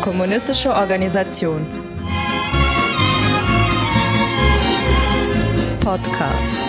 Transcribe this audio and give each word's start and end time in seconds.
Kommunistische 0.00 0.74
Organisation. 0.74 1.66
Podcast. 5.80 6.62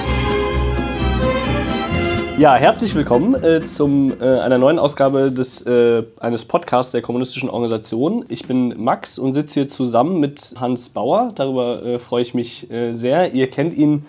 Ja, 2.38 2.56
herzlich 2.56 2.96
willkommen 2.96 3.36
äh, 3.44 3.64
zum 3.64 4.20
äh, 4.20 4.24
einer 4.40 4.58
neuen 4.58 4.80
Ausgabe 4.80 5.32
des, 5.32 5.62
äh, 5.62 6.04
eines 6.20 6.46
Podcasts 6.46 6.92
der 6.92 7.04
Kommunistischen 7.04 7.50
Organisation. 7.50 8.26
Ich 8.28 8.48
bin 8.48 8.74
Max 8.78 9.20
und 9.20 9.34
sitze 9.34 9.62
hier 9.62 9.68
zusammen 9.68 10.20
mit 10.20 10.56
Hans 10.60 10.90
Bauer. 10.90 11.32
Darüber 11.36 11.86
äh, 11.86 12.00
freue 12.00 12.24
ich 12.24 12.34
mich 12.34 12.72
äh, 12.72 12.96
sehr. 12.96 13.34
Ihr 13.34 13.50
kennt 13.50 13.76
ihn 13.76 14.06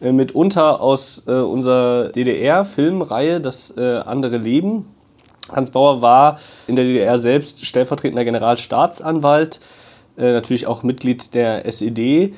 mitunter 0.00 0.80
aus 0.80 1.20
unserer 1.20 2.08
DDR-Filmreihe 2.10 3.40
Das 3.40 3.76
andere 3.78 4.36
Leben. 4.38 4.86
Hans 5.50 5.70
Bauer 5.70 6.02
war 6.02 6.38
in 6.66 6.76
der 6.76 6.84
DDR 6.84 7.16
selbst 7.18 7.64
stellvertretender 7.64 8.24
Generalstaatsanwalt, 8.24 9.60
natürlich 10.16 10.66
auch 10.66 10.82
Mitglied 10.82 11.34
der 11.34 11.66
SED 11.66 12.34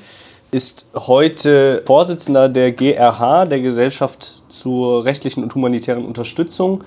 ist 0.51 0.85
heute 0.95 1.81
Vorsitzender 1.85 2.47
der 2.47 2.71
GRH, 2.71 3.45
der 3.45 3.59
Gesellschaft 3.59 4.43
zur 4.47 5.03
rechtlichen 5.03 5.43
und 5.43 5.53
humanitären 5.53 6.05
Unterstützung 6.05 6.83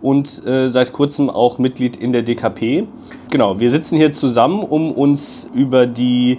und 0.00 0.44
äh, 0.46 0.68
seit 0.68 0.92
kurzem 0.92 1.28
auch 1.28 1.58
Mitglied 1.58 1.96
in 1.96 2.12
der 2.12 2.22
DKP. 2.22 2.86
Genau, 3.30 3.60
wir 3.60 3.70
sitzen 3.70 3.96
hier 3.96 4.12
zusammen, 4.12 4.62
um 4.62 4.92
uns 4.92 5.50
über 5.54 5.86
die 5.86 6.38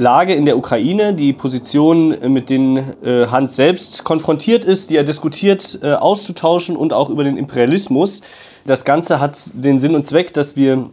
Lage 0.00 0.34
in 0.34 0.44
der 0.44 0.58
Ukraine, 0.58 1.14
die 1.14 1.32
Positionen, 1.32 2.12
äh, 2.12 2.28
mit 2.28 2.50
denen 2.50 2.78
äh, 3.04 3.26
Hans 3.26 3.56
selbst 3.56 4.02
konfrontiert 4.04 4.64
ist, 4.64 4.90
die 4.90 4.96
er 4.96 5.04
diskutiert, 5.04 5.78
äh, 5.82 5.92
auszutauschen 5.92 6.76
und 6.76 6.92
auch 6.92 7.10
über 7.10 7.22
den 7.22 7.36
Imperialismus. 7.36 8.22
Das 8.66 8.84
Ganze 8.84 9.20
hat 9.20 9.38
den 9.54 9.78
Sinn 9.78 9.94
und 9.94 10.04
Zweck, 10.04 10.34
dass 10.34 10.56
wir 10.56 10.90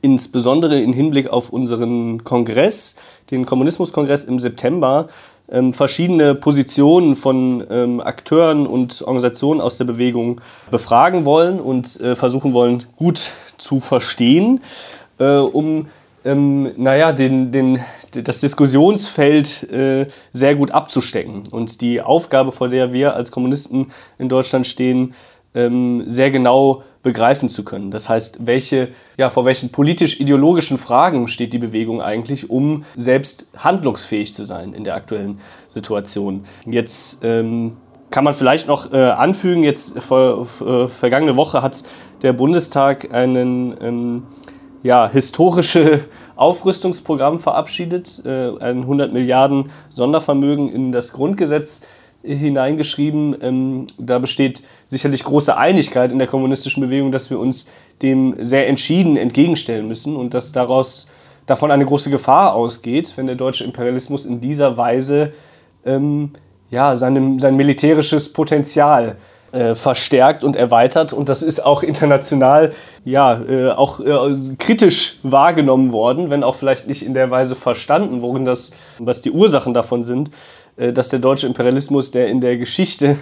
insbesondere 0.00 0.80
im 0.80 0.92
Hinblick 0.92 1.28
auf 1.28 1.50
unseren 1.50 2.24
Kongress, 2.24 2.96
den 3.30 3.46
Kommunismuskongress 3.46 4.24
im 4.24 4.38
September, 4.38 5.08
ähm, 5.50 5.72
verschiedene 5.72 6.34
Positionen 6.34 7.14
von 7.14 7.64
ähm, 7.70 8.00
Akteuren 8.00 8.66
und 8.66 9.02
Organisationen 9.02 9.60
aus 9.60 9.78
der 9.78 9.84
Bewegung 9.84 10.40
befragen 10.70 11.24
wollen 11.24 11.60
und 11.60 12.00
äh, 12.00 12.16
versuchen 12.16 12.54
wollen, 12.54 12.84
gut 12.96 13.32
zu 13.58 13.80
verstehen, 13.80 14.60
äh, 15.18 15.36
um 15.36 15.86
ähm, 16.24 16.72
naja, 16.76 17.12
den, 17.12 17.52
den, 17.52 17.80
das 18.12 18.40
Diskussionsfeld 18.40 19.70
äh, 19.70 20.06
sehr 20.32 20.54
gut 20.54 20.70
abzustecken. 20.70 21.44
Und 21.50 21.80
die 21.80 22.00
Aufgabe, 22.00 22.52
vor 22.52 22.68
der 22.68 22.92
wir 22.92 23.14
als 23.14 23.30
Kommunisten 23.30 23.92
in 24.18 24.28
Deutschland 24.28 24.66
stehen, 24.66 25.14
ähm, 25.54 26.04
sehr 26.06 26.30
genau 26.30 26.82
begreifen 27.02 27.48
zu 27.48 27.64
können. 27.64 27.90
Das 27.90 28.08
heißt, 28.08 28.46
welche, 28.46 28.88
ja, 29.16 29.28
vor 29.28 29.44
welchen 29.44 29.70
politisch-ideologischen 29.70 30.78
Fragen 30.78 31.26
steht 31.28 31.52
die 31.52 31.58
Bewegung 31.58 32.00
eigentlich, 32.00 32.48
um 32.48 32.84
selbst 32.96 33.46
handlungsfähig 33.56 34.32
zu 34.32 34.44
sein 34.44 34.72
in 34.72 34.84
der 34.84 34.94
aktuellen 34.94 35.40
Situation. 35.68 36.44
Jetzt 36.64 37.18
ähm, 37.24 37.76
kann 38.10 38.24
man 38.24 38.34
vielleicht 38.34 38.68
noch 38.68 38.92
äh, 38.92 38.96
anfügen, 38.96 39.64
jetzt 39.64 39.98
vor, 39.98 40.46
vor, 40.46 40.88
vergangene 40.88 41.36
Woche 41.36 41.62
hat 41.62 41.82
der 42.22 42.32
Bundestag 42.32 43.12
einen 43.12 43.74
ähm, 43.80 44.22
ja, 44.82 45.08
historische 45.08 46.04
Aufrüstungsprogramm 46.36 47.38
verabschiedet, 47.38 48.22
äh, 48.24 48.50
ein 48.58 48.82
100 48.82 49.12
Milliarden 49.12 49.70
Sondervermögen 49.90 50.70
in 50.70 50.92
das 50.92 51.12
Grundgesetz 51.12 51.82
hineingeschrieben. 52.22 53.36
Ähm, 53.40 53.86
da 53.98 54.18
besteht 54.18 54.62
sicherlich 54.86 55.24
große 55.24 55.56
Einigkeit 55.56 56.12
in 56.12 56.18
der 56.18 56.28
kommunistischen 56.28 56.82
Bewegung, 56.82 57.12
dass 57.12 57.30
wir 57.30 57.38
uns 57.38 57.68
dem 58.00 58.34
sehr 58.38 58.68
entschieden 58.68 59.16
entgegenstellen 59.16 59.86
müssen 59.88 60.16
und 60.16 60.34
dass 60.34 60.52
daraus 60.52 61.08
davon 61.46 61.70
eine 61.70 61.84
große 61.84 62.10
Gefahr 62.10 62.54
ausgeht, 62.54 63.12
wenn 63.16 63.26
der 63.26 63.36
deutsche 63.36 63.64
Imperialismus 63.64 64.24
in 64.24 64.40
dieser 64.40 64.76
Weise 64.76 65.32
ähm, 65.84 66.30
ja, 66.70 66.96
seinem, 66.96 67.38
sein 67.38 67.56
militärisches 67.56 68.32
Potenzial 68.32 69.08
äh, 69.08 69.31
verstärkt 69.74 70.44
und 70.44 70.56
erweitert. 70.56 71.12
Und 71.12 71.28
das 71.28 71.42
ist 71.42 71.64
auch 71.64 71.82
international 71.82 72.72
ja, 73.04 73.42
äh, 73.42 73.70
auch 73.70 74.00
äh, 74.00 74.34
kritisch 74.58 75.18
wahrgenommen 75.22 75.92
worden, 75.92 76.30
wenn 76.30 76.42
auch 76.42 76.54
vielleicht 76.54 76.86
nicht 76.86 77.04
in 77.04 77.12
der 77.12 77.30
Weise 77.30 77.54
verstanden, 77.54 78.22
worin 78.22 78.44
das, 78.44 78.72
was 78.98 79.20
die 79.20 79.30
Ursachen 79.30 79.74
davon 79.74 80.04
sind. 80.04 80.30
Äh, 80.76 80.92
dass 80.92 81.08
der 81.08 81.18
deutsche 81.18 81.46
Imperialismus, 81.46 82.10
der 82.10 82.28
in 82.28 82.40
der 82.40 82.56
Geschichte 82.56 83.16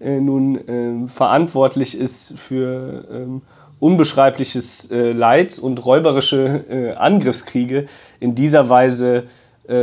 äh, 0.00 0.20
nun 0.20 1.08
verantwortlich 1.08 1.98
ist 1.98 2.38
für 2.38 3.04
ähm, 3.10 3.42
unbeschreibliches 3.80 4.90
äh, 4.90 5.12
Leid 5.12 5.58
und 5.58 5.84
räuberische 5.84 6.96
Angriffskriege, 6.98 7.86
in 8.20 8.34
dieser 8.34 8.68
Weise 8.68 9.24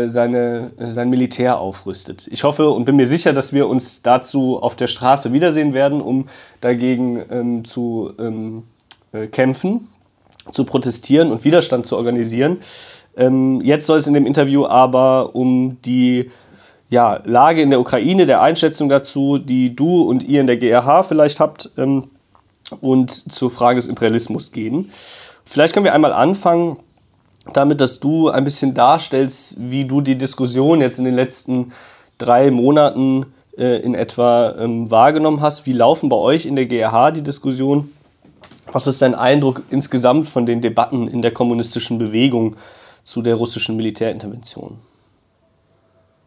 seine, 0.08 0.72
sein 0.78 1.10
Militär 1.10 1.60
aufrüstet. 1.60 2.28
Ich 2.32 2.44
hoffe 2.44 2.70
und 2.70 2.86
bin 2.86 2.96
mir 2.96 3.08
sicher, 3.08 3.34
dass 3.34 3.54
wir 3.54 3.68
uns 3.68 4.02
dazu 4.02 4.60
auf 4.62 4.76
der 4.76 4.88
Straße 4.88 5.32
wiedersehen 5.32 5.74
werden, 5.74 6.02
um 6.02 6.28
dagegen 6.62 7.24
ähm, 7.30 7.66
zu 7.66 8.12
ähm, 8.20 8.64
äh, 9.12 9.28
kämpfen, 9.28 9.90
zu 10.52 10.64
protestieren 10.64 11.32
und 11.32 11.46
Widerstand 11.46 11.86
zu 11.86 11.98
organisieren. 11.98 12.58
Ähm, 13.16 13.62
jetzt 13.62 13.86
soll 13.86 14.00
es 14.00 14.08
in 14.08 14.14
dem 14.14 14.26
Interview 14.26 14.66
aber 14.66 15.36
um 15.36 15.78
die 15.86 16.32
ja, 16.90 17.22
Lage 17.24 17.62
in 17.62 17.70
der 17.70 17.80
Ukraine, 17.80 18.26
der 18.26 18.42
Einschätzung 18.42 18.90
dazu, 18.90 19.38
die 19.38 19.76
du 19.76 20.04
und 20.04 20.24
ihr 20.24 20.42
in 20.42 20.48
der 20.48 20.58
GRH 20.58 21.04
vielleicht 21.04 21.40
habt, 21.40 21.72
ähm, 21.78 22.10
und 22.82 23.32
zur 23.32 23.52
Frage 23.52 23.78
des 23.78 23.88
Imperialismus 23.88 24.52
gehen. 24.52 24.92
Vielleicht 25.44 25.74
können 25.74 25.86
wir 25.86 25.94
einmal 25.94 26.14
anfangen 26.14 26.78
damit, 27.54 27.82
dass 27.82 28.00
du 28.00 28.30
ein 28.30 28.44
bisschen 28.44 28.74
darstellst, 28.74 29.56
wie 29.60 29.86
du 29.86 30.02
die 30.02 30.18
Diskussion 30.18 30.82
jetzt 30.82 31.00
in 31.00 31.06
den 31.06 31.16
letzten 31.16 31.72
drei 32.18 32.52
Monaten 32.52 33.28
äh, 33.58 33.80
in 33.82 33.96
etwa 33.96 34.56
ähm, 34.58 34.90
wahrgenommen 34.90 35.42
hast. 35.42 35.66
Wie 35.66 35.74
laufen 35.74 36.10
bei 36.10 36.16
euch 36.16 36.46
in 36.46 36.56
der 36.56 36.66
GRH 36.66 37.12
die 37.12 37.22
Diskussionen? 37.22 37.92
Was 38.72 38.88
ist 38.88 39.02
dein 39.02 39.16
Eindruck 39.16 39.64
insgesamt 39.70 40.28
von 40.28 40.46
den 40.46 40.62
Debatten 40.62 41.08
in 41.08 41.22
der 41.22 41.32
kommunistischen 41.32 41.98
Bewegung 41.98 42.56
zu 43.04 43.22
der 43.22 43.36
russischen 43.36 43.76
Militärintervention? 43.76 44.80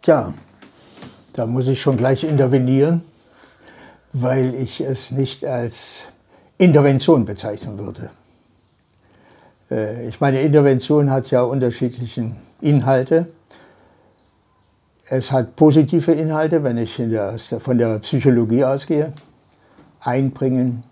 Ja, 0.06 0.32
da 1.32 1.46
muss 1.46 1.66
ich 1.66 1.80
schon 1.80 1.96
gleich 1.96 2.24
intervenieren, 2.24 3.02
weil 4.12 4.54
ich 4.54 4.80
es 4.80 5.10
nicht 5.10 5.44
als 5.44 6.08
Intervention 6.56 7.24
bezeichnen 7.24 7.78
würde. 7.78 8.10
Äh, 9.70 10.08
ich 10.08 10.20
meine, 10.20 10.40
Intervention 10.40 11.10
hat 11.10 11.30
ja 11.30 11.42
unterschiedliche 11.42 12.32
Inhalte. 12.60 13.26
Es 15.06 15.32
hat 15.32 15.56
positive 15.56 16.12
Inhalte, 16.12 16.62
wenn 16.64 16.76
ich 16.76 16.96
der, 16.96 17.38
von 17.38 17.78
der 17.78 17.98
Psychologie 18.00 18.64
ausgehe. 18.64 19.12
Einbringen, 20.00 20.84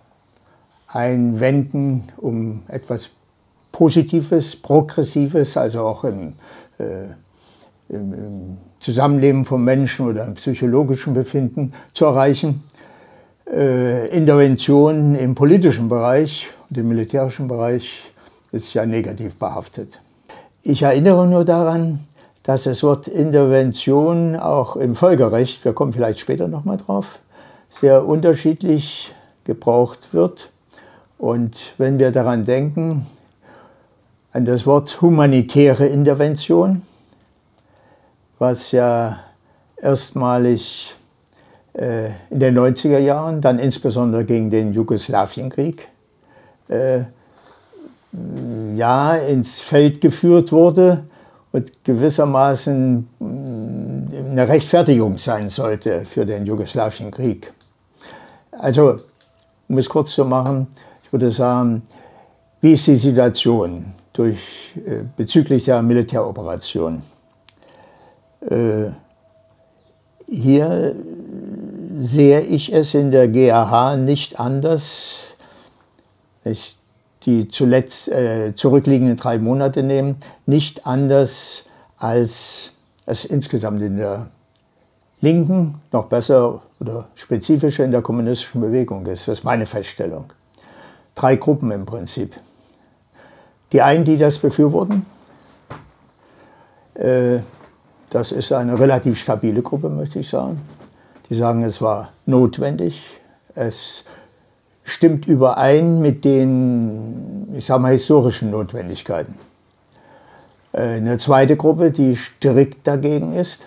einwenden, 0.88 2.08
um 2.16 2.62
etwas 2.68 3.10
Positives, 3.72 4.56
Progressives, 4.56 5.56
also 5.56 5.80
auch 5.80 6.04
im, 6.04 6.32
äh, 6.78 7.04
im, 7.90 8.14
im 8.14 8.56
Zusammenleben 8.80 9.44
von 9.44 9.62
Menschen 9.62 10.06
oder 10.06 10.24
im 10.24 10.34
psychologischen 10.34 11.12
Befinden 11.12 11.74
zu 11.92 12.06
erreichen. 12.06 12.62
Äh, 13.52 14.08
Intervention 14.08 15.14
im 15.14 15.34
politischen 15.34 15.88
Bereich 15.88 16.48
und 16.70 16.78
im 16.78 16.88
militärischen 16.88 17.48
Bereich 17.48 18.12
ist 18.56 18.74
ja 18.74 18.86
negativ 18.86 19.36
behaftet. 19.36 20.00
Ich 20.62 20.82
erinnere 20.82 21.26
nur 21.26 21.44
daran, 21.44 22.00
dass 22.42 22.64
das 22.64 22.82
Wort 22.82 23.06
Intervention 23.06 24.36
auch 24.36 24.76
im 24.76 24.96
Völkerrecht, 24.96 25.64
wir 25.64 25.74
kommen 25.74 25.92
vielleicht 25.92 26.18
später 26.18 26.48
nochmal 26.48 26.78
drauf, 26.78 27.20
sehr 27.70 28.06
unterschiedlich 28.06 29.14
gebraucht 29.44 30.12
wird. 30.12 30.50
Und 31.18 31.74
wenn 31.78 31.98
wir 31.98 32.10
daran 32.10 32.44
denken, 32.44 33.06
an 34.32 34.44
das 34.44 34.66
Wort 34.66 35.00
humanitäre 35.00 35.86
Intervention, 35.86 36.82
was 38.38 38.72
ja 38.72 39.20
erstmalig 39.76 40.94
äh, 41.74 42.06
in 42.30 42.40
den 42.40 42.58
90er 42.58 42.98
Jahren, 42.98 43.40
dann 43.40 43.58
insbesondere 43.58 44.24
gegen 44.24 44.50
den 44.50 44.72
Jugoslawienkrieg, 44.72 45.88
äh, 46.68 47.04
ja, 48.76 49.16
ins 49.16 49.60
Feld 49.60 50.00
geführt 50.00 50.52
wurde 50.52 51.04
und 51.52 51.84
gewissermaßen 51.84 53.08
mm, 53.18 54.30
eine 54.30 54.48
Rechtfertigung 54.48 55.18
sein 55.18 55.48
sollte 55.48 56.04
für 56.04 56.26
den 56.26 56.46
Jugoslawienkrieg. 56.46 57.52
Also, 58.52 58.96
um 59.68 59.78
es 59.78 59.88
kurz 59.88 60.12
zu 60.12 60.24
machen, 60.24 60.66
ich 61.02 61.12
würde 61.12 61.30
sagen, 61.30 61.82
wie 62.60 62.72
ist 62.72 62.86
die 62.86 62.96
Situation 62.96 63.92
durch, 64.12 64.38
äh, 64.76 65.04
bezüglich 65.16 65.64
der 65.64 65.82
Militäroperation? 65.82 67.02
Äh, 68.40 68.90
hier 70.28 70.94
sehe 72.02 72.40
ich 72.40 72.72
es 72.72 72.94
in 72.94 73.10
der 73.10 73.28
GAH 73.28 73.96
nicht 73.96 74.40
anders. 74.40 75.36
Ich 76.44 76.76
die 77.26 77.48
zuletzt 77.48 78.08
äh, 78.08 78.54
zurückliegenden 78.54 79.16
drei 79.16 79.38
Monate 79.38 79.82
nehme, 79.82 80.14
nicht 80.46 80.86
anders 80.86 81.64
als 81.98 82.72
es 83.04 83.24
insgesamt 83.24 83.82
in 83.82 83.96
der 83.96 84.28
Linken, 85.20 85.80
noch 85.92 86.06
besser 86.06 86.62
oder 86.78 87.08
spezifischer 87.14 87.84
in 87.84 87.90
der 87.90 88.02
kommunistischen 88.02 88.60
Bewegung 88.60 89.04
ist. 89.06 89.28
Das 89.28 89.38
ist 89.38 89.44
meine 89.44 89.66
Feststellung. 89.66 90.32
Drei 91.14 91.36
Gruppen 91.36 91.70
im 91.70 91.86
Prinzip. 91.86 92.36
Die 93.72 93.82
einen, 93.82 94.04
die 94.04 94.16
das 94.16 94.38
befürworten, 94.38 95.04
äh, 96.94 97.38
das 98.10 98.32
ist 98.32 98.52
eine 98.52 98.78
relativ 98.78 99.18
stabile 99.18 99.62
Gruppe, 99.62 99.88
möchte 99.88 100.20
ich 100.20 100.28
sagen. 100.28 100.60
Die 101.28 101.34
sagen, 101.34 101.64
es 101.64 101.82
war 101.82 102.12
notwendig, 102.24 103.02
es 103.54 104.04
stimmt 104.86 105.26
überein 105.26 106.00
mit 106.00 106.24
den, 106.24 107.54
ich 107.54 107.66
sage 107.66 107.82
mal, 107.82 107.92
historischen 107.92 108.50
Notwendigkeiten. 108.50 109.34
Äh, 110.72 110.96
eine 110.96 111.18
zweite 111.18 111.56
Gruppe, 111.56 111.90
die 111.90 112.16
strikt 112.16 112.86
dagegen 112.86 113.32
ist, 113.32 113.66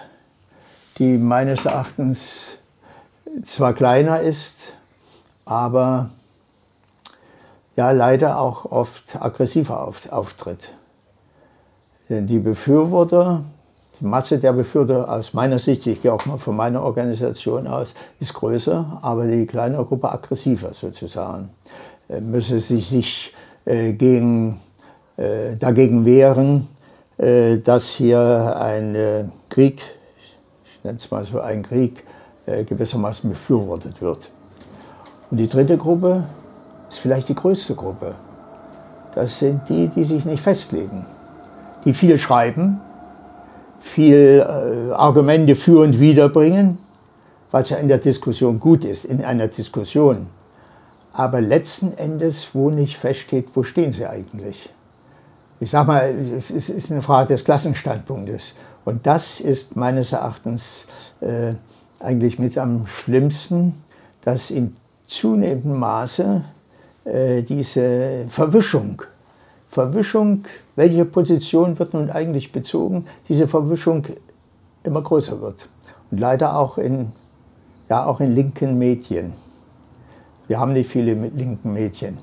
die 0.98 1.18
meines 1.18 1.66
Erachtens 1.66 2.58
zwar 3.44 3.74
kleiner 3.74 4.22
ist, 4.22 4.74
aber 5.46 6.10
ja 7.76 7.92
leider 7.92 8.40
auch 8.40 8.66
oft 8.66 9.22
aggressiver 9.22 9.94
auftritt. 10.10 10.74
Denn 12.10 12.28
die 12.28 12.40
Befürworter 12.40 13.44
die 14.00 14.06
Masse 14.06 14.40
der 14.40 14.54
Befürworter 14.54 15.12
aus 15.12 15.34
meiner 15.34 15.60
Sicht, 15.60 15.86
ich 15.88 16.02
gehe 16.02 16.14
auch 16.14 16.26
mal 16.26 16.38
von 16.38 16.56
meiner 16.56 16.84
Organisation 16.84 17.68
aus, 17.68 17.96
ist 18.20 18.34
größer, 18.34 19.00
aber 19.02 19.28
die 19.28 19.46
kleinere 19.46 19.86
Gruppe 19.86 20.12
aggressiver 20.12 20.74
sozusagen. 20.74 21.50
Äh, 22.08 22.22
müsse 22.22 22.60
sich, 22.60 23.34
äh, 23.66 23.94
gegen, 23.94 24.60
äh, 25.18 25.56
dagegen 25.58 26.06
wehren, 26.06 26.68
äh, 27.18 27.58
dass 27.58 27.90
hier 27.90 28.58
ein 28.60 28.96
äh, 28.96 29.26
Krieg, 29.50 29.82
ich 30.66 30.84
nenne 30.84 30.98
es 30.98 31.12
mal 31.12 31.26
so 31.26 31.40
ein 31.42 31.64
Krieg, 31.64 32.04
äh, 32.46 32.64
gewissermaßen 32.64 33.30
befürwortet 33.30 34.02
wird. 34.02 34.32
Und 35.30 35.38
die 35.38 35.48
dritte 35.48 35.78
Gruppe 35.78 36.24
ist 36.90 37.00
vielleicht 37.00 37.30
die 37.30 37.36
größte 37.36 37.76
Gruppe. 37.76 38.16
Das 39.14 39.40
sind 39.40 39.68
die, 39.68 39.88
die 39.88 40.06
sich 40.06 40.26
nicht 40.26 40.42
festlegen, 40.42 41.06
die 41.84 41.94
viel 41.94 42.18
schreiben, 42.18 42.80
viel 43.80 44.46
äh, 44.46 44.92
Argumente 44.94 45.56
für 45.56 45.82
und 45.82 46.00
wider 46.00 46.30
bringen, 46.30 46.78
was 47.52 47.70
ja 47.70 47.78
in 47.78 47.88
der 47.88 47.98
Diskussion 47.98 48.60
gut 48.60 48.86
ist, 48.86 49.06
in 49.06 49.24
einer 49.24 49.48
Diskussion. 49.48 50.28
Aber 51.14 51.42
letzten 51.42 51.98
Endes, 51.98 52.50
wo 52.54 52.70
nicht 52.70 52.98
feststeht, 52.98 53.50
wo 53.54 53.64
stehen 53.64 53.94
sie 53.94 54.06
eigentlich? 54.06 54.70
Ich 55.60 55.72
sage 55.72 55.88
mal, 55.88 56.16
es 56.38 56.52
ist 56.52 56.92
eine 56.92 57.02
Frage 57.02 57.30
des 57.30 57.44
Klassenstandpunktes. 57.44 58.54
Und 58.86 59.06
das 59.06 59.42
ist 59.42 59.76
meines 59.76 60.14
Erachtens 60.14 60.86
äh, 61.20 61.54
eigentlich 62.00 62.40
mit 62.40 62.58
am 62.58 62.88
schlimmsten, 62.88 63.74
dass 64.22 64.52
in 64.52 64.76
zunehmendem 65.06 65.80
Maße 65.80 66.44
äh, 67.06 67.42
diese 67.42 68.26
Verwischung 68.30 69.02
Verwischung, 69.70 70.44
welche 70.80 71.04
Position 71.04 71.78
wird 71.78 71.94
nun 71.94 72.10
eigentlich 72.10 72.54
bezogen, 72.54 73.06
diese 73.28 73.50
Verwischung 73.50 74.06
immer 74.84 75.02
größer 75.02 75.42
wird. 75.42 75.68
Und 76.10 76.22
leider 76.22 76.58
auch 76.58 76.78
in, 76.78 77.12
ja, 77.90 78.06
auch 78.06 78.22
in 78.22 78.34
linken 78.34 78.78
Medien. 78.78 79.34
Wir 80.48 80.58
haben 80.58 80.72
nicht 80.72 80.90
viele 80.90 81.18
mit 81.18 81.36
linken 81.36 81.74
Medien. 81.74 82.18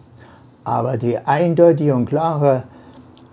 Aber 0.65 0.97
die 0.97 1.19
eindeutige 1.19 1.95
und 1.95 2.07
klare 2.07 2.63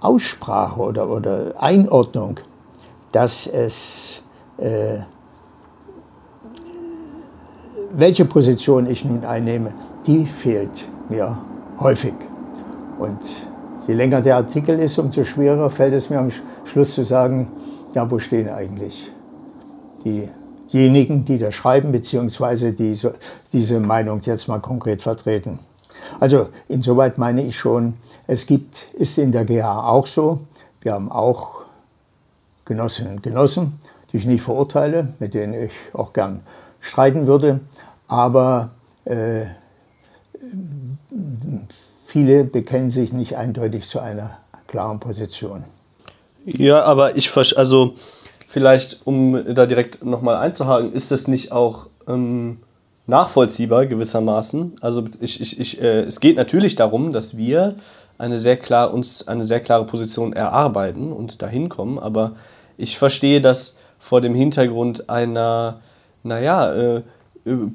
Aussprache 0.02 0.82
oder, 0.82 1.10
oder 1.10 1.54
Einordnung, 1.58 2.42
dass 3.14 3.48
es, 3.48 4.24
äh, 4.58 4.98
welche 7.94 8.26
Position 8.26 8.88
ich 8.88 9.06
nun 9.06 9.24
einnehme, 9.24 9.74
die 10.06 10.26
fehlt 10.26 10.86
mir 11.08 11.38
häufig. 11.80 12.16
Und 13.00 13.22
Je 13.88 13.94
länger 13.94 14.22
der 14.22 14.38
Artikel 14.38 14.80
ist, 14.80 14.98
umso 14.98 15.24
schwerer 15.26 15.70
fällt 15.70 15.94
es 15.94 16.10
mir 16.10 16.20
am 16.20 16.32
Schluss 16.64 16.94
zu 16.96 17.04
sagen, 17.04 17.52
ja, 17.94 18.10
wo 18.10 18.18
stehen 18.18 18.50
eigentlich 18.50 19.12
diejenigen, 20.06 21.26
die 21.26 21.38
das 21.38 21.54
schreiben, 21.56 21.92
beziehungsweise 21.92 22.72
die 22.72 22.96
so, 22.96 23.12
diese 23.52 23.80
Meinung 23.80 24.22
jetzt 24.24 24.48
mal 24.48 24.60
konkret 24.60 25.02
vertreten. 25.02 25.60
Also 26.20 26.48
insoweit 26.68 27.18
meine 27.18 27.44
ich 27.44 27.58
schon, 27.58 27.96
es 28.28 28.46
gibt, 28.46 28.94
ist 28.94 29.18
in 29.18 29.32
der 29.32 29.46
GH 29.46 29.90
auch 29.90 30.08
so, 30.08 30.40
wir 30.82 30.94
haben 30.94 31.12
auch 31.12 31.64
Genossinnen 32.66 33.16
und 33.16 33.24
Genossen, 33.24 33.80
die 34.12 34.18
ich 34.18 34.26
nicht 34.26 34.42
verurteile, 34.42 35.10
mit 35.20 35.34
denen 35.34 35.54
ich 35.54 35.72
auch 35.94 36.14
gern 36.14 36.42
streiten 36.80 37.28
würde, 37.28 37.60
aber 38.08 38.72
äh, 39.06 39.46
viele 42.14 42.44
bekennen 42.44 42.92
sich 42.92 43.12
nicht 43.12 43.38
eindeutig 43.38 43.90
zu 43.90 44.00
einer 44.00 44.38
klaren 44.68 45.00
Position. 45.00 45.64
Ja, 46.46 46.84
aber 46.84 47.18
ich 47.18 47.36
also 47.58 47.96
vielleicht, 48.48 49.02
um 49.04 49.56
da 49.56 49.66
direkt 49.66 50.06
nochmal 50.06 50.36
einzuhaken, 50.36 50.94
ist 50.94 51.10
das 51.10 51.28
nicht 51.28 51.52
auch 51.52 51.88
ähm, 52.08 52.60
nachvollziehbar 53.08 53.88
gewissermaßen? 53.88 54.74
Also 54.80 55.06
ich, 55.22 55.42
ich, 55.42 55.60
ich, 55.60 55.82
äh, 55.82 56.02
es 56.02 56.20
geht 56.20 56.38
natürlich 56.38 56.76
darum, 56.76 57.14
dass 57.14 57.36
wir 57.36 57.78
eine 58.20 58.38
sehr 58.38 58.58
klar, 58.58 58.94
uns 58.94 59.28
eine 59.28 59.44
sehr 59.44 59.60
klare 59.60 59.88
Position 59.88 60.34
erarbeiten 60.34 61.12
und 61.12 61.42
dahin 61.42 61.68
kommen, 61.68 61.98
aber 61.98 62.34
ich 62.78 63.00
verstehe 63.00 63.42
das 63.42 63.76
vor 63.98 64.22
dem 64.22 64.36
Hintergrund 64.36 65.10
einer, 65.10 65.80
naja, 66.22 66.76
äh, 66.76 67.02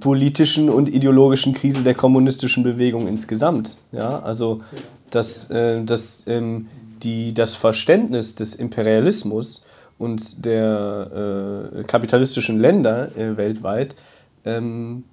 politischen 0.00 0.70
und 0.70 0.88
ideologischen 0.88 1.52
Krise 1.52 1.82
der 1.82 1.94
kommunistischen 1.94 2.62
Bewegung 2.62 3.06
insgesamt. 3.06 3.76
Ja, 3.92 4.20
also 4.20 4.62
dass, 5.10 5.50
äh, 5.50 5.84
dass 5.84 6.24
ähm, 6.26 6.68
die, 7.02 7.34
das 7.34 7.54
Verständnis 7.54 8.34
des 8.34 8.54
Imperialismus 8.54 9.62
und 9.98 10.44
der 10.44 11.70
äh, 11.74 11.84
kapitalistischen 11.84 12.58
Länder 12.58 13.16
äh, 13.16 13.36
weltweit, 13.36 13.94
ähm, 14.44 15.04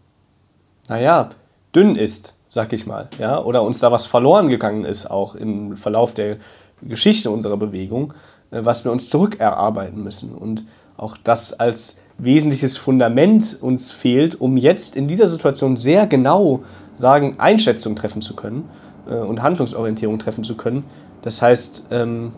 naja, 0.87 1.31
dünn 1.75 1.95
ist, 1.95 2.33
sag 2.49 2.71
ich 2.71 2.85
mal. 2.85 3.09
Ja? 3.19 3.43
Oder 3.43 3.63
uns 3.63 3.79
da 3.79 3.91
was 3.91 4.07
verloren 4.07 4.49
gegangen 4.49 4.85
ist, 4.85 5.09
auch 5.09 5.35
im 5.35 5.75
Verlauf 5.75 6.13
der 6.13 6.37
Geschichte 6.81 7.31
unserer 7.31 7.57
Bewegung, 7.57 8.13
äh, 8.51 8.59
was 8.63 8.85
wir 8.85 8.91
uns 8.91 9.09
zurückerarbeiten 9.09 10.03
müssen. 10.03 10.33
Und 10.33 10.63
auch 10.97 11.17
das 11.17 11.53
als 11.53 11.97
wesentliches 12.17 12.77
Fundament 12.77 13.57
uns 13.61 13.91
fehlt, 13.91 14.39
um 14.39 14.57
jetzt 14.57 14.95
in 14.95 15.07
dieser 15.07 15.27
Situation 15.27 15.75
sehr 15.75 16.07
genau 16.07 16.63
sagen, 16.95 17.35
Einschätzung 17.39 17.95
treffen 17.95 18.21
zu 18.21 18.35
können 18.35 18.69
äh, 19.09 19.15
und 19.15 19.41
Handlungsorientierung 19.41 20.19
treffen 20.19 20.43
zu 20.43 20.55
können. 20.55 20.83
Das 21.21 21.41
heißt, 21.41 21.87
ähm, 21.91 22.31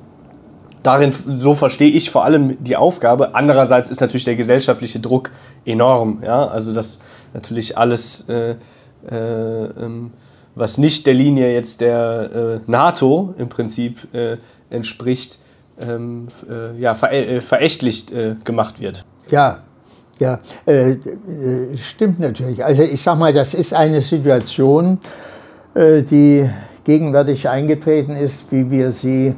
darin, 0.81 1.11
so 1.11 1.53
verstehe 1.53 1.91
ich 1.91 2.09
vor 2.09 2.23
allem 2.23 2.63
die 2.63 2.75
Aufgabe. 2.75 3.35
Andererseits 3.35 3.89
ist 3.89 4.01
natürlich 4.01 4.23
der 4.23 4.35
gesellschaftliche 4.35 4.99
Druck 4.99 5.31
enorm. 5.65 6.21
Ja? 6.23 6.47
Also, 6.47 6.73
dass 6.73 6.99
natürlich 7.33 7.77
alles, 7.77 8.27
äh, 8.29 8.55
äh, 9.11 9.15
ähm, 9.15 10.11
was 10.55 10.77
nicht 10.77 11.05
der 11.05 11.13
Linie 11.13 11.53
jetzt 11.53 11.81
der 11.81 12.61
äh, 12.65 12.71
NATO 12.71 13.35
im 13.37 13.49
Prinzip 13.49 14.13
äh, 14.15 14.37
entspricht, 14.69 15.37
ähm, 15.79 16.29
äh, 16.49 16.79
ja, 16.79 16.95
verächtlich 16.95 18.07
gemacht 18.43 18.81
wird. 18.81 19.05
Ja, 19.29 19.59
ja, 20.19 20.39
äh, 20.65 20.91
äh, 20.91 20.97
stimmt 21.77 22.19
natürlich. 22.19 22.63
Also 22.63 22.83
ich 22.83 23.01
sage 23.01 23.19
mal, 23.19 23.33
das 23.33 23.53
ist 23.53 23.73
eine 23.73 24.01
Situation, 24.01 24.99
äh, 25.73 26.01
die 26.03 26.49
gegenwärtig 26.83 27.49
eingetreten 27.49 28.15
ist, 28.15 28.51
wie 28.51 28.71
wir 28.71 28.91
sie, 28.91 29.35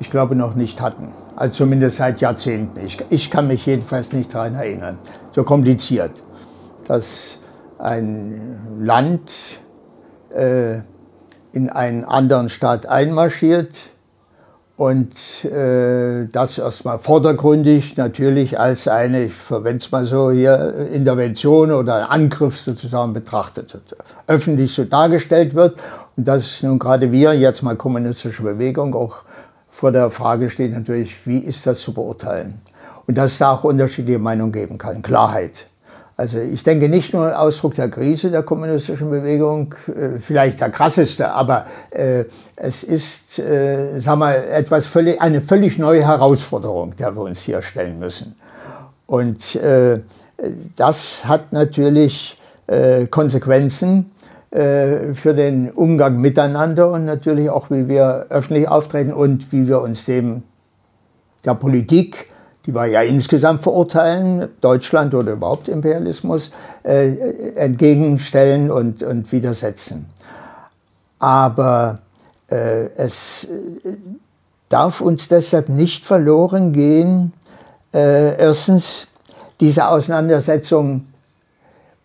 ich 0.00 0.10
glaube, 0.10 0.34
noch 0.34 0.54
nicht 0.54 0.80
hatten. 0.80 1.08
Also 1.36 1.58
zumindest 1.58 1.98
seit 1.98 2.20
Jahrzehnten. 2.20 2.84
Ich, 2.84 2.98
ich 3.08 3.30
kann 3.30 3.46
mich 3.46 3.64
jedenfalls 3.66 4.12
nicht 4.12 4.34
daran 4.34 4.54
erinnern. 4.54 4.98
So 5.32 5.44
kompliziert, 5.44 6.10
dass 6.84 7.40
ein 7.78 8.80
Land 8.80 9.32
äh, 10.34 10.80
in 11.52 11.70
einen 11.70 12.04
anderen 12.04 12.48
Staat 12.48 12.86
einmarschiert, 12.86 13.74
und 14.76 15.44
äh, 15.44 16.26
das 16.32 16.58
erstmal 16.58 16.98
vordergründig 16.98 17.96
natürlich 17.96 18.58
als 18.58 18.88
eine, 18.88 19.24
ich 19.24 19.34
verwende 19.34 19.84
es 19.84 19.90
mal 19.90 20.04
so 20.04 20.30
hier, 20.30 20.88
Intervention 20.92 21.72
oder 21.72 22.10
Angriff 22.10 22.58
sozusagen 22.58 23.12
betrachtet 23.12 23.74
wird, 23.74 23.96
öffentlich 24.26 24.74
so 24.74 24.84
dargestellt 24.84 25.54
wird. 25.54 25.78
Und 26.16 26.26
dass 26.26 26.62
nun 26.62 26.78
gerade 26.78 27.12
wir, 27.12 27.34
jetzt 27.34 27.62
mal 27.62 27.76
kommunistische 27.76 28.42
Bewegung, 28.42 28.94
auch 28.94 29.18
vor 29.70 29.92
der 29.92 30.10
Frage 30.10 30.50
steht 30.50 30.72
natürlich, 30.72 31.26
wie 31.26 31.38
ist 31.38 31.66
das 31.66 31.80
zu 31.80 31.92
beurteilen? 31.92 32.60
Und 33.06 33.18
dass 33.18 33.32
es 33.32 33.38
da 33.38 33.52
auch 33.52 33.64
unterschiedliche 33.64 34.18
Meinungen 34.18 34.52
geben 34.52 34.78
kann, 34.78 35.02
Klarheit. 35.02 35.66
Also 36.16 36.38
ich 36.38 36.62
denke 36.62 36.88
nicht 36.88 37.14
nur 37.14 37.38
Ausdruck 37.38 37.74
der 37.74 37.88
Krise 37.88 38.30
der 38.30 38.42
kommunistischen 38.42 39.10
Bewegung, 39.10 39.74
äh, 39.88 40.20
vielleicht 40.20 40.60
der 40.60 40.70
krasseste, 40.70 41.32
aber 41.32 41.66
äh, 41.90 42.24
es 42.56 42.82
ist, 42.82 43.38
äh, 43.38 43.98
sag 43.98 44.18
mal, 44.18 44.34
etwas 44.34 44.86
völlig, 44.86 45.20
eine 45.20 45.40
völlig 45.40 45.78
neue 45.78 46.06
Herausforderung, 46.06 46.94
der 46.96 47.16
wir 47.16 47.22
uns 47.22 47.40
hier 47.40 47.62
stellen 47.62 47.98
müssen. 47.98 48.36
Und 49.06 49.58
das 50.76 51.24
hat 51.26 51.52
natürlich 51.52 52.38
Konsequenzen 53.10 54.10
für 54.50 55.34
den 55.34 55.70
Umgang 55.70 56.18
miteinander 56.18 56.90
und 56.90 57.04
natürlich 57.04 57.50
auch, 57.50 57.68
wie 57.68 57.88
wir 57.88 58.26
öffentlich 58.30 58.68
auftreten 58.68 59.12
und 59.12 59.52
wie 59.52 59.68
wir 59.68 59.82
uns 59.82 60.06
dem 60.06 60.44
der 61.44 61.54
Politik 61.54 62.31
die 62.66 62.74
wir 62.74 62.86
ja 62.86 63.02
insgesamt 63.02 63.62
verurteilen, 63.62 64.48
Deutschland 64.60 65.14
oder 65.14 65.32
überhaupt 65.32 65.68
Imperialismus, 65.68 66.52
äh, 66.84 67.54
entgegenstellen 67.56 68.70
und, 68.70 69.02
und 69.02 69.30
widersetzen. 69.32 70.06
Aber 71.18 72.00
äh, 72.50 72.86
es 72.96 73.44
äh, 73.44 73.48
darf 74.68 75.00
uns 75.00 75.28
deshalb 75.28 75.68
nicht 75.68 76.06
verloren 76.06 76.72
gehen, 76.72 77.32
äh, 77.92 78.36
erstens 78.36 79.06
diese 79.60 79.88
Auseinandersetzung 79.88 81.06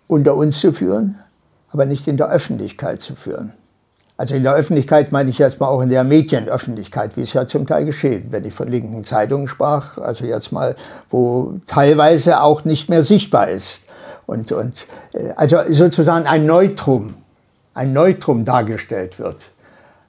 unter 0.07 0.35
uns 0.35 0.59
zu 0.59 0.71
führen, 0.71 1.19
aber 1.71 1.85
nicht 1.85 2.07
in 2.07 2.17
der 2.17 2.29
Öffentlichkeit 2.29 3.01
zu 3.01 3.15
führen. 3.15 3.53
Also 4.17 4.33
in 4.33 4.41
der 4.41 4.53
Öffentlichkeit 4.53 5.11
meine 5.11 5.29
ich 5.29 5.37
jetzt 5.37 5.59
mal 5.59 5.67
auch 5.67 5.81
in 5.81 5.89
der 5.89 6.03
Medienöffentlichkeit, 6.03 7.15
wie 7.15 7.21
es 7.21 7.33
ja 7.33 7.47
zum 7.47 7.67
Teil 7.67 7.85
geschieht, 7.85 8.31
wenn 8.31 8.43
ich 8.45 8.53
von 8.53 8.67
linken 8.67 9.05
Zeitungen 9.05 9.47
sprach, 9.47 9.99
also 9.99 10.25
jetzt 10.25 10.51
mal, 10.51 10.75
wo 11.11 11.59
teilweise 11.67 12.41
auch 12.41 12.65
nicht 12.65 12.89
mehr 12.89 13.03
sichtbar 13.03 13.49
ist. 13.49 13.81
Und, 14.25 14.51
und 14.51 14.87
äh, 15.13 15.33
also 15.35 15.59
sozusagen 15.69 16.25
ein 16.25 16.47
Neutrum, 16.47 17.13
ein 17.75 17.93
Neutrum 17.93 18.43
dargestellt 18.43 19.19
wird. 19.19 19.51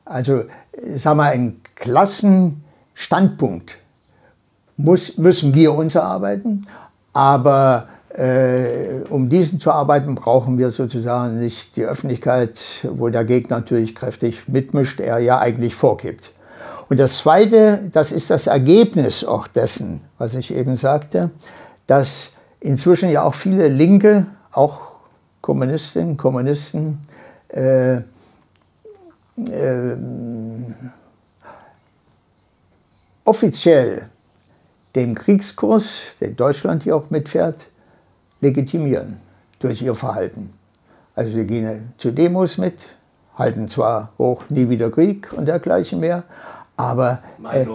Also, 0.06 0.44
sagen 0.96 1.18
wir, 1.18 1.24
ein 1.24 1.60
Klassenstandpunkt 1.74 3.76
muss, 4.78 5.18
müssen 5.18 5.54
wir 5.54 5.74
uns 5.74 5.94
erarbeiten, 5.94 6.66
aber 7.12 7.88
äh, 7.88 7.97
um 8.18 9.28
diesen 9.28 9.60
zu 9.60 9.70
arbeiten, 9.70 10.16
brauchen 10.16 10.58
wir 10.58 10.70
sozusagen 10.70 11.38
nicht 11.38 11.76
die 11.76 11.84
Öffentlichkeit, 11.84 12.58
wo 12.82 13.10
der 13.10 13.24
Gegner 13.24 13.58
natürlich 13.58 13.94
kräftig 13.94 14.48
mitmischt, 14.48 14.98
er 14.98 15.18
ja 15.18 15.38
eigentlich 15.38 15.74
vorgibt. 15.74 16.32
Und 16.88 16.98
das 16.98 17.18
Zweite, 17.18 17.80
das 17.92 18.12
ist 18.12 18.30
das 18.30 18.46
Ergebnis 18.46 19.22
auch 19.22 19.46
dessen, 19.46 20.00
was 20.16 20.34
ich 20.34 20.54
eben 20.54 20.76
sagte, 20.76 21.30
dass 21.86 22.32
inzwischen 22.60 23.10
ja 23.10 23.22
auch 23.22 23.34
viele 23.34 23.68
Linke, 23.68 24.26
auch 24.52 24.80
Kommunistinnen, 25.40 26.16
Kommunisten, 26.16 27.00
äh, 27.48 27.96
äh, 27.96 28.02
offiziell 33.24 34.08
den 34.94 35.14
Kriegskurs, 35.14 36.00
den 36.20 36.34
Deutschland 36.34 36.82
hier 36.82 36.96
auch 36.96 37.10
mitfährt, 37.10 37.68
legitimieren 38.40 39.18
durch 39.60 39.82
ihr 39.82 39.94
Verhalten. 39.94 40.52
Also 41.14 41.32
sie 41.32 41.44
gehen 41.44 41.92
zu 41.98 42.12
Demos 42.12 42.58
mit, 42.58 42.74
halten 43.36 43.68
zwar 43.68 44.12
hoch 44.18 44.44
nie 44.48 44.68
wieder 44.68 44.90
Krieg 44.90 45.32
und 45.32 45.46
dergleichen 45.46 46.00
mehr, 46.00 46.22
aber 46.76 47.18
äh, 47.52 47.66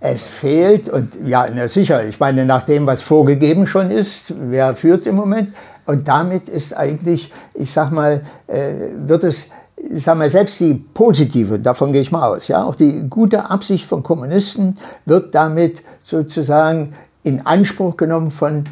es 0.00 0.26
fehlt, 0.26 0.88
und 0.88 1.12
ja, 1.24 1.46
na 1.54 1.68
sicher, 1.68 2.04
ich 2.04 2.18
meine, 2.18 2.44
nach 2.44 2.64
dem, 2.64 2.86
was 2.86 3.00
vorgegeben 3.02 3.68
schon 3.68 3.92
ist, 3.92 4.34
wer 4.36 4.74
führt 4.74 5.06
im 5.06 5.14
Moment, 5.14 5.52
und 5.86 6.08
damit 6.08 6.48
ist 6.48 6.76
eigentlich, 6.76 7.32
ich 7.54 7.72
sag 7.72 7.92
mal, 7.92 8.22
äh, 8.48 8.72
wird 8.96 9.22
es, 9.22 9.50
ich 9.76 10.02
sag 10.04 10.18
mal, 10.18 10.28
selbst 10.28 10.58
die 10.58 10.74
positive, 10.74 11.60
davon 11.60 11.92
gehe 11.92 12.02
ich 12.02 12.10
mal 12.10 12.26
aus, 12.26 12.48
ja, 12.48 12.64
auch 12.64 12.74
die 12.74 13.08
gute 13.08 13.48
Absicht 13.48 13.86
von 13.86 14.02
Kommunisten 14.02 14.76
wird 15.06 15.36
damit 15.36 15.82
sozusagen 16.02 16.94
in 17.22 17.46
Anspruch 17.46 17.96
genommen 17.96 18.32
von 18.32 18.64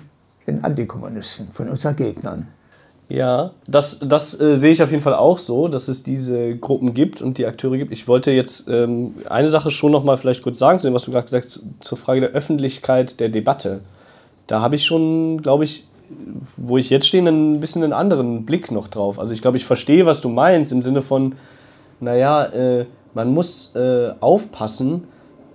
den 0.46 0.64
Antikommunisten, 0.64 1.48
von 1.52 1.68
unseren 1.68 1.96
Gegnern. 1.96 2.48
Ja, 3.10 3.50
das, 3.66 3.98
das 3.98 4.40
äh, 4.40 4.56
sehe 4.56 4.70
ich 4.70 4.82
auf 4.84 4.92
jeden 4.92 5.02
Fall 5.02 5.16
auch 5.16 5.38
so, 5.38 5.66
dass 5.66 5.88
es 5.88 6.04
diese 6.04 6.56
Gruppen 6.56 6.94
gibt 6.94 7.20
und 7.20 7.38
die 7.38 7.46
Akteure 7.46 7.76
gibt. 7.76 7.92
Ich 7.92 8.06
wollte 8.06 8.30
jetzt 8.30 8.68
ähm, 8.68 9.16
eine 9.28 9.48
Sache 9.48 9.72
schon 9.72 9.90
noch 9.90 10.04
mal 10.04 10.16
vielleicht 10.16 10.44
kurz 10.44 10.60
sagen, 10.60 10.78
zu 10.78 10.86
dem, 10.86 10.94
was 10.94 11.06
du 11.06 11.10
gerade 11.10 11.24
gesagt 11.24 11.44
hast, 11.44 11.60
zur 11.80 11.98
Frage 11.98 12.20
der 12.20 12.30
Öffentlichkeit 12.30 13.18
der 13.18 13.28
Debatte. 13.28 13.80
Da 14.46 14.60
habe 14.60 14.76
ich 14.76 14.84
schon, 14.84 15.42
glaube 15.42 15.64
ich, 15.64 15.88
wo 16.56 16.78
ich 16.78 16.88
jetzt 16.90 17.08
stehe, 17.08 17.26
ein 17.26 17.58
bisschen 17.58 17.82
einen 17.82 17.92
anderen 17.92 18.44
Blick 18.46 18.70
noch 18.70 18.86
drauf. 18.86 19.18
Also 19.18 19.32
ich 19.32 19.42
glaube, 19.42 19.56
ich 19.56 19.64
verstehe, 19.64 20.06
was 20.06 20.20
du 20.20 20.28
meinst 20.28 20.70
im 20.70 20.82
Sinne 20.82 21.02
von, 21.02 21.34
naja, 21.98 22.44
äh, 22.44 22.86
man 23.14 23.34
muss 23.34 23.74
äh, 23.74 24.12
aufpassen, 24.20 25.04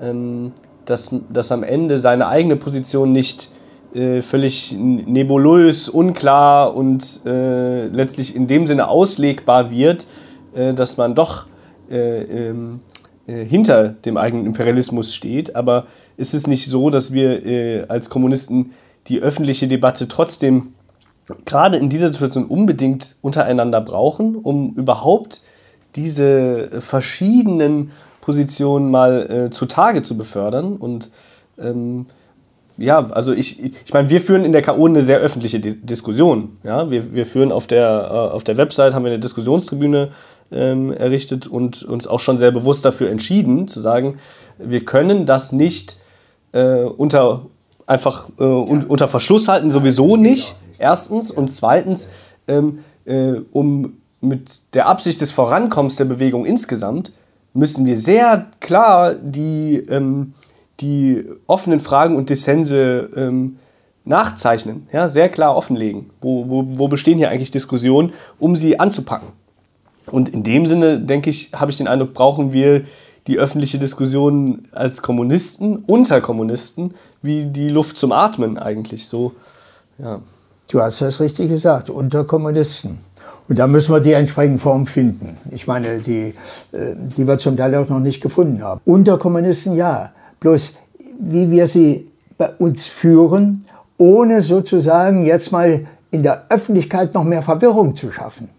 ähm, 0.02 0.52
dass, 0.84 1.16
dass 1.30 1.54
am 1.54 1.64
Ende 1.64 2.02
seine 2.02 2.28
eigene 2.28 2.58
Position 2.58 3.14
nicht 3.14 3.50
äh, 3.96 4.22
völlig 4.22 4.76
nebulös, 4.78 5.90
unklar 5.90 6.76
und 6.76 7.22
äh, 7.26 7.88
letztlich 7.88 8.36
in 8.36 8.48
dem 8.48 8.68
Sinne 8.68 8.90
auslegbar 8.90 9.72
wird, 9.72 10.06
äh, 10.54 10.74
dass 10.74 10.98
man 10.98 11.16
doch 11.16 11.48
äh, 11.90 12.24
ähm, 12.24 12.82
äh, 13.26 13.46
hinter 13.46 13.90
dem 13.90 14.18
eigenen 14.18 14.46
Imperialismus 14.46 15.16
steht. 15.16 15.56
Aber 15.56 15.88
ist 16.18 16.34
es 16.34 16.46
nicht 16.46 16.68
so, 16.68 16.90
dass 16.90 17.12
wir 17.14 17.86
als 17.90 18.10
Kommunisten 18.10 18.72
die 19.08 19.20
öffentliche 19.20 19.68
Debatte 19.68 20.08
trotzdem 20.08 20.74
gerade 21.46 21.78
in 21.78 21.90
dieser 21.90 22.08
Situation 22.08 22.46
unbedingt 22.46 23.16
untereinander 23.22 23.82
brauchen, 23.82 24.36
um 24.36 24.74
überhaupt 24.76 25.42
diese 25.96 26.82
verschiedenen 26.82 27.92
Positionen 28.22 28.90
mal 28.90 29.30
äh, 29.30 29.50
zutage 29.52 30.02
zu 30.02 30.18
befördern 30.18 30.78
und 30.78 31.12
ähm, 31.60 32.08
ja, 32.78 33.08
also 33.08 33.32
ich, 33.32 33.64
ich 33.64 33.94
meine, 33.94 34.10
wir 34.10 34.20
führen 34.20 34.44
in 34.44 34.52
der 34.52 34.62
KO 34.62 34.86
eine 34.86 35.02
sehr 35.02 35.20
öffentliche 35.20 35.60
Di 35.60 35.76
Diskussion. 35.76 36.58
Ja? 36.64 36.90
Wir, 36.92 37.14
wir 37.14 37.26
führen 37.26 37.52
auf 37.52 37.68
der, 37.68 38.10
äh, 38.12 38.34
auf 38.34 38.44
der 38.44 38.58
Website, 38.58 38.94
haben 38.94 39.06
wir 39.06 39.12
eine 39.12 39.20
Diskussionstribüne 39.20 40.10
ähm, 40.52 40.92
errichtet 40.92 41.48
und 41.48 41.84
uns 41.84 42.06
auch 42.06 42.20
schon 42.20 42.38
sehr 42.38 42.52
bewusst 42.52 42.84
dafür 42.84 43.10
entschieden, 43.10 43.68
zu 43.68 43.80
sagen, 43.80 44.18
wir 44.58 44.84
können 44.84 45.26
das 45.26 45.52
nicht 45.52 45.98
äh, 46.52 46.84
unter, 46.84 47.46
einfach 47.88 48.30
äh, 48.40 48.44
un 48.44 48.84
unter 48.84 49.08
Verschluss 49.08 49.48
halten, 49.48 49.72
sowieso 49.72 50.18
nicht, 50.18 50.56
erstens. 50.78 51.32
Und 51.32 51.52
zweitens, 51.52 52.10
ähm, 52.48 52.80
äh, 53.06 53.36
um 53.52 53.98
mit 54.20 54.74
der 54.74 54.88
Absicht 54.88 55.22
des 55.22 55.32
Vorankommens 55.32 55.96
der 55.96 56.06
Bewegung 56.06 56.46
insgesamt, 56.46 57.14
müssen 57.54 57.86
wir 57.86 57.98
sehr 57.98 58.48
klar 58.60 59.16
die... 59.16 59.78
Ähm, 59.90 60.34
die 60.80 61.24
offenen 61.48 61.80
Fragen 61.80 62.16
und 62.16 62.30
Dissense 62.30 63.10
ähm, 63.16 63.58
nachzeichnen, 64.04 64.88
ja, 64.92 65.10
sehr 65.10 65.30
klar 65.30 65.56
offenlegen. 65.56 66.10
Wo, 66.22 66.50
wo, 66.50 66.66
wo 66.78 66.88
bestehen 66.88 67.18
hier 67.18 67.30
eigentlich 67.30 67.52
Diskussionen, 67.52 68.14
um 68.40 68.56
sie 68.56 68.80
anzupacken? 68.80 69.30
Und 70.12 70.30
in 70.30 70.44
dem 70.44 70.66
Sinne, 70.66 71.00
denke 71.00 71.30
ich, 71.30 71.52
habe 71.54 71.72
ich 71.72 71.78
den 71.78 71.88
Eindruck, 71.88 72.14
brauchen 72.14 72.54
wir 72.54 72.84
die 73.28 73.40
öffentliche 73.40 73.80
Diskussion 73.80 74.68
als 74.72 75.02
Kommunisten, 75.02 75.78
unter 75.88 76.22
Kommunisten, 76.22 76.94
wie 77.24 77.46
die 77.46 77.70
Luft 77.70 77.98
zum 77.98 78.12
Atmen 78.12 78.58
eigentlich. 78.58 79.08
So, 79.08 79.34
ja. 79.98 80.22
Du 80.68 80.82
hast 80.82 81.02
das 81.02 81.20
richtig 81.20 81.50
gesagt, 81.50 81.90
unter 81.92 82.24
Kommunisten. 82.24 82.98
Und 83.48 83.60
da 83.60 83.68
müssen 83.68 83.94
wir 83.94 84.00
die 84.00 84.14
entsprechende 84.14 84.58
Form 84.58 84.88
finden. 84.88 85.38
Ich 85.52 85.68
meine, 85.68 86.00
die, 86.00 86.34
äh, 86.72 86.96
die 86.96 87.28
wir 87.28 87.38
zum 87.38 87.56
Teil 87.56 87.76
auch 87.76 87.88
noch 87.88 88.00
nicht 88.00 88.20
gefunden 88.20 88.64
haben. 88.64 88.82
Unter 88.86 89.20
Kommunisten 89.20 89.76
ja. 89.76 90.12
Bloß 90.40 90.78
wie 91.20 91.50
wir 91.50 91.68
sie 91.68 92.12
bei 92.38 92.50
uns 92.50 92.86
führen, 92.86 93.66
ohne 93.98 94.42
sozusagen 94.42 95.26
jetzt 95.26 95.52
mal 95.52 95.86
in 96.12 96.24
der 96.24 96.46
Öffentlichkeit 96.50 97.14
noch 97.14 97.24
mehr 97.24 97.42
Verwirrung 97.42 97.96
zu 97.96 98.12
schaffen. 98.12 98.50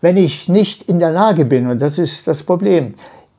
Wenn 0.00 0.16
ich 0.16 0.48
nicht 0.48 0.84
in 0.84 0.98
der 0.98 1.10
Lage 1.10 1.44
bin, 1.44 1.68
und 1.68 1.80
das 1.80 1.98
ist 1.98 2.26
das 2.26 2.42
Problem, 2.42 2.94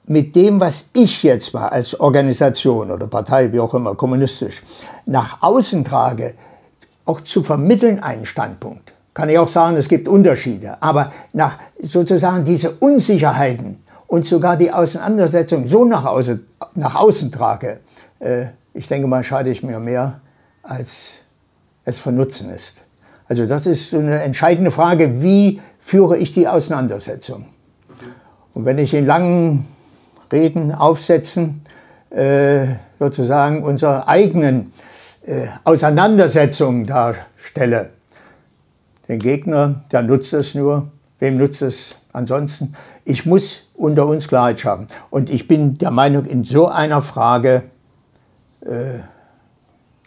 mit 0.05 0.35
dem, 0.35 0.59
was 0.59 0.89
ich 0.93 1.23
jetzt 1.23 1.53
mal 1.53 1.69
als 1.69 1.99
Organisation 1.99 2.91
oder 2.91 3.07
Partei, 3.07 3.51
wie 3.51 3.59
auch 3.59 3.73
immer, 3.73 3.95
kommunistisch, 3.95 4.61
nach 5.05 5.41
außen 5.41 5.83
trage, 5.83 6.33
auch 7.05 7.21
zu 7.21 7.43
vermitteln 7.43 7.99
einen 8.01 8.25
Standpunkt. 8.25 8.93
Kann 9.13 9.29
ich 9.29 9.39
auch 9.39 9.47
sagen, 9.47 9.75
es 9.77 9.89
gibt 9.89 10.07
Unterschiede, 10.07 10.81
aber 10.81 11.11
nach 11.33 11.57
sozusagen 11.81 12.45
diese 12.45 12.71
Unsicherheiten 12.71 13.80
und 14.11 14.27
sogar 14.27 14.57
die 14.57 14.73
Auseinandersetzung 14.73 15.69
so 15.69 15.85
nach 15.85 16.03
außen, 16.03 16.45
nach 16.75 16.95
außen 16.95 17.31
trage, 17.31 17.79
äh, 18.19 18.47
ich 18.73 18.89
denke 18.89 19.07
mal, 19.07 19.23
schade 19.23 19.49
ich 19.49 19.63
mir 19.63 19.79
mehr, 19.79 20.19
als 20.63 21.13
es 21.85 22.01
von 22.01 22.15
Nutzen 22.15 22.53
ist. 22.53 22.81
Also 23.29 23.45
das 23.45 23.65
ist 23.65 23.93
eine 23.93 24.21
entscheidende 24.21 24.69
Frage, 24.69 25.21
wie 25.21 25.61
führe 25.79 26.17
ich 26.17 26.33
die 26.33 26.45
Auseinandersetzung? 26.45 27.45
Und 28.53 28.65
wenn 28.65 28.79
ich 28.79 28.93
in 28.93 29.05
langen 29.05 29.65
Reden, 30.29 30.73
Aufsätzen 30.73 31.61
äh, 32.09 32.65
sozusagen 32.99 33.63
unsere 33.63 34.09
eigenen 34.09 34.73
äh, 35.25 35.47
Auseinandersetzungen 35.63 36.85
darstelle, 36.85 37.91
den 39.07 39.19
Gegner, 39.19 39.85
der 39.89 40.01
nutzt 40.01 40.33
es 40.33 40.53
nur. 40.53 40.91
Wem 41.19 41.37
nutzt 41.37 41.61
es 41.61 41.95
ansonsten? 42.11 42.75
Ich 43.05 43.25
muss 43.25 43.70
unter 43.81 44.05
uns 44.05 44.27
Klarheit 44.27 44.59
schaffen. 44.59 44.87
Und 45.09 45.29
ich 45.29 45.47
bin 45.47 45.77
der 45.77 45.91
Meinung, 45.91 46.25
in 46.25 46.43
so 46.43 46.67
einer 46.67 47.01
Frage, 47.01 47.63
äh, 48.61 48.99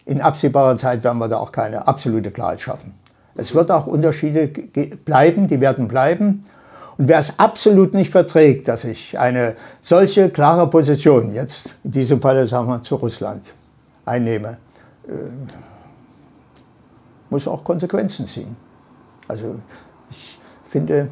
in 0.05 0.21
absehbarer 0.21 0.77
Zeit 0.77 1.03
werden 1.03 1.17
wir 1.17 1.27
da 1.27 1.37
auch 1.37 1.51
keine 1.51 1.87
absolute 1.87 2.31
Klarheit 2.31 2.61
schaffen. 2.61 2.93
Es 3.35 3.53
wird 3.53 3.69
auch 3.71 3.85
Unterschiede 3.85 4.47
bleiben, 4.47 5.47
die 5.47 5.59
werden 5.59 5.89
bleiben. 5.89 6.45
Und 6.97 7.09
wer 7.09 7.19
es 7.19 7.37
absolut 7.37 7.93
nicht 7.93 8.09
verträgt, 8.11 8.69
dass 8.69 8.85
ich 8.85 9.19
eine 9.19 9.57
solche 9.81 10.29
klare 10.29 10.69
Position, 10.69 11.33
jetzt 11.33 11.69
in 11.83 11.91
diesem 11.91 12.21
Fall 12.21 12.47
sagen 12.47 12.67
wir 12.67 12.81
zu 12.81 12.95
Russland, 12.95 13.53
einnehme, 14.05 14.57
äh, 15.05 15.11
muss 17.29 17.45
auch 17.45 17.61
Konsequenzen 17.65 18.25
ziehen. 18.25 18.55
Also 19.27 19.55
ich 20.09 20.39
finde, 20.69 21.09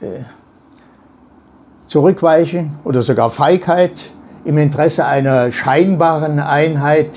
äh, 0.00 0.20
Zurückweichen 1.92 2.78
oder 2.84 3.02
sogar 3.02 3.28
Feigheit 3.28 3.92
im 4.46 4.56
Interesse 4.56 5.04
einer 5.04 5.52
scheinbaren 5.52 6.40
Einheit 6.40 7.10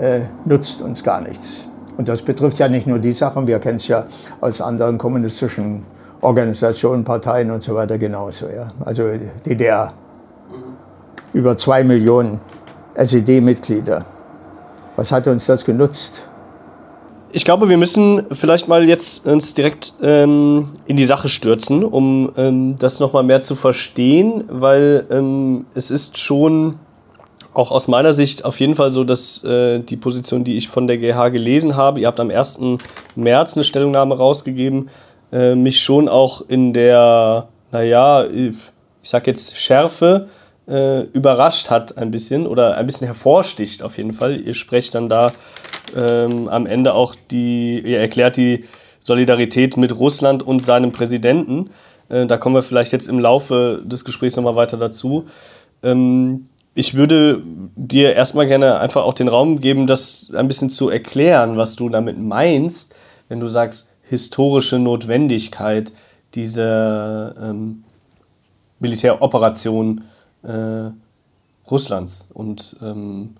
äh, 0.00 0.20
nutzt 0.46 0.80
uns 0.80 1.04
gar 1.04 1.20
nichts. 1.20 1.68
Und 1.98 2.08
das 2.08 2.22
betrifft 2.22 2.58
ja 2.58 2.68
nicht 2.68 2.86
nur 2.86 3.00
die 3.00 3.12
Sachen, 3.12 3.46
wir 3.46 3.58
kennen 3.58 3.76
es 3.76 3.88
ja 3.88 4.06
aus 4.40 4.62
anderen 4.62 4.96
kommunistischen 4.96 5.82
Organisationen, 6.22 7.04
Parteien 7.04 7.50
und 7.50 7.62
so 7.62 7.74
weiter 7.74 7.98
genauso. 7.98 8.46
Ja. 8.46 8.68
Also 8.82 9.10
DDR, 9.44 9.92
über 11.34 11.58
zwei 11.58 11.84
Millionen 11.84 12.40
SED-Mitglieder. 12.94 14.06
Was 14.96 15.12
hat 15.12 15.26
uns 15.26 15.44
das 15.44 15.66
genutzt? 15.66 16.26
Ich 17.34 17.46
glaube, 17.46 17.70
wir 17.70 17.78
müssen 17.78 18.26
vielleicht 18.30 18.68
mal 18.68 18.86
jetzt 18.86 19.26
uns 19.26 19.54
direkt 19.54 19.94
ähm, 20.02 20.68
in 20.86 20.96
die 20.96 21.06
Sache 21.06 21.30
stürzen, 21.30 21.82
um 21.82 22.30
ähm, 22.36 22.78
das 22.78 23.00
nochmal 23.00 23.22
mehr 23.22 23.40
zu 23.40 23.54
verstehen, 23.54 24.44
weil 24.48 25.06
ähm, 25.10 25.64
es 25.74 25.90
ist 25.90 26.18
schon 26.18 26.78
auch 27.54 27.70
aus 27.70 27.88
meiner 27.88 28.12
Sicht 28.12 28.44
auf 28.44 28.60
jeden 28.60 28.74
Fall 28.74 28.92
so, 28.92 29.02
dass 29.02 29.42
äh, 29.44 29.78
die 29.78 29.96
Position, 29.96 30.44
die 30.44 30.58
ich 30.58 30.68
von 30.68 30.86
der 30.86 30.98
GH 30.98 31.30
gelesen 31.30 31.74
habe, 31.74 32.00
ihr 32.00 32.06
habt 32.06 32.20
am 32.20 32.28
1. 32.28 32.60
März 33.14 33.56
eine 33.56 33.64
Stellungnahme 33.64 34.14
rausgegeben, 34.14 34.90
äh, 35.32 35.54
mich 35.54 35.80
schon 35.80 36.10
auch 36.10 36.42
in 36.48 36.74
der, 36.74 37.48
naja, 37.70 38.26
ich 38.26 38.54
sag 39.02 39.26
jetzt 39.26 39.56
Schärfe 39.56 40.28
äh, 40.68 41.02
überrascht 41.02 41.70
hat 41.70 41.98
ein 41.98 42.10
bisschen 42.10 42.46
oder 42.46 42.76
ein 42.76 42.86
bisschen 42.86 43.06
hervorsticht 43.06 43.82
auf 43.82 43.96
jeden 43.96 44.12
Fall. 44.12 44.40
Ihr 44.40 44.54
sprecht 44.54 44.94
dann 44.94 45.08
da 45.08 45.32
ähm, 45.96 46.48
am 46.48 46.66
Ende 46.66 46.94
auch 46.94 47.14
die, 47.30 47.80
ihr 47.80 47.98
erklärt 47.98 48.36
die 48.36 48.64
Solidarität 49.00 49.76
mit 49.76 49.96
Russland 49.98 50.42
und 50.42 50.64
seinem 50.64 50.92
Präsidenten. 50.92 51.70
Äh, 52.08 52.26
da 52.26 52.36
kommen 52.36 52.54
wir 52.54 52.62
vielleicht 52.62 52.92
jetzt 52.92 53.08
im 53.08 53.18
Laufe 53.18 53.82
des 53.84 54.04
Gesprächs 54.04 54.36
nochmal 54.36 54.56
weiter 54.56 54.76
dazu. 54.76 55.26
Ähm, 55.82 56.48
ich 56.74 56.94
würde 56.94 57.42
dir 57.76 58.14
erstmal 58.14 58.46
gerne 58.46 58.78
einfach 58.80 59.04
auch 59.04 59.12
den 59.12 59.28
Raum 59.28 59.60
geben, 59.60 59.86
das 59.86 60.30
ein 60.34 60.48
bisschen 60.48 60.70
zu 60.70 60.88
erklären, 60.88 61.56
was 61.56 61.76
du 61.76 61.88
damit 61.88 62.18
meinst, 62.18 62.94
wenn 63.28 63.40
du 63.40 63.46
sagst, 63.46 63.90
historische 64.02 64.78
Notwendigkeit 64.78 65.92
dieser 66.34 67.34
ähm, 67.36 67.84
Militäroperation 68.78 70.04
äh, 70.42 70.90
Russlands. 71.70 72.28
Und 72.32 72.76
ähm, 72.82 73.36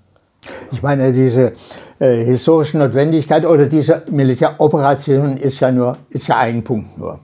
ich 0.71 0.83
meine, 0.83 1.13
diese 1.13 1.53
äh, 1.99 2.25
historische 2.25 2.79
Notwendigkeit 2.79 3.47
oder 3.47 3.67
diese 3.67 4.03
Militäroperation 4.11 5.37
ist 5.37 5.61
ja 5.61 5.71
nur 5.71 5.99
ist 6.11 6.27
ja 6.29 6.39
ein 6.39 6.65
Punkt 6.65 6.99
nur. 6.99 7.21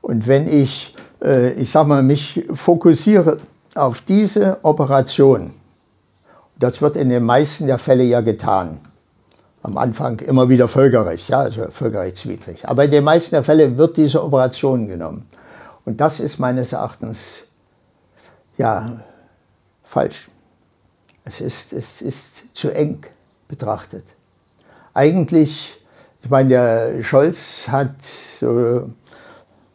Und 0.00 0.26
wenn 0.26 0.48
ich, 0.48 0.94
äh, 1.22 1.52
ich 1.52 1.70
sag 1.70 1.86
mal, 1.86 2.02
mich 2.02 2.44
fokussiere 2.52 3.38
auf 3.74 4.00
diese 4.02 4.58
Operation, 4.62 5.52
das 6.58 6.80
wird 6.80 6.96
in 6.96 7.10
den 7.10 7.24
meisten 7.24 7.66
der 7.66 7.78
Fälle 7.78 8.04
ja 8.04 8.20
getan. 8.20 8.78
Am 9.62 9.76
Anfang 9.76 10.20
immer 10.20 10.48
wieder 10.48 10.68
Völkerrecht, 10.68 11.28
ja, 11.28 11.40
also 11.40 11.66
völkerrechtswidrig. 11.70 12.68
Aber 12.68 12.84
in 12.84 12.90
den 12.92 13.02
meisten 13.02 13.34
der 13.34 13.42
Fälle 13.42 13.76
wird 13.76 13.96
diese 13.96 14.22
Operation 14.22 14.86
genommen. 14.86 15.26
Und 15.84 16.00
das 16.00 16.20
ist 16.20 16.38
meines 16.38 16.72
Erachtens 16.72 17.48
ja 18.56 19.00
falsch. 19.86 20.28
Es 21.24 21.40
ist, 21.40 21.72
es 21.72 22.02
ist 22.02 22.54
zu 22.54 22.70
eng 22.70 22.98
betrachtet. 23.48 24.04
Eigentlich, 24.92 25.80
ich 26.22 26.30
meine, 26.30 26.48
der 26.48 27.02
Scholz 27.02 27.66
hat 27.68 27.94
so 28.40 28.90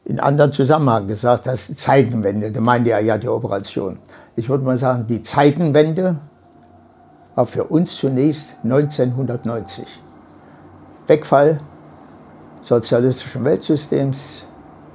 in 0.06 0.19
anderen 0.19 0.52
Zusammenhang 0.52 1.08
gesagt, 1.08 1.47
das 1.47 1.69
ist 1.69 1.80
Zeitenwende, 1.80 2.52
da 2.52 2.60
meinte 2.62 2.91
er 2.91 3.00
ja 3.00 3.17
die 3.17 3.28
Operation. 3.28 4.00
Ich 4.36 4.50
würde 4.50 4.63
mal 4.63 4.78
sagen, 4.78 5.08
die 5.08 5.24
Zeitenwende 5.24 6.17
war 7.36 7.45
für 7.45 7.65
uns 7.65 7.95
zunächst 7.97 8.56
1990. 8.63 9.86
Wegfall 11.08 11.60
sozialistischen 12.62 13.43
Weltsystems, 13.43 14.45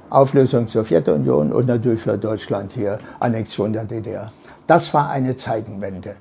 Auflösung 0.09 0.65
der 0.65 0.83
Sowjetunion 0.83 1.51
und 1.51 1.67
natürlich 1.67 2.01
für 2.01 2.17
Deutschland 2.17 2.71
hier 2.71 2.97
Annexion 3.19 3.73
der 3.73 3.83
DDR. 3.85 4.31
Das 4.67 4.93
war 4.93 5.09
eine 5.09 5.35
Zeitenwende. 5.35 6.17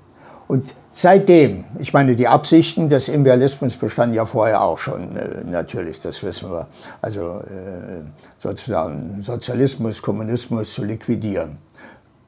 Und 0.48 0.74
seitdem, 0.92 1.64
ich 1.80 1.92
meine, 1.92 2.14
die 2.14 2.28
Absichten 2.28 2.88
des 2.88 3.08
Imperialismus 3.08 3.76
bestanden 3.76 4.14
ja 4.14 4.24
vorher 4.24 4.62
auch 4.62 4.78
schon, 4.78 5.16
äh, 5.16 5.44
natürlich, 5.44 6.00
das 6.00 6.22
wissen 6.22 6.50
wir. 6.50 6.68
Also 7.02 7.40
äh, 7.40 8.02
sozusagen 8.40 9.22
Sozialismus, 9.22 10.00
Kommunismus 10.00 10.72
zu 10.72 10.84
liquidieren. 10.84 11.58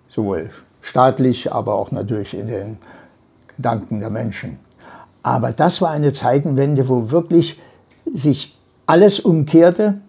Sowohl 0.08 0.50
staatlich, 0.82 1.52
aber 1.52 1.74
auch 1.74 1.92
natürlich 1.92 2.34
in 2.34 2.48
den 2.48 2.78
Gedanken 3.56 4.00
der 4.00 4.10
Menschen. 4.10 4.58
Aber 5.22 5.52
das 5.52 5.80
war 5.80 5.90
eine 5.90 6.12
Zeitenwende, 6.12 6.88
wo 6.88 7.10
wirklich 7.10 7.60
sich 8.12 8.58
alles 8.86 9.20
umkehrte. 9.20 10.00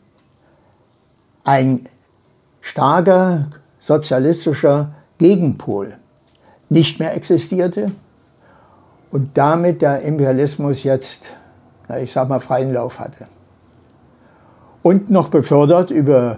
Ein 1.44 1.88
starker 2.62 3.52
sozialistischer 3.80 4.94
Gegenpol 5.18 5.99
nicht 6.70 7.00
mehr 7.00 7.16
existierte 7.16 7.92
und 9.12 9.38
damit 9.38 9.82
der 9.82 10.02
Imperialismus 10.02 10.84
jetzt, 10.84 11.32
ich 12.02 12.12
sag 12.12 12.30
mal, 12.30 12.40
freien 12.40 12.74
Lauf 12.74 13.00
hatte. 13.00 13.28
Und 14.82 15.10
noch 15.10 15.30
befördert 15.30 15.92
über 15.92 16.38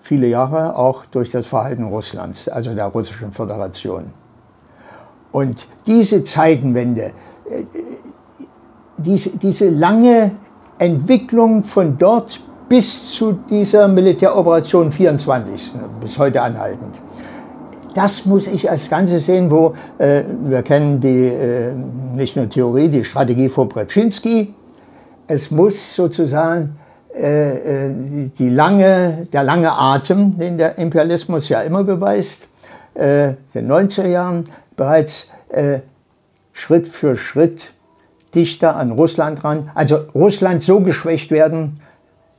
viele 0.00 0.26
Jahre 0.26 0.76
auch 0.76 1.04
durch 1.06 1.30
das 1.30 1.46
Verhalten 1.46 1.84
Russlands, 1.84 2.48
also 2.48 2.74
der 2.74 2.86
Russischen 2.86 3.32
Föderation. 3.32 4.12
Und 5.30 5.66
diese 5.86 6.24
Zeitenwende, 6.24 7.12
äh, 7.48 7.64
diese, 8.98 9.30
diese 9.38 9.68
lange 9.68 10.32
Entwicklung 10.78 11.64
von 11.64 11.98
dort 11.98 12.40
bis 12.68 13.12
zu 13.12 13.32
dieser 13.32 13.88
Militäroperation 13.88 14.92
24, 14.92 15.72
bis 16.00 16.18
heute 16.18 16.40
anhaltend, 16.40 16.94
das 17.94 18.26
muss 18.26 18.46
ich 18.46 18.70
als 18.70 18.88
Ganze 18.88 19.18
sehen, 19.18 19.50
wo 19.50 19.74
äh, 19.98 20.22
wir 20.44 20.62
kennen 20.62 21.00
die 21.00 21.26
äh, 21.26 21.72
nicht 22.14 22.36
nur 22.36 22.48
Theorie, 22.48 22.88
die 22.88 23.04
Strategie 23.04 23.48
von 23.48 23.68
Brzezinski. 23.68 24.54
Es 25.26 25.50
muss 25.50 25.94
sozusagen 25.94 26.76
äh, 27.14 27.86
äh 27.86 28.30
die 28.38 28.48
lange, 28.48 29.26
der 29.32 29.42
lange 29.42 29.72
Atem, 29.72 30.38
den 30.38 30.58
der 30.58 30.78
Imperialismus 30.78 31.48
ja 31.48 31.62
immer 31.62 31.84
beweist, 31.84 32.48
äh, 32.94 33.34
den 33.54 33.70
90er 33.70 34.06
Jahren 34.06 34.44
bereits 34.76 35.30
äh, 35.48 35.80
Schritt 36.52 36.88
für 36.88 37.16
Schritt 37.16 37.72
dichter 38.34 38.76
an 38.76 38.92
Russland 38.92 39.44
ran. 39.44 39.70
Also 39.74 39.98
Russland 40.14 40.62
so 40.62 40.80
geschwächt 40.80 41.30
werden, 41.30 41.80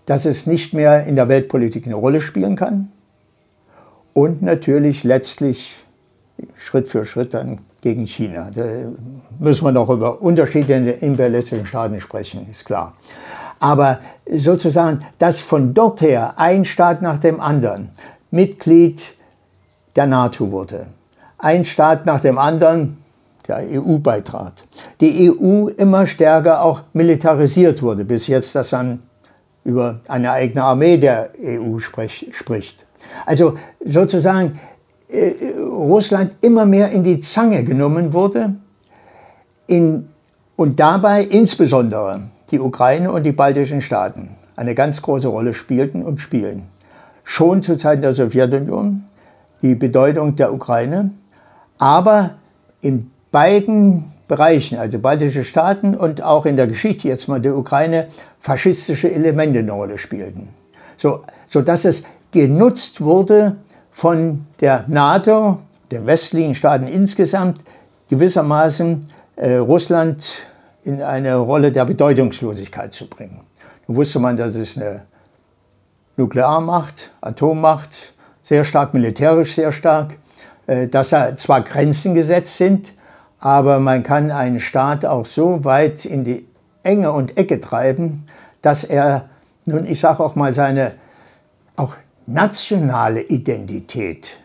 dass 0.05 0.25
es 0.25 0.47
nicht 0.47 0.73
mehr 0.73 1.05
in 1.05 1.15
der 1.15 1.29
Weltpolitik 1.29 1.85
eine 1.85 1.95
Rolle 1.95 2.21
spielen 2.21 2.55
kann 2.55 2.92
und 4.13 4.41
natürlich 4.41 5.03
letztlich 5.03 5.75
Schritt 6.57 6.87
für 6.87 7.05
Schritt 7.05 7.33
dann 7.33 7.59
gegen 7.81 8.07
China. 8.07 8.49
Da 8.53 8.63
müssen 9.39 9.65
wir 9.65 9.71
noch 9.71 9.89
über 9.89 10.21
Unterschiede 10.21 10.73
in 10.73 10.85
den 10.85 10.99
imperialistischen 10.99 11.65
Staaten 11.65 11.99
sprechen, 11.99 12.47
ist 12.49 12.65
klar. 12.65 12.93
Aber 13.59 13.99
sozusagen, 14.29 15.05
dass 15.19 15.39
von 15.39 15.73
dort 15.73 16.01
her 16.01 16.33
ein 16.37 16.65
Staat 16.65 17.01
nach 17.01 17.19
dem 17.19 17.39
anderen 17.39 17.89
Mitglied 18.31 19.15
der 19.95 20.07
NATO 20.07 20.51
wurde, 20.51 20.87
ein 21.37 21.65
Staat 21.65 22.05
nach 22.05 22.19
dem 22.19 22.37
anderen 22.37 22.97
der 23.47 23.57
EU 23.69 23.97
beitrat, 23.97 24.53
die 25.01 25.29
EU 25.29 25.67
immer 25.67 26.05
stärker 26.05 26.63
auch 26.63 26.81
militarisiert 26.93 27.81
wurde, 27.81 28.05
bis 28.05 28.27
jetzt, 28.27 28.55
dass 28.55 28.71
man 28.71 29.03
über 29.65 29.99
eine 30.07 30.31
eigene 30.31 30.63
Armee 30.63 30.97
der 30.97 31.31
EU 31.41 31.77
spricht. 31.79 32.82
Also 33.25 33.57
sozusagen 33.83 34.59
äh, 35.07 35.33
Russland 35.59 36.31
immer 36.41 36.65
mehr 36.65 36.91
in 36.91 37.03
die 37.03 37.19
Zange 37.19 37.63
genommen 37.63 38.13
wurde 38.13 38.55
in, 39.67 40.07
und 40.55 40.79
dabei 40.79 41.23
insbesondere 41.23 42.29
die 42.51 42.59
Ukraine 42.59 43.11
und 43.11 43.23
die 43.23 43.31
baltischen 43.31 43.81
Staaten. 43.81 44.35
eine 44.55 44.75
ganz 44.75 45.01
große 45.01 45.27
Rolle 45.27 45.53
spielten 45.53 46.03
und 46.03 46.21
spielen. 46.21 46.67
Schon 47.23 47.63
zu 47.63 47.77
Zeiten 47.77 48.01
der 48.01 48.13
Sowjetunion 48.13 49.03
die 49.61 49.75
Bedeutung 49.75 50.35
der 50.35 50.53
Ukraine, 50.53 51.11
aber 51.77 52.31
in 52.81 53.11
beiden 53.31 54.11
Bereichen, 54.27 54.77
also 54.77 54.99
baltische 54.99 55.43
Staaten 55.43 55.95
und 55.95 56.21
auch 56.21 56.45
in 56.45 56.57
der 56.57 56.67
Geschichte 56.67 57.07
jetzt 57.07 57.27
mal 57.27 57.39
der 57.39 57.55
Ukraine, 57.55 58.07
faschistische 58.39 59.11
Elemente 59.11 59.59
eine 59.59 59.71
Rolle 59.71 59.97
spielten. 59.97 60.49
So, 60.97 61.23
sodass 61.47 61.85
es 61.85 62.03
genutzt 62.33 62.99
wurde 62.99 63.55
von 63.91 64.45
der 64.59 64.83
NATO, 64.87 65.59
den 65.91 66.05
westlichen 66.05 66.55
Staaten 66.55 66.87
insgesamt, 66.87 67.61
gewissermaßen 68.09 69.07
äh, 69.37 69.55
Russland 69.55 70.25
in 70.83 71.01
eine 71.01 71.37
Rolle 71.37 71.71
der 71.71 71.85
Bedeutungslosigkeit 71.85 72.91
zu 72.91 73.07
bringen. 73.07 73.39
Nun 73.87 73.97
wusste 73.97 74.19
man, 74.19 74.35
dass 74.35 74.55
es 74.55 74.75
eine 74.75 75.03
Nuklearmacht, 76.17 77.11
Atommacht, 77.21 78.13
sehr 78.43 78.63
stark 78.63 78.93
militärisch, 78.93 79.53
sehr 79.53 79.71
stark, 79.71 80.15
äh, 80.67 80.87
dass 80.87 81.09
da 81.09 81.37
zwar 81.37 81.61
Grenzen 81.61 82.15
gesetzt 82.15 82.57
sind, 82.57 82.93
aber 83.39 83.79
man 83.79 84.03
kann 84.03 84.31
einen 84.31 84.59
Staat 84.59 85.05
auch 85.05 85.25
so 85.25 85.63
weit 85.63 86.05
in 86.05 86.23
die 86.23 86.47
Enge 86.81 87.11
und 87.11 87.37
Ecke 87.37 87.61
treiben, 87.61 88.25
dass 88.61 88.83
er, 88.83 89.29
nun 89.65 89.85
ich 89.85 89.99
sage 89.99 90.23
auch 90.23 90.35
mal, 90.35 90.53
seine 90.53 90.93
nationale 92.25 93.21
Identität 93.21 94.37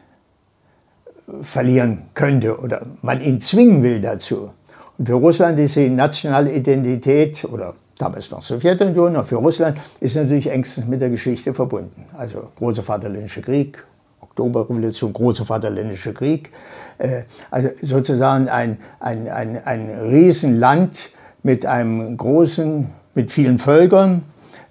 verlieren 1.43 2.09
könnte 2.15 2.59
oder 2.59 2.87
man 3.03 3.21
ihn 3.21 3.41
zwingen 3.41 3.83
will 3.83 4.01
dazu. 4.01 4.51
Und 4.97 5.07
für 5.07 5.15
Russland 5.15 5.59
ist 5.59 5.77
die 5.77 5.89
nationale 5.89 6.53
Identität 6.53 7.45
oder 7.45 7.75
damals 7.99 8.31
noch 8.31 8.43
Sowjetunion, 8.43 9.17
auch 9.17 9.27
für 9.27 9.37
Russland 9.37 9.79
ist 10.01 10.17
natürlich 10.17 10.51
engstens 10.51 10.87
mit 10.87 11.01
der 11.01 11.11
Geschichte 11.11 11.53
verbunden. 11.53 12.07
Also 12.17 12.51
großer 12.57 12.83
Vaterländischer 12.83 13.43
Krieg, 13.43 13.85
Oktoberrevolution, 14.21 15.13
großer 15.13 15.45
Vaterländischer 15.45 16.13
Krieg. 16.13 16.51
Äh, 16.99 17.23
also 17.51 17.71
sozusagen 17.83 18.49
ein, 18.49 18.79
ein, 19.01 19.29
ein, 19.29 19.65
ein 19.65 19.91
Riesenland 20.11 21.11
mit 21.43 21.67
einem 21.67 22.17
großen, 22.17 22.89
mit 23.15 23.31
vielen 23.31 23.59
Völkern, 23.59 24.23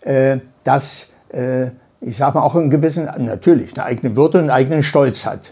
äh, 0.02 0.38
das, 0.63 1.13
äh, 1.30 1.67
ich 2.01 2.17
sage 2.17 2.38
mal, 2.38 2.43
auch 2.43 2.55
einen 2.55 2.69
gewissen, 2.69 3.10
natürlich, 3.17 3.73
eine 3.75 3.86
eigene 3.86 4.15
Würde 4.15 4.38
und 4.38 4.45
einen 4.45 4.51
eigenen 4.51 4.83
Stolz 4.83 5.25
hat. 5.25 5.51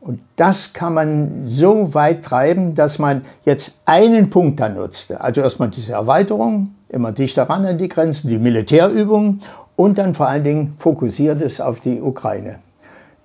Und 0.00 0.20
das 0.36 0.72
kann 0.72 0.94
man 0.94 1.48
so 1.48 1.92
weit 1.94 2.24
treiben, 2.24 2.74
dass 2.74 2.98
man 2.98 3.22
jetzt 3.44 3.80
einen 3.84 4.30
Punkt 4.30 4.60
da 4.60 4.68
nutzte. 4.68 5.20
Also 5.20 5.40
erstmal 5.40 5.70
diese 5.70 5.92
Erweiterung, 5.92 6.74
immer 6.88 7.12
dichter 7.12 7.48
ran 7.48 7.66
an 7.66 7.78
die 7.78 7.88
Grenzen, 7.88 8.28
die 8.28 8.38
Militärübungen 8.38 9.40
und 9.76 9.98
dann 9.98 10.14
vor 10.14 10.28
allen 10.28 10.44
Dingen 10.44 10.74
fokussiert 10.78 11.42
es 11.42 11.60
auf 11.60 11.80
die 11.80 12.00
Ukraine. 12.00 12.60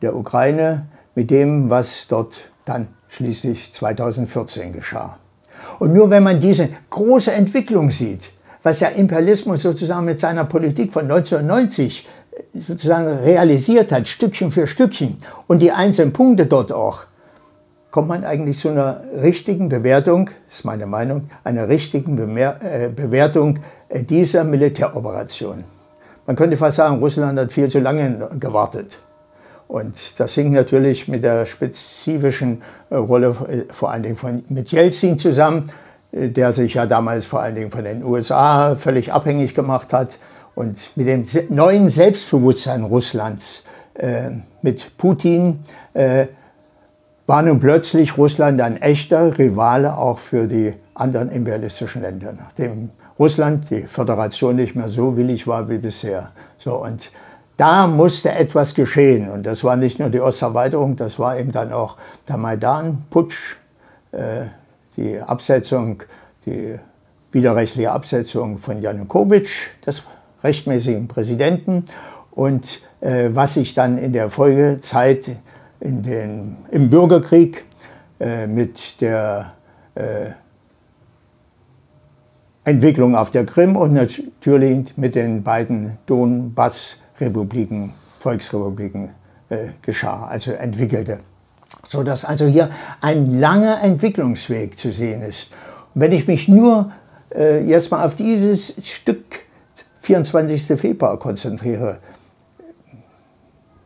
Der 0.01 0.15
Ukraine 0.15 0.87
mit 1.15 1.29
dem, 1.29 1.69
was 1.69 2.07
dort 2.07 2.41
dann 2.65 2.87
schließlich 3.07 3.73
2014 3.73 4.73
geschah. 4.73 5.17
Und 5.79 5.93
nur 5.93 6.09
wenn 6.09 6.23
man 6.23 6.39
diese 6.39 6.69
große 6.89 7.31
Entwicklung 7.31 7.91
sieht, 7.91 8.31
was 8.63 8.79
der 8.79 8.95
Imperialismus 8.95 9.61
sozusagen 9.61 10.05
mit 10.05 10.19
seiner 10.19 10.45
Politik 10.45 10.93
von 10.93 11.03
1990 11.03 12.07
sozusagen 12.55 13.19
realisiert 13.19 13.91
hat, 13.91 14.07
Stückchen 14.07 14.51
für 14.51 14.65
Stückchen, 14.65 15.17
und 15.47 15.59
die 15.59 15.71
einzelnen 15.71 16.13
Punkte 16.13 16.45
dort 16.45 16.71
auch, 16.71 17.03
kommt 17.91 18.07
man 18.07 18.23
eigentlich 18.23 18.57
zu 18.57 18.69
einer 18.69 19.01
richtigen 19.21 19.69
Bewertung, 19.69 20.29
ist 20.49 20.65
meine 20.65 20.87
Meinung, 20.87 21.29
einer 21.43 21.69
richtigen 21.69 22.15
Bemer 22.15 22.55
äh, 22.63 22.89
Bewertung 22.89 23.59
äh, 23.89 24.01
dieser 24.01 24.43
Militäroperation. 24.43 25.63
Man 26.25 26.35
könnte 26.35 26.57
fast 26.57 26.77
sagen, 26.77 26.99
Russland 26.99 27.37
hat 27.37 27.53
viel 27.53 27.69
zu 27.69 27.79
lange 27.79 28.29
gewartet. 28.39 28.97
Und 29.67 30.19
das 30.19 30.33
hing 30.33 30.53
natürlich 30.53 31.07
mit 31.07 31.23
der 31.23 31.45
spezifischen 31.45 32.61
äh, 32.89 32.95
Rolle 32.95 33.35
äh, 33.47 33.71
vor 33.71 33.91
allen 33.91 34.03
Dingen 34.03 34.15
von, 34.15 34.43
mit 34.49 34.71
Jelzin 34.71 35.19
zusammen, 35.19 35.69
der 36.13 36.53
sich 36.53 36.75
ja 36.75 36.85
damals 36.85 37.25
vor 37.25 37.41
allen 37.41 37.55
Dingen 37.55 37.71
von 37.71 37.83
den 37.83 38.03
USA 38.03 38.75
völlig 38.75 39.11
abhängig 39.11 39.55
gemacht 39.55 39.91
hat 39.91 40.19
und 40.55 40.95
mit 40.95 41.07
dem 41.07 41.25
neuen 41.49 41.89
Selbstbewusstsein 41.89 42.83
Russlands, 42.83 43.65
äh, 43.95 44.29
mit 44.61 44.97
Putin, 44.97 45.59
äh, 45.93 46.27
war 47.25 47.41
nun 47.41 47.59
plötzlich 47.59 48.17
Russland 48.17 48.61
ein 48.61 48.81
echter 48.81 49.37
Rivale 49.37 49.97
auch 49.97 50.19
für 50.19 50.47
die 50.47 50.73
anderen 50.93 51.31
imperialistischen 51.31 52.03
Länder, 52.03 52.33
nachdem 52.37 52.91
Russland, 53.17 53.69
die 53.69 53.83
Föderation, 53.83 54.55
nicht 54.55 54.75
mehr 54.75 54.89
so 54.89 55.17
willig 55.17 55.47
war 55.47 55.69
wie 55.69 55.77
bisher. 55.77 56.31
So, 56.57 56.83
und 56.83 57.11
da 57.57 57.87
musste 57.87 58.31
etwas 58.31 58.73
geschehen. 58.73 59.29
Und 59.29 59.45
das 59.45 59.63
war 59.63 59.75
nicht 59.75 59.99
nur 59.99 60.09
die 60.09 60.19
Osterweiterung, 60.19 60.95
das 60.95 61.17
war 61.17 61.37
eben 61.37 61.51
dann 61.51 61.71
auch 61.71 61.97
der 62.27 62.37
Maidan-Putsch, 62.37 63.57
äh, 64.11 64.45
die 64.97 65.19
Absetzung, 65.19 66.03
die 66.45 66.75
widerrechtliche 67.31 67.91
Absetzung 67.91 68.57
von 68.57 68.81
Janukowitsch, 68.81 69.69
das 69.85 70.03
rechtmäßigen 70.43 71.07
Präsidenten 71.07 71.85
und 72.31 72.81
äh, 73.01 73.29
was 73.33 73.55
sich 73.55 73.73
dann 73.73 73.97
in 73.97 74.13
der 74.13 74.29
Folgezeit 74.29 75.37
in 75.79 76.03
den, 76.03 76.57
im 76.71 76.89
Bürgerkrieg 76.89 77.63
äh, 78.19 78.47
mit 78.47 79.01
der 79.01 79.53
äh, 79.95 80.31
Entwicklung 82.65 83.15
auf 83.15 83.31
der 83.31 83.45
Krim 83.45 83.75
und 83.75 83.93
natürlich 83.93 84.95
mit 84.95 85.15
den 85.15 85.43
beiden 85.43 85.97
Donbass-Republiken, 86.05 87.93
Volksrepubliken 88.19 89.11
äh, 89.49 89.67
geschah, 89.81 90.27
also 90.27 90.53
entwickelte. 90.53 91.19
Sodass 91.87 92.25
also 92.25 92.45
hier 92.45 92.69
ein 93.01 93.39
langer 93.39 93.81
Entwicklungsweg 93.81 94.77
zu 94.77 94.91
sehen 94.91 95.21
ist. 95.21 95.51
Und 95.93 96.01
wenn 96.01 96.11
ich 96.11 96.27
mich 96.27 96.47
nur 96.47 96.91
äh, 97.33 97.63
jetzt 97.63 97.91
mal 97.91 98.05
auf 98.05 98.15
dieses 98.15 98.87
Stück 98.87 99.41
24. 100.01 100.79
Februar 100.79 101.17
konzentriere, 101.17 101.99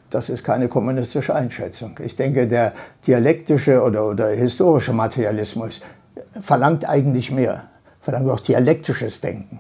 das 0.10 0.30
ist 0.30 0.43
keine 0.43 0.67
kommunistische 0.69 1.36
Einschätzung. 1.36 2.00
Ich 2.04 2.15
denke, 2.15 2.47
der 2.47 2.73
dialektische 3.06 3.82
oder, 3.82 4.06
oder 4.06 4.30
historische 4.30 4.93
Materialismus 4.93 5.82
verlangt 6.41 6.88
eigentlich 6.88 7.32
mehr, 7.32 7.65
verlangt 8.00 8.30
auch 8.30 8.39
dialektisches 8.39 9.19
Denken. 9.19 9.60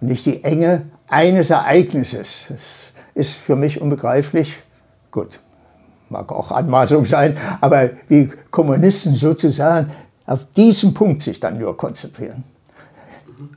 Und 0.00 0.08
nicht 0.08 0.26
die 0.26 0.44
Enge 0.44 0.82
eines 1.08 1.50
Ereignisses. 1.50 2.46
Das 2.48 2.92
ist 3.14 3.34
für 3.34 3.56
mich 3.56 3.80
unbegreiflich. 3.80 4.62
Gut, 5.10 5.38
mag 6.14 6.30
auch 6.32 6.50
Anmaßung 6.52 7.04
sein, 7.04 7.36
aber 7.60 7.90
wie 8.08 8.30
Kommunisten 8.50 9.14
sozusagen 9.14 9.90
auf 10.26 10.40
diesen 10.56 10.94
Punkt 10.94 11.22
sich 11.22 11.40
dann 11.40 11.58
nur 11.58 11.76
konzentrieren. 11.76 12.44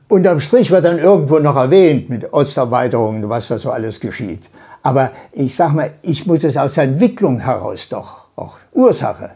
Unterm 0.08 0.40
Strich 0.40 0.70
wird 0.70 0.84
dann 0.84 0.98
irgendwo 0.98 1.38
noch 1.38 1.56
erwähnt 1.56 2.10
mit 2.10 2.32
Osterweiterungen, 2.32 3.28
was 3.28 3.48
da 3.48 3.58
so 3.58 3.70
alles 3.70 4.00
geschieht. 4.00 4.48
Aber 4.82 5.12
ich 5.32 5.54
sage 5.54 5.74
mal, 5.74 5.90
ich 6.02 6.26
muss 6.26 6.44
es 6.44 6.56
aus 6.56 6.74
der 6.74 6.84
Entwicklung 6.84 7.38
heraus 7.38 7.88
doch 7.88 8.24
auch 8.36 8.56
Ursache. 8.72 9.30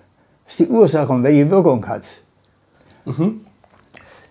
Das 0.44 0.54
ist 0.54 0.60
die 0.60 0.68
Ursache 0.68 1.12
und 1.12 1.22
welche 1.22 1.48
Wirkung 1.50 1.86
hat 1.86 2.02
es? 2.02 2.24
Mhm. 3.04 3.40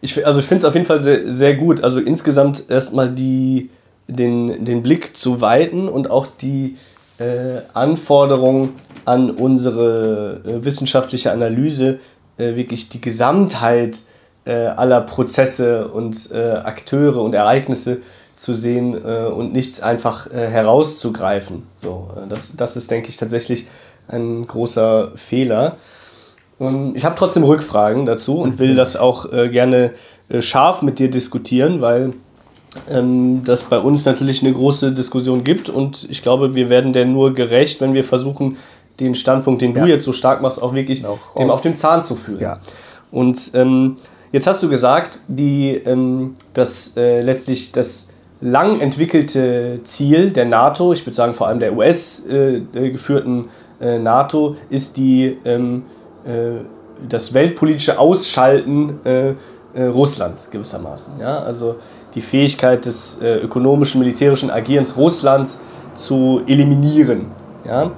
Ich, 0.02 0.26
also 0.26 0.40
ich 0.40 0.46
finde 0.46 0.64
es 0.64 0.66
auf 0.66 0.74
jeden 0.74 0.86
Fall 0.86 1.00
sehr, 1.00 1.32
sehr 1.32 1.56
gut. 1.56 1.84
Also 1.84 2.00
insgesamt 2.00 2.70
erstmal 2.70 3.10
den, 3.10 3.70
den 4.08 4.84
Blick 4.84 5.16
zu 5.16 5.42
weiten 5.42 5.88
und 5.88 6.12
auch 6.12 6.28
die 6.28 6.78
äh, 7.22 7.62
Anforderungen 7.74 8.76
an 9.06 9.30
unsere 9.30 10.42
äh, 10.46 10.66
wissenschaftliche 10.66 11.32
Analyse, 11.32 12.00
äh, 12.38 12.56
wirklich 12.56 12.90
die 12.90 13.02
Gesamtheit 13.02 14.00
äh, 14.46 14.54
aller 14.54 15.02
Prozesse 15.02 15.90
und 15.90 16.32
äh, 16.32 16.38
Akteure 16.38 17.22
und 17.22 17.36
Ereignisse 17.36 18.00
zu 18.36 18.56
sehen 18.56 18.96
äh, 18.96 19.26
und 19.28 19.54
nichts 19.54 19.82
einfach 19.82 20.32
herauszugreifen. 20.32 21.68
So, 21.76 22.10
das, 22.28 22.58
das 22.58 22.76
ist, 22.76 22.90
denke 22.90 23.10
ich, 23.10 23.18
tatsächlich 23.18 23.68
ein 24.08 24.48
großer 24.48 25.12
Fehler. 25.14 25.78
Und 26.58 26.96
ich 26.96 27.06
habe 27.06 27.16
trotzdem 27.16 27.44
Rückfragen 27.44 28.08
dazu 28.08 28.40
und 28.40 28.58
will 28.58 28.76
das 28.76 28.96
auch 28.96 29.30
gerne 29.30 29.94
scharf 30.40 30.82
mit 30.82 31.00
dir 31.00 31.10
diskutieren, 31.10 31.82
weil 31.82 32.14
ähm, 32.90 33.44
das 33.44 33.64
bei 33.64 33.80
uns 33.80 34.06
natürlich 34.06 34.44
eine 34.44 34.54
große 34.54 34.92
Diskussion 34.92 35.44
gibt 35.44 35.70
und 35.70 36.08
ich 36.10 36.22
glaube, 36.22 36.56
wir 36.56 36.70
werden 36.70 36.94
der 36.94 37.06
nur 37.06 37.34
gerecht, 37.34 37.82
wenn 37.82 37.94
wir 37.94 38.04
versuchen, 38.04 38.58
den 39.00 39.16
Standpunkt, 39.16 39.62
den 39.62 39.76
ja. 39.76 39.84
du 39.84 39.90
jetzt 39.90 40.04
so 40.04 40.14
stark 40.14 40.42
machst, 40.42 40.62
auch 40.62 40.74
wirklich 40.74 41.06
auch 41.06 41.20
dem 41.38 41.50
auf 41.50 41.62
dem 41.62 41.76
Zahn 41.76 42.04
zu 42.04 42.16
führen. 42.16 42.42
Ja. 42.42 42.60
Und 43.12 43.52
ähm, 43.56 43.98
Jetzt 44.32 44.48
hast 44.48 44.64
du 44.64 44.70
gesagt, 44.70 45.20
die, 45.28 45.72
ähm, 45.72 46.36
dass 46.54 46.96
äh, 46.96 47.22
letztlich 47.22 47.74
das 47.74 48.10
lang 48.40 48.80
entwickelte 48.80 49.82
Ziel 49.84 50.32
der 50.32 50.46
NATO, 50.46 50.94
ich 50.94 51.06
würde 51.06 51.16
sagen 51.16 51.34
vor 51.34 51.48
allem 51.48 51.60
der 51.60 51.76
US-geführten 51.76 53.50
äh, 53.82 53.96
äh, 53.96 54.00
NATO, 54.00 54.56
ist 54.70 54.96
die, 54.96 55.38
ähm, 55.44 55.84
äh, 56.24 56.64
das 57.08 57.34
weltpolitische 57.34 58.00
Ausschalten 58.00 59.00
äh, 59.04 59.34
äh, 59.74 59.84
Russlands 59.84 60.50
gewissermaßen. 60.50 61.20
Ja? 61.20 61.40
Also 61.40 61.76
die 62.16 62.22
Fähigkeit 62.22 62.86
des 62.86 63.20
äh, 63.22 63.38
ökonomischen, 63.38 64.00
militärischen 64.00 64.50
Agierens 64.50 64.98
Russlands 64.98 65.62
zu 65.94 66.42
eliminieren. 66.48 67.28
Ja? 67.66 67.92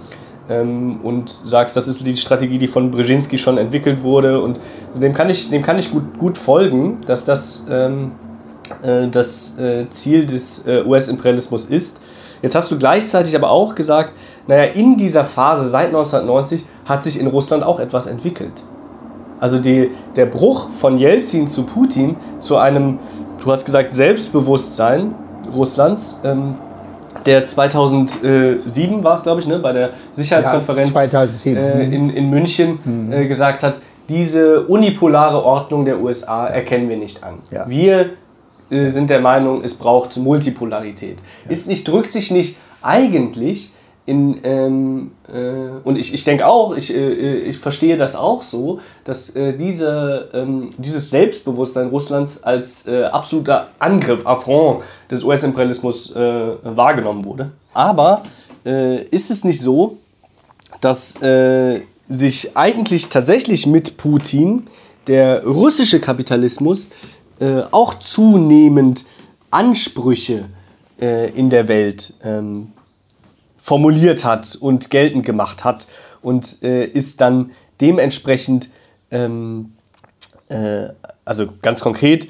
Ähm, 0.49 0.99
und 1.03 1.29
sagst, 1.29 1.75
das 1.75 1.87
ist 1.87 2.05
die 2.05 2.17
Strategie, 2.17 2.57
die 2.57 2.67
von 2.67 2.91
Brzezinski 2.91 3.37
schon 3.37 3.57
entwickelt 3.57 4.03
wurde. 4.03 4.41
Und 4.41 4.59
dem 4.93 5.13
kann 5.13 5.29
ich, 5.29 5.49
dem 5.49 5.63
kann 5.63 5.79
ich 5.79 5.91
gut, 5.91 6.17
gut 6.17 6.37
folgen, 6.37 7.01
dass 7.05 7.25
das 7.25 7.65
ähm, 7.69 8.11
äh, 8.81 9.07
das 9.07 9.57
äh, 9.59 9.89
Ziel 9.89 10.25
des 10.25 10.65
äh, 10.67 10.83
US-Imperialismus 10.85 11.65
ist. 11.65 11.99
Jetzt 12.41 12.55
hast 12.55 12.71
du 12.71 12.77
gleichzeitig 12.77 13.35
aber 13.35 13.49
auch 13.49 13.75
gesagt, 13.75 14.13
naja, 14.47 14.63
in 14.63 14.97
dieser 14.97 15.25
Phase 15.25 15.67
seit 15.69 15.87
1990 15.87 16.65
hat 16.85 17.03
sich 17.03 17.19
in 17.19 17.27
Russland 17.27 17.63
auch 17.63 17.79
etwas 17.79 18.07
entwickelt. 18.07 18.63
Also 19.39 19.59
die, 19.59 19.91
der 20.15 20.25
Bruch 20.25 20.69
von 20.69 20.97
Jelzin 20.97 21.47
zu 21.47 21.63
Putin 21.63 22.15
zu 22.39 22.57
einem, 22.57 22.99
du 23.43 23.51
hast 23.51 23.65
gesagt, 23.65 23.93
Selbstbewusstsein 23.93 25.13
Russlands, 25.53 26.19
ähm, 26.23 26.55
der 27.25 27.45
2007 27.45 29.03
war 29.03 29.13
es, 29.15 29.23
glaube 29.23 29.41
ich, 29.41 29.47
ne, 29.47 29.59
bei 29.59 29.71
der 29.71 29.91
Sicherheitskonferenz 30.13 30.95
ja, 30.95 31.23
äh, 31.45 31.83
in, 31.83 32.09
in 32.09 32.29
München 32.29 32.79
mhm. 32.83 33.13
äh, 33.13 33.27
gesagt 33.27 33.63
hat, 33.63 33.79
diese 34.09 34.61
unipolare 34.63 35.43
Ordnung 35.43 35.85
der 35.85 35.99
USA 36.01 36.47
erkennen 36.47 36.89
wir 36.89 36.97
nicht 36.97 37.23
an. 37.23 37.35
Ja. 37.51 37.67
Wir 37.69 38.11
äh, 38.69 38.87
sind 38.87 39.09
der 39.09 39.21
Meinung, 39.21 39.63
es 39.63 39.75
braucht 39.75 40.17
Multipolarität. 40.17 41.17
Ja. 41.45 41.51
Ist 41.51 41.67
nicht, 41.67 41.87
drückt 41.87 42.11
sich 42.11 42.31
nicht 42.31 42.57
eigentlich 42.81 43.71
in, 44.05 44.41
ähm, 44.43 45.11
äh, 45.33 45.79
und 45.83 45.97
ich, 45.97 46.13
ich 46.13 46.25
denke 46.25 46.45
auch, 46.45 46.75
ich, 46.75 46.93
äh, 46.93 47.35
ich 47.39 47.57
verstehe 47.57 47.95
das 47.95 48.15
auch 48.15 48.41
so, 48.41 48.81
dass 49.05 49.29
äh, 49.29 49.57
diese, 49.57 50.29
ähm, 50.33 50.71
dieses 50.77 51.09
Selbstbewusstsein 51.09 51.87
Russlands 51.87 52.43
als 52.43 52.85
äh, 52.85 53.05
absoluter 53.05 53.69
Angriff, 53.79 54.25
Affront 54.27 54.83
des 55.09 55.23
US-Imperialismus 55.23 56.13
äh, 56.15 56.19
wahrgenommen 56.63 57.23
wurde. 57.23 57.51
Aber 57.73 58.23
äh, 58.65 59.03
ist 59.05 59.31
es 59.31 59.43
nicht 59.43 59.61
so, 59.61 59.97
dass 60.81 61.13
sich 62.09 62.57
eigentlich 62.57 63.07
tatsächlich 63.07 63.65
mit 63.67 63.95
Putin 63.95 64.67
der 65.07 65.45
russische 65.45 66.01
Kapitalismus 66.01 66.89
auch 67.71 67.93
zunehmend 67.93 69.05
Ansprüche 69.49 70.49
in 70.97 71.49
der 71.49 71.69
Welt 71.69 72.15
ähm, 72.25 72.73
formuliert 73.63 74.25
hat 74.25 74.57
und 74.59 74.89
geltend 74.89 75.25
gemacht 75.25 75.63
hat 75.63 75.87
und 76.21 76.61
äh, 76.63 76.83
ist 76.83 77.21
dann 77.21 77.51
dementsprechend, 77.79 78.67
ähm, 79.09 79.71
äh, 80.49 80.89
also 81.23 81.47
ganz 81.61 81.79
konkret, 81.79 82.27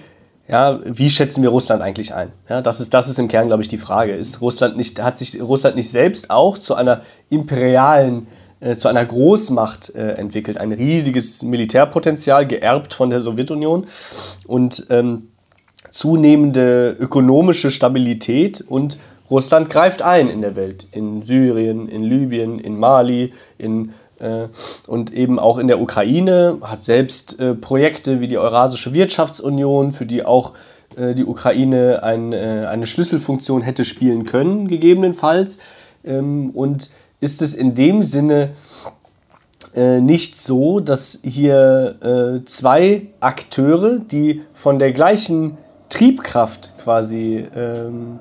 ja, 0.48 0.80
wie 0.86 1.10
schätzen 1.10 1.42
wir 1.42 1.50
Russland 1.50 1.82
eigentlich 1.82 2.14
ein? 2.14 2.32
Ja, 2.48 2.62
das, 2.62 2.80
ist, 2.80 2.94
das 2.94 3.10
ist 3.10 3.18
im 3.18 3.30
Kern, 3.30 3.48
glaube 3.48 3.64
ich, 3.64 3.68
die 3.68 3.80
Frage. 3.80 4.14
Ist 4.14 4.42
Russland 4.42 4.78
nicht, 4.78 5.02
hat 5.02 5.18
sich 5.18 5.42
Russland 5.42 5.76
nicht 5.76 5.90
selbst 5.90 6.30
auch 6.30 6.60
zu 6.60 6.76
einer 6.76 7.02
imperialen, 7.32 8.28
äh, 8.60 8.76
zu 8.76 8.88
einer 8.88 9.04
Großmacht 9.04 9.96
äh, 9.96 10.12
entwickelt? 10.12 10.60
Ein 10.60 10.72
riesiges 10.72 11.42
Militärpotenzial, 11.42 12.46
geerbt 12.46 12.94
von 12.94 13.10
der 13.10 13.22
Sowjetunion 13.22 13.88
und 14.46 14.86
ähm, 14.92 15.30
zunehmende 15.90 16.96
ökonomische 17.00 17.72
Stabilität 17.72 18.62
und 18.62 19.00
Russland 19.30 19.70
greift 19.70 20.02
ein 20.02 20.30
in 20.30 20.42
der 20.42 20.56
Welt, 20.56 20.86
in 20.92 21.22
Syrien, 21.22 21.88
in 21.88 22.04
Libyen, 22.04 22.60
in 22.60 22.78
Mali, 22.78 23.34
in, 23.58 23.94
äh, 24.20 24.48
und 24.88 25.14
eben 25.14 25.40
auch 25.40 25.58
in 25.58 25.68
der 25.68 25.82
Ukraine, 25.82 26.58
hat 26.62 26.84
selbst 26.84 27.40
äh, 27.40 27.56
Projekte 27.56 28.20
wie 28.20 28.28
die 28.28 28.38
Eurasische 28.38 28.94
Wirtschaftsunion, 28.94 29.92
für 29.92 30.06
die 30.06 30.26
auch 30.26 30.54
äh, 30.96 31.14
die 31.16 31.26
Ukraine 31.26 32.04
ein, 32.04 32.34
äh, 32.34 32.68
eine 32.70 32.88
Schlüsselfunktion 32.88 33.62
hätte 33.62 33.86
spielen 33.86 34.26
können, 34.26 34.68
gegebenenfalls. 34.68 35.60
Ähm, 36.04 36.52
und 36.52 36.90
ist 37.20 37.42
es 37.42 37.54
in 37.54 37.74
dem 37.74 38.04
Sinne 38.04 38.52
äh, 39.74 40.02
nicht 40.02 40.38
so, 40.38 40.80
dass 40.80 41.20
hier 41.24 42.42
zwei 42.46 43.08
Akteure, 43.22 44.00
die 44.00 44.42
von 44.54 44.78
der 44.78 44.92
gleichen 44.92 45.58
Triebkraft 45.90 46.74
quasi 46.84 47.46
ähm, 47.56 48.20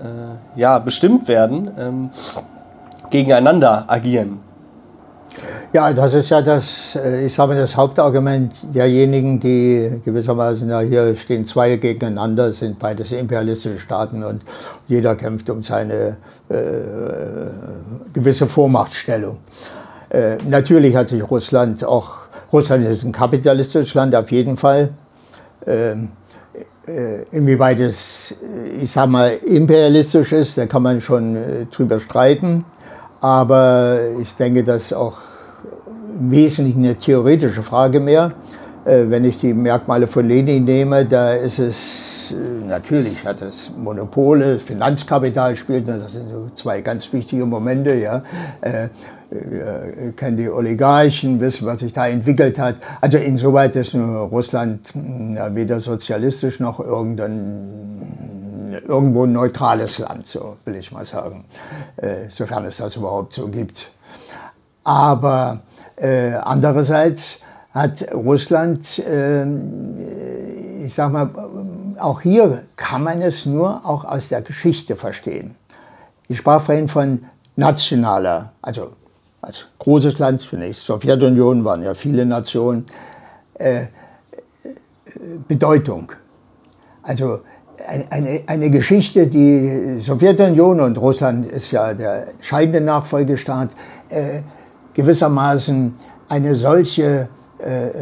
äh, 0.00 0.60
ja, 0.60 0.78
bestimmt 0.78 1.28
werden, 1.28 1.70
ähm, 1.78 2.10
gegeneinander 3.10 3.84
agieren. 3.88 4.40
Ja, 5.72 5.92
das 5.92 6.14
ist 6.14 6.30
ja 6.30 6.40
das, 6.40 6.96
äh, 6.96 7.26
ich 7.26 7.34
sage 7.34 7.54
das 7.54 7.76
Hauptargument 7.76 8.52
derjenigen, 8.62 9.40
die 9.40 10.00
gewissermaßen, 10.04 10.68
ja, 10.68 10.80
hier 10.80 11.14
stehen 11.16 11.46
zwei 11.46 11.76
gegeneinander, 11.76 12.52
sind 12.52 12.78
beides 12.78 13.12
imperialistische 13.12 13.80
Staaten 13.80 14.24
und 14.24 14.42
jeder 14.88 15.16
kämpft 15.16 15.50
um 15.50 15.62
seine 15.62 16.16
äh, 16.48 16.54
gewisse 18.12 18.46
Vormachtstellung. 18.46 19.38
Äh, 20.08 20.36
natürlich 20.48 20.96
hat 20.96 21.08
sich 21.08 21.28
Russland 21.28 21.84
auch, 21.84 22.10
Russland 22.52 22.86
ist 22.86 23.04
ein 23.04 23.12
kapitalistisches 23.12 23.92
Land 23.94 24.14
auf 24.14 24.30
jeden 24.30 24.56
Fall. 24.56 24.90
Ähm, 25.66 26.04
äh, 26.04 26.25
inwieweit 27.32 27.80
es, 27.80 28.34
äh, 28.42 28.82
ich 28.82 28.92
sag 28.92 29.08
mal, 29.08 29.32
imperialistisch 29.44 30.32
ist, 30.32 30.58
da 30.58 30.66
kann 30.66 30.82
man 30.82 31.00
schon 31.00 31.36
äh, 31.36 31.66
drüber 31.70 32.00
streiten. 32.00 32.64
Aber 33.20 33.98
ich 34.20 34.34
denke, 34.36 34.62
das 34.62 34.84
ist 34.84 34.92
auch 34.92 35.18
im 36.18 36.30
Wesentlichen 36.30 36.84
eine 36.84 36.96
theoretische 36.96 37.62
Frage 37.62 38.00
mehr. 38.00 38.32
Wenn 38.84 39.24
ich 39.24 39.38
die 39.38 39.52
Merkmale 39.52 40.06
von 40.06 40.28
Lenin 40.28 40.64
nehme, 40.64 41.04
da 41.04 41.34
ist 41.34 41.58
es 41.58 42.32
natürlich, 42.68 43.24
hat 43.24 43.42
das 43.42 43.72
Monopole, 43.76 44.60
Finanzkapital 44.60 45.56
spielt, 45.56 45.88
das 45.88 46.12
sind 46.12 46.30
so 46.30 46.48
zwei 46.54 46.82
ganz 46.82 47.12
wichtige 47.12 47.46
Momente. 47.46 47.94
Ja 47.94 48.22
äh, 49.30 50.12
kennen 50.12 50.36
die 50.36 50.48
Oligarchen, 50.48 51.40
wissen, 51.40 51.66
was 51.66 51.80
sich 51.80 51.92
da 51.92 52.06
entwickelt 52.06 52.58
hat. 52.58 52.76
Also 53.00 53.18
insoweit 53.18 53.74
ist 53.76 53.94
Russland 53.94 54.86
ja, 55.34 55.54
weder 55.54 55.80
sozialistisch 55.80 56.60
noch 56.60 56.78
irgendein, 56.80 58.12
irgendwo 58.86 59.24
ein 59.24 59.32
neutrales 59.32 59.98
Land, 59.98 60.26
so 60.26 60.56
will 60.64 60.76
ich 60.76 60.92
mal 60.92 61.04
sagen, 61.04 61.44
äh, 61.96 62.28
sofern 62.28 62.64
es 62.66 62.76
das 62.76 62.96
überhaupt 62.96 63.32
so 63.32 63.48
gibt. 63.48 63.90
Aber 64.84 65.60
äh, 65.96 66.32
andererseits 66.34 67.40
hat 67.72 68.06
Russland, 68.14 69.00
äh, 69.00 69.44
ich 70.84 70.94
sag 70.94 71.12
mal, 71.12 71.30
auch 71.98 72.20
hier 72.20 72.62
kann 72.76 73.02
man 73.02 73.22
es 73.22 73.44
nur 73.44 73.84
auch 73.84 74.04
aus 74.04 74.28
der 74.28 74.42
Geschichte 74.42 74.94
verstehen. 74.94 75.56
Ich 76.28 76.38
sprach 76.38 76.62
vorhin 76.62 76.88
von 76.88 77.24
nationaler, 77.56 78.52
also 78.62 78.90
als 79.46 79.66
großes 79.78 80.18
Land, 80.18 80.40
zunächst 80.40 80.84
Sowjetunion, 80.84 81.64
waren 81.64 81.82
ja 81.82 81.94
viele 81.94 82.26
Nationen, 82.26 82.84
äh, 83.54 83.86
Bedeutung. 85.46 86.12
Also 87.02 87.40
eine, 88.10 88.42
eine 88.46 88.70
Geschichte, 88.70 89.28
die 89.28 90.00
Sowjetunion 90.00 90.80
und 90.80 90.98
Russland 90.98 91.46
ist 91.46 91.70
ja 91.70 91.94
der 91.94 92.30
entscheidende 92.30 92.80
Nachfolgestaat, 92.80 93.70
äh, 94.08 94.40
gewissermaßen 94.94 95.94
eine 96.28 96.56
solche, 96.56 97.28
äh, 97.64 97.86
äh, 97.86 97.92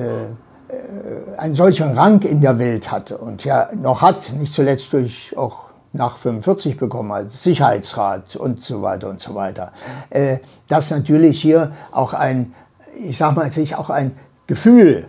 einen 1.37 1.55
solchen 1.55 1.91
Rang 1.91 2.23
in 2.23 2.41
der 2.41 2.59
Welt 2.59 2.91
hatte 2.91 3.19
und 3.19 3.45
ja 3.45 3.69
noch 3.75 4.01
hat, 4.01 4.33
nicht 4.33 4.55
zuletzt 4.55 4.91
durch 4.95 5.37
auch 5.37 5.74
nach 5.95 6.19
45 6.19 6.77
bekommen 6.77 7.13
hat, 7.13 7.33
Sicherheitsrat 7.33 8.37
und 8.37 8.61
so 8.61 8.83
weiter 8.83 9.09
und 9.09 9.21
so 9.21 9.35
weiter, 9.35 9.73
äh, 10.11 10.39
dass 10.69 10.91
natürlich 10.91 11.41
hier 11.41 11.73
auch 11.93 12.13
ein, 12.13 12.53
ich 12.99 13.17
sag 13.17 13.37
mal, 13.37 13.51
sich 13.51 13.77
auch 13.77 13.91
ein 13.91 14.13
Gefühl 14.47 15.07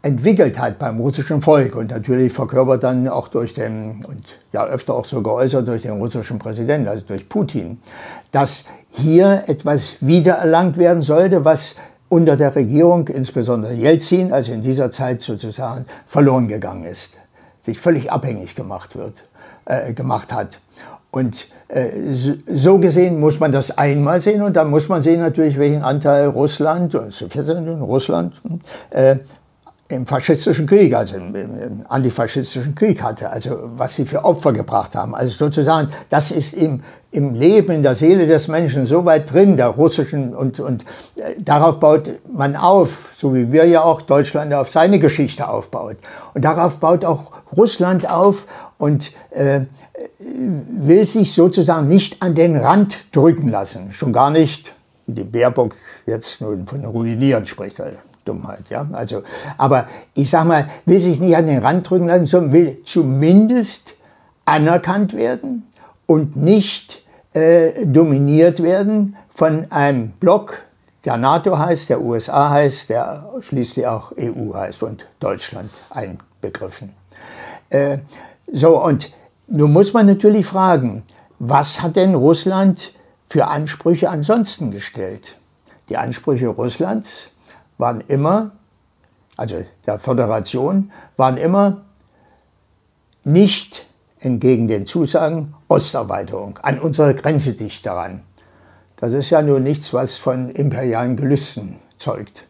entwickelt 0.00 0.58
hat 0.58 0.78
beim 0.78 1.00
russischen 1.00 1.42
Volk 1.42 1.74
und 1.74 1.90
natürlich 1.90 2.32
verkörpert 2.32 2.84
dann 2.84 3.08
auch 3.08 3.28
durch 3.28 3.52
den, 3.52 4.04
und 4.06 4.24
ja 4.52 4.64
öfter 4.64 4.94
auch 4.94 5.04
so 5.04 5.22
geäußert 5.22 5.66
durch 5.66 5.82
den 5.82 5.98
russischen 5.98 6.38
Präsidenten, 6.38 6.88
also 6.88 7.04
durch 7.04 7.28
Putin, 7.28 7.80
dass 8.30 8.64
hier 8.90 9.42
etwas 9.48 9.96
wiedererlangt 10.00 10.78
werden 10.78 11.02
sollte, 11.02 11.44
was 11.44 11.76
unter 12.08 12.36
der 12.36 12.54
Regierung, 12.54 13.08
insbesondere 13.08 13.74
Jelzin, 13.74 14.32
also 14.32 14.52
in 14.52 14.62
dieser 14.62 14.90
Zeit 14.92 15.20
sozusagen 15.20 15.84
verloren 16.06 16.46
gegangen 16.46 16.84
ist, 16.84 17.14
sich 17.62 17.78
völlig 17.78 18.10
abhängig 18.10 18.54
gemacht 18.54 18.96
wird 18.96 19.27
äh, 19.68 19.92
gemacht 19.92 20.32
hat. 20.32 20.60
Und 21.10 21.48
äh, 21.68 21.90
so 22.12 22.78
gesehen 22.78 23.20
muss 23.20 23.38
man 23.40 23.52
das 23.52 23.76
einmal 23.76 24.20
sehen 24.20 24.42
und 24.42 24.56
dann 24.56 24.70
muss 24.70 24.88
man 24.88 25.02
sehen 25.02 25.20
natürlich, 25.20 25.58
welchen 25.58 25.82
Anteil 25.82 26.28
Russland, 26.28 26.92
Sowjetunion, 26.92 27.82
Russland, 27.82 28.34
äh, 28.90 29.16
im 29.90 30.06
faschistischen 30.06 30.66
Krieg, 30.66 30.94
also 30.94 31.16
im, 31.16 31.34
im, 31.34 31.84
antifaschistischen 31.88 32.74
Krieg 32.74 33.02
hatte, 33.02 33.30
also 33.30 33.58
was 33.76 33.94
sie 33.94 34.04
für 34.04 34.24
Opfer 34.24 34.52
gebracht 34.52 34.94
haben. 34.94 35.14
Also 35.14 35.32
sozusagen, 35.32 35.88
das 36.10 36.30
ist 36.30 36.52
im, 36.52 36.82
im 37.10 37.34
Leben, 37.34 37.72
in 37.72 37.82
der 37.82 37.94
Seele 37.94 38.26
des 38.26 38.48
Menschen 38.48 38.84
so 38.84 39.06
weit 39.06 39.32
drin, 39.32 39.56
der 39.56 39.68
russischen, 39.68 40.34
und, 40.34 40.60
und 40.60 40.84
äh, 41.16 41.34
darauf 41.38 41.80
baut 41.80 42.10
man 42.30 42.54
auf, 42.54 43.08
so 43.14 43.34
wie 43.34 43.50
wir 43.50 43.64
ja 43.64 43.82
auch 43.82 44.02
Deutschland 44.02 44.52
auf 44.52 44.70
seine 44.70 44.98
Geschichte 44.98 45.48
aufbaut. 45.48 45.96
Und 46.34 46.44
darauf 46.44 46.80
baut 46.80 47.06
auch 47.06 47.32
Russland 47.56 48.10
auf 48.10 48.46
und 48.76 49.12
äh, 49.30 49.62
will 50.18 51.06
sich 51.06 51.32
sozusagen 51.32 51.88
nicht 51.88 52.22
an 52.22 52.34
den 52.34 52.58
Rand 52.58 53.16
drücken 53.16 53.48
lassen, 53.48 53.92
schon 53.92 54.12
gar 54.12 54.30
nicht, 54.30 54.74
wie 55.06 55.14
die 55.14 55.24
Baerbock 55.24 55.74
jetzt 56.04 56.42
nun 56.42 56.66
von 56.66 56.84
ruinieren 56.84 57.46
spricht. 57.46 57.80
Dummheit. 58.28 58.64
Ja? 58.70 58.86
Also, 58.92 59.22
aber 59.56 59.88
ich 60.14 60.30
sage 60.30 60.48
mal, 60.48 60.68
will 60.84 61.00
sich 61.00 61.20
nicht 61.20 61.36
an 61.36 61.46
den 61.46 61.58
Rand 61.58 61.88
drücken 61.88 62.06
lassen, 62.06 62.26
sondern 62.26 62.52
will 62.52 62.82
zumindest 62.84 63.94
anerkannt 64.44 65.14
werden 65.14 65.66
und 66.06 66.36
nicht 66.36 67.02
äh, 67.32 67.86
dominiert 67.86 68.62
werden 68.62 69.16
von 69.34 69.70
einem 69.70 70.10
Block, 70.12 70.62
der 71.04 71.16
NATO 71.16 71.58
heißt, 71.58 71.88
der 71.90 72.00
USA 72.00 72.50
heißt, 72.50 72.90
der 72.90 73.30
schließlich 73.40 73.86
auch 73.86 74.12
EU 74.18 74.54
heißt 74.54 74.82
und 74.82 75.06
Deutschland 75.20 75.70
einbegriffen. 75.90 76.92
Äh, 77.70 77.98
so, 78.52 78.82
und 78.82 79.10
nun 79.46 79.72
muss 79.72 79.92
man 79.92 80.06
natürlich 80.06 80.44
fragen, 80.44 81.04
was 81.38 81.80
hat 81.80 81.96
denn 81.96 82.14
Russland 82.14 82.92
für 83.28 83.46
Ansprüche 83.46 84.10
ansonsten 84.10 84.70
gestellt? 84.70 85.36
Die 85.88 85.96
Ansprüche 85.96 86.48
Russlands 86.48 87.30
waren 87.78 88.02
immer, 88.08 88.52
also 89.36 89.64
der 89.86 89.98
Föderation, 89.98 90.92
waren 91.16 91.36
immer 91.36 91.84
nicht 93.24 93.86
entgegen 94.20 94.68
den 94.68 94.86
Zusagen 94.86 95.54
Osterweiterung, 95.68 96.58
an 96.62 96.80
unsere 96.80 97.14
Grenze 97.14 97.52
dicht 97.52 97.86
daran. 97.86 98.22
Das 98.96 99.12
ist 99.12 99.30
ja 99.30 99.42
nur 99.42 99.60
nichts, 99.60 99.92
was 99.92 100.16
von 100.18 100.50
imperialen 100.50 101.16
Gelüsten 101.16 101.78
zeugt. 101.98 102.46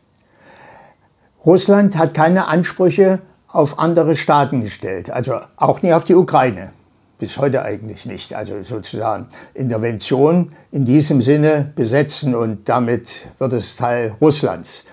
Russland 1.44 1.96
hat 1.96 2.14
keine 2.14 2.48
Ansprüche 2.48 3.20
auf 3.48 3.78
andere 3.78 4.14
Staaten 4.14 4.62
gestellt, 4.62 5.10
also 5.10 5.40
auch 5.56 5.82
nicht 5.82 5.94
auf 5.94 6.04
die 6.04 6.14
Ukraine. 6.14 6.72
Bis 7.18 7.36
heute 7.36 7.62
eigentlich 7.62 8.06
nicht. 8.06 8.34
Also 8.34 8.62
sozusagen 8.62 9.26
Intervention 9.52 10.52
in 10.70 10.84
diesem 10.84 11.20
Sinne 11.20 11.72
besetzen 11.74 12.34
und 12.34 12.68
damit 12.68 13.26
wird 13.38 13.54
es 13.54 13.74
Teil 13.76 14.14
Russlands. 14.20 14.84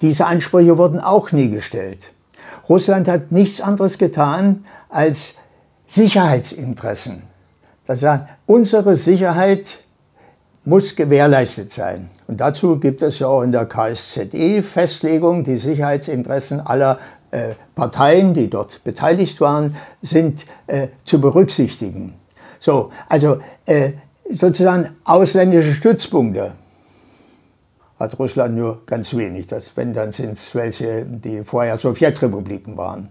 Diese 0.00 0.26
Ansprüche 0.26 0.78
wurden 0.78 1.00
auch 1.00 1.32
nie 1.32 1.48
gestellt. 1.48 1.98
Russland 2.68 3.08
hat 3.08 3.32
nichts 3.32 3.60
anderes 3.60 3.98
getan 3.98 4.64
als 4.88 5.36
Sicherheitsinteressen. 5.86 7.22
Das 7.86 8.02
heißt, 8.02 8.24
unsere 8.46 8.96
Sicherheit 8.96 9.78
muss 10.64 10.96
gewährleistet 10.96 11.70
sein. 11.70 12.08
Und 12.26 12.40
dazu 12.40 12.78
gibt 12.78 13.02
es 13.02 13.18
ja 13.18 13.26
auch 13.26 13.42
in 13.42 13.52
der 13.52 13.66
KSZE 13.66 14.62
Festlegung, 14.62 15.44
die 15.44 15.56
Sicherheitsinteressen 15.56 16.60
aller 16.60 16.98
äh, 17.30 17.54
Parteien, 17.74 18.32
die 18.32 18.48
dort 18.48 18.82
beteiligt 18.82 19.40
waren, 19.40 19.76
sind 20.00 20.46
äh, 20.66 20.88
zu 21.04 21.20
berücksichtigen. 21.20 22.14
So, 22.60 22.90
also 23.08 23.38
äh, 23.66 23.92
sozusagen 24.30 24.96
ausländische 25.04 25.72
Stützpunkte 25.72 26.54
hat 27.98 28.18
Russland 28.18 28.56
nur 28.56 28.82
ganz 28.86 29.14
wenig. 29.16 29.46
Das, 29.46 29.70
wenn, 29.76 29.92
dann 29.92 30.12
sind 30.12 30.32
es 30.32 30.54
welche, 30.54 31.04
die 31.04 31.44
vorher 31.44 31.78
Sowjetrepubliken 31.78 32.76
waren. 32.76 33.08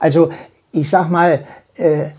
Also 0.00 0.30
ich 0.72 0.88
sag 0.88 1.10
mal, 1.10 1.44
äh, 1.76 2.10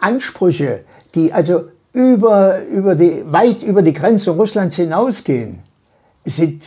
Ansprüche, 0.00 0.84
die 1.14 1.32
also 1.32 1.64
über, 1.92 2.62
über 2.64 2.94
die, 2.94 3.24
weit 3.26 3.62
über 3.62 3.82
die 3.82 3.92
Grenze 3.92 4.30
Russlands 4.30 4.76
hinausgehen, 4.76 5.60
sind 6.24 6.62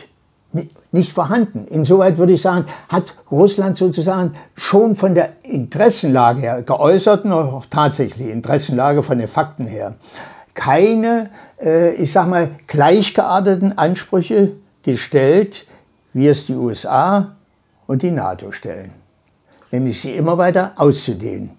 nicht 0.90 1.12
vorhanden. 1.12 1.66
Insoweit 1.68 2.18
würde 2.18 2.34
ich 2.34 2.42
sagen, 2.42 2.66
hat 2.88 3.14
Russland 3.30 3.76
sozusagen 3.76 4.34
schon 4.54 4.94
von 4.96 5.14
der 5.14 5.30
Interessenlage 5.44 6.40
her, 6.40 6.62
geäußerten 6.62 7.32
auch 7.32 7.64
tatsächlich 7.70 8.28
Interessenlage 8.28 9.02
von 9.02 9.18
den 9.18 9.28
Fakten 9.28 9.64
her, 9.64 9.94
keine, 10.54 11.30
äh, 11.60 11.94
ich 11.94 12.12
sag 12.12 12.28
mal, 12.28 12.50
gleichgearteten 12.66 13.78
Ansprüche 13.78 14.52
gestellt, 14.82 15.66
wie 16.12 16.28
es 16.28 16.46
die 16.46 16.54
USA 16.54 17.36
und 17.86 18.02
die 18.02 18.10
NATO 18.10 18.52
stellen. 18.52 18.92
Nämlich 19.70 20.00
sie 20.00 20.12
immer 20.12 20.36
weiter 20.38 20.72
auszudehnen. 20.76 21.52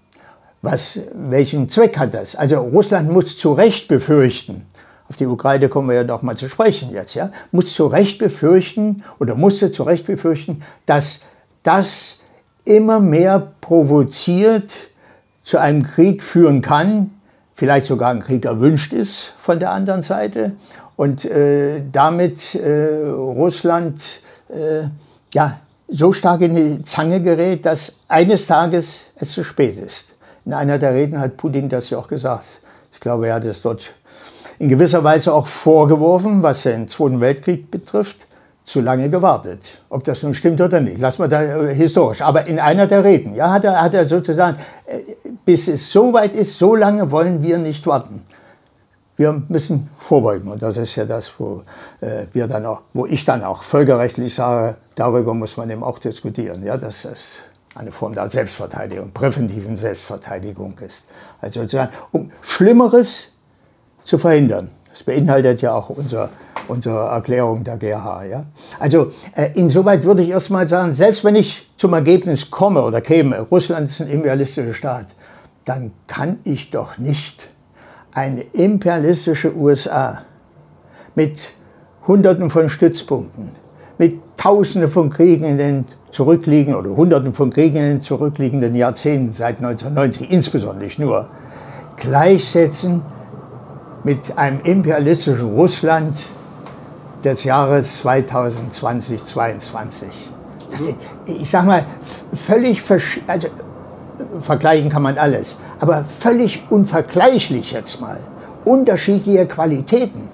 Was, 0.62 0.98
welchen 1.14 1.68
Zweck 1.68 1.98
hat 1.98 2.14
das? 2.14 2.36
Also 2.36 2.60
Russland 2.60 3.10
muss 3.10 3.36
zu 3.36 3.52
Recht 3.52 3.88
befürchten, 3.88 4.66
auf 5.08 5.16
die 5.16 5.26
Ukraine 5.26 5.68
kommen 5.68 5.88
wir 5.88 5.96
ja 5.96 6.04
noch 6.04 6.22
mal 6.22 6.36
zu 6.36 6.48
sprechen 6.48 6.90
jetzt, 6.92 7.14
ja, 7.14 7.30
muss 7.52 7.74
zu 7.74 7.86
Recht 7.86 8.18
befürchten 8.18 9.04
oder 9.18 9.34
musste 9.34 9.70
zu 9.70 9.82
Recht 9.82 10.06
befürchten, 10.06 10.62
dass 10.86 11.20
das 11.62 12.20
immer 12.64 13.00
mehr 13.00 13.52
provoziert 13.60 14.74
zu 15.42 15.58
einem 15.58 15.82
Krieg 15.82 16.22
führen 16.22 16.62
kann, 16.62 17.13
vielleicht 17.54 17.86
sogar 17.86 18.10
ein 18.10 18.22
Krieg 18.22 18.44
erwünscht 18.44 18.92
ist 18.92 19.34
von 19.38 19.58
der 19.58 19.72
anderen 19.72 20.02
Seite 20.02 20.52
und 20.96 21.24
äh, 21.24 21.82
damit 21.90 22.54
äh, 22.54 23.04
Russland 23.06 24.00
äh, 24.48 24.88
ja, 25.32 25.58
so 25.88 26.12
stark 26.12 26.40
in 26.40 26.54
die 26.54 26.82
Zange 26.82 27.20
gerät, 27.20 27.66
dass 27.66 27.98
eines 28.08 28.46
Tages 28.46 29.04
es 29.16 29.32
zu 29.32 29.44
spät 29.44 29.78
ist. 29.78 30.08
In 30.44 30.52
einer 30.52 30.78
der 30.78 30.94
Reden 30.94 31.18
hat 31.18 31.36
Putin 31.36 31.68
das 31.68 31.90
ja 31.90 31.98
auch 31.98 32.08
gesagt. 32.08 32.44
Ich 32.92 33.00
glaube, 33.00 33.28
er 33.28 33.34
hat 33.34 33.44
es 33.44 33.62
dort 33.62 33.92
in 34.58 34.68
gewisser 34.68 35.02
Weise 35.02 35.32
auch 35.32 35.46
vorgeworfen, 35.46 36.42
was 36.42 36.62
den 36.62 36.88
Zweiten 36.88 37.20
Weltkrieg 37.20 37.70
betrifft, 37.70 38.26
zu 38.64 38.80
lange 38.80 39.10
gewartet. 39.10 39.82
Ob 39.90 40.04
das 40.04 40.22
nun 40.22 40.34
stimmt 40.34 40.60
oder 40.60 40.80
nicht, 40.80 40.98
lassen 40.98 41.22
wir 41.22 41.28
da 41.28 41.42
äh, 41.42 41.74
historisch. 41.74 42.22
Aber 42.22 42.46
in 42.46 42.58
einer 42.58 42.86
der 42.86 43.04
Reden 43.04 43.34
ja, 43.34 43.52
hat, 43.52 43.64
er, 43.64 43.80
hat 43.80 43.94
er 43.94 44.06
sozusagen, 44.06 44.56
äh, 44.86 45.00
bis 45.44 45.68
es 45.68 45.92
so 45.92 46.12
weit 46.12 46.34
ist, 46.34 46.58
so 46.58 46.74
lange 46.74 47.10
wollen 47.10 47.42
wir 47.42 47.58
nicht 47.58 47.86
warten. 47.86 48.22
Wir 49.16 49.42
müssen 49.48 49.90
vorbeugen. 49.98 50.50
Und 50.50 50.62
das 50.62 50.76
ist 50.76 50.96
ja 50.96 51.04
das, 51.04 51.30
wo, 51.38 51.62
äh, 52.00 52.24
wir 52.32 52.48
dann 52.48 52.64
auch, 52.66 52.80
wo 52.94 53.06
ich 53.06 53.24
dann 53.24 53.44
auch 53.44 53.62
völkerrechtlich 53.62 54.34
sage, 54.34 54.76
darüber 54.94 55.34
muss 55.34 55.56
man 55.56 55.70
eben 55.70 55.84
auch 55.84 55.98
diskutieren. 55.98 56.64
Ja, 56.64 56.78
dass 56.78 57.04
es 57.04 57.40
eine 57.74 57.92
Form 57.92 58.14
der 58.14 58.28
Selbstverteidigung, 58.30 59.10
präventiven 59.12 59.76
Selbstverteidigung 59.76 60.78
ist. 60.78 61.06
Also 61.40 61.60
sozusagen, 61.60 61.92
um 62.12 62.30
Schlimmeres 62.40 63.32
zu 64.04 64.18
verhindern. 64.18 64.70
Das 64.90 65.02
beinhaltet 65.02 65.60
ja 65.60 65.74
auch 65.74 65.90
unser, 65.90 66.30
unsere 66.68 67.08
Erklärung 67.08 67.64
der 67.64 67.76
GH. 67.76 68.24
Ja? 68.24 68.44
Also 68.78 69.12
äh, 69.34 69.50
insoweit 69.54 70.04
würde 70.04 70.22
ich 70.22 70.30
erstmal 70.30 70.68
sagen, 70.68 70.94
selbst 70.94 71.24
wenn 71.24 71.36
ich 71.36 71.68
zum 71.76 71.92
Ergebnis 71.92 72.50
komme 72.50 72.82
oder 72.82 73.00
käme, 73.00 73.40
Russland 73.40 73.90
ist 73.90 74.00
ein 74.00 74.08
imperialistischer 74.08 74.74
Staat, 74.74 75.06
dann 75.64 75.92
kann 76.06 76.38
ich 76.44 76.70
doch 76.70 76.98
nicht 76.98 77.48
eine 78.14 78.42
imperialistische 78.42 79.56
USA 79.56 80.22
mit 81.14 81.52
Hunderten 82.06 82.50
von 82.50 82.68
Stützpunkten, 82.68 83.52
mit 83.98 84.20
Tausenden 84.36 84.90
von 84.90 85.10
Kriegen 85.10 85.44
in 85.44 85.58
den 85.58 85.84
zurückliegenden 86.10 86.76
oder 86.80 86.96
Hunderten 86.96 87.32
von 87.32 87.50
Kriegen 87.50 87.76
in 87.76 87.82
den 87.82 88.02
zurückliegenden 88.02 88.74
Jahrzehnten 88.74 89.32
seit 89.32 89.56
1990 89.56 90.30
insbesondere 90.30 90.90
nur 90.98 91.28
gleichsetzen 91.96 93.02
mit 94.04 94.36
einem 94.36 94.60
imperialistischen 94.60 95.54
Russland 95.54 96.14
des 97.24 97.44
Jahres 97.44 97.98
2020, 97.98 99.24
2022. 99.24 100.08
ich 101.26 101.50
sag 101.50 101.64
mal, 101.64 101.84
völlig, 102.34 102.82
also 103.26 103.48
vergleichen 104.40 104.90
kann 104.90 105.02
man 105.02 105.18
alles, 105.18 105.58
aber 105.80 106.04
völlig 106.04 106.62
unvergleichlich 106.70 107.72
jetzt 107.72 108.00
mal. 108.00 108.18
Unterschiedliche 108.64 109.46
Qualitäten. 109.46 110.28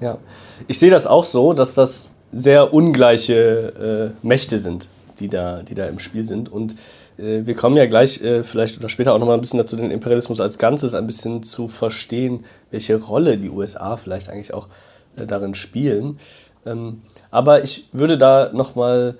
Ja, 0.00 0.18
ich 0.66 0.78
sehe 0.78 0.90
das 0.90 1.06
auch 1.06 1.24
so, 1.24 1.52
dass 1.52 1.74
das 1.74 2.10
sehr 2.32 2.72
ungleiche 2.74 4.12
äh, 4.22 4.26
Mächte 4.26 4.58
sind, 4.58 4.88
die 5.18 5.28
da, 5.28 5.62
die 5.62 5.74
da 5.74 5.86
im 5.86 5.98
Spiel 5.98 6.26
sind. 6.26 6.50
Und 6.50 6.74
äh, 7.18 7.42
wir 7.44 7.54
kommen 7.54 7.76
ja 7.76 7.86
gleich 7.86 8.20
äh, 8.22 8.42
vielleicht 8.42 8.78
oder 8.78 8.88
später 8.88 9.14
auch 9.14 9.18
noch 9.18 9.26
mal 9.26 9.34
ein 9.34 9.40
bisschen 9.40 9.58
dazu, 9.58 9.76
den 9.76 9.90
Imperialismus 9.90 10.40
als 10.40 10.58
Ganzes 10.58 10.94
ein 10.94 11.06
bisschen 11.06 11.42
zu 11.42 11.68
verstehen, 11.68 12.44
welche 12.70 12.96
Rolle 12.96 13.38
die 13.38 13.50
USA 13.50 13.96
vielleicht 13.96 14.28
eigentlich 14.30 14.54
auch 14.54 14.66
äh, 14.66 14.91
darin 15.16 15.54
spielen. 15.54 16.18
Ähm, 16.64 17.02
aber 17.30 17.64
ich 17.64 17.88
würde 17.92 18.18
da 18.18 18.50
noch 18.52 18.74
mal 18.74 19.16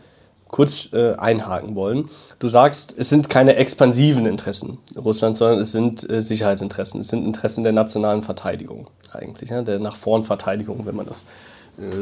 kurz 0.48 0.90
einhaken 0.92 1.76
wollen. 1.76 2.10
Du 2.38 2.46
sagst, 2.46 2.94
es 2.98 3.08
sind 3.08 3.30
keine 3.30 3.56
expansiven 3.56 4.26
Interessen 4.26 4.76
Russlands, 4.94 5.38
sondern 5.38 5.58
es 5.60 5.72
sind 5.72 6.06
Sicherheitsinteressen. 6.06 7.00
Es 7.00 7.08
sind 7.08 7.24
Interessen 7.24 7.64
der 7.64 7.72
nationalen 7.72 8.22
Verteidigung 8.22 8.88
eigentlich, 9.10 9.48
der 9.48 9.78
nach 9.78 9.96
vorn 9.96 10.24
Verteidigung, 10.24 10.84
wenn 10.84 10.94
man 10.94 11.06
das 11.06 11.24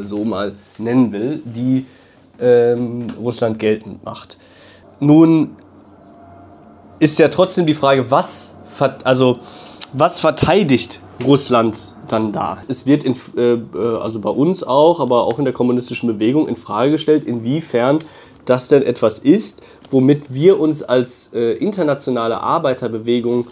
so 0.03 0.25
mal 0.25 0.51
nennen 0.77 1.13
will, 1.13 1.41
die 1.45 1.85
ähm, 2.41 3.07
Russland 3.17 3.57
geltend 3.57 4.03
macht. 4.03 4.37
Nun 4.99 5.55
ist 6.99 7.19
ja 7.19 7.29
trotzdem 7.29 7.65
die 7.65 7.73
Frage, 7.73 8.11
was, 8.11 8.57
also, 9.05 9.39
was 9.93 10.19
verteidigt 10.19 10.99
Russland 11.25 11.93
dann 12.07 12.31
da? 12.31 12.57
Es 12.67 12.85
wird 12.85 13.03
in, 13.03 13.15
äh, 13.35 13.53
äh, 13.53 13.97
also 14.01 14.19
bei 14.21 14.29
uns 14.29 14.63
auch, 14.63 14.99
aber 14.99 15.25
auch 15.25 15.39
in 15.39 15.45
der 15.45 15.53
kommunistischen 15.53 16.07
Bewegung 16.07 16.47
in 16.47 16.55
Frage 16.55 16.91
gestellt, 16.91 17.25
inwiefern 17.25 17.99
das 18.45 18.67
denn 18.67 18.83
etwas 18.83 19.19
ist, 19.19 19.61
womit 19.91 20.33
wir 20.33 20.59
uns 20.59 20.83
als 20.83 21.29
äh, 21.33 21.53
internationale 21.57 22.41
Arbeiterbewegung 22.41 23.47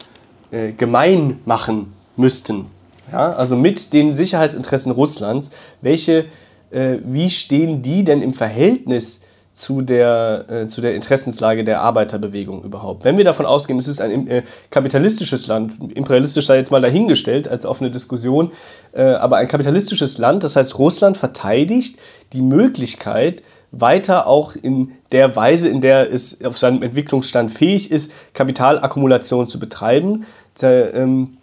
äh, 0.52 0.72
gemein 0.72 1.40
machen 1.46 1.94
müssten. 2.16 2.66
Ja? 3.12 3.34
Also 3.34 3.56
mit 3.56 3.94
den 3.94 4.14
Sicherheitsinteressen 4.14 4.92
Russlands. 4.92 5.52
Welche, 5.82 6.26
äh, 6.72 6.98
wie 7.06 7.30
stehen 7.30 7.82
die 7.82 8.04
denn 8.04 8.22
im 8.22 8.34
Verhältnis 8.34 9.22
zu 9.60 9.82
der, 9.82 10.46
äh, 10.50 10.68
zu 10.68 10.80
der 10.80 10.96
Interessenslage 10.96 11.64
der 11.64 11.82
Arbeiterbewegung 11.82 12.64
überhaupt? 12.64 13.04
Wenn 13.04 13.18
wir 13.18 13.26
davon 13.26 13.46
ausgehen, 13.46 13.78
es 13.78 13.88
ist 13.88 14.02
ein 14.02 14.28
äh, 14.28 14.44
kapitalistisches 14.72 15.48
Land, 15.48 15.74
imperialistisch 15.94 16.46
sei 16.46 16.58
jetzt 16.58 16.72
mal 16.72 16.82
dahingestellt 16.82 17.48
als 17.48 17.66
offene 17.66 17.92
Diskussion, 17.92 18.52
äh, 18.94 19.04
aber 19.04 19.38
ein 19.38 19.48
kapitalistisches 19.48 20.18
Land, 20.18 20.44
das 20.44 20.56
heißt 20.56 20.80
Russland 20.80 21.18
verteidigt 21.18 22.00
die 22.32 22.42
Möglichkeit, 22.42 23.44
weiter 23.72 24.28
auch 24.28 24.56
in 24.56 24.94
der 25.12 25.36
Weise, 25.36 25.68
in 25.68 25.82
der 25.82 26.12
es 26.12 26.44
auf 26.44 26.58
seinem 26.58 26.82
Entwicklungsstand 26.82 27.52
fähig 27.52 27.92
ist, 27.92 28.12
Kapitalakkumulation 28.34 29.48
zu 29.48 29.60
betreiben, 29.60 30.26
ähm, 30.62 31.38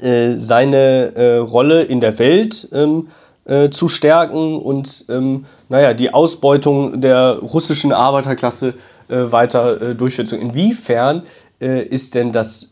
äh, 0.00 0.34
seine 0.34 1.16
äh, 1.16 1.36
Rolle 1.38 1.82
in 1.82 2.00
der 2.00 2.18
Welt 2.18 2.68
ähm, 2.72 3.08
äh, 3.46 3.70
zu 3.70 3.88
stärken 3.88 4.58
und 4.58 5.04
ähm, 5.08 5.44
naja, 5.74 5.92
die 5.92 6.14
Ausbeutung 6.14 7.00
der 7.00 7.40
russischen 7.40 7.90
Arbeiterklasse 7.90 8.74
äh, 9.08 9.32
weiter 9.32 9.82
äh, 9.82 9.94
durchführen. 9.96 10.28
Inwiefern 10.40 11.24
äh, 11.60 11.82
ist 11.82 12.14
denn 12.14 12.30
das 12.30 12.68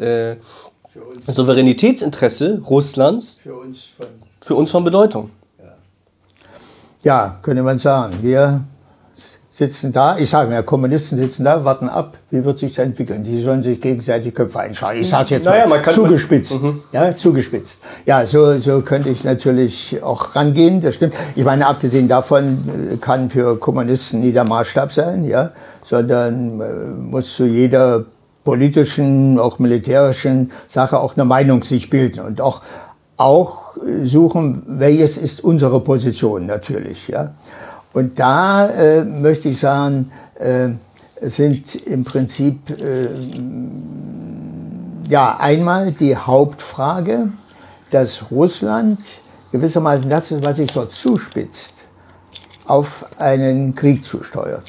Souveränitätsinteresse 1.27 2.61
Russlands 2.65 3.41
für 3.43 3.57
uns 3.57 3.89
von, 3.97 4.07
für 4.41 4.55
uns 4.55 4.71
von 4.71 4.85
Bedeutung? 4.85 5.31
Ja. 5.59 5.73
ja, 7.03 7.39
könnte 7.43 7.65
man 7.65 7.79
sagen. 7.79 8.19
Wir 8.23 8.63
sitzen 9.55 9.93
da, 9.93 10.17
ich 10.17 10.31
sage 10.31 10.51
mal, 10.51 10.63
Kommunisten 10.63 11.19
sitzen 11.19 11.45
da, 11.45 11.65
warten 11.65 11.89
ab, 11.89 12.17
wie 12.31 12.43
wird 12.43 12.59
sich 12.59 12.79
entwickeln. 12.79 13.23
Die 13.23 13.41
sollen 13.41 13.63
sich 13.63 13.81
gegenseitig 13.81 14.35
Köpfe 14.35 14.61
einschlagen. 14.61 15.01
Ich 15.01 15.09
sage 15.09 15.25
es 15.25 15.31
jetzt 15.31 15.45
naja, 15.45 15.67
mal 15.67 15.83
zugespitzt. 15.83 16.63
Mhm. 16.63 16.83
Ja, 16.91 17.15
zugespitzt. 17.15 17.81
Ja, 18.07 18.25
so, 18.25 18.59
so 18.59 18.81
könnte 18.81 19.11
ich 19.11 19.25
natürlich 19.25 20.03
auch 20.03 20.35
rangehen, 20.35 20.81
das 20.81 20.95
stimmt. 20.95 21.15
Ich 21.37 21.45
meine, 21.45 21.67
abgesehen 21.67 22.09
davon 22.09 22.93
äh, 22.95 22.97
kann 22.97 23.29
für 23.29 23.59
Kommunisten 23.59 24.21
nie 24.21 24.33
der 24.33 24.45
Maßstab 24.45 24.91
sein, 24.91 25.25
ja, 25.25 25.51
sondern 25.85 26.61
äh, 26.61 26.65
muss 26.99 27.37
zu 27.37 27.45
jeder 27.45 28.07
politischen, 28.45 29.39
auch 29.39 29.59
militärischen 29.59 30.51
Sache 30.69 30.99
auch 30.99 31.15
eine 31.15 31.27
Meinung 31.27 31.63
sich 31.63 31.91
bilden 31.91 32.21
und 32.21 32.41
auch, 32.41 32.63
auch 33.19 33.77
suchen, 34.03 34.63
welches 34.67 35.17
ist 35.17 35.45
unsere 35.45 35.81
Position 35.81 36.47
natürlich, 36.47 37.09
ja. 37.09 37.35
Und 37.93 38.19
da 38.19 38.69
äh, 38.69 39.05
möchte 39.05 39.51
ich 39.51 39.61
sagen, 39.61 40.11
äh, 40.39 40.69
sind 41.21 41.75
im 41.87 42.05
Prinzip 42.05 42.59
äh, 42.81 43.09
ja 45.09 45.37
einmal 45.39 45.93
die 45.93 46.17
Hauptfrage, 46.17 47.29
dass 47.91 48.31
Russland 48.31 48.99
gewissermaßen 49.53 50.09
das 50.09 50.31
ist, 50.31 50.43
was 50.43 50.57
sich 50.57 50.73
dort 50.73 50.91
zuspitzt, 50.91 51.75
auf 52.67 53.05
einen 53.19 53.75
Krieg 53.75 54.03
zusteuert. 54.03 54.65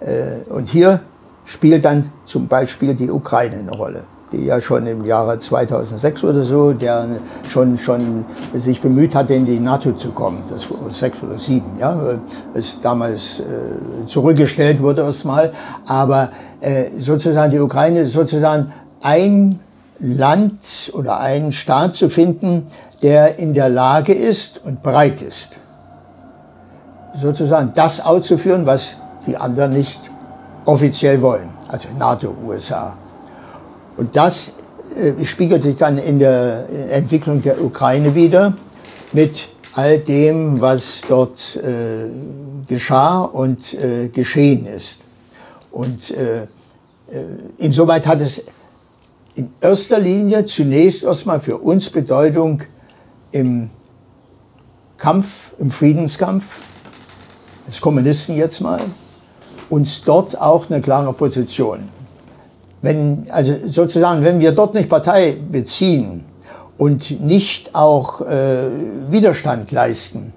Äh, 0.00 0.48
und 0.48 0.68
hier 0.68 1.00
spielt 1.44 1.84
dann 1.84 2.12
zum 2.24 2.46
Beispiel 2.46 2.94
die 2.94 3.10
Ukraine 3.10 3.56
eine 3.56 3.72
Rolle 3.72 4.04
die 4.32 4.44
ja 4.44 4.60
schon 4.60 4.86
im 4.86 5.04
Jahre 5.04 5.38
2006 5.38 6.24
oder 6.24 6.44
so, 6.44 6.72
der 6.72 7.06
schon, 7.48 7.78
schon 7.78 8.24
sich 8.54 8.80
bemüht 8.80 9.14
hatte, 9.14 9.34
in 9.34 9.46
die 9.46 9.58
NATO 9.58 9.92
zu 9.92 10.10
kommen. 10.10 10.42
Das 10.50 10.70
war 10.70 10.78
sechs 10.90 11.22
oder 11.22 11.38
sieben, 11.38 11.78
ja, 11.78 11.98
es 12.54 12.80
damals 12.80 13.40
äh, 13.40 13.44
zurückgestellt 14.06 14.82
wurde 14.82 15.02
erstmal. 15.02 15.52
Aber 15.86 16.30
äh, 16.60 16.86
sozusagen 16.98 17.50
die 17.52 17.60
Ukraine 17.60 18.06
sozusagen 18.06 18.72
ein 19.02 19.60
Land 20.00 20.92
oder 20.92 21.20
ein 21.20 21.52
Staat 21.52 21.94
zu 21.94 22.08
finden, 22.08 22.66
der 23.02 23.38
in 23.38 23.54
der 23.54 23.68
Lage 23.68 24.12
ist 24.12 24.60
und 24.64 24.82
bereit 24.82 25.22
ist, 25.22 25.58
sozusagen 27.20 27.72
das 27.74 28.04
auszuführen, 28.04 28.66
was 28.66 28.96
die 29.26 29.36
anderen 29.36 29.72
nicht 29.72 30.00
offiziell 30.64 31.20
wollen, 31.22 31.48
also 31.68 31.88
NATO, 31.96 32.34
USA. 32.44 32.96
Und 33.98 34.16
das 34.16 34.54
äh, 34.96 35.24
spiegelt 35.24 35.64
sich 35.64 35.76
dann 35.76 35.98
in 35.98 36.20
der 36.20 36.68
Entwicklung 36.90 37.42
der 37.42 37.62
Ukraine 37.62 38.14
wieder 38.14 38.56
mit 39.12 39.48
all 39.74 39.98
dem, 39.98 40.60
was 40.60 41.02
dort 41.08 41.56
äh, 41.56 42.08
geschah 42.66 43.22
und 43.22 43.74
äh, 43.74 44.08
geschehen 44.08 44.66
ist. 44.66 45.00
Und 45.72 46.12
äh, 46.12 46.42
äh, 46.42 46.46
insoweit 47.58 48.06
hat 48.06 48.20
es 48.20 48.46
in 49.34 49.50
erster 49.60 49.98
Linie 49.98 50.44
zunächst 50.44 51.02
erstmal 51.02 51.40
für 51.40 51.58
uns 51.58 51.90
Bedeutung 51.90 52.62
im 53.32 53.70
Kampf, 54.96 55.52
im 55.58 55.72
Friedenskampf, 55.72 56.44
als 57.66 57.80
Kommunisten 57.80 58.36
jetzt 58.36 58.60
mal, 58.60 58.80
uns 59.70 60.02
dort 60.02 60.40
auch 60.40 60.70
eine 60.70 60.80
klare 60.80 61.12
Position 61.12 61.97
wenn, 62.82 63.26
also 63.30 63.54
sozusagen, 63.66 64.24
wenn 64.24 64.40
wir 64.40 64.52
dort 64.52 64.74
nicht 64.74 64.88
Partei 64.88 65.36
beziehen 65.50 66.24
und 66.76 67.20
nicht 67.20 67.74
auch 67.74 68.20
äh, 68.20 68.68
Widerstand 69.10 69.72
leisten, 69.72 70.32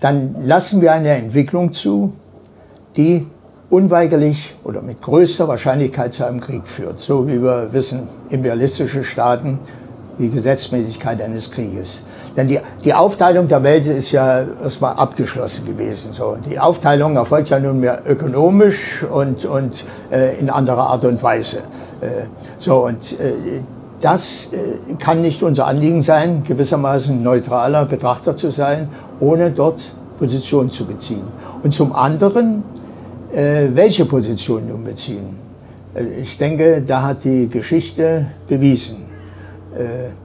dann 0.00 0.34
lassen 0.44 0.80
wir 0.80 0.92
eine 0.92 1.10
Entwicklung 1.10 1.72
zu, 1.72 2.14
die 2.96 3.26
unweigerlich 3.68 4.54
oder 4.64 4.82
mit 4.82 5.00
größter 5.00 5.46
Wahrscheinlichkeit 5.46 6.14
zu 6.14 6.26
einem 6.26 6.40
Krieg 6.40 6.68
führt. 6.68 7.00
So 7.00 7.26
wie 7.28 7.40
wir 7.42 7.72
wissen, 7.72 8.08
imperialistische 8.30 9.04
Staaten, 9.04 9.60
die 10.18 10.28
Gesetzmäßigkeit 10.28 11.22
eines 11.22 11.50
Krieges. 11.50 12.02
Denn 12.40 12.48
die, 12.48 12.58
die 12.86 12.94
Aufteilung 12.94 13.48
der 13.48 13.62
Welt 13.62 13.86
ist 13.86 14.12
ja 14.12 14.46
erstmal 14.62 14.94
abgeschlossen 14.94 15.66
gewesen. 15.66 16.14
So. 16.14 16.38
Die 16.48 16.58
Aufteilung 16.58 17.16
erfolgt 17.16 17.50
ja 17.50 17.60
nunmehr 17.60 18.00
ökonomisch 18.06 19.02
und, 19.02 19.44
und 19.44 19.84
äh, 20.10 20.40
in 20.40 20.48
anderer 20.48 20.84
Art 20.84 21.04
und 21.04 21.22
Weise. 21.22 21.58
Äh, 22.00 22.28
so, 22.56 22.86
und 22.86 23.12
äh, 23.20 23.60
das 24.00 24.48
äh, 24.52 24.94
kann 24.94 25.20
nicht 25.20 25.42
unser 25.42 25.66
Anliegen 25.66 26.02
sein, 26.02 26.42
gewissermaßen 26.42 27.22
neutraler 27.22 27.84
Betrachter 27.84 28.34
zu 28.36 28.50
sein, 28.50 28.88
ohne 29.20 29.50
dort 29.50 29.92
Position 30.18 30.70
zu 30.70 30.86
beziehen. 30.86 31.24
Und 31.62 31.74
zum 31.74 31.94
anderen, 31.94 32.62
äh, 33.34 33.66
welche 33.74 34.06
Position 34.06 34.66
nun 34.66 34.82
beziehen? 34.82 35.36
Äh, 35.94 36.22
ich 36.22 36.38
denke, 36.38 36.80
da 36.86 37.02
hat 37.02 37.22
die 37.24 37.50
Geschichte 37.50 38.28
bewiesen, 38.48 39.10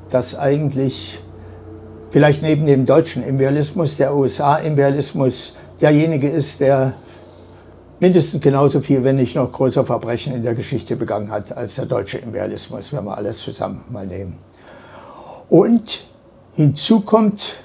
dass 0.10 0.36
eigentlich 0.36 1.20
vielleicht 2.16 2.42
neben 2.42 2.66
dem 2.66 2.86
deutschen 2.86 3.24
Imperialismus, 3.24 3.98
der 3.98 4.16
USA-Imperialismus, 4.16 5.54
derjenige 5.82 6.30
ist, 6.30 6.62
der 6.62 6.94
mindestens 8.00 8.42
genauso 8.42 8.80
viel, 8.80 9.04
wenn 9.04 9.18
nicht 9.18 9.36
noch 9.36 9.52
größere 9.52 9.86
Verbrechen 9.86 10.34
in 10.34 10.42
der 10.42 10.56
Geschichte 10.56 10.96
begangen 10.96 11.30
hat 11.30 11.52
als 11.58 11.76
der 11.76 11.88
deutsche 11.88 12.20
Imperialismus, 12.20 12.94
wenn 12.94 13.04
wir 13.04 13.18
alles 13.18 13.40
zusammen 13.40 13.84
mal 13.90 14.08
nehmen. 14.08 14.38
Und 15.50 16.06
hinzu 16.54 17.02
kommt, 17.02 17.58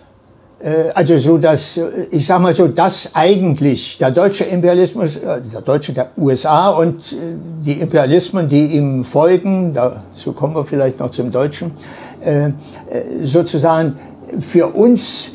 äh, 0.58 0.90
also 0.94 1.16
so, 1.16 1.38
dass, 1.38 1.76
äh, 1.76 2.08
ich 2.10 2.26
sage 2.26 2.42
mal 2.42 2.52
so, 2.52 2.66
dass 2.66 3.10
eigentlich 3.14 3.98
der 3.98 4.10
deutsche 4.10 4.42
Imperialismus, 4.42 5.14
äh, 5.14 5.42
der 5.42 5.60
deutsche 5.60 5.92
der 5.92 6.10
USA 6.18 6.70
und 6.70 7.16
die 7.64 7.74
Imperialismen, 7.74 8.48
die 8.48 8.66
ihm 8.76 9.04
folgen, 9.04 9.72
dazu 9.72 10.32
kommen 10.32 10.56
wir 10.56 10.64
vielleicht 10.64 10.98
noch 10.98 11.10
zum 11.10 11.30
Deutschen, 11.30 11.70
sozusagen 13.22 13.96
für 14.40 14.68
uns 14.68 15.32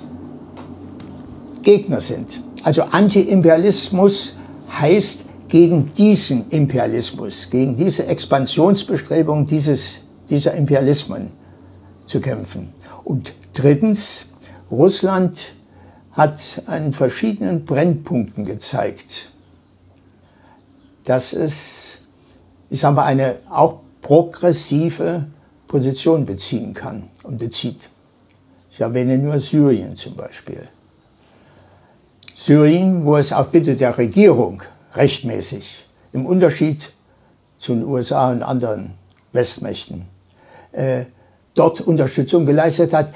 Gegner 1.62 2.00
sind. 2.00 2.42
Also 2.64 2.84
Anti-Imperialismus 2.84 4.36
heißt 4.80 5.26
gegen 5.48 5.94
diesen 5.94 6.50
Imperialismus, 6.50 7.50
gegen 7.50 7.76
diese 7.76 8.08
Expansionsbestrebung 8.08 9.46
dieses, 9.46 10.00
dieser 10.30 10.54
Imperialismen 10.54 11.32
zu 12.06 12.20
kämpfen. 12.20 12.74
Und 13.04 13.34
drittens, 13.54 14.26
Russland 14.72 15.56
hat 16.12 16.64
an 16.66 16.94
verschiedenen 16.94 17.66
Brennpunkten 17.66 18.46
gezeigt, 18.46 19.32
dass 21.04 21.34
es, 21.34 22.00
ich 22.70 22.80
sage 22.80 22.96
mal, 22.96 23.06
eine 23.06 23.38
auch 23.50 23.80
progressive 24.02 25.28
Position 25.68 26.26
beziehen 26.26 26.74
kann 26.74 27.10
und 27.24 27.38
bezieht. 27.38 27.90
Ich 28.76 28.82
erwähne 28.82 29.18
nur 29.18 29.40
Syrien 29.40 29.96
zum 29.96 30.18
Beispiel. 30.18 30.68
Syrien, 32.36 33.06
wo 33.06 33.16
es 33.16 33.32
auf 33.32 33.48
Bitte 33.48 33.78
der 33.78 33.98
Regierung 33.98 34.64
rechtmäßig, 34.96 35.86
im 36.12 36.26
Unterschied 36.26 36.92
zu 37.58 37.74
den 37.74 37.86
USA 37.86 38.32
und 38.32 38.44
anderen 38.44 38.96
Westmächten, 39.32 40.08
äh, 40.74 41.06
dort 41.54 41.80
Unterstützung 41.80 42.46
geleistet 42.46 42.92
hat, 42.92 43.14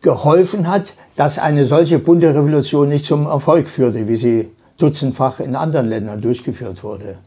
geholfen 0.00 0.66
hat, 0.66 0.94
dass 1.14 1.38
eine 1.38 1.64
solche 1.64 2.00
bunte 2.00 2.34
Revolution 2.34 2.88
nicht 2.88 3.04
zum 3.04 3.26
Erfolg 3.26 3.68
führte, 3.68 4.08
wie 4.08 4.16
sie 4.16 4.50
dutzendfach 4.78 5.38
in 5.38 5.54
anderen 5.54 5.86
Ländern 5.86 6.20
durchgeführt 6.20 6.82
wurde. 6.82 7.18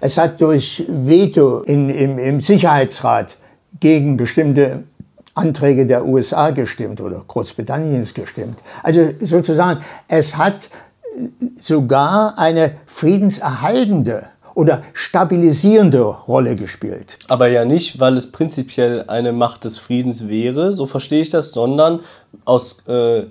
Es 0.00 0.16
hat 0.16 0.40
durch 0.40 0.82
Veto 0.88 1.60
in, 1.60 1.90
im, 1.90 2.18
im 2.18 2.40
Sicherheitsrat 2.40 3.36
gegen 3.80 4.16
bestimmte 4.16 4.84
Anträge 5.38 5.86
der 5.86 6.04
USA 6.04 6.50
gestimmt 6.50 7.00
oder 7.00 7.22
Großbritanniens 7.26 8.14
gestimmt. 8.14 8.58
Also 8.82 9.08
sozusagen, 9.20 9.80
es 10.08 10.36
hat 10.36 10.68
sogar 11.62 12.38
eine 12.38 12.72
friedenserhaltende 12.86 14.26
oder 14.54 14.82
stabilisierende 14.92 16.02
Rolle 16.02 16.56
gespielt. 16.56 17.18
Aber 17.28 17.48
ja 17.48 17.64
nicht, 17.64 18.00
weil 18.00 18.16
es 18.16 18.32
prinzipiell 18.32 19.04
eine 19.06 19.32
Macht 19.32 19.64
des 19.64 19.78
Friedens 19.78 20.26
wäre, 20.26 20.72
so 20.72 20.84
verstehe 20.84 21.22
ich 21.22 21.30
das, 21.30 21.52
sondern 21.52 22.00
aus 22.44 22.84
äh, 22.88 23.26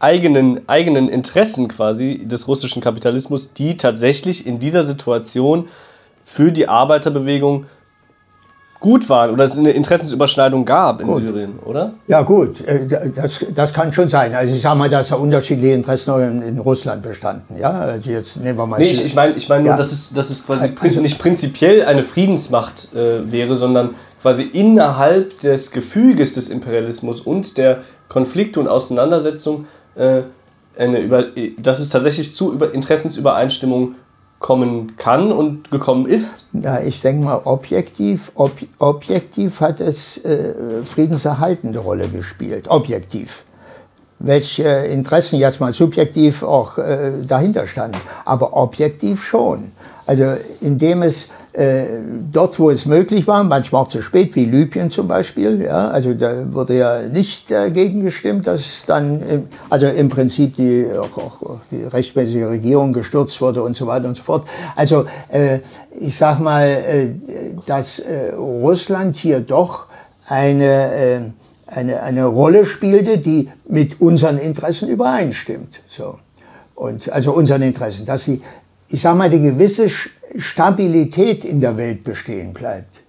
eigenen, 0.00 0.66
eigenen 0.68 1.08
Interessen 1.08 1.68
quasi 1.68 2.26
des 2.26 2.48
russischen 2.48 2.80
Kapitalismus, 2.80 3.52
die 3.52 3.76
tatsächlich 3.76 4.46
in 4.46 4.58
dieser 4.58 4.84
Situation 4.84 5.68
für 6.24 6.52
die 6.52 6.68
Arbeiterbewegung 6.68 7.66
gut 8.80 9.08
waren 9.08 9.30
oder 9.30 9.44
es 9.44 9.56
eine 9.56 9.70
Interessensüberschneidung 9.70 10.64
gab 10.64 11.00
in 11.00 11.08
gut. 11.08 11.20
Syrien, 11.20 11.58
oder? 11.64 11.94
Ja 12.06 12.22
gut, 12.22 12.60
äh, 12.60 12.86
das, 13.14 13.44
das 13.54 13.72
kann 13.72 13.92
schon 13.92 14.08
sein. 14.08 14.34
Also 14.34 14.54
ich 14.54 14.62
sage 14.62 14.78
mal, 14.78 14.88
dass 14.88 15.08
da 15.08 15.16
unterschiedliche 15.16 15.74
Interessen 15.74 16.20
in, 16.20 16.42
in 16.42 16.58
Russland 16.58 17.02
bestanden. 17.02 17.56
Ja, 17.58 17.70
also 17.70 18.10
jetzt 18.10 18.36
nehmen 18.36 18.56
wir 18.56 18.66
mal. 18.66 18.78
Nee, 18.78 18.90
ich, 18.90 19.04
ich 19.04 19.14
meine 19.14 19.34
ich 19.34 19.48
mein 19.48 19.62
nur, 19.62 19.72
ja. 19.72 19.76
dass, 19.76 19.92
es, 19.92 20.12
dass 20.12 20.30
es 20.30 20.46
quasi 20.46 20.70
also, 20.80 21.00
nicht 21.00 21.18
prinzipiell 21.18 21.84
eine 21.84 22.04
Friedensmacht 22.04 22.94
äh, 22.94 23.30
wäre, 23.30 23.56
sondern 23.56 23.94
quasi 24.22 24.42
innerhalb 24.42 25.40
des 25.40 25.70
Gefüges 25.70 26.34
des 26.34 26.48
Imperialismus 26.48 27.20
und 27.20 27.56
der 27.56 27.82
Konflikte 28.08 28.60
und 28.60 28.68
Auseinandersetzung 28.68 29.66
äh, 29.96 30.22
eine 30.78 31.00
über, 31.00 31.24
dass 31.58 31.80
es 31.80 31.88
tatsächlich 31.88 32.32
zu 32.32 32.52
über 32.52 32.72
Interessensübereinstimmung 32.72 33.96
kommen 34.38 34.96
kann 34.96 35.32
und 35.32 35.70
gekommen 35.70 36.06
ist? 36.06 36.48
Ja, 36.52 36.80
ich 36.80 37.00
denke 37.00 37.24
mal, 37.24 37.40
objektiv, 37.44 38.32
ob, 38.34 38.52
objektiv 38.78 39.60
hat 39.60 39.80
es 39.80 40.24
äh, 40.24 40.82
friedenserhaltende 40.84 41.78
Rolle 41.78 42.08
gespielt. 42.08 42.68
Objektiv. 42.68 43.44
Welche 44.20 44.68
Interessen 44.68 45.38
jetzt 45.38 45.60
mal 45.60 45.72
subjektiv 45.72 46.42
auch 46.42 46.78
äh, 46.78 47.12
dahinter 47.26 47.66
standen. 47.66 48.00
Aber 48.24 48.56
objektiv 48.56 49.24
schon. 49.24 49.72
Also 50.06 50.36
indem 50.60 51.02
es 51.02 51.30
dort, 52.32 52.58
wo 52.60 52.70
es 52.70 52.86
möglich 52.86 53.26
war, 53.26 53.42
manchmal 53.42 53.82
auch 53.82 53.88
zu 53.88 54.00
spät, 54.00 54.36
wie 54.36 54.44
Libyen 54.44 54.92
zum 54.92 55.08
Beispiel, 55.08 55.62
ja, 55.62 55.88
also 55.88 56.14
da 56.14 56.52
wurde 56.52 56.78
ja 56.78 57.02
nicht 57.02 57.50
dagegen 57.50 58.04
gestimmt, 58.04 58.46
dass 58.46 58.84
dann, 58.86 59.48
also 59.68 59.88
im 59.88 60.08
Prinzip 60.08 60.54
die, 60.54 60.86
auch, 60.96 61.16
auch 61.18 61.58
die 61.72 61.82
rechtmäßige 61.82 62.44
Regierung 62.44 62.92
gestürzt 62.92 63.40
wurde 63.40 63.62
und 63.62 63.74
so 63.74 63.88
weiter 63.88 64.06
und 64.06 64.16
so 64.16 64.22
fort. 64.22 64.46
Also 64.76 65.06
äh, 65.30 65.58
ich 65.98 66.16
sag 66.16 66.38
mal, 66.38 66.66
äh, 66.66 67.08
dass 67.66 67.98
äh, 67.98 68.34
Russland 68.36 69.16
hier 69.16 69.40
doch 69.40 69.86
eine, 70.28 70.92
äh, 70.92 71.20
eine, 71.66 72.02
eine 72.02 72.26
Rolle 72.26 72.64
spielte, 72.64 73.18
die 73.18 73.50
mit 73.68 74.00
unseren 74.00 74.38
Interessen 74.38 74.88
übereinstimmt. 74.88 75.82
So. 75.88 76.18
Und 76.74 77.10
also 77.10 77.32
unseren 77.32 77.62
Interessen, 77.62 78.06
dass 78.06 78.24
sie 78.24 78.42
ich 78.88 79.00
sage 79.00 79.18
mal, 79.18 79.30
die 79.30 79.40
gewisse 79.40 79.88
Stabilität 80.38 81.44
in 81.44 81.60
der 81.60 81.76
Welt 81.76 82.04
bestehen 82.04 82.54
bleibt. 82.54 83.02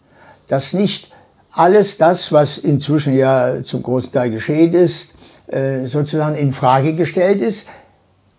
Dass 0.47 0.73
nicht 0.73 1.11
alles 1.51 1.97
das, 1.97 2.31
was 2.31 2.57
inzwischen 2.57 3.15
ja 3.15 3.63
zum 3.63 3.83
großen 3.83 4.11
Teil 4.11 4.31
geschehen 4.31 4.73
ist, 4.73 5.13
äh, 5.47 5.85
sozusagen 5.85 6.35
in 6.35 6.53
Frage 6.53 6.93
gestellt 6.93 7.41
ist, 7.41 7.67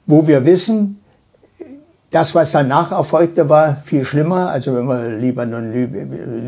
wo 0.07 0.27
wir 0.27 0.45
wissen, 0.45 1.01
das, 2.11 2.35
was 2.35 2.51
danach 2.51 2.91
erfolgte, 2.91 3.49
war 3.49 3.77
viel 3.85 4.05
schlimmer. 4.05 4.51
Also 4.51 4.75
wenn 4.75 4.87
wir 4.87 5.09
Libanon, 5.09 5.73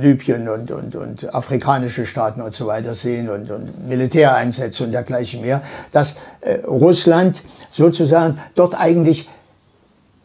Libyen 0.02 0.48
und, 0.48 0.72
und, 0.72 0.96
und 0.96 1.34
afrikanische 1.34 2.04
Staaten 2.04 2.42
und 2.42 2.52
so 2.52 2.66
weiter 2.66 2.94
sehen 2.94 3.30
und, 3.30 3.48
und 3.50 3.88
Militäreinsätze 3.88 4.82
und 4.82 4.90
dergleichen 4.92 5.40
mehr, 5.40 5.62
dass 5.92 6.16
äh, 6.40 6.54
Russland 6.66 7.42
sozusagen 7.70 8.40
dort 8.56 8.74
eigentlich 8.78 9.28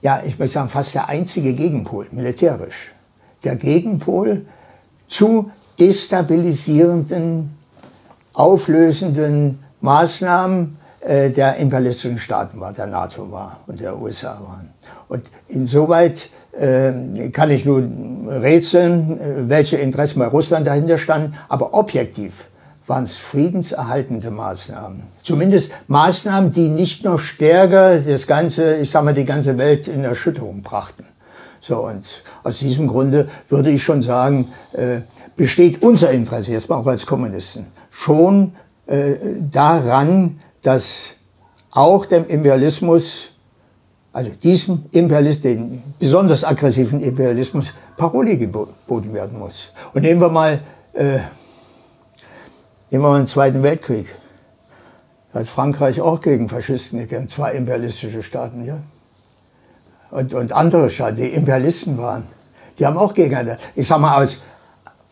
ja, 0.08 0.22
ich 0.24 0.40
würde 0.40 0.50
sagen, 0.50 0.70
fast 0.70 0.96
der 0.96 1.10
einzige 1.10 1.52
Gegenpol, 1.52 2.08
militärisch. 2.12 2.94
Der 3.44 3.58
Gegenpol 3.58 4.46
zu 5.10 5.52
destabilisierenden, 5.82 7.54
auflösenden 8.34 9.60
Maßnahmen 9.82 10.78
äh, 11.02 11.30
der 11.30 11.58
imperialistischen 11.58 12.20
Staaten 12.20 12.58
war, 12.62 12.72
der 12.72 12.88
NATO 12.88 13.30
war 13.34 13.60
und 13.68 13.82
der 13.82 14.00
USA 14.00 14.40
waren. 14.48 14.70
Und 15.10 15.26
insoweit 15.50 16.30
äh, 16.54 17.28
kann 17.32 17.52
ich 17.52 17.66
nun 17.66 18.30
rätseln, 18.30 19.20
äh, 19.20 19.50
welche 19.50 19.76
Interessen 19.76 20.20
bei 20.20 20.28
Russland 20.28 20.66
dahinter 20.68 20.98
standen, 20.98 21.34
aber 21.50 21.74
objektiv 21.74 22.47
waren 22.88 23.04
es 23.04 23.18
friedenserhaltende 23.18 24.32
Maßnahmen. 24.32 25.04
Zumindest 25.22 25.74
Maßnahmen, 25.88 26.52
die 26.52 26.70
nicht 26.70 27.04
noch 27.04 27.20
stärker 27.20 28.00
das 28.00 28.26
ganze, 28.26 28.78
ich 28.78 28.90
sag 28.90 29.04
mal, 29.04 29.14
die 29.14 29.26
ganze 29.26 29.58
Welt 29.58 29.88
in 29.88 30.04
Erschütterung 30.04 30.64
brachten. 30.64 31.06
So, 31.60 31.86
und 31.86 32.24
aus 32.44 32.60
diesem 32.60 32.88
Grunde 32.88 33.28
würde 33.50 33.72
ich 33.72 33.84
schon 33.84 34.02
sagen, 34.02 34.50
äh, 34.72 35.02
besteht 35.36 35.82
unser 35.82 36.12
Interesse, 36.12 36.52
jetzt 36.52 36.70
mal 36.70 36.78
auch 36.78 36.88
als 36.88 37.06
Kommunisten, 37.06 37.68
schon 37.92 38.54
äh, 38.86 39.16
daran, 39.52 40.40
dass 40.64 41.16
auch 41.72 42.06
dem 42.06 42.26
Imperialismus, 42.26 43.30
also 44.14 44.32
diesem 44.32 44.86
Imperialismus, 44.92 45.42
den 45.42 45.84
besonders 46.00 46.46
aggressiven 46.46 47.02
Imperialismus, 47.02 47.74
Paroli 47.98 48.38
geboten 48.38 49.14
werden 49.14 49.38
muss. 49.38 49.72
Und 49.94 50.04
nehmen 50.04 50.22
wir 50.22 50.30
mal 50.30 50.62
äh, 50.94 51.20
Mal 52.92 53.18
den 53.18 53.28
Zweiten 53.28 53.64
Weltkrieg. 53.64 54.08
Da 55.34 55.40
hat 55.40 55.48
Frankreich 55.48 56.02
auch 56.02 56.22
gegen 56.22 56.50
Faschisten 56.50 57.00
gekämpft, 57.00 57.32
zwei 57.32 57.52
imperialistische 57.52 58.24
Staaten. 58.24 58.66
Ja? 58.66 58.78
Und, 60.10 60.34
und 60.34 60.54
andere 60.54 60.90
Staaten, 60.90 61.18
die 61.18 61.28
Imperialisten 61.28 61.98
waren, 61.98 62.28
die 62.80 62.86
haben 62.86 62.98
auch 62.98 63.14
gegeneinander, 63.14 63.58
ich 63.76 63.88
sag 63.88 64.00
mal 64.00 64.24
aus, 64.24 64.42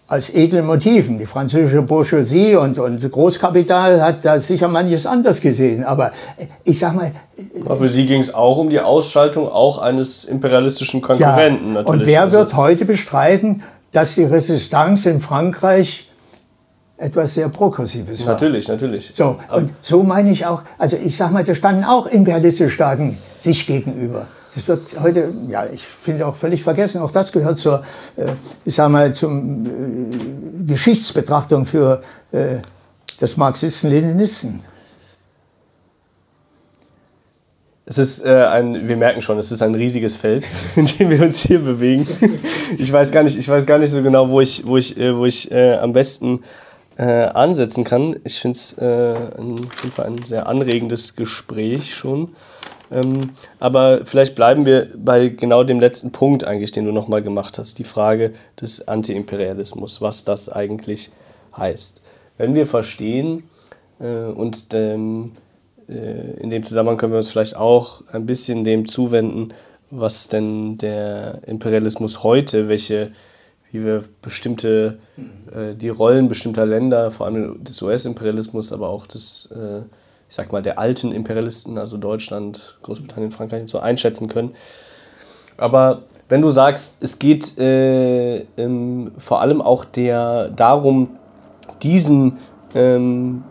aus 0.08 0.30
edlen 0.30 0.66
Motiven. 0.66 1.18
Die 1.18 1.26
französische 1.26 1.82
Bourgeoisie 1.82 2.56
und, 2.56 2.78
und 2.80 3.12
Großkapital 3.12 4.02
hat 4.02 4.24
da 4.24 4.40
sicher 4.40 4.68
manches 4.68 5.06
anders 5.06 5.42
gesehen. 5.42 5.84
Aber 5.84 6.12
ich 6.64 6.80
sag 6.80 6.96
mal. 6.96 7.12
Aber 7.66 7.76
für 7.76 7.90
Sie 7.90 8.06
ging 8.06 8.20
es 8.20 8.34
auch 8.34 8.58
um 8.58 8.70
die 8.70 8.80
Ausschaltung 8.80 9.50
auch 9.50 9.80
eines 9.80 10.24
imperialistischen 10.24 11.02
Konkurrenten. 11.02 11.68
Ja, 11.68 11.74
natürlich. 11.74 12.02
Und 12.02 12.06
wer 12.06 12.32
wird 12.32 12.56
heute 12.56 12.86
bestreiten, 12.86 13.64
dass 13.92 14.16
die 14.16 14.24
Resistance 14.24 15.10
in 15.10 15.22
Frankreich 15.22 16.10
etwas 16.98 17.34
sehr 17.34 17.50
Progressives 17.50 18.26
war. 18.26 18.34
Natürlich, 18.34 18.68
natürlich. 18.68 19.12
So, 19.14 19.38
und 19.52 19.72
so 19.82 20.04
meine 20.04 20.32
ich 20.32 20.46
auch, 20.46 20.62
also 20.78 20.98
ich 20.98 21.16
sag 21.18 21.32
mal, 21.32 21.44
da 21.44 21.54
standen 21.54 21.84
auch 21.84 22.08
imperialistische 22.08 22.70
Staaten 22.70 23.18
sich 23.40 23.68
gegenüber. 23.68 24.28
Das 24.56 24.68
wird 24.70 24.82
heute, 25.02 25.34
ja, 25.50 25.66
ich 25.66 25.86
finde 25.86 26.26
auch 26.26 26.38
völlig 26.38 26.64
vergessen. 26.64 27.02
Auch 27.02 27.12
das 27.12 27.34
gehört 27.34 27.58
zur, 27.58 27.84
äh, 28.16 28.28
ich 28.64 28.76
sag 28.76 28.90
mal, 28.90 29.14
zum 29.14 29.66
äh, 29.66 30.68
Geschichtsbetrachtung 30.68 31.66
für 31.66 32.02
äh, 32.32 32.58
das 33.20 33.36
Marxisten-Leninisten. 33.36 34.62
Es 37.88 37.98
ist 37.98 38.26
äh, 38.26 38.46
ein, 38.46 38.88
wir 38.88 38.98
merken 38.98 39.22
schon, 39.22 39.38
es 39.38 39.52
ist 39.52 39.62
ein 39.62 39.76
riesiges 39.76 40.16
Feld, 40.16 40.48
in 40.78 40.86
dem 40.86 41.10
wir 41.10 41.22
uns 41.22 41.40
hier 41.40 41.60
bewegen. 41.60 42.08
Ich 42.78 42.92
weiß 42.92 43.12
gar 43.12 43.24
nicht, 43.24 43.38
ich 43.38 43.48
weiß 43.48 43.66
gar 43.66 43.78
nicht 43.78 43.92
so 43.92 44.02
genau, 44.02 44.30
wo 44.30 44.40
ich, 44.42 44.66
wo 44.66 44.78
ich, 44.78 44.98
äh, 44.98 45.16
wo 45.16 45.26
ich 45.26 45.52
äh, 45.52 45.74
am 45.74 45.92
besten 45.92 46.42
äh, 46.98 47.04
ansetzen 47.04 47.84
kann. 47.84 48.20
Ich 48.24 48.40
finde 48.40 48.58
es 48.58 48.78
äh, 48.78 49.16
auf 49.38 49.84
jeden 49.84 49.92
Fall 49.92 50.06
ein 50.06 50.24
sehr 50.24 50.48
anregendes 50.48 51.16
Gespräch 51.16 51.94
schon. 51.94 52.36
Ähm, 52.92 53.32
aber 53.60 54.06
vielleicht 54.06 54.36
bleiben 54.36 54.66
wir 54.66 54.90
bei 54.96 55.30
genau 55.30 55.64
dem 55.64 55.80
letzten 55.80 56.12
Punkt 56.12 56.44
eigentlich, 56.46 56.72
den 56.72 56.86
du 56.86 56.92
nochmal 56.92 57.24
gemacht 57.24 57.58
hast, 57.58 57.80
die 57.80 57.84
Frage 57.84 58.34
des 58.62 58.88
Antiimperialismus, 58.88 60.02
was 60.02 60.24
das 60.24 60.50
eigentlich 60.50 61.12
heißt. 61.58 62.02
Wenn 62.38 62.56
wir 62.56 62.68
verstehen 62.68 63.44
äh, 64.00 64.26
und 64.26 64.72
dem, 64.72 65.32
äh, 65.90 66.40
in 66.40 66.50
dem 66.50 66.64
Zusammenhang 66.64 66.98
können 66.98 67.14
wir 67.14 67.18
uns 67.18 67.32
vielleicht 67.32 67.56
auch 67.56 68.02
ein 68.12 68.26
bisschen 68.26 68.64
dem 68.64 68.88
zuwenden, 68.88 69.54
was 69.90 70.28
denn 70.28 70.78
der 70.78 71.40
Imperialismus 71.48 72.24
heute, 72.24 72.68
welche 72.70 73.12
wie 73.76 73.84
wir 73.84 74.04
bestimmte, 74.22 75.00
äh, 75.54 75.76
die 75.76 75.90
Rollen 75.90 76.28
bestimmter 76.30 76.66
Länder, 76.66 77.12
vor 77.12 77.26
allem 77.26 77.64
des 77.64 77.82
US-Imperialismus, 77.82 78.72
aber 78.72 78.90
auch 78.90 79.06
des, 79.06 79.50
äh, 79.54 79.80
ich 80.30 80.36
sag 80.36 80.52
mal, 80.52 80.62
der 80.62 80.80
alten 80.80 81.12
Imperialisten, 81.12 81.78
also 81.78 81.98
Deutschland, 81.98 82.78
Großbritannien, 82.84 83.32
Frankreich 83.32 83.62
und 83.62 83.70
so 83.70 83.80
einschätzen 83.80 84.30
können. 84.30 84.54
Aber 85.58 86.04
wenn 86.30 86.42
du 86.42 86.50
sagst, 86.50 86.98
es 87.02 87.20
geht 87.20 87.58
äh, 87.58 88.46
ähm, 88.58 89.12
vor 89.18 89.42
allem 89.42 89.62
auch 89.62 89.84
der, 89.84 90.50
darum, 90.50 91.18
diesen 91.84 92.38
ähm, 92.74 93.44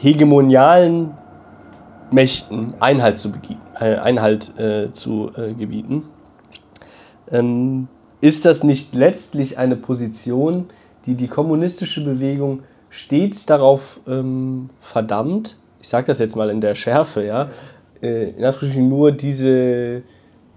hegemonialen 0.00 1.14
Mächten 2.10 2.74
Einhalt 2.80 3.18
zu, 3.18 3.32
äh, 3.80 3.96
Einhalt, 3.96 4.58
äh, 4.58 4.92
zu 4.92 5.30
äh, 5.36 5.52
gebieten, 5.52 6.08
ähm, 7.30 7.88
ist 8.20 8.44
das 8.44 8.64
nicht 8.64 8.94
letztlich 8.94 9.58
eine 9.58 9.76
Position, 9.76 10.66
die 11.06 11.14
die 11.14 11.28
kommunistische 11.28 12.04
Bewegung 12.04 12.60
stets 12.90 13.46
darauf 13.46 14.00
ähm, 14.08 14.70
verdammt, 14.80 15.56
ich 15.80 15.88
sage 15.88 16.06
das 16.06 16.18
jetzt 16.18 16.36
mal 16.36 16.50
in 16.50 16.60
der 16.60 16.74
Schärfe, 16.74 17.24
ja, 17.24 17.48
äh, 18.02 18.30
in 18.30 18.44
Anführungsstrichen 18.44 18.88
nur 18.88 19.12
diese 19.12 20.02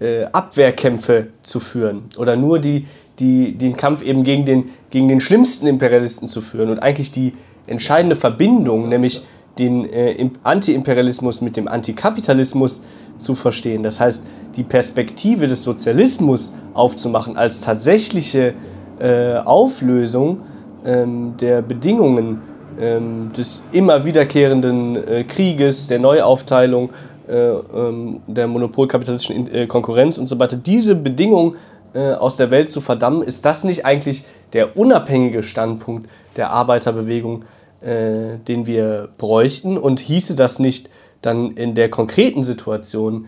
äh, 0.00 0.24
Abwehrkämpfe 0.32 1.28
zu 1.42 1.60
führen 1.60 2.04
oder 2.16 2.36
nur 2.36 2.58
die, 2.58 2.86
die, 3.18 3.56
den 3.56 3.76
Kampf 3.76 4.02
eben 4.02 4.24
gegen 4.24 4.44
den, 4.44 4.70
gegen 4.90 5.08
den 5.08 5.20
schlimmsten 5.20 5.66
Imperialisten 5.66 6.26
zu 6.26 6.40
führen 6.40 6.70
und 6.70 6.80
eigentlich 6.80 7.12
die 7.12 7.34
entscheidende 7.66 8.16
Verbindung, 8.16 8.88
nämlich 8.88 9.22
den 9.58 9.84
äh, 9.84 10.28
Anti-Imperialismus 10.42 11.40
mit 11.40 11.56
dem 11.56 11.68
Antikapitalismus 11.68 12.82
zu 13.18 13.34
verstehen. 13.34 13.82
Das 13.82 14.00
heißt, 14.00 14.22
die 14.56 14.62
Perspektive 14.62 15.46
des 15.46 15.62
Sozialismus 15.62 16.52
aufzumachen 16.74 17.36
als 17.36 17.60
tatsächliche 17.60 18.54
äh, 18.98 19.36
Auflösung 19.36 20.40
ähm, 20.84 21.34
der 21.40 21.62
Bedingungen 21.62 22.42
ähm, 22.80 23.30
des 23.36 23.62
immer 23.72 24.04
wiederkehrenden 24.04 24.96
äh, 24.96 25.24
Krieges, 25.24 25.88
der 25.88 25.98
Neuaufteilung, 25.98 26.90
äh, 27.28 27.34
ähm, 27.34 28.20
der 28.26 28.48
monopolkapitalistischen 28.48 29.52
äh, 29.52 29.66
Konkurrenz 29.66 30.18
und 30.18 30.26
so 30.26 30.38
weiter, 30.38 30.56
diese 30.56 30.96
Bedingungen 30.96 31.56
äh, 31.94 32.12
aus 32.12 32.36
der 32.36 32.50
Welt 32.50 32.68
zu 32.68 32.80
verdammen, 32.80 33.22
ist 33.22 33.44
das 33.44 33.64
nicht 33.64 33.86
eigentlich 33.86 34.24
der 34.52 34.76
unabhängige 34.76 35.42
Standpunkt 35.42 36.10
der 36.36 36.50
Arbeiterbewegung, 36.50 37.44
den 37.84 38.66
wir 38.66 39.08
bräuchten? 39.18 39.76
Und 39.76 39.98
hieße 39.98 40.36
das 40.36 40.60
nicht 40.60 40.88
dann 41.22 41.52
in 41.52 41.74
der 41.74 41.88
konkreten 41.88 42.42
Situation 42.42 43.26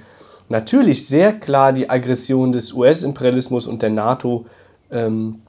natürlich 0.49 1.07
sehr 1.07 1.33
klar 1.33 1.73
die 1.73 1.89
Aggression 1.89 2.53
des 2.53 2.73
US-Imperialismus 2.73 3.67
und 3.67 3.83
der 3.83 3.91
NATO 3.91 4.47
ähm, 4.91 5.41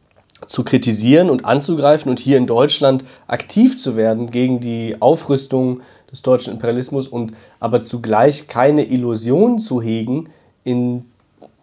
zu 0.46 0.64
kritisieren 0.64 1.30
und 1.30 1.46
anzugreifen 1.46 2.10
und 2.10 2.20
hier 2.20 2.38
in 2.38 2.48
Deutschland 2.48 3.04
aktiv 3.28 3.78
zu 3.78 3.98
werden 3.98 4.32
gegen 4.32 4.60
die 4.60 4.96
Aufrüstung 5.00 5.82
des 6.12 6.22
deutschen 6.22 6.54
Imperialismus 6.54 7.08
und 7.08 7.34
aber 7.60 7.82
zugleich 7.82 8.48
keine 8.48 8.86
Illusion 8.86 9.60
zu 9.60 9.82
hegen 9.82 10.30
in 10.64 11.06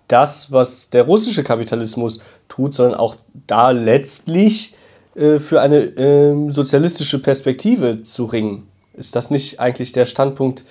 das, 0.08 0.52
was 0.52 0.90
der 0.90 1.04
russische 1.04 1.42
Kapitalismus 1.42 2.20
tut, 2.48 2.74
sondern 2.74 2.98
auch 2.98 3.16
da 3.46 3.70
letztlich 3.70 4.74
äh, 5.14 5.38
für 5.38 5.60
eine 5.60 5.78
äh, 5.78 6.50
sozialistische 6.50 7.20
Perspektive 7.20 8.02
zu 8.02 8.24
ringen. 8.24 8.68
Ist 8.94 9.16
das 9.16 9.30
nicht 9.30 9.58
eigentlich 9.60 9.92
der 9.92 10.04
Standpunkt, 10.04 10.64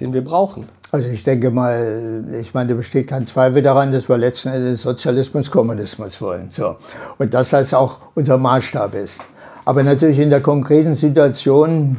den 0.00 0.12
wir 0.12 0.22
brauchen? 0.22 0.68
Also 0.92 1.08
ich 1.08 1.24
denke 1.24 1.50
mal, 1.50 2.24
ich 2.40 2.54
meine, 2.54 2.70
da 2.70 2.74
besteht 2.74 3.08
kein 3.08 3.26
Zweifel 3.26 3.62
daran, 3.62 3.92
dass 3.92 4.08
wir 4.08 4.16
letzten 4.16 4.50
Endes 4.50 4.82
Sozialismus, 4.82 5.50
Kommunismus 5.50 6.20
wollen. 6.20 6.50
So. 6.52 6.76
Und 7.18 7.34
das 7.34 7.74
auch 7.74 7.98
unser 8.14 8.38
Maßstab 8.38 8.94
ist. 8.94 9.20
Aber 9.64 9.82
natürlich 9.82 10.18
in 10.18 10.30
der 10.30 10.40
konkreten 10.40 10.94
Situation 10.94 11.96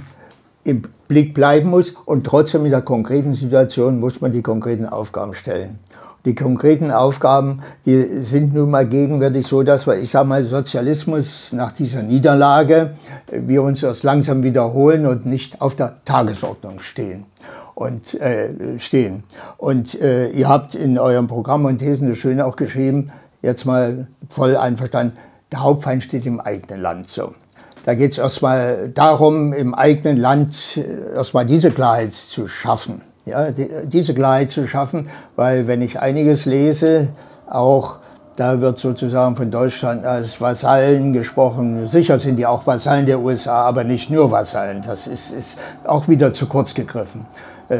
im 0.63 0.83
Blick 1.07 1.33
bleiben 1.33 1.69
muss 1.69 1.91
und 1.91 2.25
trotzdem 2.25 2.65
in 2.65 2.71
der 2.71 2.81
konkreten 2.81 3.33
Situation 3.33 3.99
muss 3.99 4.21
man 4.21 4.31
die 4.31 4.41
konkreten 4.41 4.85
Aufgaben 4.85 5.33
stellen. 5.33 5.79
Die 6.27 6.35
konkreten 6.35 6.91
Aufgaben, 6.91 7.61
die 7.85 8.21
sind 8.21 8.53
nun 8.53 8.69
mal 8.69 8.85
gegenwärtig 8.85 9.47
so, 9.47 9.63
dass 9.63 9.87
wir, 9.87 9.95
ich 9.95 10.11
sage 10.11 10.27
mal, 10.27 10.43
Sozialismus 10.43 11.53
nach 11.53 11.71
dieser 11.71 12.03
Niederlage, 12.03 12.95
wir 13.31 13.63
uns 13.63 13.81
erst 13.81 14.03
langsam 14.03 14.43
wiederholen 14.43 15.05
und 15.05 15.25
nicht 15.25 15.61
auf 15.61 15.77
der 15.77 16.03
Tagesordnung 16.03 16.81
stehen 16.81 17.27
und 17.75 18.13
äh, 18.15 18.77
stehen. 18.77 19.23
Und 19.55 20.01
äh, 20.01 20.27
ihr 20.31 20.49
habt 20.49 20.75
in 20.75 20.99
eurem 20.99 21.27
Programm 21.27 21.63
und 21.63 21.77
Thesen 21.77 22.09
das 22.09 22.17
Schöne 22.17 22.45
auch 22.45 22.57
geschrieben, 22.57 23.09
jetzt 23.41 23.63
mal 23.63 24.07
voll 24.27 24.57
einverstanden, 24.57 25.13
der 25.53 25.63
Hauptfeind 25.63 26.03
steht 26.03 26.25
im 26.25 26.41
eigenen 26.41 26.81
Land 26.81 27.07
so. 27.07 27.35
Da 27.85 27.95
geht 27.95 28.11
es 28.11 28.17
erstmal 28.17 28.89
darum, 28.89 29.53
im 29.53 29.73
eigenen 29.73 30.17
Land 30.17 30.75
äh, 30.75 31.15
erstmal 31.15 31.45
diese 31.45 31.71
Klarheit 31.71 32.11
zu 32.11 32.49
schaffen. 32.49 33.01
Ja, 33.27 33.51
die, 33.51 33.69
diese 33.85 34.13
Klarheit 34.13 34.51
zu 34.51 34.67
schaffen, 34.67 35.09
weil 35.35 35.67
wenn 35.67 35.81
ich 35.81 35.99
einiges 35.99 36.45
lese, 36.45 37.09
auch 37.47 37.99
da 38.37 38.61
wird 38.61 38.77
sozusagen 38.77 39.35
von 39.35 39.49
Deutschland 39.49 40.05
als 40.05 40.39
Vasallen 40.39 41.11
gesprochen. 41.11 41.87
Sicher 41.87 42.19
sind 42.19 42.37
die 42.37 42.45
auch 42.45 42.67
Vasallen 42.67 43.07
der 43.07 43.19
USA, 43.19 43.63
aber 43.65 43.83
nicht 43.83 44.11
nur 44.11 44.29
Vasallen. 44.29 44.83
Das 44.85 45.07
ist, 45.07 45.31
ist 45.31 45.57
auch 45.85 46.07
wieder 46.07 46.31
zu 46.33 46.45
kurz 46.45 46.75
gegriffen. 46.75 47.25
Äh, 47.69 47.75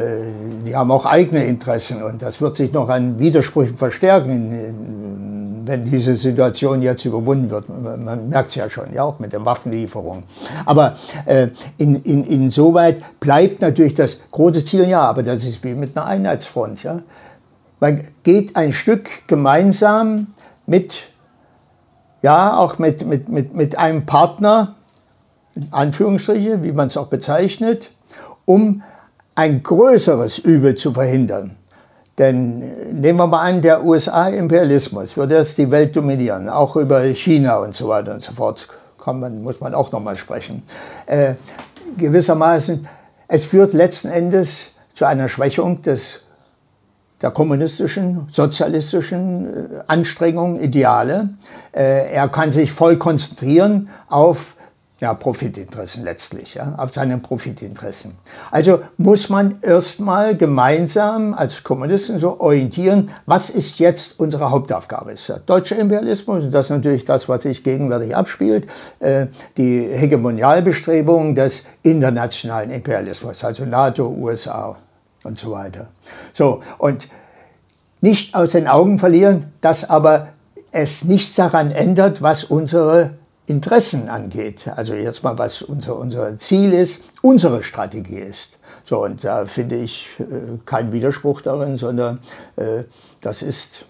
die 0.66 0.76
haben 0.76 0.90
auch 0.90 1.06
eigene 1.06 1.44
Interessen 1.44 2.02
und 2.02 2.20
das 2.20 2.40
wird 2.40 2.56
sich 2.56 2.72
noch 2.72 2.88
an 2.88 3.18
Widersprüchen 3.18 3.76
verstärken, 3.76 5.62
wenn 5.64 5.84
diese 5.84 6.16
Situation 6.16 6.82
jetzt 6.82 7.04
überwunden 7.04 7.50
wird. 7.50 7.68
Man 7.68 8.28
merkt 8.28 8.50
es 8.50 8.56
ja 8.56 8.68
schon, 8.68 8.92
ja 8.92 9.04
auch 9.04 9.18
mit 9.18 9.32
den 9.32 9.44
Waffenlieferungen. 9.44 10.24
Aber 10.66 10.94
äh, 11.24 11.48
in, 11.78 12.02
in, 12.02 12.24
insoweit 12.24 13.02
bleibt 13.20 13.62
natürlich 13.62 13.94
das 13.94 14.18
große 14.30 14.64
Ziel, 14.64 14.88
ja, 14.88 15.02
aber 15.02 15.22
das 15.22 15.44
ist 15.44 15.64
wie 15.64 15.74
mit 15.74 15.96
einer 15.96 16.06
Einheitsfront. 16.06 16.82
Ja. 16.82 16.98
Man 17.80 18.02
geht 18.24 18.56
ein 18.56 18.72
Stück 18.72 19.26
gemeinsam 19.26 20.28
mit, 20.66 21.04
ja, 22.22 22.58
auch 22.58 22.78
mit, 22.78 23.06
mit, 23.06 23.28
mit, 23.28 23.54
mit 23.54 23.78
einem 23.78 24.04
Partner, 24.04 24.74
in 25.54 25.68
Anführungsstriche, 25.70 26.62
wie 26.62 26.72
man 26.72 26.88
es 26.88 26.96
auch 26.96 27.06
bezeichnet, 27.06 27.90
um 28.44 28.82
ein 29.38 29.62
größeres 29.62 30.38
Übel 30.38 30.74
zu 30.74 30.92
verhindern. 30.92 31.54
Denn 32.18 32.60
äh, 32.60 32.92
nehmen 32.92 33.20
wir 33.20 33.28
mal 33.28 33.42
an, 33.42 33.62
der 33.62 33.84
USA-Imperialismus 33.84 35.16
würde 35.16 35.36
jetzt 35.36 35.56
die 35.58 35.70
Welt 35.70 35.94
dominieren, 35.94 36.48
auch 36.48 36.74
über 36.74 37.02
China 37.02 37.58
und 37.58 37.72
so 37.72 37.86
weiter 37.88 38.14
und 38.14 38.20
so 38.22 38.32
fort. 38.32 38.66
Kann 39.02 39.20
man, 39.20 39.42
muss 39.42 39.60
man 39.60 39.74
auch 39.74 39.92
nochmal 39.92 40.16
sprechen. 40.16 40.64
Äh, 41.06 41.34
gewissermaßen, 41.96 42.88
es 43.28 43.44
führt 43.44 43.74
letzten 43.74 44.08
Endes 44.08 44.74
zu 44.92 45.04
einer 45.04 45.28
Schwächung 45.28 45.82
des, 45.82 46.24
der 47.22 47.30
kommunistischen, 47.30 48.26
sozialistischen 48.32 49.46
äh, 49.46 49.80
Anstrengungen, 49.86 50.60
Ideale. 50.60 51.28
Äh, 51.70 52.12
er 52.12 52.28
kann 52.28 52.50
sich 52.50 52.72
voll 52.72 52.96
konzentrieren 52.96 53.88
auf 54.08 54.56
ja, 55.00 55.14
Profitinteressen 55.14 56.02
letztlich, 56.02 56.54
ja, 56.54 56.74
auf 56.76 56.92
seine 56.92 57.18
Profitinteressen. 57.18 58.16
Also 58.50 58.80
muss 58.96 59.28
man 59.28 59.58
erstmal 59.62 60.36
gemeinsam 60.36 61.34
als 61.34 61.62
Kommunisten 61.62 62.18
so 62.18 62.40
orientieren, 62.40 63.10
was 63.24 63.48
ist 63.48 63.78
jetzt 63.78 64.18
unsere 64.18 64.50
Hauptaufgabe? 64.50 65.12
Ist 65.12 65.28
der 65.28 65.38
deutsche 65.38 65.76
Imperialismus, 65.76 66.44
und 66.44 66.50
das 66.52 66.66
ist 66.66 66.70
natürlich 66.70 67.04
das, 67.04 67.28
was 67.28 67.42
sich 67.42 67.62
gegenwärtig 67.62 68.16
abspielt, 68.16 68.66
äh, 68.98 69.28
die 69.56 69.88
Hegemonialbestrebungen 69.88 71.36
des 71.36 71.68
internationalen 71.82 72.70
Imperialismus, 72.70 73.44
also 73.44 73.64
NATO, 73.64 74.08
USA 74.08 74.76
und 75.22 75.38
so 75.38 75.52
weiter. 75.52 75.88
So, 76.32 76.60
und 76.78 77.08
nicht 78.00 78.34
aus 78.34 78.52
den 78.52 78.66
Augen 78.66 78.98
verlieren, 78.98 79.52
dass 79.60 79.88
aber 79.88 80.28
es 80.72 81.04
nichts 81.04 81.36
daran 81.36 81.70
ändert, 81.70 82.20
was 82.20 82.44
unsere 82.44 83.14
Interessen 83.48 84.08
angeht, 84.08 84.68
also 84.76 84.94
jetzt 84.94 85.22
mal 85.22 85.38
was 85.38 85.62
unser, 85.62 85.96
unser 85.96 86.36
Ziel 86.36 86.72
ist, 86.72 87.00
unsere 87.22 87.62
Strategie 87.62 88.18
ist. 88.18 88.58
So, 88.84 89.04
und 89.04 89.24
da 89.24 89.46
finde 89.46 89.76
ich 89.76 90.08
äh, 90.18 90.58
keinen 90.64 90.92
Widerspruch 90.92 91.40
darin, 91.40 91.76
sondern 91.76 92.20
äh, 92.56 92.84
das 93.20 93.42
ist, 93.42 93.84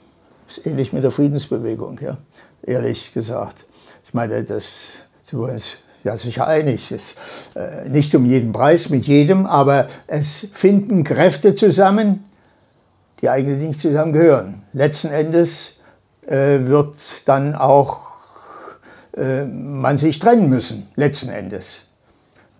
ist, 0.49 0.67
ähnlich 0.67 0.93
mit 0.93 1.03
der 1.05 1.11
Friedensbewegung, 1.11 1.99
ja, 2.01 2.17
ehrlich 2.63 3.13
gesagt. 3.13 3.65
Ich 4.05 4.15
meine, 4.15 4.45
das 4.45 5.03
wir 5.31 5.53
uns 5.53 5.77
ja 6.05 6.17
sicher 6.17 6.47
einig. 6.47 6.91
Ist, 6.91 7.17
äh, 7.55 7.89
nicht 7.89 8.15
um 8.15 8.25
jeden 8.25 8.53
Preis 8.53 8.91
mit 8.91 9.07
jedem, 9.07 9.47
aber 9.47 9.89
es 10.07 10.49
finden 10.53 11.05
Kräfte 11.05 11.55
zusammen, 11.55 12.25
die 13.21 13.29
eigentlich 13.29 13.61
nicht 13.61 13.81
zusammengehören. 13.81 14.63
Letzten 14.73 15.09
Endes 15.09 15.81
äh, 16.27 16.61
wird 16.67 16.97
dann 17.25 17.55
auch 17.55 18.08
äh, 19.19 19.45
man 19.45 19.99
sich 19.99 20.19
trennen 20.19 20.49
müssen, 20.49 20.87
letzten 20.97 21.31
Endes. 21.31 21.83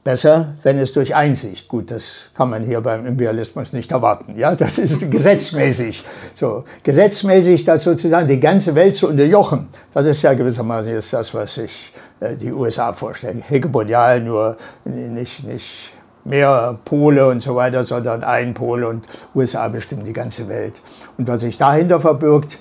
Besser, 0.05 0.55
wenn 0.63 0.79
es 0.79 0.93
durch 0.93 1.15
Einsicht. 1.15 1.69
Gut, 1.69 1.91
das 1.91 2.31
kann 2.35 2.49
man 2.51 2.65
hier 2.65 2.81
beim 2.81 3.05
Imperialismus 3.05 3.73
nicht 3.73 3.93
erwarten. 3.93 4.39
Ja, 4.39 4.55
das 4.55 4.79
ist 4.79 5.11
gesetzmäßig. 5.11 6.03
So, 6.35 6.65
gesetzmäßig 6.83 7.65
das 7.65 7.85
sozusagen 7.85 8.27
die 8.27 8.41
ganze 8.41 8.75
Welt 8.75 8.97
zu 8.97 9.09
unterjochen. 9.09 9.69
Das 9.93 10.07
ist 10.07 10.23
ja 10.23 10.33
gewissermaßen 10.35 10.91
jetzt 10.91 11.13
das, 11.13 11.35
was 11.35 11.55
sich 11.57 11.93
äh, 12.21 12.37
die 12.37 12.53
USA 12.53 12.93
vorstellen. 12.93 13.41
Hegemonial, 13.41 14.21
nur 14.21 14.57
nicht, 14.85 15.45
nicht 15.45 15.93
mehr 16.25 16.79
Pole 16.85 17.27
und 17.27 17.43
so 17.43 17.55
weiter, 17.55 17.85
sondern 17.85 18.25
ein 18.25 18.55
Pol 18.55 18.85
und 18.85 19.07
USA 19.35 19.69
bestimmen 19.69 20.05
die 20.05 20.13
ganze 20.13 20.49
Welt. 20.49 20.75
Und 21.17 21.29
was 21.29 21.43
sich 21.43 21.59
dahinter 21.59 22.01
verbirgt, 22.01 22.59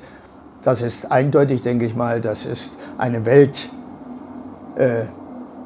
das 0.63 0.81
ist 0.81 1.11
eindeutig, 1.11 1.61
denke 1.61 1.85
ich 1.85 1.95
mal, 1.95 2.19
das 2.19 2.45
ist 2.45 2.73
eine 2.97 3.25
Welt, 3.25 3.69
äh, 4.77 5.05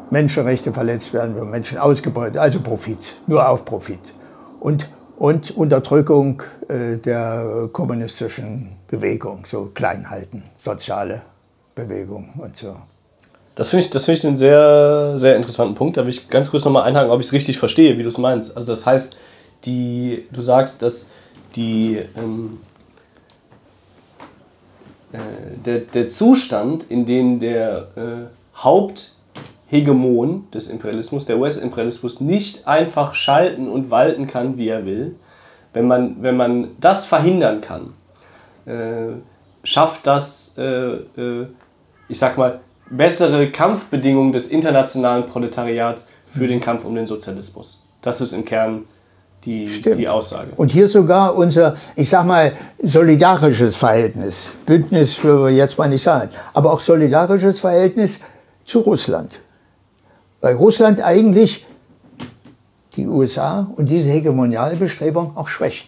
Menschenrechte 0.09 0.74
verletzt 0.74 1.14
werden, 1.14 1.36
wo 1.38 1.45
Menschen 1.45 1.78
ausgebeutet, 1.78 2.38
also 2.38 2.59
Profit, 2.59 3.16
nur 3.28 3.47
auf 3.47 3.66
Profit. 3.66 3.99
Und, 4.59 4.89
und 5.18 5.51
Unterdrückung 5.51 6.43
äh, 6.68 6.97
der 6.97 7.70
kommunistischen 7.72 8.74
Bewegung, 8.88 9.45
so 9.45 9.72
Kleinhalten, 9.74 10.43
soziale 10.57 11.22
Bewegung 11.76 12.34
und 12.38 12.57
so. 12.57 12.76
Das 13.55 13.70
finde 13.70 13.86
ich, 13.86 13.91
find 13.91 14.18
ich 14.18 14.28
einen 14.28 14.36
sehr, 14.38 15.18
sehr 15.18 15.36
interessanten 15.36 15.76
Punkt. 15.76 15.97
Da 15.97 16.03
will 16.03 16.09
ich 16.09 16.30
ganz 16.30 16.51
kurz 16.51 16.66
nochmal 16.66 16.84
einhaken, 16.84 17.12
ob 17.12 17.20
ich 17.20 17.28
es 17.28 17.34
richtig 17.34 17.57
verstehe, 17.57 17.97
wie 17.97 18.03
du 18.03 18.09
es 18.09 18.18
meinst. 18.18 18.55
Also 18.55 18.72
das 18.72 18.86
heißt, 18.86 19.18
die, 19.66 20.28
du 20.32 20.41
sagst, 20.41 20.82
dass 20.82 21.07
die, 21.55 22.01
ähm, 22.18 22.59
äh, 25.12 25.18
der, 25.66 25.80
der 25.80 26.09
Zustand, 26.09 26.86
in 26.89 27.05
dem 27.05 27.39
der 27.39 27.88
äh, 27.95 28.40
Haupthegemon 28.55 30.47
des 30.53 30.69
Imperialismus, 30.69 31.25
der 31.25 31.37
US-Imperialismus, 31.37 32.21
nicht 32.21 32.67
einfach 32.67 33.13
schalten 33.13 33.67
und 33.67 33.91
walten 33.91 34.27
kann, 34.27 34.57
wie 34.57 34.67
er 34.67 34.85
will, 34.85 35.15
wenn 35.73 35.87
man, 35.87 36.17
wenn 36.21 36.37
man 36.37 36.69
das 36.79 37.05
verhindern 37.05 37.61
kann, 37.61 37.93
äh, 38.65 39.13
schafft 39.63 40.07
das, 40.07 40.55
äh, 40.57 40.63
äh, 40.63 41.47
ich 42.07 42.19
sag 42.19 42.37
mal, 42.37 42.59
bessere 42.89 43.49
Kampfbedingungen 43.49 44.33
des 44.33 44.49
internationalen 44.49 45.25
Proletariats 45.25 46.09
für 46.27 46.47
den 46.47 46.59
Kampf 46.59 46.83
um 46.85 46.93
den 46.95 47.05
Sozialismus. 47.05 47.83
Das 48.01 48.19
ist 48.19 48.33
im 48.33 48.43
Kern 48.43 48.85
die, 49.45 49.81
die 49.81 50.07
Aussage. 50.07 50.51
Und 50.55 50.71
hier 50.71 50.87
sogar 50.87 51.35
unser, 51.35 51.75
ich 51.95 52.09
sag 52.09 52.25
mal, 52.25 52.51
solidarisches 52.83 53.75
Verhältnis. 53.75 54.51
Bündnis 54.65 55.23
wir 55.23 55.49
jetzt 55.49 55.77
mal 55.77 55.89
nicht 55.89 56.03
sagen, 56.03 56.29
aber 56.53 56.71
auch 56.73 56.79
solidarisches 56.79 57.59
Verhältnis 57.59 58.19
zu 58.72 58.80
Russland. 58.80 59.32
Weil 60.39 60.55
Russland 60.55 61.01
eigentlich 61.01 61.65
die 62.95 63.05
USA 63.05 63.67
und 63.76 63.89
diese 63.89 64.09
Hegemonialbestrebung 64.09 65.36
auch 65.36 65.47
schwächt. 65.47 65.88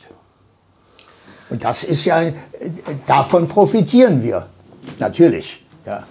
Und 1.50 1.64
das 1.64 1.84
ist 1.84 2.06
ja, 2.06 2.22
davon 3.08 3.48
profitieren 3.48 4.22
wir. 4.22 4.48
Natürlich, 5.00 5.64
ja. 5.86 6.04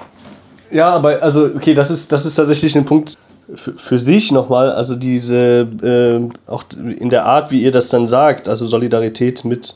Ja, 0.71 0.91
aber 0.91 1.23
also, 1.23 1.45
okay, 1.55 1.75
das 1.75 1.91
ist, 1.91 2.11
das 2.11 2.25
ist 2.25 2.35
tatsächlich 2.37 2.75
ein 2.77 2.87
Punkt 2.87 3.15
für, 3.55 3.99
sich 3.99 4.33
nochmal. 4.33 4.71
Also 4.71 4.97
diese, 4.97 5.69
äh, 5.83 6.51
auch 6.51 6.65
in 6.79 7.11
der 7.11 7.27
Art, 7.27 7.51
wie 7.51 7.63
ihr 7.63 7.73
das 7.73 7.89
dann 7.89 8.07
sagt, 8.07 8.49
also 8.49 8.65
Solidarität 8.65 9.45
mit 9.45 9.75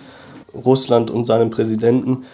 Russland 0.54 1.10
und 1.10 1.24
seinem 1.24 1.50
Präsidenten, 1.50 2.24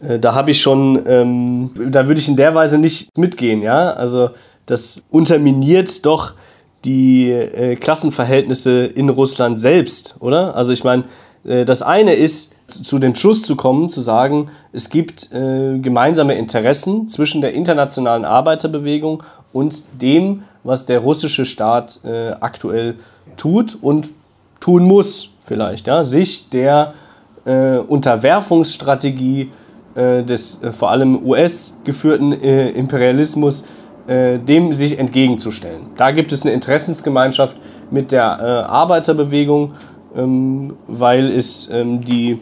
äh, 0.00 0.18
da 0.18 0.34
habe 0.34 0.50
ich 0.50 0.60
schon, 0.60 1.02
ähm, 1.06 1.70
da 1.90 2.06
würde 2.08 2.20
ich 2.20 2.28
in 2.28 2.36
der 2.36 2.54
Weise 2.54 2.78
nicht 2.78 3.16
mitgehen, 3.16 3.62
ja. 3.62 3.92
Also 3.92 4.30
das 4.66 5.02
unterminiert 5.10 6.04
doch 6.06 6.34
die 6.84 7.30
äh, 7.30 7.76
Klassenverhältnisse 7.76 8.86
in 8.86 9.08
Russland 9.08 9.58
selbst, 9.58 10.16
oder? 10.20 10.56
Also 10.56 10.72
ich 10.72 10.84
meine, 10.84 11.04
äh, 11.44 11.64
das 11.64 11.82
eine 11.82 12.14
ist, 12.14 12.54
zu 12.66 13.00
dem 13.00 13.16
Schluss 13.16 13.42
zu 13.42 13.56
kommen, 13.56 13.88
zu 13.88 14.00
sagen, 14.00 14.50
es 14.72 14.90
gibt 14.90 15.32
äh, 15.32 15.78
gemeinsame 15.78 16.34
Interessen 16.34 17.08
zwischen 17.08 17.40
der 17.40 17.52
internationalen 17.52 18.24
Arbeiterbewegung 18.24 19.24
und 19.52 19.82
dem, 20.00 20.44
was 20.62 20.86
der 20.86 21.00
russische 21.00 21.46
Staat 21.46 21.98
äh, 22.04 22.30
aktuell 22.40 22.94
tut 23.36 23.76
und 23.80 24.10
tun 24.60 24.84
muss, 24.84 25.30
vielleicht, 25.46 25.86
ja, 25.88 26.04
sich 26.04 26.48
der 26.50 26.94
äh, 27.44 27.78
Unterwerfungsstrategie 27.78 29.50
des 29.94 30.62
äh, 30.62 30.72
vor 30.72 30.90
allem 30.90 31.24
US-geführten 31.24 32.32
äh, 32.32 32.70
Imperialismus 32.70 33.64
dem 34.08 34.74
sich 34.74 34.98
entgegenzustellen. 34.98 35.82
Da 35.96 36.10
gibt 36.10 36.32
es 36.32 36.42
eine 36.42 36.52
Interessensgemeinschaft 36.52 37.56
mit 37.92 38.10
der 38.10 38.40
Arbeiterbewegung, 38.68 39.74
ähm, 40.16 40.74
weil 40.88 41.26
es 41.28 41.68
ähm, 41.70 42.04
die 42.04 42.40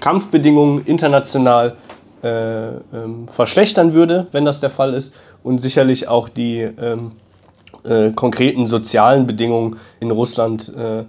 Kampfbedingungen 0.00 0.84
international 0.84 1.76
äh, 2.22 2.68
ähm, 2.68 3.28
verschlechtern 3.28 3.94
würde, 3.94 4.26
wenn 4.32 4.44
das 4.44 4.60
der 4.60 4.70
Fall 4.70 4.94
ist, 4.94 5.14
und 5.42 5.60
sicherlich 5.60 6.08
auch 6.08 6.28
die 6.28 6.62
äh, 6.62 8.10
konkreten 8.12 8.66
sozialen 8.66 9.26
Bedingungen 9.26 9.76
in 10.00 10.10
Russland 10.10 10.72
äh, 10.74 11.04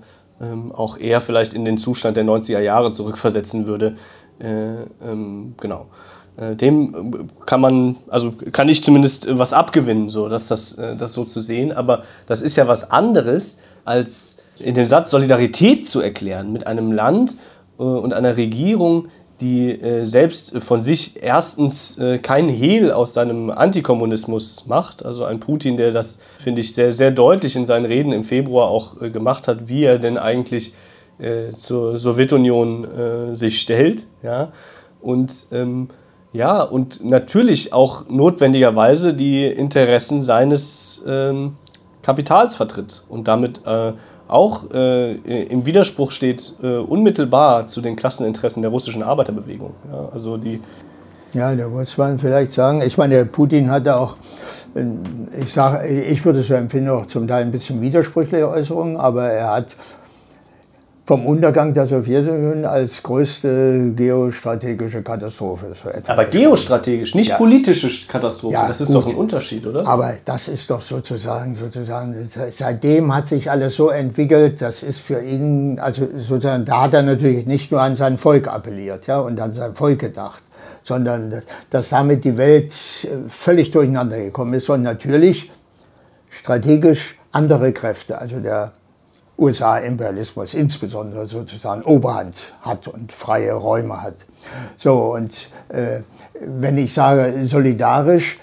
auch 0.73 0.97
eher 0.97 1.21
vielleicht 1.21 1.53
in 1.53 1.63
den 1.63 1.77
Zustand 1.77 2.17
der 2.17 2.25
90er 2.25 2.59
Jahre 2.59 2.91
zurückversetzen 2.91 3.65
würde. 3.65 3.95
Äh, 4.39 4.83
ähm, 5.03 5.55
genau. 5.59 5.87
Äh, 6.37 6.55
dem 6.55 7.29
kann 7.45 7.61
man, 7.61 7.95
also 8.09 8.33
kann 8.51 8.67
ich 8.69 8.83
zumindest 8.83 9.27
was 9.37 9.53
abgewinnen, 9.53 10.09
so, 10.09 10.29
dass 10.29 10.47
das, 10.47 10.77
äh, 10.77 10.95
das 10.95 11.13
so 11.13 11.23
zu 11.23 11.39
sehen. 11.39 11.71
Aber 11.71 12.03
das 12.27 12.41
ist 12.41 12.55
ja 12.55 12.67
was 12.67 12.91
anderes, 12.91 13.59
als 13.85 14.35
in 14.59 14.73
dem 14.73 14.85
Satz 14.85 15.11
Solidarität 15.11 15.87
zu 15.87 16.01
erklären 16.01 16.51
mit 16.51 16.67
einem 16.67 16.91
Land, 16.91 17.35
äh, 17.77 17.83
und 17.83 18.13
einer 18.13 18.37
Regierung, 18.37 19.07
die 19.41 19.71
äh, 19.71 20.05
selbst 20.05 20.57
von 20.59 20.81
sich 20.81 21.21
erstens 21.21 21.97
äh, 21.97 22.19
keinen 22.19 22.47
Hehl 22.47 22.91
aus 22.91 23.13
seinem 23.13 23.49
Antikommunismus 23.49 24.65
macht. 24.67 25.03
Also 25.03 25.25
ein 25.25 25.41
Putin, 25.41 25.75
der 25.75 25.91
das, 25.91 26.19
finde 26.39 26.61
ich, 26.61 26.73
sehr, 26.73 26.93
sehr 26.93 27.11
deutlich 27.11 27.57
in 27.57 27.65
seinen 27.65 27.85
Reden 27.85 28.13
im 28.13 28.23
Februar 28.23 28.69
auch 28.69 28.97
gemacht 28.99 29.49
hat, 29.49 29.67
wie 29.67 29.83
er 29.83 29.99
denn 29.99 30.17
eigentlich 30.17 30.73
zur 31.53 31.97
Sowjetunion 31.97 33.35
sich 33.35 33.61
stellt. 33.61 34.05
Ja? 34.21 34.51
Und 35.01 35.47
ähm, 35.51 35.89
ja, 36.35 36.61
und 36.61 37.03
natürlich 37.03 37.71
auch 37.71 38.09
notwendigerweise 38.09 39.13
die 39.13 39.45
Interessen 39.45 40.21
seines 40.21 41.01
ähm, 41.07 41.55
Kapitals 42.01 42.55
vertritt 42.55 43.03
und 43.07 43.29
damit 43.29 43.61
äh, 43.65 43.93
auch 44.27 44.69
äh, 44.73 45.13
im 45.45 45.65
Widerspruch 45.65 46.11
steht 46.11 46.55
äh, 46.61 46.77
unmittelbar 46.77 47.67
zu 47.67 47.79
den 47.79 47.95
Klasseninteressen 47.95 48.61
der 48.61 48.71
russischen 48.71 49.01
Arbeiterbewegung. 49.01 49.75
Ja, 49.89 50.09
also 50.13 50.35
die 50.35 50.59
ja, 51.33 51.53
da 51.53 51.67
muss 51.67 51.97
man 51.97 52.17
vielleicht 52.17 52.53
sagen, 52.53 52.81
ich 52.81 52.97
meine, 52.97 53.25
Putin 53.25 53.69
hatte 53.69 53.97
auch, 53.97 54.15
ich, 55.37 55.51
sage, 55.51 55.85
ich 55.87 56.23
würde 56.23 56.41
so 56.43 56.53
empfinden, 56.53 56.89
auch 56.89 57.07
zum 57.07 57.27
Teil 57.27 57.43
ein 57.43 57.51
bisschen 57.51 57.81
widersprüchliche 57.81 58.47
Äußerungen, 58.47 58.95
aber 58.95 59.25
er 59.25 59.51
hat 59.51 59.75
vom 61.05 61.27
Untergang 61.27 61.73
der 61.73 61.85
Sowjetunion 61.85 62.65
als 62.65 63.03
größte 63.03 63.91
geostrategische 63.95 65.03
Katastrophe. 65.03 65.67
So 65.81 65.89
aber 66.07 66.25
geostrategisch, 66.25 67.13
nicht 67.13 67.29
ja. 67.29 67.37
politische 67.37 68.07
Katastrophe. 68.07 68.55
Ja, 68.55 68.67
das 68.67 68.81
ist 68.81 68.87
gut. 68.87 68.95
doch 68.95 69.07
ein 69.09 69.15
Unterschied, 69.15 69.67
oder? 69.67 69.87
Aber 69.87 70.15
das 70.25 70.47
ist 70.47 70.67
doch 70.71 70.81
sozusagen, 70.81 71.55
sozusagen, 71.55 72.29
seitdem 72.57 73.13
hat 73.13 73.27
sich 73.27 73.51
alles 73.51 73.75
so 73.75 73.89
entwickelt, 73.89 74.61
das 74.61 74.81
ist 74.81 74.99
für 74.99 75.21
ihn, 75.21 75.79
also 75.79 76.07
sozusagen, 76.17 76.65
da 76.65 76.81
hat 76.81 76.95
er 76.95 77.03
natürlich 77.03 77.45
nicht 77.45 77.71
nur 77.71 77.81
an 77.81 77.95
sein 77.95 78.17
Volk 78.17 78.47
appelliert 78.47 79.05
ja, 79.05 79.19
und 79.19 79.39
an 79.39 79.53
sein 79.53 79.75
Volk 79.75 79.99
gedacht, 79.99 80.41
sondern 80.81 81.43
dass 81.69 81.89
damit 81.89 82.25
die 82.25 82.35
Welt 82.35 82.73
äh, 83.03 83.29
völlig 83.29 83.69
durcheinander 83.69 84.17
gekommen 84.17 84.55
ist 84.55 84.67
und 84.71 84.81
natürlich 84.81 85.51
strategisch 86.31 87.15
andere 87.31 87.73
Kräfte, 87.73 88.19
also 88.19 88.39
der 88.39 88.71
USA-Imperialismus 89.37 90.53
insbesondere 90.53 91.27
sozusagen 91.27 91.83
Oberhand 91.83 92.53
hat 92.61 92.87
und 92.87 93.11
freie 93.11 93.53
Räume 93.53 94.01
hat. 94.01 94.15
So, 94.77 95.13
und 95.13 95.49
äh, 95.69 96.01
wenn 96.39 96.77
ich 96.77 96.93
sage 96.93 97.45
solidarisch, 97.45 98.39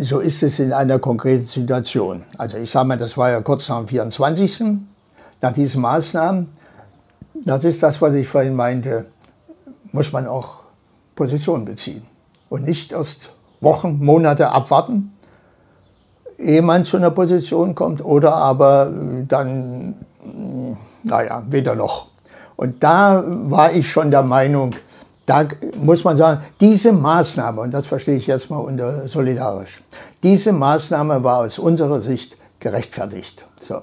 so 0.00 0.20
ist 0.20 0.42
es 0.42 0.58
in 0.58 0.72
einer 0.72 0.98
konkreten 0.98 1.44
Situation. 1.44 2.22
Also 2.38 2.56
ich 2.56 2.70
sage 2.70 2.88
mal, 2.88 2.96
das 2.96 3.16
war 3.16 3.30
ja 3.30 3.40
kurz 3.40 3.68
nach 3.68 3.78
dem 3.78 3.88
24. 3.88 4.62
Nach 5.40 5.52
diesen 5.52 5.82
Maßnahmen, 5.82 6.48
das 7.44 7.64
ist 7.64 7.82
das, 7.82 8.00
was 8.00 8.14
ich 8.14 8.28
vorhin 8.28 8.54
meinte, 8.54 9.06
muss 9.90 10.12
man 10.12 10.26
auch 10.26 10.60
Position 11.16 11.64
beziehen. 11.64 12.06
Und 12.48 12.64
nicht 12.64 12.92
erst 12.92 13.30
Wochen, 13.60 13.98
Monate 14.04 14.50
abwarten, 14.50 15.12
ehe 16.38 16.62
man 16.62 16.84
zu 16.84 16.96
einer 16.96 17.10
Position 17.10 17.74
kommt 17.74 18.04
oder 18.04 18.34
aber 18.34 18.90
dann 19.28 19.94
naja, 21.02 21.42
weder 21.48 21.74
noch. 21.74 22.08
Und 22.56 22.82
da 22.82 23.24
war 23.26 23.72
ich 23.72 23.90
schon 23.90 24.10
der 24.10 24.22
Meinung, 24.22 24.74
da 25.26 25.46
muss 25.76 26.04
man 26.04 26.16
sagen, 26.16 26.42
diese 26.60 26.92
Maßnahme, 26.92 27.60
und 27.60 27.72
das 27.72 27.86
verstehe 27.86 28.16
ich 28.16 28.26
jetzt 28.26 28.50
mal 28.50 28.58
unter 28.58 29.08
solidarisch, 29.08 29.80
diese 30.22 30.52
Maßnahme 30.52 31.24
war 31.24 31.38
aus 31.38 31.58
unserer 31.58 32.00
Sicht 32.00 32.36
gerechtfertigt. 32.60 33.44
So. 33.60 33.76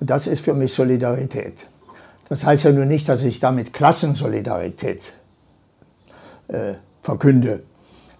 Und 0.00 0.08
das 0.08 0.26
ist 0.26 0.44
für 0.44 0.54
mich 0.54 0.72
Solidarität. 0.72 1.66
Das 2.28 2.44
heißt 2.44 2.64
ja 2.64 2.72
nur 2.72 2.84
nicht, 2.84 3.08
dass 3.08 3.22
ich 3.22 3.40
damit 3.40 3.72
Klassensolidarität 3.72 5.14
äh, 6.48 6.74
verkünde. 7.02 7.62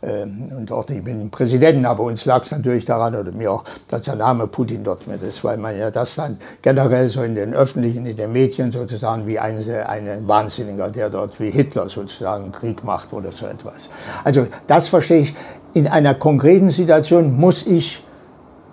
Ähm, 0.01 0.51
und 0.57 0.71
auch 0.71 0.89
nicht 0.89 1.05
mit 1.05 1.15
dem 1.15 1.31
Präsidenten, 1.31 1.85
aber 1.85 2.05
uns 2.05 2.25
lag 2.25 2.45
es 2.45 2.53
natürlich 2.53 2.85
daran, 2.85 3.15
oder 3.17 3.33
mir 3.33 3.51
auch, 3.51 3.65
dass 3.89 4.03
der 4.03 4.15
Name 4.15 4.47
Putin 4.47 4.85
dort 4.85 5.07
mit 5.07 5.23
ist, 5.23 5.43
weil 5.43 5.57
man 5.57 5.77
ja 5.77 5.91
das 5.91 6.15
dann 6.15 6.39
generell 6.63 7.09
so 7.09 7.23
in 7.23 7.35
den 7.35 7.53
öffentlichen, 7.53 8.07
in 8.07 8.17
den 8.17 8.33
Medien 8.33 8.71
sozusagen 8.71 9.27
wie 9.27 9.39
ein, 9.39 9.59
ein 9.87 10.29
Wahnsinniger, 10.29 10.91
der 10.91 11.11
dort 11.11 11.41
wie 11.41 11.51
Hitler 11.51 11.89
sozusagen 11.89 12.53
Krieg 12.53 12.85
macht 12.85 13.13
oder 13.13 13.33
so 13.33 13.47
etwas. 13.47 13.91
Also 14.23 14.47
das 14.67 14.89
verstehe 14.89 15.23
ich. 15.23 15.35
In 15.75 15.87
einer 15.87 16.15
konkreten 16.15 16.71
Situation 16.71 17.37
muss 17.37 17.67
ich 17.67 18.03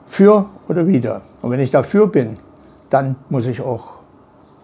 für 0.06 0.46
oder 0.70 0.88
wieder. 0.88 1.24
Und 1.42 1.52
wenn 1.52 1.60
ich 1.60 1.72
dafür 1.72 2.08
bin, 2.08 2.38
dann 2.90 3.16
muss 3.30 3.48
ich 3.48 3.62
auch 3.62 3.96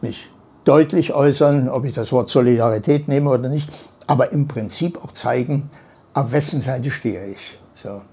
mich 0.01 0.32
deutlich 0.64 1.14
äußern, 1.14 1.70
ob 1.70 1.86
ich 1.86 1.95
das 1.95 2.12
Wort 2.12 2.30
Solidarität 2.30 3.07
nehme 3.07 3.30
oder 3.30 3.49
nicht, 3.49 3.70
aber 4.07 4.32
im 4.32 4.47
Prinzip 4.47 5.03
auch 5.03 5.12
zeigen, 5.12 5.70
auf 6.14 6.32
wessen 6.32 6.62
Seite 6.62 6.91
stehe 6.91 7.28
ich. 7.28 7.57
So. 7.76 7.89
Und 7.89 8.03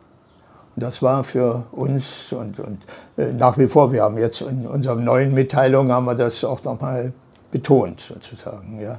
das 0.76 1.02
war 1.02 1.24
für 1.24 1.64
uns 1.72 2.32
und, 2.32 2.60
und 2.60 2.78
äh, 3.16 3.32
nach 3.32 3.58
wie 3.58 3.66
vor, 3.66 3.92
wir 3.92 4.02
haben 4.02 4.18
jetzt 4.18 4.40
in 4.42 4.66
unserer 4.66 4.94
neuen 4.94 5.34
Mitteilung 5.34 5.90
haben 5.90 6.06
wir 6.06 6.14
das 6.14 6.44
auch 6.44 6.62
nochmal 6.62 7.12
betont 7.50 8.00
sozusagen. 8.00 8.80
Ja. 8.80 8.98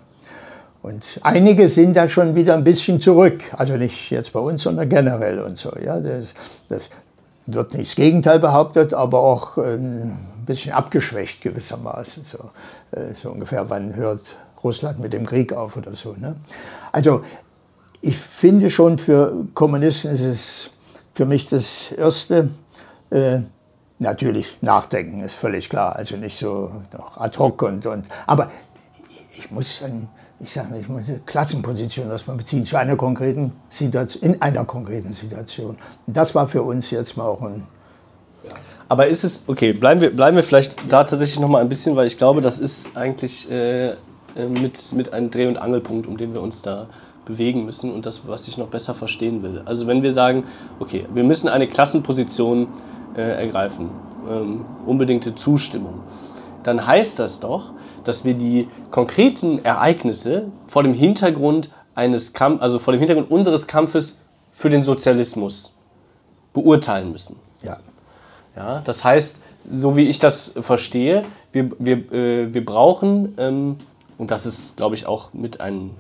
Und 0.82 1.20
einige 1.24 1.68
sind 1.68 1.96
da 1.96 2.08
schon 2.08 2.36
wieder 2.36 2.54
ein 2.54 2.64
bisschen 2.64 3.00
zurück, 3.00 3.44
also 3.52 3.76
nicht 3.76 4.12
jetzt 4.12 4.34
bei 4.34 4.40
uns, 4.40 4.64
sondern 4.64 4.88
generell 4.88 5.40
und 5.40 5.58
so. 5.58 5.72
Ja. 5.84 6.00
Das, 6.00 6.26
das 6.68 6.90
wird 7.46 7.74
nicht 7.74 7.92
das 7.92 7.96
Gegenteil 7.96 8.40
behauptet, 8.40 8.94
aber 8.94 9.20
auch 9.20 9.58
äh, 9.58 9.76
ein 9.76 10.44
bisschen 10.46 10.74
abgeschwächt 10.74 11.42
gewissermaßen. 11.42 12.26
So, 12.26 12.38
äh, 12.92 13.14
so 13.16 13.30
ungefähr, 13.30 13.70
wann 13.70 13.96
hört 13.96 14.36
Russland 14.64 15.00
mit 15.00 15.14
dem 15.14 15.26
Krieg 15.26 15.54
auf 15.54 15.78
oder 15.78 15.94
so. 15.94 16.14
Ne? 16.18 16.36
Also 16.92 17.22
ich 18.02 18.18
finde 18.18 18.70
schon, 18.70 18.98
für 18.98 19.48
Kommunisten 19.54 20.14
ist 20.14 20.22
es 20.22 20.70
für 21.14 21.26
mich 21.26 21.48
das 21.48 21.92
Erste, 21.92 22.50
äh, 23.10 23.40
natürlich 24.00 24.58
nachdenken, 24.62 25.22
ist 25.22 25.34
völlig 25.34 25.70
klar. 25.70 25.96
Also 25.96 26.16
nicht 26.16 26.38
so 26.38 26.72
ad 27.16 27.38
hoc 27.38 27.62
und, 27.62 27.86
und 27.86 28.06
aber 28.26 28.50
ich 29.38 29.52
muss 29.52 29.84
ein, 29.84 30.08
ich 30.40 30.52
sage 30.52 30.78
ich 30.80 30.88
muss 30.88 31.10
eine 31.10 31.20
Klassenposition 31.20 32.10
erstmal 32.10 32.38
beziehen 32.38 32.66
zu 32.66 32.78
einer 32.78 32.96
konkreten 32.96 33.52
Situation, 33.70 34.24
in 34.24 34.42
einer 34.42 34.66
konkreten 34.66 35.14
Situation. 35.14 35.78
Das 36.08 36.34
war 36.34 36.48
für 36.48 36.64
uns 36.64 36.90
jetzt 36.92 37.18
mal 37.18 37.26
auch 37.26 37.42
ein. 37.42 37.68
Ja. 38.44 38.52
Aber 38.88 39.08
ist 39.08 39.24
es, 39.26 39.44
okay, 39.48 39.74
bleiben 39.74 40.02
wir, 40.02 40.16
bleiben 40.16 40.38
wir 40.38 40.44
vielleicht 40.44 40.78
da 40.90 41.04
tatsächlich 41.04 41.40
noch 41.40 41.50
mal 41.50 41.62
ein 41.62 41.70
bisschen, 41.70 41.96
weil 41.96 42.08
ich 42.08 42.18
glaube, 42.18 42.42
das 42.42 42.58
ist 42.58 42.96
eigentlich 42.96 43.52
äh, 43.52 43.90
äh 43.90 43.96
mit, 44.48 44.94
mit 44.94 45.14
einem 45.14 45.30
Dreh- 45.30 45.48
und 45.48 45.58
Angelpunkt, 45.58 46.08
um 46.08 46.18
den 46.18 46.34
wir 46.34 46.42
uns 46.42 46.62
da 46.62 46.88
bewegen 47.30 47.64
müssen 47.64 47.94
und 47.94 48.06
das, 48.06 48.28
was 48.28 48.48
ich 48.48 48.58
noch 48.58 48.68
besser 48.68 48.96
verstehen 48.96 49.44
will. 49.44 49.62
Also 49.66 49.86
wenn 49.86 50.02
wir 50.02 50.12
sagen, 50.12 50.46
okay, 50.80 51.06
wir 51.14 51.24
müssen 51.24 51.48
eine 51.48 51.68
Klassenposition 51.68 52.68
äh, 53.16 53.22
ergreifen, 53.22 53.92
ähm, 54.28 54.66
unbedingte 54.86 55.36
Zustimmung, 55.36 56.02
dann 56.64 56.86
heißt 56.86 57.20
das 57.20 57.40
doch, 57.40 57.72
dass 58.04 58.26
wir 58.26 58.34
die 58.34 58.68
konkreten 58.90 59.64
Ereignisse 59.64 60.48
vor 60.68 60.82
dem 60.82 60.94
Hintergrund 60.94 61.70
eines 61.94 62.34
Kampf, 62.34 62.62
also 62.62 62.80
vor 62.80 62.94
dem 62.94 63.00
Hintergrund 63.00 63.30
unseres 63.30 63.68
Kampfes 63.68 64.20
für 64.52 64.72
den 64.72 64.82
Sozialismus 64.82 65.76
beurteilen 66.54 67.12
müssen. 67.12 67.36
Ja. 67.62 67.78
Ja, 68.56 68.82
das 68.84 69.04
heißt, 69.04 69.36
so 69.70 69.96
wie 69.96 70.08
ich 70.08 70.18
das 70.18 70.54
verstehe, 70.60 71.24
wir, 71.52 71.70
wir, 71.78 72.12
äh, 72.12 72.54
wir 72.54 72.66
brauchen, 72.66 73.36
ähm, 73.38 73.76
und 74.18 74.32
das 74.32 74.48
ist, 74.48 74.76
glaube 74.76 74.96
ich, 74.96 75.06
auch 75.06 75.32
mit 75.34 75.62
einem 75.62 75.92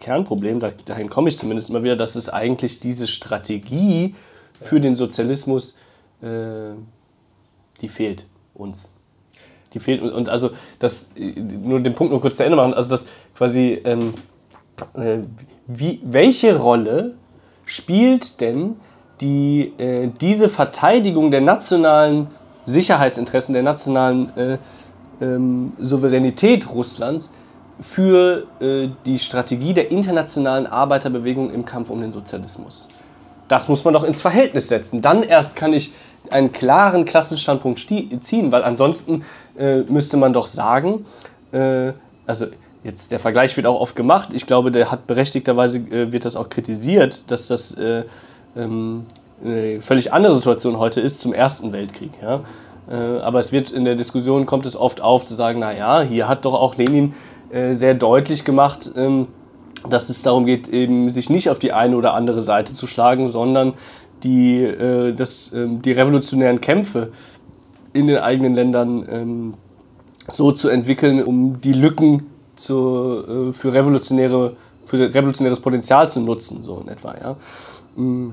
Kernproblem, 0.00 0.60
dahin 0.84 1.10
komme 1.10 1.28
ich 1.28 1.36
zumindest 1.36 1.70
immer 1.70 1.82
wieder, 1.82 1.96
dass 1.96 2.16
es 2.16 2.28
eigentlich 2.28 2.80
diese 2.80 3.06
Strategie 3.06 4.14
für 4.54 4.80
den 4.80 4.94
Sozialismus, 4.94 5.76
äh, 6.22 6.74
die 7.80 7.88
fehlt 7.88 8.26
uns. 8.54 8.92
Die 9.74 9.80
fehlt 9.80 10.00
und 10.00 10.28
also 10.28 10.50
das 10.78 11.10
nur 11.14 11.80
den 11.80 11.94
Punkt 11.94 12.10
nur 12.10 12.20
kurz 12.20 12.36
zu 12.36 12.44
Ende 12.44 12.56
machen, 12.56 12.72
also 12.72 12.90
das 12.90 13.06
quasi 13.36 13.80
ähm, 13.84 14.14
äh, 14.94 15.18
wie, 15.66 16.00
welche 16.02 16.58
Rolle 16.58 17.14
spielt 17.64 18.40
denn 18.40 18.76
die, 19.20 19.72
äh, 19.78 20.08
diese 20.20 20.48
Verteidigung 20.48 21.30
der 21.30 21.42
nationalen 21.42 22.28
Sicherheitsinteressen, 22.66 23.52
der 23.52 23.62
nationalen 23.62 24.36
äh, 24.36 24.58
ähm, 25.20 25.72
Souveränität 25.78 26.70
Russlands 26.70 27.32
für 27.80 28.44
äh, 28.60 28.88
die 29.06 29.18
Strategie 29.18 29.74
der 29.74 29.90
internationalen 29.90 30.66
Arbeiterbewegung 30.66 31.50
im 31.50 31.64
Kampf 31.64 31.90
um 31.90 32.00
den 32.00 32.12
Sozialismus. 32.12 32.86
Das 33.46 33.68
muss 33.68 33.84
man 33.84 33.94
doch 33.94 34.04
ins 34.04 34.20
Verhältnis 34.20 34.68
setzen. 34.68 35.00
Dann 35.00 35.22
erst 35.22 35.56
kann 35.56 35.72
ich 35.72 35.92
einen 36.30 36.52
klaren 36.52 37.04
Klassenstandpunkt 37.04 37.78
ziehen, 38.20 38.52
weil 38.52 38.62
ansonsten 38.62 39.24
äh, 39.58 39.78
müsste 39.82 40.16
man 40.16 40.32
doch 40.32 40.46
sagen, 40.46 41.06
äh, 41.52 41.92
also 42.26 42.46
jetzt 42.84 43.10
der 43.10 43.18
Vergleich 43.18 43.56
wird 43.56 43.66
auch 43.66 43.80
oft 43.80 43.96
gemacht, 43.96 44.30
ich 44.32 44.46
glaube, 44.46 44.70
der 44.70 44.90
hat 44.90 45.06
berechtigterweise, 45.06 45.78
äh, 45.78 46.12
wird 46.12 46.24
das 46.24 46.36
auch 46.36 46.48
kritisiert, 46.48 47.30
dass 47.30 47.46
das 47.46 47.72
äh, 47.72 48.04
ähm, 48.56 49.06
eine 49.42 49.80
völlig 49.82 50.12
andere 50.12 50.34
Situation 50.34 50.78
heute 50.78 51.00
ist 51.00 51.20
zum 51.20 51.32
Ersten 51.32 51.72
Weltkrieg. 51.72 52.10
Ja? 52.20 52.40
Äh, 52.90 53.20
aber 53.20 53.40
es 53.40 53.52
wird 53.52 53.70
in 53.70 53.84
der 53.84 53.94
Diskussion, 53.94 54.46
kommt 54.46 54.66
es 54.66 54.76
oft 54.76 55.00
auf 55.00 55.24
zu 55.24 55.34
sagen, 55.34 55.60
naja, 55.60 56.00
hier 56.00 56.28
hat 56.28 56.44
doch 56.44 56.54
auch 56.54 56.76
Lenin 56.76 57.14
äh, 57.50 57.74
sehr 57.74 57.94
deutlich 57.94 58.44
gemacht, 58.44 58.90
ähm, 58.96 59.28
dass 59.88 60.08
es 60.08 60.22
darum 60.22 60.46
geht, 60.46 60.68
eben 60.68 61.08
sich 61.08 61.30
nicht 61.30 61.50
auf 61.50 61.58
die 61.58 61.72
eine 61.72 61.96
oder 61.96 62.14
andere 62.14 62.42
Seite 62.42 62.74
zu 62.74 62.86
schlagen, 62.86 63.28
sondern 63.28 63.74
die, 64.22 64.62
äh, 64.62 65.12
das, 65.12 65.52
ähm, 65.52 65.82
die 65.82 65.92
revolutionären 65.92 66.60
Kämpfe 66.60 67.12
in 67.92 68.06
den 68.06 68.18
eigenen 68.18 68.54
Ländern 68.54 69.06
ähm, 69.10 69.54
so 70.28 70.52
zu 70.52 70.68
entwickeln, 70.68 71.22
um 71.22 71.60
die 71.60 71.72
Lücken 71.72 72.26
zu, 72.54 73.52
für, 73.52 73.72
revolutionäre, 73.72 74.56
für 74.84 75.14
revolutionäres 75.14 75.60
Potenzial 75.60 76.10
zu 76.10 76.20
nutzen, 76.20 76.64
so 76.64 76.80
in 76.80 76.88
etwa. 76.88 77.14
Ja. 77.14 77.36
Mm 77.96 78.32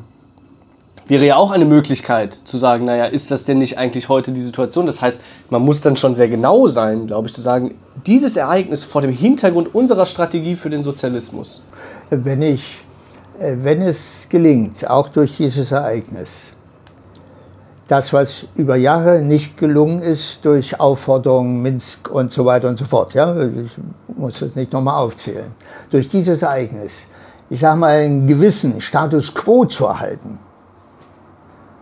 wäre 1.07 1.25
ja 1.25 1.35
auch 1.35 1.51
eine 1.51 1.65
Möglichkeit 1.65 2.33
zu 2.33 2.57
sagen, 2.57 2.85
naja, 2.85 3.05
ist 3.05 3.31
das 3.31 3.45
denn 3.45 3.59
nicht 3.59 3.77
eigentlich 3.77 4.09
heute 4.09 4.31
die 4.31 4.41
Situation? 4.41 4.85
Das 4.85 5.01
heißt, 5.01 5.21
man 5.49 5.61
muss 5.61 5.81
dann 5.81 5.95
schon 5.95 6.15
sehr 6.15 6.29
genau 6.29 6.67
sein, 6.67 7.07
glaube 7.07 7.27
ich, 7.27 7.33
zu 7.33 7.41
sagen, 7.41 7.75
dieses 8.07 8.37
Ereignis 8.37 8.83
vor 8.83 9.01
dem 9.01 9.11
Hintergrund 9.11 9.73
unserer 9.73 10.05
Strategie 10.05 10.55
für 10.55 10.69
den 10.69 10.83
Sozialismus. 10.83 11.63
Wenn, 12.09 12.41
ich, 12.41 12.83
äh, 13.39 13.55
wenn 13.57 13.81
es 13.81 14.27
gelingt, 14.29 14.87
auch 14.89 15.09
durch 15.09 15.37
dieses 15.37 15.71
Ereignis, 15.71 16.29
das, 17.87 18.13
was 18.13 18.45
über 18.55 18.75
Jahre 18.75 19.21
nicht 19.21 19.57
gelungen 19.57 20.01
ist, 20.01 20.43
durch 20.43 20.79
Aufforderungen, 20.79 21.61
Minsk 21.61 22.09
und 22.09 22.31
so 22.31 22.45
weiter 22.45 22.67
und 22.67 22.77
so 22.77 22.85
fort, 22.85 23.13
ja, 23.13 23.35
ich 23.39 23.77
muss 24.15 24.39
das 24.39 24.55
nicht 24.55 24.73
nochmal 24.73 24.95
aufzählen, 24.95 25.53
durch 25.91 26.07
dieses 26.07 26.41
Ereignis, 26.41 26.93
ich 27.49 27.59
sage 27.59 27.77
mal, 27.77 27.91
einen 27.91 28.25
gewissen 28.25 28.81
Status 28.81 29.33
quo 29.33 29.65
zu 29.65 29.85
erhalten, 29.85 30.39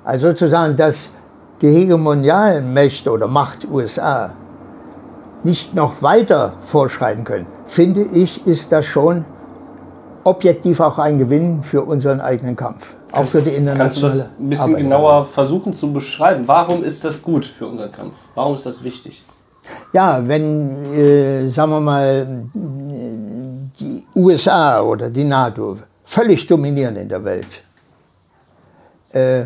also 0.04 0.28
sozusagen, 0.28 0.76
dass 0.76 1.12
die 1.62 1.70
hegemonialen 1.70 2.74
Mächte 2.74 3.10
oder 3.10 3.28
Macht 3.28 3.66
USA 3.66 4.34
nicht 5.44 5.76
noch 5.76 6.02
weiter 6.02 6.54
vorschreiten 6.66 7.24
können, 7.24 7.48
finde 7.66 8.02
ich, 8.02 8.46
ist 8.48 8.72
das 8.72 8.86
schon 8.86 9.26
objektiv 10.24 10.80
auch 10.80 11.00
ein 11.00 11.20
Gewinn 11.20 11.64
für 11.64 11.84
unseren 11.84 12.22
eigenen 12.22 12.56
Kampf. 12.56 12.96
Auch 13.12 13.18
kannst, 13.18 13.34
für 13.34 13.42
die 13.42 13.52
internationale 13.52 13.78
Kannst 13.78 13.98
du 13.98 14.06
das 14.08 14.40
ein 14.40 14.50
bisschen 14.50 14.64
Arbeit 14.64 14.84
genauer 14.84 15.26
versuchen 15.26 15.74
zu 15.74 15.92
beschreiben? 15.94 16.44
Warum 16.48 16.84
ist 16.84 17.04
das 17.04 17.22
gut 17.22 17.46
für 17.46 17.68
unseren 17.68 17.92
Kampf? 17.92 18.18
Warum 18.36 18.56
ist 18.56 18.66
das 18.66 18.84
wichtig? 18.84 19.24
Ja, 19.94 20.22
wenn, 20.26 20.94
äh, 20.94 21.48
sagen 21.50 21.72
wir 21.72 21.80
mal, 21.80 22.44
die 22.54 24.04
USA 24.16 24.82
oder 24.82 25.10
die 25.10 25.24
NATO 25.24 25.78
völlig 26.04 26.46
dominieren 26.48 26.96
in 26.96 27.08
der 27.08 27.24
Welt, 27.24 27.64
äh, 29.12 29.46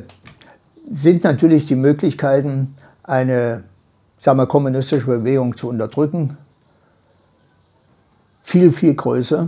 sind 0.91 1.23
natürlich 1.23 1.65
die 1.65 1.75
Möglichkeiten, 1.75 2.75
eine 3.03 3.63
sagen 4.28 4.39
wir, 4.39 4.45
kommunistische 4.45 5.05
Bewegung 5.05 5.55
zu 5.55 5.69
unterdrücken, 5.69 6.36
viel, 8.43 8.73
viel 8.73 8.93
größer, 8.93 9.47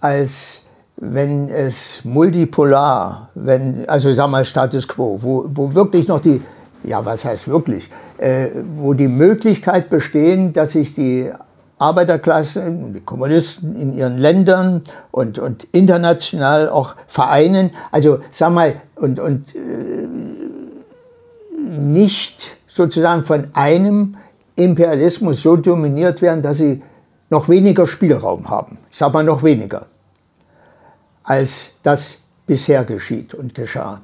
als 0.00 0.64
wenn 0.96 1.48
es 1.48 2.00
multipolar, 2.02 3.28
wenn, 3.36 3.88
also 3.88 4.12
sagen 4.12 4.32
wir 4.32 4.44
Status 4.44 4.88
quo, 4.88 5.20
wo, 5.22 5.48
wo 5.54 5.72
wirklich 5.72 6.08
noch 6.08 6.20
die, 6.20 6.42
ja 6.82 7.04
was 7.04 7.24
heißt 7.24 7.46
wirklich, 7.46 7.88
äh, 8.18 8.48
wo 8.74 8.92
die 8.92 9.06
Möglichkeit 9.06 9.88
bestehen, 9.88 10.52
dass 10.52 10.72
sich 10.72 10.96
die 10.96 11.30
Arbeiterklasse, 11.78 12.64
die 12.68 13.00
Kommunisten 13.02 13.76
in 13.76 13.96
ihren 13.96 14.18
Ländern 14.18 14.82
und, 15.12 15.38
und 15.38 15.62
international 15.70 16.68
auch 16.68 16.96
vereinen. 17.06 17.70
Also 17.92 18.18
sag 18.32 18.52
mal, 18.52 18.74
und, 18.96 19.20
und 19.20 19.54
äh, 19.54 20.08
nicht 21.70 22.59
sozusagen 22.72 23.24
von 23.24 23.48
einem 23.54 24.16
Imperialismus 24.56 25.42
so 25.42 25.56
dominiert 25.56 26.22
werden, 26.22 26.42
dass 26.42 26.58
sie 26.58 26.82
noch 27.30 27.48
weniger 27.48 27.86
Spielraum 27.86 28.48
haben. 28.48 28.78
Ich 28.90 28.98
sage 28.98 29.12
mal 29.12 29.24
noch 29.24 29.42
weniger. 29.42 29.86
Als 31.22 31.72
das 31.82 32.22
bisher 32.46 32.84
geschieht 32.84 33.34
und 33.34 33.54
geschah. 33.54 34.00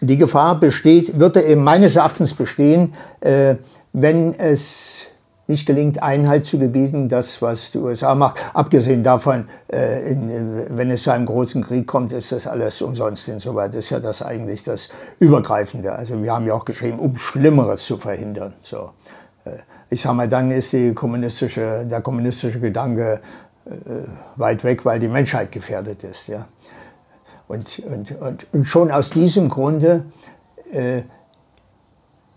Und 0.00 0.08
die 0.08 0.16
Gefahr 0.16 0.58
besteht, 0.58 1.18
würde 1.18 1.42
eben 1.42 1.62
meines 1.62 1.96
Erachtens 1.96 2.34
bestehen, 2.34 2.94
äh, 3.20 3.56
wenn 3.92 4.34
es 4.34 5.06
nicht 5.50 5.66
gelingt, 5.66 6.02
Einhalt 6.02 6.46
zu 6.46 6.58
gebieten, 6.58 7.08
das, 7.08 7.42
was 7.42 7.72
die 7.72 7.78
USA 7.78 8.14
macht. 8.14 8.40
Abgesehen 8.54 9.04
davon, 9.04 9.48
äh, 9.70 10.10
in, 10.10 10.64
wenn 10.70 10.90
es 10.90 11.02
zu 11.02 11.10
einem 11.10 11.26
großen 11.26 11.62
Krieg 11.62 11.86
kommt, 11.86 12.12
ist 12.12 12.32
das 12.32 12.46
alles 12.46 12.80
umsonst. 12.80 13.28
Insoweit 13.28 13.74
ist 13.74 13.90
ja 13.90 14.00
das 14.00 14.22
eigentlich 14.22 14.64
das 14.64 14.88
Übergreifende. 15.18 15.92
Also 15.92 16.22
wir 16.22 16.32
haben 16.32 16.46
ja 16.46 16.54
auch 16.54 16.64
geschrieben, 16.64 16.98
um 16.98 17.16
Schlimmeres 17.16 17.84
zu 17.84 17.98
verhindern. 17.98 18.54
So. 18.62 18.90
Äh, 19.44 19.50
ich 19.90 20.00
sage 20.00 20.14
mal, 20.14 20.28
dann 20.28 20.50
ist 20.52 20.74
kommunistische, 20.94 21.84
der 21.84 22.00
kommunistische 22.00 22.60
Gedanke 22.60 23.20
äh, 23.66 23.70
weit 24.36 24.64
weg, 24.64 24.84
weil 24.84 25.00
die 25.00 25.08
Menschheit 25.08 25.52
gefährdet 25.52 26.04
ist. 26.04 26.28
Ja. 26.28 26.46
Und, 27.48 27.80
und, 27.80 28.12
und, 28.20 28.46
und 28.52 28.64
schon 28.64 28.92
aus 28.92 29.10
diesem 29.10 29.48
Grunde 29.48 30.04
äh, 30.72 31.02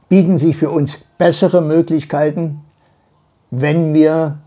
bieten 0.09 0.39
sich 0.39 0.57
für 0.57 0.71
uns 0.71 1.05
bessere 1.17 1.61
Möglichkeiten, 1.61 2.62
wenn 3.55 3.93
wir 3.93 4.39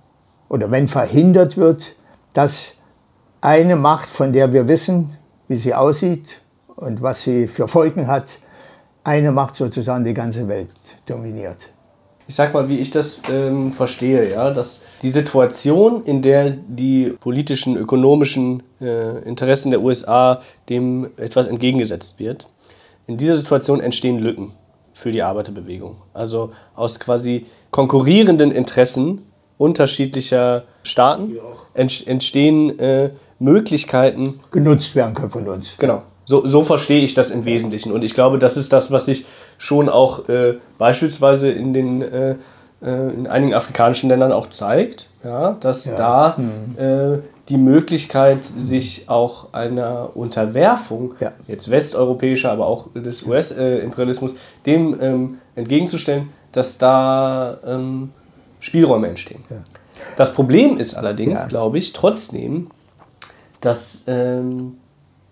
oder 0.48 0.70
wenn 0.70 0.88
verhindert 0.88 1.56
wird, 1.56 1.94
dass 2.34 2.74
eine 3.40 3.76
Macht, 3.76 4.08
von 4.08 4.32
der 4.32 4.52
wir 4.52 4.66
wissen, 4.66 5.16
wie 5.46 5.54
sie 5.54 5.74
aussieht 5.74 6.40
und 6.74 7.02
was 7.02 7.22
sie 7.22 7.46
für 7.46 7.68
Folgen 7.68 8.08
hat, 8.08 8.38
eine 9.04 9.30
Macht 9.30 9.54
sozusagen 9.54 10.04
die 10.04 10.14
ganze 10.14 10.48
Welt 10.48 10.70
dominiert. 11.06 11.70
Ich 12.26 12.34
sag 12.34 12.52
mal, 12.52 12.68
wie 12.68 12.80
ich 12.80 12.90
das 12.90 13.22
ähm, 13.30 13.72
verstehe, 13.72 14.28
ja, 14.32 14.50
dass 14.50 14.82
die 15.02 15.10
Situation, 15.10 16.02
in 16.02 16.20
der 16.20 16.50
die 16.50 17.14
politischen, 17.20 17.76
ökonomischen 17.76 18.64
äh, 18.80 19.22
Interessen 19.22 19.70
der 19.70 19.80
USA 19.80 20.40
dem 20.68 21.08
etwas 21.16 21.46
entgegengesetzt 21.46 22.18
wird, 22.18 22.48
in 23.06 23.16
dieser 23.16 23.36
Situation 23.36 23.78
entstehen 23.78 24.18
Lücken 24.18 24.50
für 24.96 25.12
die 25.12 25.22
Arbeiterbewegung. 25.22 25.96
Also 26.14 26.52
aus 26.74 26.98
quasi 26.98 27.44
konkurrierenden 27.70 28.50
Interessen 28.50 29.26
unterschiedlicher 29.58 30.64
Staaten 30.84 31.36
entstehen 31.74 32.78
äh, 32.78 33.10
Möglichkeiten. 33.38 34.40
Genutzt 34.50 34.96
werden 34.96 35.14
können 35.14 35.30
von 35.30 35.46
uns. 35.48 35.76
Genau. 35.76 36.02
So, 36.24 36.46
so 36.46 36.62
verstehe 36.62 37.04
ich 37.04 37.12
das 37.12 37.30
im 37.30 37.44
Wesentlichen. 37.44 37.92
Und 37.92 38.04
ich 38.04 38.14
glaube, 38.14 38.38
das 38.38 38.56
ist 38.56 38.72
das, 38.72 38.90
was 38.90 39.04
sich 39.04 39.26
schon 39.58 39.90
auch 39.90 40.30
äh, 40.30 40.54
beispielsweise 40.78 41.50
in, 41.50 41.74
den, 41.74 42.00
äh, 42.00 42.36
äh 42.82 43.10
in 43.12 43.26
einigen 43.26 43.52
afrikanischen 43.52 44.08
Ländern 44.08 44.32
auch 44.32 44.48
zeigt, 44.48 45.10
ja, 45.26 45.52
dass 45.52 45.84
ja. 45.84 45.96
da 45.96 46.36
mhm 46.38 47.22
die 47.48 47.58
Möglichkeit, 47.58 48.44
sich 48.44 49.08
auch 49.08 49.52
einer 49.52 50.10
Unterwerfung, 50.14 51.14
ja. 51.20 51.32
jetzt 51.46 51.70
westeuropäischer, 51.70 52.50
aber 52.50 52.66
auch 52.66 52.88
des 52.92 53.24
US-Imperialismus, 53.24 54.34
dem 54.64 54.96
ähm, 55.00 55.38
entgegenzustellen, 55.54 56.30
dass 56.50 56.78
da 56.78 57.58
ähm, 57.64 58.10
Spielräume 58.58 59.08
entstehen. 59.08 59.44
Ja. 59.48 59.56
Das 60.16 60.34
Problem 60.34 60.76
ist 60.76 60.94
allerdings, 60.94 61.46
glaube 61.48 61.78
ich, 61.78 61.92
trotzdem, 61.92 62.68
dass 63.60 64.04
ähm, 64.06 64.78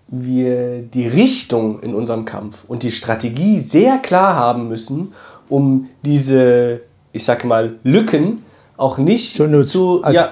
wir 0.06 0.82
die 0.82 1.08
Richtung 1.08 1.80
in 1.80 1.94
unserem 1.94 2.24
Kampf 2.24 2.64
und 2.68 2.82
die 2.82 2.92
Strategie 2.92 3.58
sehr 3.58 3.98
klar 3.98 4.36
haben 4.36 4.68
müssen, 4.68 5.12
um 5.48 5.88
diese, 6.04 6.82
ich 7.12 7.24
sage 7.24 7.46
mal, 7.46 7.74
Lücken 7.82 8.42
auch 8.76 8.98
nicht 8.98 9.36
zu, 9.36 9.62
zu 9.62 10.02
also, 10.02 10.14
ja, 10.14 10.30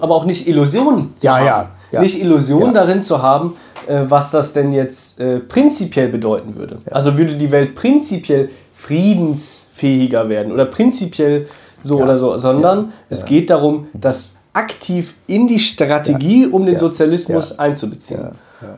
aber 0.00 0.14
auch 0.14 0.24
nicht 0.24 0.46
Illusionen 0.46 1.12
zu 1.16 1.26
ja, 1.26 1.38
haben. 1.38 1.46
Ja, 1.46 1.70
ja, 1.92 2.00
nicht 2.00 2.20
Illusionen 2.20 2.74
ja. 2.74 2.84
darin 2.84 3.02
zu 3.02 3.22
haben, 3.22 3.56
äh, 3.86 4.02
was 4.08 4.30
das 4.30 4.52
denn 4.52 4.72
jetzt 4.72 5.20
äh, 5.20 5.40
prinzipiell 5.40 6.08
bedeuten 6.08 6.54
würde. 6.54 6.76
Ja. 6.86 6.92
Also 6.92 7.18
würde 7.18 7.36
die 7.36 7.50
Welt 7.50 7.74
prinzipiell 7.74 8.50
friedensfähiger 8.72 10.28
werden 10.28 10.52
oder 10.52 10.66
prinzipiell 10.66 11.48
so 11.82 12.00
oder 12.00 12.18
so, 12.18 12.36
sondern 12.36 12.92
es 13.08 13.24
geht 13.24 13.50
darum, 13.50 13.88
das 13.92 14.36
aktiv 14.52 15.14
in 15.26 15.48
die 15.48 15.58
Strategie, 15.58 16.46
um 16.46 16.66
den 16.66 16.76
Sozialismus 16.76 17.58
einzubeziehen. 17.58 18.32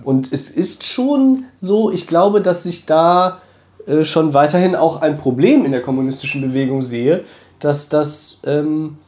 Und 0.05 0.33
es 0.33 0.49
ist 0.49 0.85
schon 0.85 1.45
so, 1.59 1.91
ich 1.91 2.07
glaube, 2.07 2.41
dass 2.41 2.67
ich 2.67 2.87
da 2.87 3.41
äh, 3.87 4.05
schon 4.05 4.33
weiterhin 4.35 4.77
auch 4.77 5.03
ein 5.03 5.19
Problem 5.19 5.65
in 5.65 5.73
der 5.73 5.83
kommunistischen 5.83 6.41
Bewegung 6.41 6.83
sehe, 6.83 7.25
dass 7.59 7.89
das 7.89 8.41
ähm, 8.47 8.99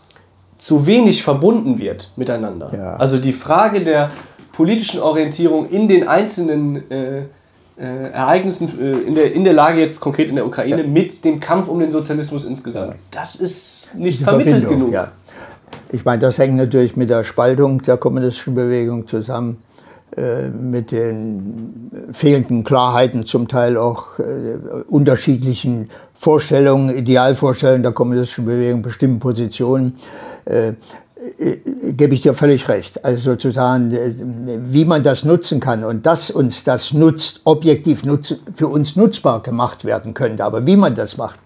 zu 0.59 0.87
wenig 0.87 1.23
verbunden 1.23 1.79
wird 1.79 2.13
miteinander. 2.17 2.71
Ja. 2.75 2.97
Also 2.97 3.19
die 3.19 3.33
Frage 3.33 3.83
der 3.83 4.11
politischen 4.53 5.01
Orientierung 5.01 5.69
in 5.69 5.89
den 5.89 6.07
einzelnen 6.07 6.91
äh, 6.91 7.23
äh, 7.77 8.11
Ereignissen 8.13 8.69
äh, 8.81 9.07
in, 9.07 9.15
der, 9.15 9.33
in 9.33 9.45
der 9.45 9.53
Lage 9.53 9.81
jetzt 9.81 10.01
konkret 10.01 10.29
in 10.29 10.37
der 10.37 10.47
Ukraine 10.47 10.83
ja. 10.83 10.89
mit 10.89 11.25
dem 11.25 11.41
Kampf 11.41 11.69
um 11.69 11.81
den 11.81 11.91
Sozialismus 11.91 12.45
insgesamt. 12.45 12.93
Ja. 12.93 12.99
Das 13.11 13.35
ist 13.35 13.95
nicht 13.97 14.21
die 14.21 14.25
vermittelt 14.25 14.69
genug. 14.69 14.93
Ja. 14.93 15.09
Ich 15.91 16.05
meine, 16.05 16.21
das 16.21 16.39
hängt 16.39 16.57
natürlich 16.57 16.97
mit 16.97 17.11
der 17.11 17.25
Spaltung 17.25 17.83
der 17.83 17.97
kommunistischen 17.97 18.55
Bewegung 18.55 19.09
zusammen, 19.09 19.59
äh, 20.17 20.49
mit 20.49 20.93
den 20.93 21.91
fehlenden 22.13 22.63
Klarheiten, 22.63 23.27
zum 23.27 23.49
Teil 23.49 23.77
auch 23.77 24.19
äh, 24.21 24.23
unterschiedlichen 24.89 25.91
Vorstellungen, 26.15 26.97
Idealvorstellungen 26.97 27.83
der 27.83 27.93
kommunistischen 27.93 28.45
Bewegung, 28.45 28.83
bestimmten 28.83 29.19
Positionen, 29.19 29.95
gebe 31.97 32.15
ich 32.15 32.23
dir 32.23 32.35
völlig 32.35 32.69
recht. 32.69 33.05
Also 33.05 33.33
sozusagen, 33.33 33.93
äh, 33.93 34.13
wie 34.67 34.85
man 34.85 35.03
das 35.03 35.25
nutzen 35.25 35.61
kann 35.61 35.85
und 35.85 36.05
dass 36.07 36.31
uns 36.31 36.65
das 36.65 36.93
nutzt, 36.93 37.41
objektiv 37.45 38.05
nutz, 38.05 38.35
für 38.57 38.69
uns 38.69 38.97
nutzbar 38.97 39.43
gemacht 39.43 39.85
werden 39.85 40.15
könnte, 40.15 40.45
aber 40.45 40.67
wie 40.67 40.77
man 40.77 40.95
das 40.95 41.17
macht, 41.17 41.41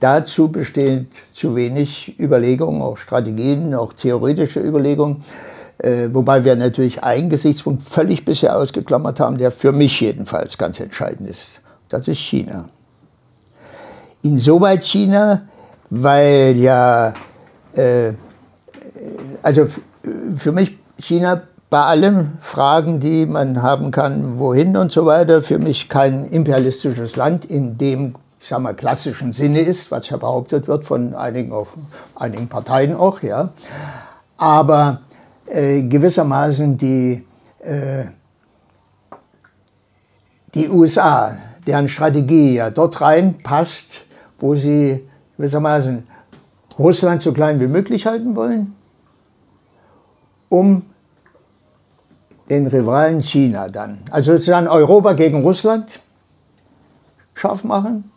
dazu 0.00 0.48
besteht 0.48 1.06
zu 1.32 1.54
wenig 1.54 2.18
Überlegungen, 2.18 2.82
auch 2.82 2.96
Strategien, 2.96 3.74
auch 3.74 3.92
theoretische 3.92 4.60
Überlegungen. 4.60 5.22
Äh, 5.78 6.08
wobei 6.12 6.44
wir 6.44 6.54
natürlich 6.56 7.02
einen 7.02 7.28
Gesichtspunkt 7.28 7.82
völlig 7.82 8.24
bisher 8.24 8.56
ausgeklammert 8.56 9.20
haben, 9.20 9.36
der 9.36 9.50
für 9.50 9.72
mich 9.72 10.00
jedenfalls 10.00 10.58
ganz 10.58 10.80
entscheidend 10.80 11.30
ist. 11.30 11.60
Das 11.88 12.08
ist 12.08 12.18
China. 12.18 12.68
Insoweit 14.22 14.84
China, 14.84 15.42
weil 15.90 16.56
ja, 16.56 17.12
äh, 17.74 18.12
also 19.42 19.66
für 20.36 20.52
mich 20.52 20.78
China 20.98 21.42
bei 21.72 21.80
allen 21.80 22.36
Fragen, 22.40 23.00
die 23.00 23.24
man 23.24 23.62
haben 23.62 23.92
kann, 23.92 24.38
wohin 24.38 24.76
und 24.76 24.92
so 24.92 25.06
weiter, 25.06 25.42
für 25.42 25.58
mich 25.58 25.88
kein 25.88 26.26
imperialistisches 26.26 27.16
Land 27.16 27.46
in 27.46 27.78
dem, 27.78 28.14
ich 28.38 28.48
sag 28.48 28.60
mal, 28.60 28.74
klassischen 28.74 29.32
Sinne 29.32 29.60
ist, 29.60 29.90
was 29.90 30.10
ja 30.10 30.18
behauptet 30.18 30.68
wird 30.68 30.84
von 30.84 31.14
einigen, 31.14 31.50
auch, 31.52 31.68
einigen 32.14 32.48
Parteien 32.48 32.94
auch, 32.94 33.22
ja. 33.22 33.54
Aber 34.36 35.00
äh, 35.46 35.80
gewissermaßen 35.82 36.76
die, 36.76 37.24
äh, 37.60 38.04
die 40.54 40.68
USA, 40.68 41.38
deren 41.66 41.88
Strategie 41.88 42.56
ja 42.56 42.68
dort 42.68 43.00
reinpasst, 43.00 44.04
wo 44.38 44.56
sie 44.56 45.08
gewissermaßen 45.38 46.06
Russland 46.78 47.22
so 47.22 47.32
klein 47.32 47.60
wie 47.60 47.66
möglich 47.66 48.06
halten 48.06 48.36
wollen, 48.36 48.74
um 50.52 50.82
den 52.50 52.66
Rivalen 52.66 53.22
China 53.22 53.68
dann, 53.68 54.00
also 54.10 54.32
sozusagen 54.32 54.68
Europa 54.68 55.14
gegen 55.14 55.42
Russland 55.42 56.00
scharf 57.34 57.64
machen. 57.64 58.10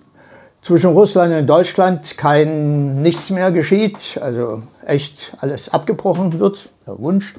Zwischen 0.61 0.91
Russland 0.91 1.33
und 1.33 1.47
Deutschland 1.47 2.17
kein 2.17 3.01
nichts 3.01 3.29
mehr 3.29 3.51
geschieht, 3.51 4.19
also 4.21 4.63
echt 4.83 5.35
alles 5.39 5.69
abgebrochen 5.69 6.37
wird, 6.39 6.69
der 6.85 6.99
Wunsch. 6.99 7.35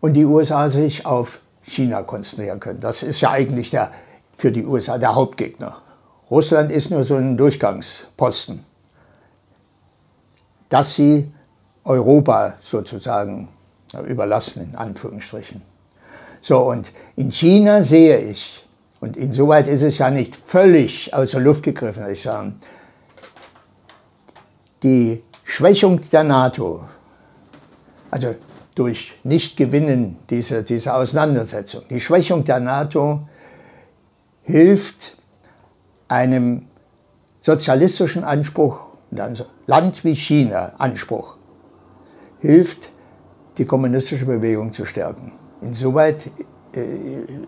Und 0.00 0.14
die 0.14 0.24
USA 0.24 0.68
sich 0.68 1.06
auf 1.06 1.40
China 1.62 2.02
konzentrieren 2.02 2.58
können. 2.58 2.80
Das 2.80 3.04
ist 3.04 3.20
ja 3.20 3.30
eigentlich 3.30 3.70
der, 3.70 3.92
für 4.36 4.50
die 4.50 4.66
USA 4.66 4.98
der 4.98 5.14
Hauptgegner. 5.14 5.76
Russland 6.30 6.72
ist 6.72 6.90
nur 6.90 7.04
so 7.04 7.14
ein 7.14 7.36
Durchgangsposten, 7.36 8.64
dass 10.68 10.96
sie 10.96 11.32
Europa 11.84 12.54
sozusagen 12.60 13.48
überlassen, 14.00 14.62
in 14.62 14.76
Anführungsstrichen. 14.76 15.62
So, 16.40 16.58
und 16.58 16.92
in 17.16 17.30
China 17.30 17.84
sehe 17.84 18.18
ich, 18.18 18.64
und 19.00 19.16
insoweit 19.16 19.68
ist 19.68 19.82
es 19.82 19.98
ja 19.98 20.10
nicht 20.10 20.36
völlig 20.36 21.12
aus 21.12 21.32
der 21.32 21.40
Luft 21.40 21.62
gegriffen, 21.62 22.02
würde 22.02 22.12
ich 22.12 22.22
sagen, 22.22 22.60
die 24.82 25.22
Schwächung 25.44 26.00
der 26.10 26.24
NATO, 26.24 26.84
also 28.10 28.34
durch 28.74 29.14
Nichtgewinnen 29.22 30.18
dieser, 30.30 30.62
dieser 30.62 30.96
Auseinandersetzung, 30.96 31.82
die 31.90 32.00
Schwächung 32.00 32.44
der 32.44 32.60
NATO 32.60 33.28
hilft 34.42 35.16
einem 36.08 36.66
sozialistischen 37.38 38.24
Anspruch, 38.24 38.78
einem 39.10 39.36
Land 39.66 40.04
wie 40.04 40.14
China 40.14 40.72
Anspruch, 40.78 41.36
hilft, 42.40 42.91
die 43.58 43.64
kommunistische 43.64 44.26
Bewegung 44.26 44.72
zu 44.72 44.84
stärken. 44.84 45.32
Insoweit 45.60 46.30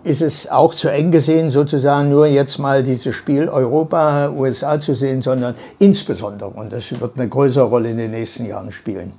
ist 0.04 0.20
es 0.20 0.50
auch 0.50 0.74
zu 0.74 0.88
eng 0.88 1.10
gesehen, 1.10 1.50
sozusagen 1.50 2.10
nur 2.10 2.26
jetzt 2.26 2.58
mal 2.58 2.82
dieses 2.82 3.14
Spiel 3.16 3.48
Europa, 3.48 4.28
USA 4.30 4.78
zu 4.78 4.94
sehen, 4.94 5.22
sondern 5.22 5.54
insbesondere, 5.78 6.50
und 6.50 6.72
das 6.72 6.98
wird 7.00 7.18
eine 7.18 7.28
größere 7.28 7.64
Rolle 7.64 7.90
in 7.90 7.96
den 7.96 8.10
nächsten 8.10 8.44
Jahren 8.46 8.70
spielen. 8.70 9.14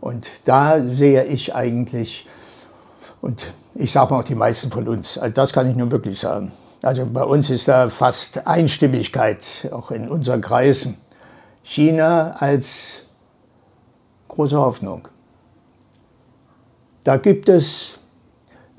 Und 0.00 0.28
da 0.44 0.84
sehe 0.84 1.24
ich 1.24 1.54
eigentlich, 1.54 2.28
und 3.20 3.52
ich 3.74 3.90
sage 3.90 4.14
mal 4.14 4.20
auch 4.20 4.24
die 4.24 4.36
meisten 4.36 4.70
von 4.70 4.86
uns, 4.86 5.18
also 5.18 5.32
das 5.32 5.52
kann 5.52 5.68
ich 5.68 5.76
nur 5.76 5.90
wirklich 5.90 6.20
sagen. 6.20 6.52
Also 6.82 7.06
bei 7.06 7.24
uns 7.24 7.50
ist 7.50 7.68
da 7.68 7.88
fast 7.88 8.46
Einstimmigkeit, 8.46 9.68
auch 9.72 9.90
in 9.90 10.08
unseren 10.08 10.40
Kreisen. 10.40 10.98
China 11.62 12.32
als 12.38 13.02
große 14.28 14.58
Hoffnung. 14.58 15.08
Da 17.04 17.16
gibt 17.16 17.48
es 17.48 17.98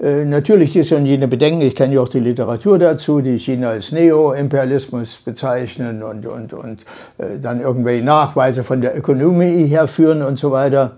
äh, 0.03 0.25
natürlich 0.25 0.75
ist 0.75 0.89
schon 0.89 1.05
jene 1.05 1.27
Bedenken, 1.27 1.61
ich 1.61 1.75
kenne 1.75 1.95
ja 1.95 2.01
auch 2.01 2.09
die 2.09 2.19
Literatur 2.19 2.79
dazu, 2.79 3.21
die 3.21 3.37
China 3.37 3.69
als 3.69 3.91
Neo-Imperialismus 3.91 5.17
bezeichnen 5.17 6.03
und, 6.03 6.25
und, 6.25 6.53
und 6.53 6.81
äh, 7.17 7.39
dann 7.39 7.61
irgendwelche 7.61 8.03
Nachweise 8.03 8.63
von 8.63 8.81
der 8.81 8.97
Ökonomie 8.97 9.65
herführen 9.67 10.21
und 10.23 10.37
so 10.37 10.51
weiter. 10.51 10.97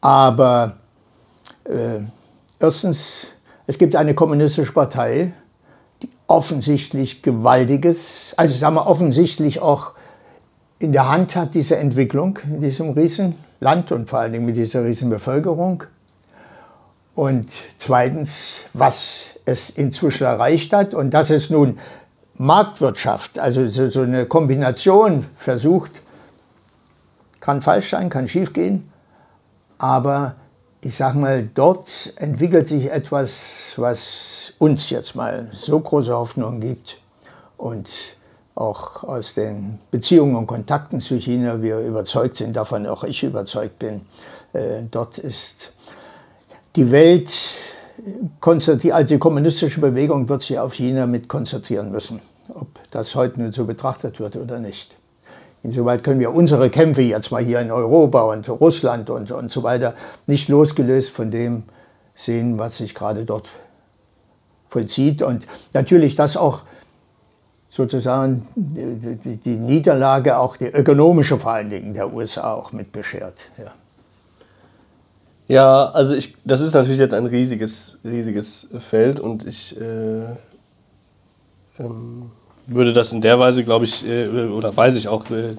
Aber 0.00 0.76
äh, 1.64 2.00
erstens, 2.58 3.26
es 3.66 3.78
gibt 3.78 3.94
eine 3.94 4.14
kommunistische 4.14 4.72
Partei, 4.72 5.32
die 6.02 6.08
offensichtlich 6.26 7.22
gewaltiges, 7.22 8.34
also 8.36 8.54
sagen 8.56 8.76
wir 8.76 8.86
offensichtlich 8.86 9.60
auch 9.60 9.92
in 10.78 10.92
der 10.92 11.08
Hand 11.10 11.36
hat, 11.36 11.54
diese 11.54 11.76
Entwicklung 11.76 12.38
in 12.44 12.60
diesem 12.60 12.90
Riesenland 12.90 13.92
und 13.92 14.08
vor 14.08 14.20
allen 14.20 14.32
Dingen 14.32 14.46
mit 14.46 14.56
dieser 14.56 14.84
Riesenbevölkerung. 14.84 15.84
Und 17.16 17.50
zweitens, 17.78 18.60
was 18.74 19.40
es 19.46 19.70
inzwischen 19.70 20.26
erreicht 20.26 20.72
hat. 20.72 20.92
Und 20.92 21.10
dass 21.10 21.30
es 21.30 21.48
nun 21.50 21.78
Marktwirtschaft, 22.34 23.38
also 23.38 23.66
so 23.68 24.02
eine 24.02 24.26
Kombination 24.26 25.24
versucht, 25.36 26.02
kann 27.40 27.62
falsch 27.62 27.90
sein, 27.90 28.10
kann 28.10 28.28
schief 28.28 28.52
gehen, 28.52 28.92
aber 29.78 30.34
ich 30.82 30.96
sage 30.96 31.18
mal, 31.18 31.48
dort 31.54 32.12
entwickelt 32.16 32.68
sich 32.68 32.90
etwas, 32.90 33.72
was 33.76 34.52
uns 34.58 34.90
jetzt 34.90 35.16
mal 35.16 35.48
so 35.52 35.80
große 35.80 36.14
Hoffnung 36.14 36.60
gibt. 36.60 36.98
Und 37.56 37.88
auch 38.54 39.04
aus 39.04 39.34
den 39.34 39.78
Beziehungen 39.90 40.36
und 40.36 40.46
Kontakten 40.46 41.00
zu 41.00 41.16
China 41.16 41.62
wir 41.62 41.80
überzeugt 41.80 42.36
sind, 42.36 42.54
davon 42.56 42.86
auch 42.86 43.04
ich 43.04 43.22
überzeugt 43.22 43.78
bin, 43.78 44.02
äh, 44.52 44.82
dort 44.90 45.18
ist 45.18 45.72
die 46.76 46.90
Welt 46.90 47.32
also 48.40 48.74
die 48.76 49.18
kommunistische 49.18 49.80
Bewegung 49.80 50.28
wird 50.28 50.42
sich 50.42 50.58
auf 50.58 50.74
China 50.74 51.06
mit 51.06 51.28
konzentrieren 51.28 51.90
müssen, 51.90 52.20
ob 52.54 52.68
das 52.90 53.14
heute 53.14 53.40
nun 53.40 53.52
so 53.52 53.64
betrachtet 53.64 54.20
wird 54.20 54.36
oder 54.36 54.58
nicht. 54.58 54.96
Insoweit 55.62 56.04
können 56.04 56.20
wir 56.20 56.32
unsere 56.32 56.70
Kämpfe 56.70 57.02
jetzt 57.02 57.32
mal 57.32 57.42
hier 57.42 57.60
in 57.60 57.72
Europa 57.72 58.22
und 58.22 58.48
Russland 58.48 59.10
und, 59.10 59.32
und 59.32 59.50
so 59.50 59.62
weiter 59.62 59.94
nicht 60.26 60.48
losgelöst 60.48 61.10
von 61.10 61.30
dem 61.30 61.64
sehen, 62.14 62.58
was 62.58 62.76
sich 62.76 62.94
gerade 62.94 63.24
dort 63.24 63.48
vollzieht. 64.68 65.22
Und 65.22 65.46
natürlich 65.72 66.14
das 66.14 66.36
auch 66.36 66.62
sozusagen 67.68 68.46
die, 68.54 69.38
die 69.38 69.56
Niederlage, 69.56 70.38
auch 70.38 70.56
die 70.56 70.66
ökonomische 70.66 71.38
vor 71.38 71.52
allen 71.52 71.70
Dingen 71.70 71.94
der 71.94 72.12
USA 72.12 72.54
auch 72.54 72.72
mit 72.72 72.92
beschert. 72.92 73.48
Ja. 73.58 73.72
Ja, 75.48 75.86
also 75.90 76.14
ich, 76.14 76.34
das 76.44 76.60
ist 76.60 76.74
natürlich 76.74 76.98
jetzt 76.98 77.14
ein 77.14 77.26
riesiges, 77.26 77.98
riesiges 78.04 78.68
Feld 78.78 79.20
und 79.20 79.46
ich 79.46 79.76
äh, 79.80 80.24
ähm, 81.78 82.30
würde 82.66 82.92
das 82.92 83.12
in 83.12 83.20
der 83.20 83.38
Weise, 83.38 83.62
glaube 83.62 83.84
ich, 83.84 84.04
äh, 84.06 84.26
oder 84.28 84.76
weiß 84.76 84.96
ich 84.96 85.06
auch, 85.06 85.30
äh, 85.30 85.54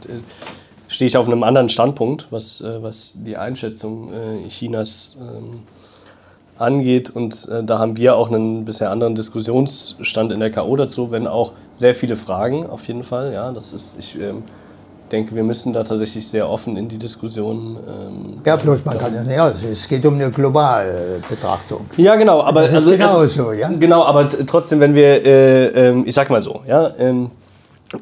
stehe 0.89 1.07
ich 1.07 1.15
auf 1.15 1.27
einem 1.27 1.43
anderen 1.43 1.69
Standpunkt, 1.69 2.27
was, 2.31 2.59
äh, 2.59 2.83
was 2.83 3.13
die 3.15 3.38
Einschätzung 3.38 4.11
äh, 4.11 4.47
Chinas 4.49 5.17
ähm, 5.21 5.61
angeht. 6.57 7.09
Und 7.09 7.47
äh, 7.47 7.63
da 7.63 7.79
haben 7.79 7.95
wir 7.95 8.17
auch 8.17 8.29
einen 8.29 8.65
bisher 8.65 8.91
anderen 8.91 9.15
Diskussionsstand 9.15 10.33
in 10.33 10.41
der 10.41 10.51
K.O. 10.51 10.75
dazu, 10.75 11.11
wenn 11.11 11.27
auch 11.27 11.53
sehr 11.75 11.95
viele 11.95 12.17
Fragen 12.17 12.65
auf 12.65 12.88
jeden 12.88 13.03
Fall. 13.03 13.31
Ja, 13.31 13.51
das 13.51 13.71
ist, 13.71 13.97
ich 13.99 14.19
ähm, 14.19 14.43
denke, 15.12 15.36
wir 15.36 15.43
müssen 15.43 15.74
da 15.74 15.84
tatsächlich 15.84 16.28
sehr 16.28 16.49
offen 16.49 16.78
in 16.78 16.88
die 16.88 16.97
Diskussion. 16.97 17.78
Ähm, 17.88 18.41
ja, 18.45 18.55
bloß 18.55 18.84
man 18.86 18.97
kann 18.97 19.30
ja, 19.30 19.49
es 19.49 19.88
geht 19.88 20.05
um 20.05 20.16
eine 20.16 20.32
globale 20.32 21.22
Betrachtung. 21.30 21.86
Ja, 21.97 22.16
genau, 22.16 22.41
aber 22.41 22.64
das 22.64 22.74
also 22.74 22.91
genau 22.91 23.22
es, 23.24 23.34
so, 23.34 23.51
ja. 23.51 23.70
Genau, 23.70 24.03
aber 24.03 24.28
trotzdem, 24.30 24.80
wenn 24.80 24.95
wir, 24.95 25.26
äh, 25.26 25.89
äh, 25.89 26.03
ich 26.05 26.14
sag 26.14 26.30
mal 26.30 26.41
so, 26.41 26.62
ja, 26.68 26.93
ähm, 26.97 27.32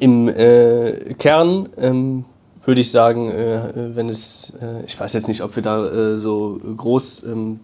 im 0.00 0.28
äh, 0.28 1.14
Kern 1.18 1.68
ähm, 1.78 2.24
würde 2.64 2.80
ich 2.80 2.90
sagen, 2.90 3.30
äh, 3.30 3.60
wenn 3.94 4.08
es, 4.08 4.54
äh, 4.60 4.84
ich 4.86 4.98
weiß 4.98 5.12
jetzt 5.14 5.28
nicht, 5.28 5.42
ob 5.42 5.54
wir 5.54 5.62
da 5.62 5.86
äh, 5.86 6.16
so 6.16 6.58
groß 6.76 7.24
ähm, 7.24 7.60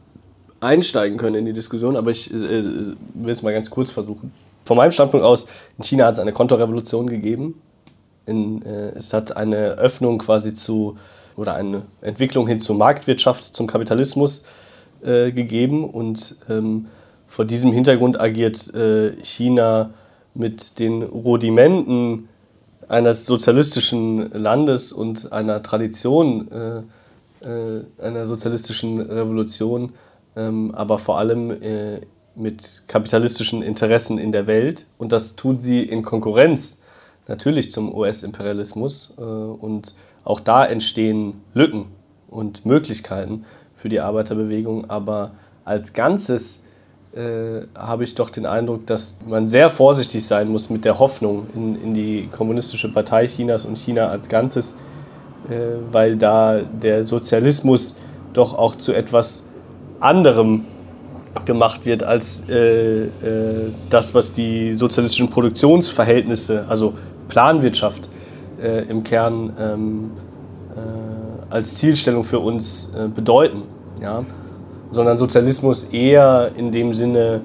einsteigen 0.61 1.18
können 1.18 1.34
in 1.34 1.47
die 1.47 1.53
Diskussion, 1.53 1.97
aber 1.97 2.12
ich 2.12 2.30
will 2.30 2.95
es 3.26 3.43
mal 3.43 3.53
ganz 3.53 3.68
kurz 3.68 3.90
versuchen. 3.90 4.32
Von 4.64 4.76
meinem 4.76 4.93
Standpunkt 4.93 5.26
aus, 5.26 5.47
in 5.76 5.82
China 5.82 6.07
hat 6.07 6.14
es 6.14 6.20
eine 6.20 6.32
Kontorevolution 6.32 7.09
gegeben 7.09 7.61
in, 8.26 8.62
äh, 8.62 8.90
es 8.96 9.12
hat 9.12 9.36
eine 9.36 9.78
Öffnung 9.78 10.18
quasi 10.18 10.54
zu 10.54 10.96
oder 11.36 11.54
eine 11.54 11.82
Entwicklung 12.02 12.46
hin 12.46 12.60
zur 12.60 12.76
Marktwirtschaft, 12.76 13.54
zum 13.54 13.66
Kapitalismus 13.66 14.44
äh, 15.02 15.32
gegeben 15.32 15.88
und 15.88 16.36
ähm, 16.48 16.86
vor 17.26 17.44
diesem 17.44 17.72
Hintergrund 17.72 18.20
agiert 18.20 18.72
äh, 18.74 19.12
China 19.22 19.90
mit 20.34 20.78
den 20.78 21.02
Rudimenten 21.02 22.28
eines 22.88 23.24
sozialistischen 23.24 24.30
Landes 24.32 24.92
und 24.92 25.32
einer 25.32 25.62
Tradition 25.62 26.50
äh, 26.50 26.82
äh, 27.44 27.84
einer 28.00 28.26
sozialistischen 28.26 29.00
Revolution, 29.00 29.94
ähm, 30.36 30.72
aber 30.74 30.98
vor 30.98 31.18
allem 31.18 31.50
äh, 31.50 32.00
mit 32.34 32.84
kapitalistischen 32.86 33.62
Interessen 33.62 34.18
in 34.18 34.30
der 34.30 34.46
Welt. 34.46 34.86
Und 34.98 35.12
das 35.12 35.36
tun 35.36 35.58
sie 35.58 35.82
in 35.82 36.02
Konkurrenz 36.02 36.78
natürlich 37.28 37.70
zum 37.70 37.94
US-Imperialismus 37.94 39.14
äh, 39.18 39.22
und 39.22 39.94
auch 40.24 40.40
da 40.40 40.64
entstehen 40.64 41.42
Lücken 41.54 41.86
und 42.28 42.64
Möglichkeiten 42.64 43.44
für 43.74 43.88
die 43.88 44.00
Arbeiterbewegung, 44.00 44.88
aber 44.90 45.32
als 45.64 45.92
Ganzes 45.92 46.62
äh, 47.14 47.66
habe 47.76 48.04
ich 48.04 48.14
doch 48.14 48.30
den 48.30 48.46
Eindruck, 48.46 48.86
dass 48.86 49.16
man 49.26 49.46
sehr 49.46 49.70
vorsichtig 49.70 50.24
sein 50.26 50.48
muss 50.48 50.70
mit 50.70 50.84
der 50.84 50.98
Hoffnung 50.98 51.46
in, 51.54 51.82
in 51.82 51.94
die 51.94 52.28
kommunistische 52.32 52.90
Partei 52.90 53.26
Chinas 53.26 53.64
und 53.64 53.78
China 53.78 54.08
als 54.08 54.28
Ganzes, 54.28 54.74
äh, 55.50 55.54
weil 55.90 56.16
da 56.16 56.62
der 56.62 57.04
Sozialismus 57.04 57.96
doch 58.32 58.54
auch 58.54 58.76
zu 58.76 58.94
etwas 58.94 59.44
anderem 60.00 60.64
gemacht 61.44 61.84
wird 61.84 62.02
als 62.02 62.42
äh, 62.48 63.04
äh, 63.04 63.10
das, 63.90 64.14
was 64.14 64.32
die 64.32 64.72
sozialistischen 64.74 65.28
Produktionsverhältnisse, 65.28 66.66
also 66.68 66.94
Planwirtschaft 67.28 68.08
äh, 68.62 68.84
im 68.88 69.02
Kern 69.02 69.52
ähm, 69.58 70.10
äh, 70.74 71.54
als 71.54 71.74
Zielstellung 71.74 72.22
für 72.22 72.38
uns 72.38 72.92
äh, 72.94 73.08
bedeuten, 73.08 73.62
ja? 74.00 74.24
sondern 74.90 75.18
Sozialismus 75.18 75.84
eher 75.84 76.52
in 76.56 76.70
dem 76.72 76.92
Sinne 76.92 77.42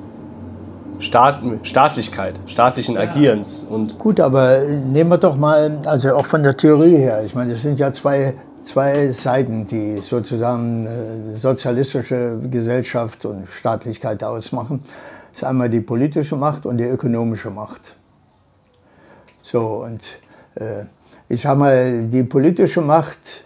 Staat, 0.99 1.41
Staatlichkeit, 1.61 2.39
staatlichen 2.47 2.97
Agierens. 2.97 3.63
Und 3.69 3.99
Gut, 3.99 4.19
aber 4.19 4.61
nehmen 4.63 5.11
wir 5.11 5.19
doch 5.19 5.35
mal, 5.35 5.77
also 5.85 6.15
auch 6.15 6.25
von 6.25 6.41
der 6.41 6.57
Theorie 6.57 6.97
her, 6.97 7.23
ich 7.23 7.35
meine, 7.35 7.53
das 7.53 7.61
sind 7.61 7.79
ja 7.79 7.93
zwei, 7.93 8.33
zwei 8.63 9.09
Seiten, 9.11 9.67
die 9.67 9.97
sozusagen 9.97 10.87
äh, 10.87 11.37
sozialistische 11.37 12.39
Gesellschaft 12.49 13.25
und 13.25 13.47
Staatlichkeit 13.47 14.23
ausmachen. 14.23 14.81
Das 15.31 15.43
ist 15.43 15.47
einmal 15.47 15.69
die 15.69 15.81
politische 15.81 16.35
Macht 16.35 16.65
und 16.65 16.77
die 16.77 16.85
ökonomische 16.85 17.51
Macht. 17.51 17.96
So, 19.49 19.85
und 19.85 20.01
äh, 20.55 20.83
ich 21.29 21.41
sage 21.41 21.57
mal, 21.57 22.03
die 22.03 22.23
politische 22.23 22.81
Macht 22.81 23.45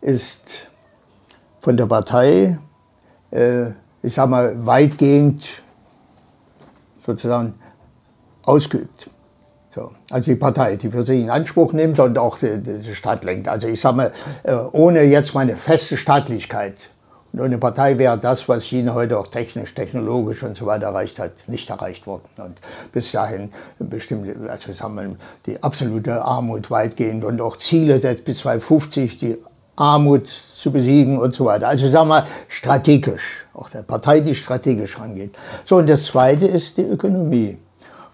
ist 0.00 0.68
von 1.60 1.76
der 1.76 1.86
Partei, 1.86 2.58
äh, 3.30 3.66
ich 4.02 4.14
sage 4.14 4.28
mal, 4.28 4.66
weitgehend 4.66 5.62
sozusagen 7.06 7.54
ausgeübt. 8.44 9.08
So. 9.72 9.92
Also 10.10 10.32
die 10.32 10.36
Partei, 10.36 10.74
die 10.74 10.90
für 10.90 11.04
sich 11.04 11.20
in 11.20 11.30
Anspruch 11.30 11.72
nimmt 11.72 12.00
und 12.00 12.18
auch 12.18 12.38
die, 12.38 12.58
die 12.58 12.94
Stadt 12.96 13.22
lenkt. 13.22 13.46
Also 13.46 13.68
ich 13.68 13.80
sage 13.80 13.96
mal, 13.98 14.12
äh, 14.42 14.52
ohne 14.72 15.04
jetzt 15.04 15.32
meine 15.32 15.54
feste 15.54 15.96
Staatlichkeit 15.96 16.90
eine 17.44 17.58
Partei 17.58 17.98
wäre 17.98 18.18
das, 18.18 18.48
was 18.48 18.64
China 18.64 18.94
heute 18.94 19.18
auch 19.18 19.26
technisch, 19.26 19.74
technologisch 19.74 20.42
und 20.42 20.56
so 20.56 20.66
weiter 20.66 20.86
erreicht 20.86 21.18
hat, 21.18 21.32
nicht 21.48 21.68
erreicht 21.68 22.06
worden. 22.06 22.24
Und 22.38 22.60
bis 22.92 23.12
dahin 23.12 23.52
bestimmte, 23.78 24.50
also 24.50 24.72
sagen 24.72 24.94
wir, 24.96 25.16
die 25.44 25.62
absolute 25.62 26.22
Armut 26.22 26.70
weitgehend 26.70 27.24
und 27.24 27.40
auch 27.40 27.56
Ziele 27.56 28.00
setzt 28.00 28.24
bis 28.24 28.38
2050, 28.38 29.18
die 29.18 29.38
Armut 29.76 30.26
zu 30.28 30.72
besiegen 30.72 31.18
und 31.18 31.34
so 31.34 31.44
weiter. 31.44 31.68
Also 31.68 31.88
sagen 31.88 32.08
wir 32.08 32.26
strategisch, 32.48 33.46
auch 33.52 33.68
der 33.68 33.82
Partei, 33.82 34.20
die 34.20 34.34
strategisch 34.34 34.98
rangeht. 34.98 35.36
So, 35.64 35.76
und 35.76 35.88
das 35.88 36.06
Zweite 36.06 36.46
ist 36.46 36.78
die 36.78 36.82
Ökonomie. 36.82 37.58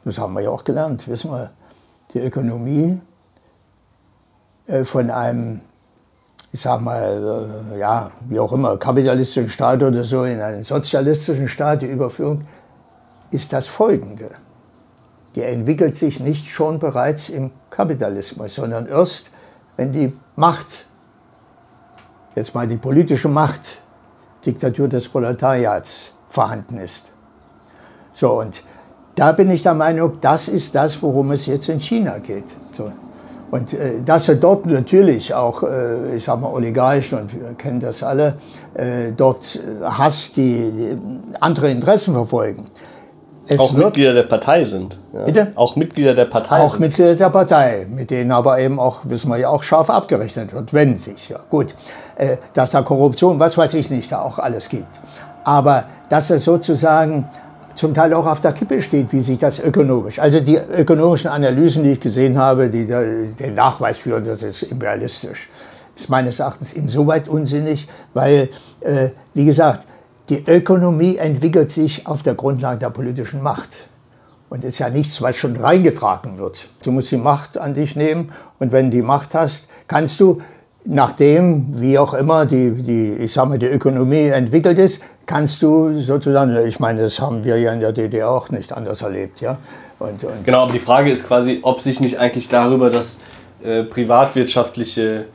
Das 0.04 0.18
haben 0.18 0.34
wir 0.34 0.40
ja 0.40 0.50
auch 0.50 0.64
gelernt, 0.64 1.06
wissen 1.06 1.30
wir. 1.30 1.52
Die 2.12 2.18
Ökonomie 2.18 3.00
äh, 4.66 4.84
von 4.84 5.10
einem, 5.10 5.60
ich 6.52 6.60
sag 6.60 6.82
mal, 6.82 7.64
äh, 7.72 7.78
ja, 7.78 8.10
wie 8.28 8.38
auch 8.38 8.52
immer, 8.52 8.76
kapitalistischen 8.76 9.48
Staat 9.48 9.82
oder 9.82 10.02
so 10.02 10.24
in 10.24 10.40
einen 10.40 10.64
sozialistischen 10.64 11.48
Staat, 11.48 11.82
die 11.82 11.86
Überführung, 11.86 12.42
ist 13.30 13.52
das 13.52 13.66
folgende. 13.66 14.30
Die 15.34 15.42
entwickelt 15.42 15.96
sich 15.96 16.20
nicht 16.20 16.50
schon 16.50 16.78
bereits 16.78 17.30
im 17.30 17.50
Kapitalismus, 17.70 18.54
sondern 18.54 18.86
erst, 18.86 19.30
wenn 19.78 19.92
die 19.92 20.14
Macht, 20.36 20.86
jetzt 22.34 22.54
mal 22.54 22.66
die 22.66 22.76
politische 22.76 23.28
Macht, 23.28 23.82
Diktatur 24.44 24.88
des 24.88 25.08
Proletariats 25.08 26.12
vorhanden 26.28 26.78
ist. 26.78 27.06
So, 28.12 28.40
und 28.40 28.62
da 29.14 29.32
bin 29.32 29.50
ich 29.50 29.62
der 29.62 29.74
Meinung, 29.74 30.20
das 30.20 30.48
ist 30.48 30.74
das, 30.74 31.02
worum 31.02 31.30
es 31.32 31.46
jetzt 31.46 31.70
in 31.70 31.80
China 31.80 32.18
geht. 32.18 32.44
So. 32.76 32.92
Und 33.52 33.74
äh, 33.74 34.00
dass 34.02 34.30
er 34.30 34.36
dort 34.36 34.64
natürlich 34.64 35.34
auch, 35.34 35.62
äh, 35.62 36.16
ich 36.16 36.24
sag 36.24 36.40
mal, 36.40 36.50
Oligarchen, 36.50 37.18
und 37.18 37.34
wir 37.38 37.52
kennen 37.52 37.80
das 37.80 38.02
alle, 38.02 38.38
äh, 38.72 39.12
dort 39.14 39.60
Hass, 39.82 40.32
die, 40.32 40.70
die 40.70 40.96
andere 41.38 41.70
Interessen 41.70 42.14
verfolgen. 42.14 42.64
Es 43.46 43.60
auch 43.60 43.72
Mitglieder 43.72 44.14
der 44.14 44.22
Partei 44.22 44.64
sind. 44.64 44.98
Ja. 45.12 45.24
Bitte? 45.26 45.52
Auch 45.56 45.76
Mitglieder 45.76 46.14
der 46.14 46.24
Partei. 46.24 46.60
Auch 46.60 46.70
sind. 46.70 46.80
Mitglieder 46.80 47.14
der 47.14 47.28
Partei, 47.28 47.86
mit 47.90 48.10
denen 48.10 48.32
aber 48.32 48.58
eben 48.58 48.80
auch, 48.80 49.00
wissen 49.04 49.30
wir 49.30 49.36
ja, 49.36 49.50
auch 49.50 49.62
scharf 49.62 49.90
abgerechnet 49.90 50.54
wird, 50.54 50.72
wenn 50.72 50.96
sich. 50.96 51.28
Ja, 51.28 51.40
gut, 51.50 51.74
äh, 52.16 52.38
dass 52.54 52.70
da 52.70 52.80
Korruption, 52.80 53.38
was 53.38 53.58
weiß 53.58 53.74
ich 53.74 53.90
nicht, 53.90 54.10
da 54.12 54.22
auch 54.22 54.38
alles 54.38 54.70
gibt. 54.70 54.98
Aber 55.44 55.84
dass 56.08 56.30
er 56.30 56.38
sozusagen 56.38 57.28
zum 57.74 57.94
Teil 57.94 58.12
auch 58.14 58.26
auf 58.26 58.40
der 58.40 58.52
Kippe 58.52 58.80
steht, 58.82 59.12
wie 59.12 59.20
sich 59.20 59.38
das 59.38 59.58
ökonomisch, 59.58 60.18
also 60.18 60.40
die 60.40 60.56
ökonomischen 60.56 61.30
Analysen, 61.30 61.84
die 61.84 61.92
ich 61.92 62.00
gesehen 62.00 62.38
habe, 62.38 62.68
die 62.68 62.86
den 62.86 63.54
Nachweis 63.54 63.98
führen, 63.98 64.24
das 64.24 64.42
ist 64.42 64.62
imperialistisch, 64.62 65.48
ist 65.96 66.08
meines 66.08 66.38
Erachtens 66.38 66.72
insoweit 66.72 67.28
unsinnig, 67.28 67.88
weil, 68.14 68.48
äh, 68.80 69.10
wie 69.34 69.44
gesagt, 69.44 69.86
die 70.28 70.44
Ökonomie 70.46 71.16
entwickelt 71.16 71.70
sich 71.70 72.06
auf 72.06 72.22
der 72.22 72.34
Grundlage 72.34 72.78
der 72.78 72.90
politischen 72.90 73.42
Macht. 73.42 73.70
Und 74.48 74.64
ist 74.64 74.78
ja 74.78 74.90
nichts, 74.90 75.22
was 75.22 75.36
schon 75.36 75.56
reingetragen 75.56 76.36
wird. 76.36 76.68
Du 76.84 76.90
musst 76.92 77.10
die 77.10 77.16
Macht 77.16 77.56
an 77.56 77.72
dich 77.72 77.96
nehmen 77.96 78.32
und 78.58 78.70
wenn 78.70 78.90
du 78.90 78.98
die 78.98 79.02
Macht 79.02 79.34
hast, 79.34 79.66
kannst 79.88 80.20
du 80.20 80.42
nachdem, 80.84 81.80
wie 81.80 81.98
auch 81.98 82.14
immer, 82.14 82.46
die, 82.46 82.70
die, 82.72 83.12
ich 83.12 83.32
sag 83.32 83.48
mal, 83.48 83.58
die 83.58 83.66
Ökonomie 83.66 84.26
entwickelt 84.28 84.78
ist, 84.78 85.02
kannst 85.26 85.62
du 85.62 85.98
sozusagen, 86.00 86.56
ich 86.66 86.80
meine, 86.80 87.02
das 87.02 87.20
haben 87.20 87.44
wir 87.44 87.58
ja 87.58 87.72
in 87.72 87.80
der 87.80 87.92
DDR 87.92 88.30
auch 88.30 88.50
nicht 88.50 88.72
anders 88.72 89.02
erlebt. 89.02 89.40
Ja? 89.40 89.58
Und, 89.98 90.24
und 90.24 90.44
genau, 90.44 90.62
aber 90.62 90.72
die 90.72 90.78
Frage 90.78 91.10
ist 91.10 91.26
quasi, 91.26 91.60
ob 91.62 91.80
sich 91.80 92.00
nicht 92.00 92.18
eigentlich 92.18 92.48
darüber, 92.48 92.90
dass 92.90 93.20
äh, 93.62 93.84
privatwirtschaftliche 93.84 95.26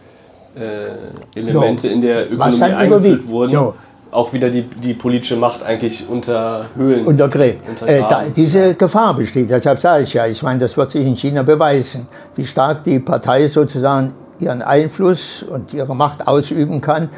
äh, 0.55 1.39
Elemente 1.39 1.87
jo, 1.87 1.93
in 1.93 2.01
der 2.01 2.31
Ökonomie 2.31 2.63
eingeführt 2.63 3.27
wurden, 3.27 3.53
jo. 3.53 3.73
auch 4.11 4.33
wieder 4.33 4.49
die, 4.49 4.63
die 4.63 4.93
politische 4.93 5.37
Macht 5.37 5.63
eigentlich 5.63 6.07
unterhöhlen. 6.09 7.05
Untergräbt. 7.05 7.63
Äh, 7.85 7.99
da, 8.01 8.23
diese 8.35 8.73
Gefahr 8.73 9.13
besteht, 9.13 9.49
deshalb 9.49 9.79
sage 9.79 10.03
ich 10.03 10.13
ja, 10.13 10.27
ich 10.27 10.43
meine, 10.43 10.59
das 10.59 10.75
wird 10.75 10.91
sich 10.91 11.05
in 11.05 11.15
China 11.15 11.43
beweisen, 11.43 12.07
wie 12.35 12.45
stark 12.45 12.83
die 12.83 12.99
Partei 12.99 13.47
sozusagen 13.47 14.13
ihren 14.39 14.61
Einfluss 14.61 15.43
und 15.43 15.73
ihre 15.73 15.95
Macht 15.95 16.27
ausüben 16.27 16.81
kann 16.81 17.09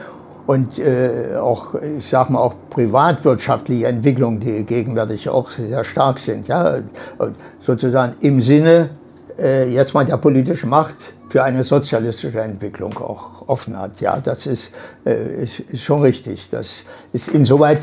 und 0.50 0.80
äh, 0.80 1.36
auch, 1.40 1.76
ich 1.76 2.10
sag 2.10 2.32
mal, 2.32 2.40
auch 2.40 2.56
privatwirtschaftliche 2.72 3.86
Entwicklungen, 3.86 4.40
die 4.40 4.64
gegenwärtig 4.64 5.30
auch 5.30 5.52
sehr 5.52 5.84
stark 5.84 6.18
sind, 6.18 6.48
ja, 6.48 6.80
und 7.20 7.36
sozusagen 7.62 8.16
im 8.22 8.42
Sinne 8.42 8.90
äh, 9.38 9.72
jetzt 9.72 9.94
mal 9.94 10.06
der 10.06 10.18
politischen 10.18 10.72
Macht 10.72 10.96
für 11.30 11.44
eine 11.44 11.64
sozialistische 11.64 12.42
Entwicklung 12.42 12.98
auch 12.98 13.48
offen 13.48 13.80
hat. 13.80 14.02
Ja, 14.02 14.18
das 14.18 14.48
ist, 14.48 14.72
äh, 15.06 15.44
ist, 15.44 15.60
ist 15.60 15.84
schon 15.84 16.02
richtig. 16.02 16.48
Das 16.50 16.84
ist 17.14 17.28
insoweit 17.28 17.82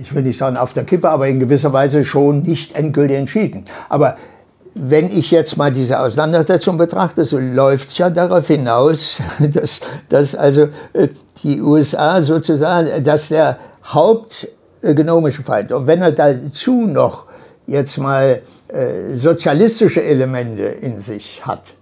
ich 0.00 0.14
will 0.14 0.22
nicht 0.22 0.38
sagen 0.38 0.56
auf 0.56 0.72
der 0.72 0.84
Kippe, 0.84 1.10
aber 1.10 1.28
in 1.28 1.38
gewisser 1.38 1.74
Weise 1.74 2.06
schon 2.06 2.40
nicht 2.40 2.74
endgültig 2.74 3.18
entschieden. 3.18 3.66
Aber 3.90 4.16
wenn 4.74 5.10
ich 5.10 5.30
jetzt 5.30 5.58
mal 5.58 5.70
diese 5.70 6.00
Auseinandersetzung 6.00 6.78
betrachte, 6.78 7.26
so 7.26 7.38
läuft 7.38 7.88
es 7.88 7.98
ja 7.98 8.08
darauf 8.08 8.46
hinaus, 8.46 9.20
dass, 9.38 9.80
dass 10.08 10.34
also 10.34 10.68
äh, 10.94 11.08
die 11.42 11.60
USA 11.60 12.22
sozusagen, 12.22 13.04
dass 13.04 13.28
der 13.28 13.58
hauptökonomische 13.84 15.42
Feind, 15.42 15.72
und 15.72 15.86
wenn 15.86 16.02
er 16.02 16.12
dazu 16.12 16.86
noch 16.86 17.26
jetzt 17.66 17.98
mal 17.98 18.42
äh, 18.68 19.14
sozialistische 19.14 20.02
Elemente 20.02 20.62
in 20.62 20.98
sich 21.00 21.46
hat, 21.46 21.74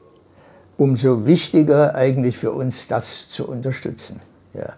umso 0.76 1.26
wichtiger 1.26 1.94
eigentlich 1.94 2.36
für 2.38 2.52
uns 2.52 2.88
das 2.88 3.28
zu 3.28 3.46
unterstützen. 3.46 4.20
Ja. 4.54 4.74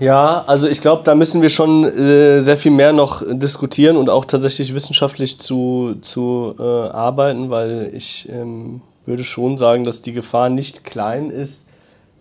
Ja, 0.00 0.44
also 0.48 0.66
ich 0.66 0.80
glaube, 0.80 1.02
da 1.04 1.14
müssen 1.14 1.40
wir 1.40 1.50
schon 1.50 1.84
äh, 1.84 2.40
sehr 2.40 2.56
viel 2.56 2.72
mehr 2.72 2.92
noch 2.92 3.22
diskutieren 3.26 3.96
und 3.96 4.10
auch 4.10 4.24
tatsächlich 4.24 4.74
wissenschaftlich 4.74 5.38
zu, 5.38 5.94
zu 6.02 6.54
äh, 6.58 6.62
arbeiten, 6.62 7.48
weil 7.48 7.90
ich 7.94 8.28
ähm, 8.28 8.82
würde 9.06 9.24
schon 9.24 9.56
sagen, 9.56 9.84
dass 9.84 10.02
die 10.02 10.12
Gefahr 10.12 10.48
nicht 10.48 10.84
klein 10.84 11.30
ist, 11.30 11.66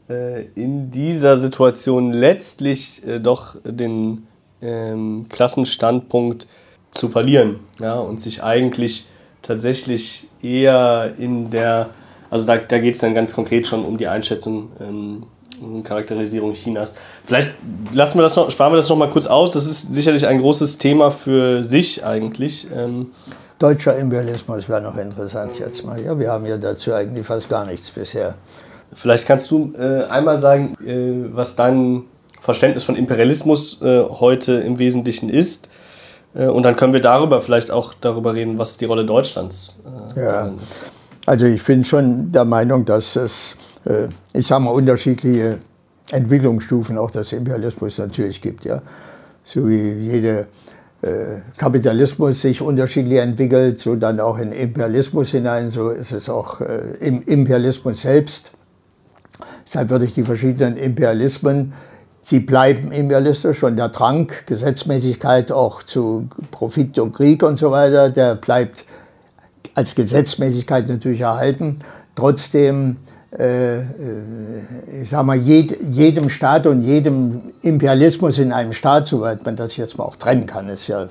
äh, 0.09 0.45
in 0.55 0.91
dieser 0.91 1.37
Situation 1.37 2.11
letztlich 2.11 3.05
äh, 3.07 3.19
doch 3.19 3.55
den 3.63 4.27
ähm, 4.61 5.27
Klassenstandpunkt 5.29 6.47
zu 6.91 7.09
verlieren 7.09 7.59
ja, 7.79 7.99
und 7.99 8.19
sich 8.19 8.43
eigentlich 8.43 9.05
tatsächlich 9.41 10.27
eher 10.41 11.13
in 11.17 11.49
der, 11.49 11.89
also 12.29 12.45
da, 12.47 12.57
da 12.57 12.79
geht 12.79 12.95
es 12.95 13.01
dann 13.01 13.15
ganz 13.15 13.33
konkret 13.33 13.67
schon 13.67 13.83
um 13.85 13.97
die 13.97 14.07
Einschätzung 14.07 14.71
ähm, 14.79 15.23
Charakterisierung 15.83 16.53
Chinas. 16.53 16.95
Vielleicht 17.25 17.53
lassen 17.93 18.17
wir 18.17 18.23
das 18.23 18.35
noch, 18.35 18.51
sparen 18.51 18.73
wir 18.73 18.77
das 18.77 18.89
noch 18.89 18.97
mal 18.97 19.09
kurz 19.09 19.27
aus. 19.27 19.51
Das 19.51 19.65
ist 19.65 19.93
sicherlich 19.93 20.27
ein 20.27 20.39
großes 20.39 20.77
Thema 20.77 21.11
für 21.11 21.63
sich 21.63 22.03
eigentlich. 22.03 22.67
Ähm 22.75 23.11
Deutscher 23.63 23.97
Imperialismus 23.97 24.67
wäre 24.67 24.81
noch 24.81 24.97
interessant 24.97 25.57
jetzt 25.57 25.85
mal. 25.85 25.97
Ja, 25.97 26.19
wir 26.19 26.29
haben 26.29 26.45
ja 26.45 26.57
dazu 26.57 26.91
eigentlich 26.93 27.25
fast 27.25 27.47
gar 27.47 27.65
nichts 27.65 27.89
bisher. 27.91 28.35
Vielleicht 28.93 29.25
kannst 29.25 29.49
du 29.51 29.71
äh, 29.79 30.03
einmal 30.03 30.37
sagen, 30.37 30.75
äh, 30.85 31.33
was 31.33 31.55
dein 31.55 32.03
Verständnis 32.41 32.83
von 32.83 32.97
Imperialismus 32.97 33.81
äh, 33.81 34.03
heute 34.03 34.55
im 34.55 34.79
Wesentlichen 34.79 35.29
ist. 35.29 35.69
Äh, 36.35 36.47
und 36.47 36.63
dann 36.63 36.75
können 36.75 36.91
wir 36.91 36.99
darüber 36.99 37.39
vielleicht 37.39 37.71
auch 37.71 37.93
darüber 37.93 38.33
reden, 38.33 38.57
was 38.57 38.75
die 38.75 38.83
Rolle 38.83 39.05
Deutschlands 39.05 39.81
äh, 40.17 40.19
ja. 40.19 40.51
ist. 40.61 40.83
Also 41.25 41.45
ich 41.45 41.63
bin 41.63 41.85
schon 41.85 42.33
der 42.33 42.43
Meinung, 42.43 42.83
dass 42.83 43.15
es 43.15 43.55
äh, 43.85 44.07
ich 44.33 44.45
sage 44.45 44.63
mal, 44.63 44.71
unterschiedliche 44.71 45.59
Entwicklungsstufen 46.11 46.97
auch 46.97 47.11
des 47.11 47.31
Imperialismus 47.31 47.97
natürlich 47.97 48.41
gibt. 48.41 48.65
Ja. 48.65 48.81
So 49.45 49.69
wie 49.69 49.93
jede 49.93 50.47
Kapitalismus 51.57 52.41
sich 52.41 52.61
unterschiedlich 52.61 53.19
entwickelt, 53.19 53.79
so 53.79 53.95
dann 53.95 54.19
auch 54.19 54.39
in 54.39 54.51
Imperialismus 54.51 55.31
hinein, 55.31 55.69
so 55.69 55.89
ist 55.89 56.11
es 56.11 56.29
auch 56.29 56.61
äh, 56.61 56.95
im 56.99 57.21
Imperialismus 57.23 58.01
selbst. 58.01 58.51
Deshalb 59.65 59.89
würde 59.89 60.05
ich 60.05 60.13
die 60.13 60.23
verschiedenen 60.23 60.77
Imperialismen, 60.77 61.73
sie 62.21 62.39
bleiben 62.39 62.91
imperialistisch 62.91 63.63
und 63.63 63.75
der 63.75 63.89
Drang, 63.89 64.31
Gesetzmäßigkeit 64.45 65.51
auch 65.51 65.83
zu 65.83 66.29
Profit 66.51 66.97
und 66.99 67.13
Krieg 67.13 67.43
und 67.43 67.57
so 67.57 67.71
weiter, 67.71 68.09
der 68.09 68.35
bleibt 68.35 68.85
als 69.75 69.95
Gesetzmäßigkeit 69.95 70.87
natürlich 70.87 71.21
erhalten. 71.21 71.79
Trotzdem 72.15 72.91
äh, 72.91 72.91
äh, 72.91 73.12
ich 73.35 75.09
sag 75.09 75.25
mal, 75.25 75.37
jed, 75.37 75.75
jedem 75.91 76.29
Staat 76.29 76.67
und 76.67 76.83
jedem 76.83 77.41
Imperialismus 77.63 78.37
in 78.37 78.53
einem 78.53 78.73
Staat, 78.73 79.07
soweit 79.07 79.43
man 79.43 79.55
das 79.55 79.75
jetzt 79.75 79.97
mal 79.97 80.03
auch 80.03 80.17
trennen 80.17 80.45
kann, 80.45 80.69
ist 80.69 80.87
ja 80.87 81.07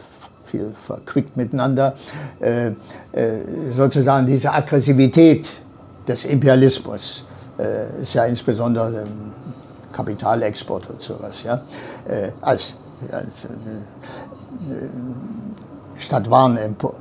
viel 0.52 0.72
verquickt 0.86 1.36
miteinander, 1.36 1.94
äh, 2.40 2.68
äh, 2.68 2.72
sozusagen 3.74 4.26
diese 4.26 4.52
Aggressivität 4.52 5.50
des 6.06 6.24
Imperialismus 6.26 7.24
äh, 7.58 8.02
ist 8.02 8.12
ja 8.12 8.24
insbesondere 8.26 9.06
Kapitalexport 9.92 10.90
und 10.90 11.00
sowas, 11.00 11.42
ja, 11.42 11.62
äh, 12.06 12.30
als, 12.42 12.74
als 13.10 13.46
statt 15.98 16.30
Warenexport. 16.30 16.96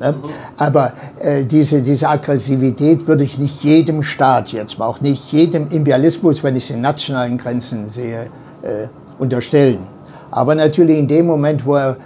Ne? 0.00 0.14
Aber 0.56 0.92
äh, 1.20 1.44
diese, 1.44 1.82
diese 1.82 2.08
Aggressivität 2.08 3.06
würde 3.06 3.24
ich 3.24 3.38
nicht 3.38 3.62
jedem 3.62 4.02
Staat 4.02 4.52
jetzt, 4.52 4.80
auch 4.80 5.00
nicht 5.00 5.32
jedem 5.32 5.68
Imperialismus, 5.68 6.42
wenn 6.42 6.56
ich 6.56 6.64
es 6.64 6.70
in 6.70 6.80
nationalen 6.80 7.38
Grenzen 7.38 7.88
sehe, 7.88 8.26
äh, 8.62 8.88
unterstellen. 9.18 9.86
Aber 10.30 10.54
natürlich 10.54 10.98
in 10.98 11.08
dem 11.08 11.26
Moment, 11.26 11.64
wo 11.66 11.76
er, 11.76 11.96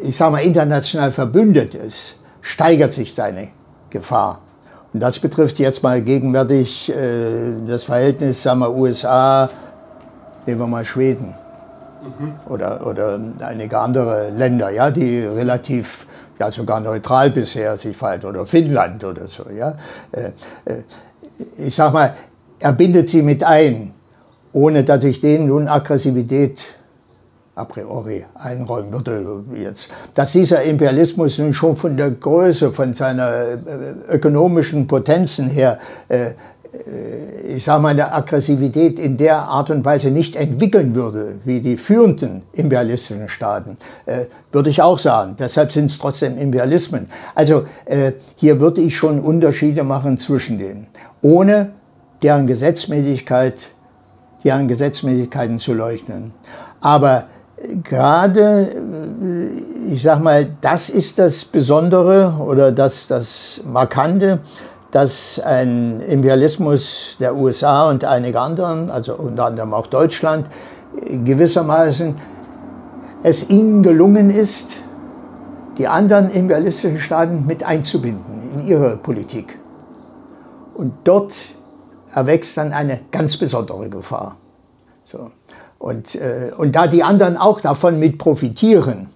ich 0.00 0.16
sage 0.16 0.32
mal, 0.32 0.42
international 0.42 1.12
verbündet 1.12 1.74
ist, 1.74 2.16
steigert 2.40 2.92
sich 2.92 3.14
deine 3.14 3.48
Gefahr. 3.90 4.40
Und 4.40 4.56
Und 4.96 5.00
das 5.00 5.18
betrifft 5.18 5.58
jetzt 5.58 5.82
mal 5.82 6.00
gegenwärtig 6.00 6.88
äh, 6.88 7.52
das 7.66 7.84
Verhältnis, 7.84 8.42
sagen 8.42 8.60
wir, 8.60 8.74
USA, 8.74 9.50
nehmen 10.46 10.58
wir 10.58 10.66
mal 10.66 10.86
Schweden 10.86 11.34
mhm. 12.02 12.32
oder, 12.48 12.86
oder 12.86 13.20
einige 13.40 13.78
andere 13.78 14.30
Länder, 14.30 14.70
ja, 14.70 14.90
die 14.90 15.20
relativ, 15.20 16.06
ja 16.38 16.50
sogar 16.50 16.80
neutral 16.80 17.30
bisher 17.30 17.76
sich 17.76 17.96
verhalten, 17.96 18.26
oder 18.26 18.46
Finnland 18.46 19.04
oder 19.04 19.28
so. 19.28 19.44
Ja. 19.50 19.76
Äh, 20.12 20.32
äh, 20.64 20.82
ich 21.58 21.74
sag 21.74 21.92
mal, 21.92 22.14
er 22.58 22.72
bindet 22.72 23.08
sie 23.08 23.22
mit 23.22 23.44
ein, 23.44 23.94
ohne 24.52 24.84
dass 24.84 25.04
ich 25.04 25.20
denen 25.20 25.48
nun 25.48 25.68
Aggressivität 25.68 26.66
a 27.54 27.64
priori 27.64 28.24
einräumen 28.34 28.92
würde 28.92 29.44
jetzt. 29.58 29.88
Dass 30.14 30.32
dieser 30.32 30.62
Imperialismus 30.62 31.38
nun 31.38 31.54
schon 31.54 31.74
von 31.74 31.96
der 31.96 32.10
Größe, 32.10 32.70
von 32.72 32.92
seiner 32.92 33.30
äh, 33.30 33.56
ökonomischen 34.10 34.86
Potenzen 34.86 35.48
her, 35.48 35.78
äh, 36.08 36.32
ich 37.48 37.64
sage 37.64 37.82
mal, 37.82 37.88
eine 37.90 38.12
Aggressivität 38.12 38.98
in 38.98 39.16
der 39.16 39.38
Art 39.38 39.70
und 39.70 39.84
Weise 39.84 40.10
nicht 40.10 40.36
entwickeln 40.36 40.94
würde, 40.94 41.38
wie 41.44 41.60
die 41.60 41.76
führenden 41.76 42.42
imperialistischen 42.52 43.28
Staaten, 43.28 43.76
äh, 44.06 44.26
würde 44.52 44.70
ich 44.70 44.82
auch 44.82 44.98
sagen. 44.98 45.36
Deshalb 45.38 45.72
sind 45.72 45.86
es 45.86 45.98
trotzdem 45.98 46.38
Imperialismen. 46.38 47.08
Also 47.34 47.64
äh, 47.84 48.12
hier 48.36 48.60
würde 48.60 48.80
ich 48.80 48.96
schon 48.96 49.20
Unterschiede 49.20 49.84
machen 49.84 50.18
zwischen 50.18 50.58
denen, 50.58 50.88
ohne 51.22 51.72
deren 52.22 52.46
Gesetzmäßigkeit, 52.46 53.54
deren 54.44 54.68
Gesetzmäßigkeiten 54.68 55.58
zu 55.58 55.74
leugnen. 55.74 56.32
Aber 56.80 57.24
gerade, 57.82 58.68
äh, 58.70 59.92
ich 59.92 60.02
sage 60.02 60.22
mal, 60.22 60.46
das 60.60 60.90
ist 60.90 61.18
das 61.18 61.44
Besondere 61.44 62.34
oder 62.38 62.72
das, 62.72 63.06
das 63.06 63.60
Markante, 63.64 64.40
dass 64.96 65.38
ein 65.40 66.00
Imperialismus 66.00 67.16
der 67.20 67.36
USA 67.36 67.90
und 67.90 68.06
einiger 68.06 68.40
anderen, 68.40 68.88
also 68.88 69.14
unter 69.14 69.44
anderem 69.44 69.74
auch 69.74 69.88
Deutschland, 69.88 70.48
gewissermaßen 71.06 72.14
es 73.22 73.50
ihnen 73.50 73.82
gelungen 73.82 74.30
ist, 74.30 74.78
die 75.76 75.86
anderen 75.86 76.30
imperialistischen 76.30 76.98
Staaten 76.98 77.44
mit 77.44 77.62
einzubinden 77.62 78.52
in 78.54 78.66
ihre 78.66 78.96
Politik. 78.96 79.58
Und 80.72 80.94
dort 81.04 81.34
erwächst 82.14 82.56
dann 82.56 82.72
eine 82.72 83.00
ganz 83.10 83.36
besondere 83.36 83.90
Gefahr. 83.90 84.38
So. 85.04 85.30
Und, 85.78 86.14
äh, 86.14 86.52
und 86.56 86.74
da 86.74 86.86
die 86.86 87.02
anderen 87.02 87.36
auch 87.36 87.60
davon 87.60 87.98
mit 87.98 88.16
profitieren, 88.16 89.10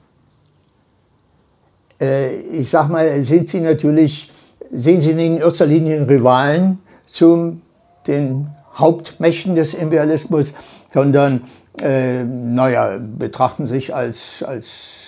äh, 1.98 2.36
ich 2.36 2.68
sag 2.68 2.90
mal, 2.90 3.24
sind 3.24 3.48
sie 3.48 3.60
natürlich, 3.60 4.30
sehen 4.72 5.00
sie 5.00 5.10
in 5.10 5.38
erster 5.38 5.66
Linie 5.66 6.08
Rivalen 6.08 6.78
zu 7.06 7.60
den 8.06 8.48
Hauptmächten 8.74 9.56
des 9.56 9.74
Imperialismus, 9.74 10.54
sondern, 10.92 11.42
äh, 11.82 12.24
naja, 12.24 12.98
betrachten 12.98 13.66
sich 13.66 13.94
als, 13.94 14.42
als 14.42 15.00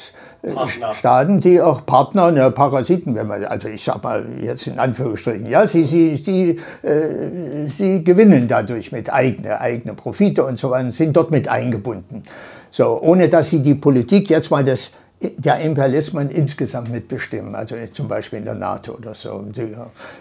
Partner. 0.43 0.95
Staaten, 0.95 1.41
die 1.41 1.61
auch 1.61 1.87
Partner, 1.87 2.33
ne, 2.33 2.51
Parasiten, 2.51 3.15
wenn 3.15 3.29
man, 3.29 3.45
also 3.45 3.69
ich 3.69 3.85
sag 3.85 4.03
mal 4.03 4.25
jetzt 4.43 4.67
in 4.67 4.79
Anführungsstrichen, 4.79 5.47
ja, 5.47 5.69
sie, 5.69 5.85
sie, 5.85 6.17
sie, 6.17 6.61
äh, 6.83 7.69
sie 7.69 8.03
gewinnen 8.03 8.49
dadurch 8.49 8.91
mit 8.91 9.13
eigene, 9.13 9.61
eigene 9.61 9.95
Profite 9.95 10.45
und 10.45 10.59
so 10.59 10.71
weiter, 10.71 10.91
sind 10.91 11.17
dort 11.17 11.31
mit 11.31 11.47
eingebunden. 11.47 12.25
So, 12.71 13.01
ohne 13.01 13.29
dass 13.29 13.51
sie 13.51 13.63
die 13.63 13.75
Politik 13.75 14.31
jetzt 14.31 14.51
mal 14.51 14.65
des, 14.65 14.93
der 15.23 15.61
Imperialismen 15.61 16.31
insgesamt 16.31 16.91
mitbestimmen, 16.91 17.55
also 17.55 17.77
zum 17.93 18.09
Beispiel 18.09 18.41
in 18.41 18.45
der 18.45 18.55
NATO 18.55 18.93
oder 18.93 19.15
so. 19.15 19.35
Und 19.35 19.57
die 19.57 19.75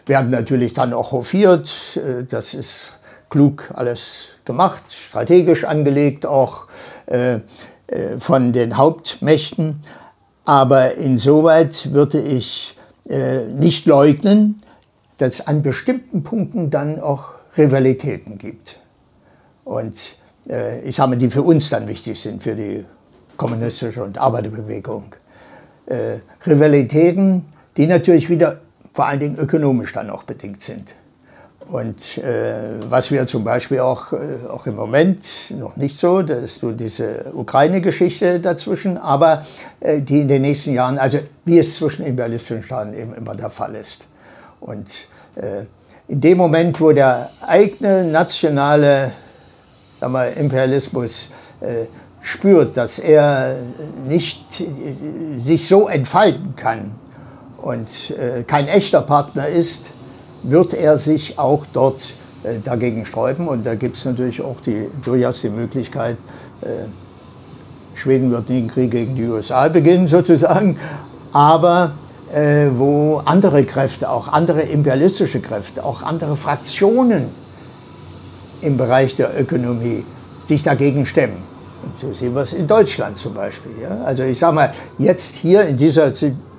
werden 0.06 0.32
natürlich 0.32 0.74
dann 0.74 0.94
auch 0.94 1.12
hofiert, 1.12 1.70
äh, 1.96 2.24
das 2.24 2.54
ist 2.54 2.94
klug 3.30 3.72
alles 3.74 4.28
gemacht, 4.46 4.84
strategisch 4.90 5.64
angelegt 5.64 6.26
auch 6.26 6.68
äh, 7.08 7.36
äh 7.88 8.20
von 8.20 8.54
den 8.54 8.78
Hauptmächten. 8.78 9.82
Aber 10.46 10.96
insoweit 10.96 11.94
würde 11.94 12.22
ich 12.22 12.76
äh, 13.08 13.46
nicht 13.46 13.86
leugnen, 13.86 14.58
dass 15.18 15.36
es 15.36 15.48
an 15.48 15.62
bestimmten 15.62 16.24
Punkten 16.24 16.72
dann 16.72 17.00
auch 17.00 17.26
Rivalitäten 17.58 18.38
gibt. 18.38 18.80
Und 19.64 20.16
äh, 20.50 20.82
ich 20.82 20.96
sage 20.96 21.12
mal, 21.12 21.16
die 21.16 21.30
für 21.30 21.44
uns 21.44 21.70
dann 21.70 21.88
wichtig 21.88 22.20
sind, 22.20 22.42
für 22.44 22.56
die 22.56 22.86
kommunistische 23.42 24.04
und 24.04 24.20
Arbeiterbewegung. 24.20 25.16
Äh, 25.88 26.20
Rivalitäten, 26.46 27.44
die 27.76 27.88
natürlich 27.88 28.30
wieder 28.30 28.60
vor 28.94 29.08
allen 29.08 29.20
Dingen 29.20 29.36
ökonomisch 29.36 29.94
dann 29.94 30.12
auch 30.12 30.24
bedingt 30.24 30.62
sind. 30.62 30.94
Und 31.66 32.20
äh, 32.20 32.80
was 32.88 33.10
wir 33.10 33.26
zum 33.26 33.44
Beispiel 33.44 33.80
auch, 33.80 34.14
äh, 34.14 34.46
auch 34.48 34.68
im 34.68 34.76
Moment 34.76 35.26
noch 35.58 35.76
nicht 35.76 35.98
so, 35.98 36.22
da 36.22 36.36
ist 36.36 36.60
so 36.60 36.72
diese 36.72 37.32
Ukraine-Geschichte 37.34 38.40
dazwischen, 38.40 39.00
aber 39.00 39.44
äh, 39.80 40.02
die 40.02 40.22
in 40.22 40.28
den 40.28 40.44
nächsten 40.44 40.74
Jahren, 40.74 41.00
also 41.00 41.18
wie 41.44 41.58
es 41.58 41.78
zwischen 41.78 42.06
imperialistischen 42.06 42.62
Staaten 42.62 42.94
eben 42.94 43.16
immer 43.16 43.34
der 43.34 43.50
Fall 43.50 43.74
ist. 43.74 44.04
Und 44.60 44.88
äh, 45.36 45.66
in 46.08 46.22
dem 46.22 46.38
Moment, 46.38 46.80
wo 46.80 46.92
der 46.92 47.32
eigene 47.42 48.04
nationale 48.04 49.12
sagen 50.00 50.14
wir, 50.14 50.38
Imperialismus 50.38 51.32
äh, 51.62 51.86
spürt, 52.22 52.78
dass 52.78 53.00
er 53.00 53.56
nicht 54.08 54.62
äh, 54.62 55.42
sich 55.42 55.68
so 55.68 55.88
entfalten 55.88 56.56
kann 56.56 56.96
und 57.62 57.88
kein 58.48 58.68
echter 58.68 59.04
Partner 59.04 59.48
ist, 59.48 59.92
wird 60.42 60.74
er 60.74 60.98
sich 60.98 61.38
auch 61.38 61.64
dort 61.74 62.14
äh, 62.44 62.60
dagegen 62.64 63.06
sträuben. 63.06 63.48
Und 63.48 63.66
da 63.66 63.76
gibt 63.76 63.98
es 63.98 64.06
natürlich 64.06 64.42
auch 64.42 64.62
die, 64.66 64.88
durchaus 65.04 65.42
die 65.42 65.50
Möglichkeit, 65.50 66.18
äh, 66.62 66.88
Schweden 67.94 68.32
wird 68.32 68.50
den 68.50 68.68
Krieg 68.68 68.90
gegen 68.90 69.16
die 69.16 69.28
USA 69.28 69.68
beginnen 69.68 70.08
sozusagen, 70.08 70.78
aber 71.34 71.92
äh, 72.34 72.68
wo 72.76 73.22
andere 73.26 73.64
Kräfte, 73.64 74.10
auch 74.10 74.28
andere 74.28 74.64
imperialistische 74.64 75.40
Kräfte, 75.40 75.84
auch 75.84 76.02
andere 76.02 76.36
Fraktionen 76.36 77.26
im 78.62 78.78
Bereich 78.78 79.16
der 79.16 79.40
Ökonomie 79.40 80.04
sich 80.46 80.64
dagegen 80.64 81.06
stemmen. 81.06 81.51
So 82.00 82.14
sehen 82.14 82.34
wir 82.34 82.42
es 82.42 82.54
in 82.54 82.68
Deutschland 82.68 83.18
zum 83.18 83.34
Beispiel. 83.34 83.72
Ja? 83.82 84.04
Also 84.06 84.24
ich 84.24 84.38
sage 84.38 84.56
mal, 84.56 84.74
jetzt 84.98 85.36
hier 85.36 85.64
in 85.64 85.78
dieser 85.78 86.14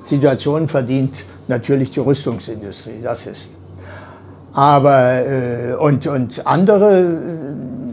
Situation 0.05 0.69
verdient 0.69 1.24
natürlich 1.49 1.90
die 1.90 2.01
Rüstungsindustrie. 2.01 3.01
Das 3.03 3.27
ist 3.27 3.51
aber 4.53 5.27
äh, 5.27 5.74
und, 5.74 6.07
und 6.07 6.47
andere, 6.47 7.01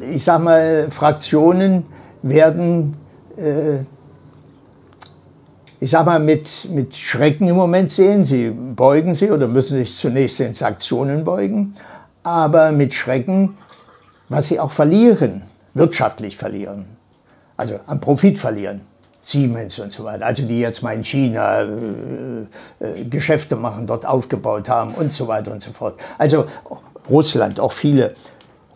äh, 0.01 0.15
ich 0.15 0.23
sag 0.23 0.41
mal, 0.41 0.87
Fraktionen 0.89 1.85
werden, 2.21 2.97
äh, 3.37 3.79
ich 5.79 5.91
sag 5.91 6.05
mal, 6.05 6.19
mit, 6.19 6.67
mit 6.71 6.95
Schrecken 6.95 7.47
im 7.47 7.55
Moment 7.55 7.91
sehen. 7.91 8.25
Sie 8.25 8.49
beugen 8.49 9.15
sich 9.15 9.31
oder 9.31 9.47
müssen 9.47 9.77
sich 9.77 9.97
zunächst 9.97 10.39
den 10.39 10.53
Sanktionen 10.53 11.23
beugen, 11.23 11.75
aber 12.23 12.71
mit 12.71 12.93
Schrecken, 12.93 13.57
was 14.27 14.47
sie 14.47 14.59
auch 14.59 14.71
verlieren, 14.71 15.43
wirtschaftlich 15.73 16.35
verlieren, 16.35 16.85
also 17.59 17.79
am 17.87 17.99
Profit 17.99 18.39
verlieren. 18.39 18.81
Siemens 19.21 19.77
und 19.79 19.91
so 19.91 20.05
weiter, 20.05 20.25
also 20.25 20.43
die 20.43 20.61
jetzt 20.61 20.81
mal 20.81 20.93
in 20.93 21.03
China 21.03 21.61
äh, 21.61 21.67
äh, 22.79 23.03
Geschäfte 23.03 23.57
machen, 23.57 23.85
dort 23.85 24.05
aufgebaut 24.05 24.69
haben 24.69 24.93
und 24.93 25.11
so 25.11 25.27
weiter 25.27 25.51
und 25.51 25.61
so 25.61 25.71
fort. 25.71 25.99
Also 26.17 26.45
Russland, 27.09 27.59
auch 27.59 27.73
viele, 27.73 28.13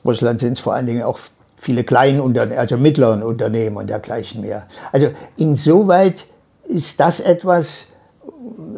Russland 0.04 0.42
sind 0.42 0.54
es 0.54 0.60
vor 0.60 0.74
allen 0.74 0.86
Dingen 0.86 1.04
auch 1.04 1.18
viele 1.58 1.86
kleine 1.86 2.22
Unternehmen, 2.22 2.60
also 2.60 2.76
mittleren 2.78 3.24
Unternehmen 3.24 3.78
und 3.78 3.90
dergleichen 3.90 4.42
mehr. 4.42 4.68
Also 4.92 5.12
insoweit 5.38 6.26
ist 6.66 7.00
das 7.00 7.22
etwas, 7.22 7.88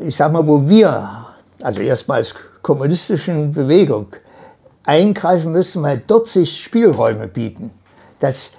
ich 0.01 0.15
sag 0.15 0.31
mal, 0.31 0.45
wo 0.45 0.69
wir, 0.69 1.25
also 1.63 1.81
erstmal 1.81 2.19
als 2.19 2.35
kommunistischen 2.61 3.53
Bewegung, 3.53 4.07
eingreifen 4.85 5.51
müssen, 5.51 5.81
weil 5.81 6.03
dort 6.05 6.27
sich 6.27 6.63
Spielräume 6.63 7.27
bieten, 7.27 7.71
dass 8.19 8.51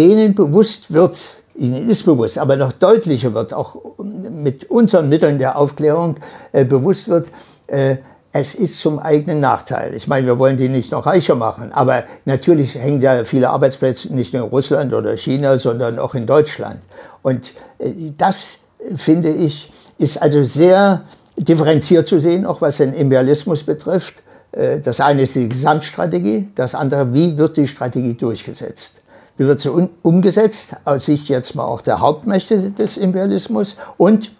denen 0.00 0.34
bewusst 0.34 0.92
wird, 0.92 1.18
Ihnen 1.54 1.90
ist 1.90 2.04
bewusst, 2.04 2.38
aber 2.38 2.56
noch 2.56 2.72
deutlicher 2.72 3.34
wird, 3.34 3.52
auch 3.52 3.76
mit 4.02 4.70
unseren 4.70 5.10
Mitteln 5.10 5.38
der 5.38 5.58
Aufklärung 5.58 6.16
äh, 6.52 6.64
bewusst 6.64 7.08
wird, 7.08 7.28
äh, 7.66 7.96
es 8.32 8.54
ist 8.54 8.80
zum 8.80 8.98
eigenen 8.98 9.40
Nachteil. 9.40 9.92
Ich 9.94 10.06
meine, 10.06 10.26
wir 10.26 10.38
wollen 10.38 10.56
die 10.56 10.68
nicht 10.68 10.92
noch 10.92 11.04
reicher 11.04 11.34
machen, 11.34 11.70
aber 11.72 12.04
natürlich 12.24 12.76
hängen 12.76 13.02
ja 13.02 13.24
viele 13.24 13.50
Arbeitsplätze 13.50 14.14
nicht 14.14 14.32
nur 14.32 14.44
in 14.44 14.48
Russland 14.48 14.94
oder 14.94 15.16
China, 15.18 15.58
sondern 15.58 15.98
auch 15.98 16.14
in 16.14 16.26
Deutschland. 16.26 16.80
Und 17.20 17.52
äh, 17.78 17.92
das, 18.16 18.60
finde 18.96 19.28
ich, 19.28 19.70
ist 19.98 20.22
also 20.22 20.44
sehr 20.44 21.02
differenziert 21.36 22.08
zu 22.08 22.20
sehen, 22.20 22.46
auch 22.46 22.62
was 22.62 22.78
den 22.78 22.94
Imperialismus 22.94 23.64
betrifft. 23.64 24.14
Äh, 24.52 24.78
das 24.80 25.00
eine 25.00 25.22
ist 25.22 25.34
die 25.34 25.48
Gesamtstrategie, 25.48 26.48
das 26.54 26.74
andere, 26.74 27.12
wie 27.12 27.36
wird 27.36 27.58
die 27.58 27.68
Strategie 27.68 28.14
durchgesetzt. 28.14 28.99
Wie 29.40 29.46
wird 29.46 29.60
sie 29.60 29.70
umgesetzt, 30.02 30.76
aus 30.84 31.06
Sicht 31.06 31.30
jetzt 31.30 31.54
mal 31.54 31.64
auch 31.64 31.80
der 31.80 32.00
Hauptmächte 32.00 32.72
des 32.72 32.98
Imperialismus? 32.98 33.78
Und 33.96 34.32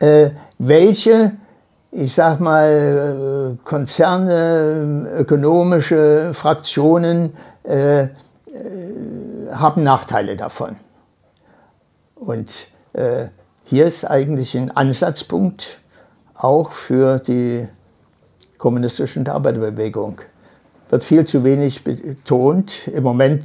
äh, 0.00 0.30
welche 0.58 1.34
ich 1.92 2.12
sag 2.12 2.40
mal, 2.40 3.56
Konzerne, 3.62 5.12
ökonomische 5.16 6.32
Fraktionen 6.34 7.34
äh, 7.62 8.02
äh, 8.02 8.08
haben 9.52 9.84
Nachteile 9.84 10.36
davon. 10.36 10.74
Und 12.16 12.50
äh, 12.94 13.26
hier 13.62 13.86
ist 13.86 14.10
eigentlich 14.10 14.56
ein 14.56 14.72
Ansatzpunkt 14.72 15.78
auch 16.34 16.72
für 16.72 17.20
die 17.20 17.68
kommunistische 18.58 19.24
Arbeiterbewegung. 19.32 20.20
Wird 20.90 21.04
viel 21.04 21.24
zu 21.24 21.44
wenig 21.44 21.84
betont. 21.84 22.88
Im 22.88 23.02
Moment 23.02 23.44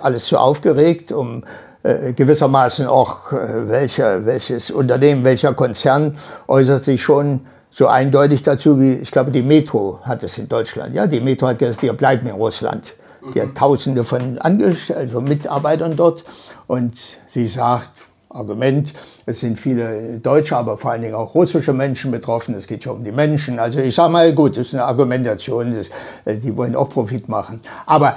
alles 0.00 0.26
zu 0.26 0.38
aufgeregt, 0.38 1.12
um 1.12 1.44
äh, 1.82 2.12
gewissermaßen 2.12 2.86
auch, 2.86 3.32
äh, 3.32 3.68
welcher, 3.68 4.26
welches 4.26 4.70
Unternehmen, 4.70 5.24
welcher 5.24 5.54
Konzern 5.54 6.18
äußert 6.46 6.84
sich 6.84 7.02
schon 7.02 7.40
so 7.70 7.86
eindeutig 7.86 8.42
dazu, 8.42 8.80
wie 8.80 8.94
ich 8.94 9.10
glaube, 9.10 9.30
die 9.30 9.42
Metro 9.42 10.00
hat 10.02 10.22
es 10.22 10.36
in 10.36 10.48
Deutschland. 10.48 10.94
Ja, 10.94 11.06
die 11.06 11.20
Metro 11.20 11.46
hat 11.46 11.58
gesagt, 11.58 11.82
wir 11.82 11.92
bleiben 11.92 12.26
in 12.26 12.34
Russland. 12.34 12.94
Die 13.34 13.40
hat 13.40 13.54
Tausende 13.54 14.04
von 14.04 14.38
Angestellten, 14.38 15.00
also 15.00 15.20
Mitarbeitern 15.20 15.96
dort. 15.96 16.24
Und 16.66 16.94
sie 17.28 17.46
sagt, 17.46 17.90
Argument, 18.30 18.92
es 19.26 19.40
sind 19.40 19.58
viele 19.58 20.18
deutsche, 20.18 20.56
aber 20.56 20.78
vor 20.78 20.92
allen 20.92 21.02
Dingen 21.02 21.14
auch 21.14 21.34
russische 21.34 21.72
Menschen 21.72 22.12
betroffen. 22.12 22.54
Es 22.54 22.68
geht 22.68 22.84
schon 22.84 22.98
um 22.98 23.04
die 23.04 23.12
Menschen. 23.12 23.58
Also 23.58 23.80
ich 23.80 23.94
sage 23.94 24.12
mal, 24.12 24.32
gut, 24.32 24.56
das 24.56 24.68
ist 24.68 24.74
eine 24.74 24.84
Argumentation, 24.84 25.74
das, 25.74 25.88
äh, 26.24 26.36
die 26.36 26.56
wollen 26.56 26.76
auch 26.76 26.88
Profit 26.88 27.28
machen. 27.28 27.60
Aber 27.86 28.16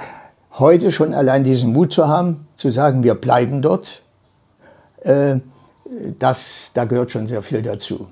heute 0.58 0.92
schon 0.92 1.14
allein 1.14 1.42
diesen 1.42 1.72
Mut 1.72 1.92
zu 1.92 2.06
haben, 2.06 2.46
zu 2.54 2.70
sagen, 2.70 3.02
wir 3.02 3.16
bleiben 3.16 3.60
dort, 3.60 4.02
äh, 5.02 5.40
das, 6.18 6.70
da 6.74 6.84
gehört 6.84 7.10
schon 7.10 7.26
sehr 7.26 7.42
viel 7.42 7.62
dazu. 7.62 8.06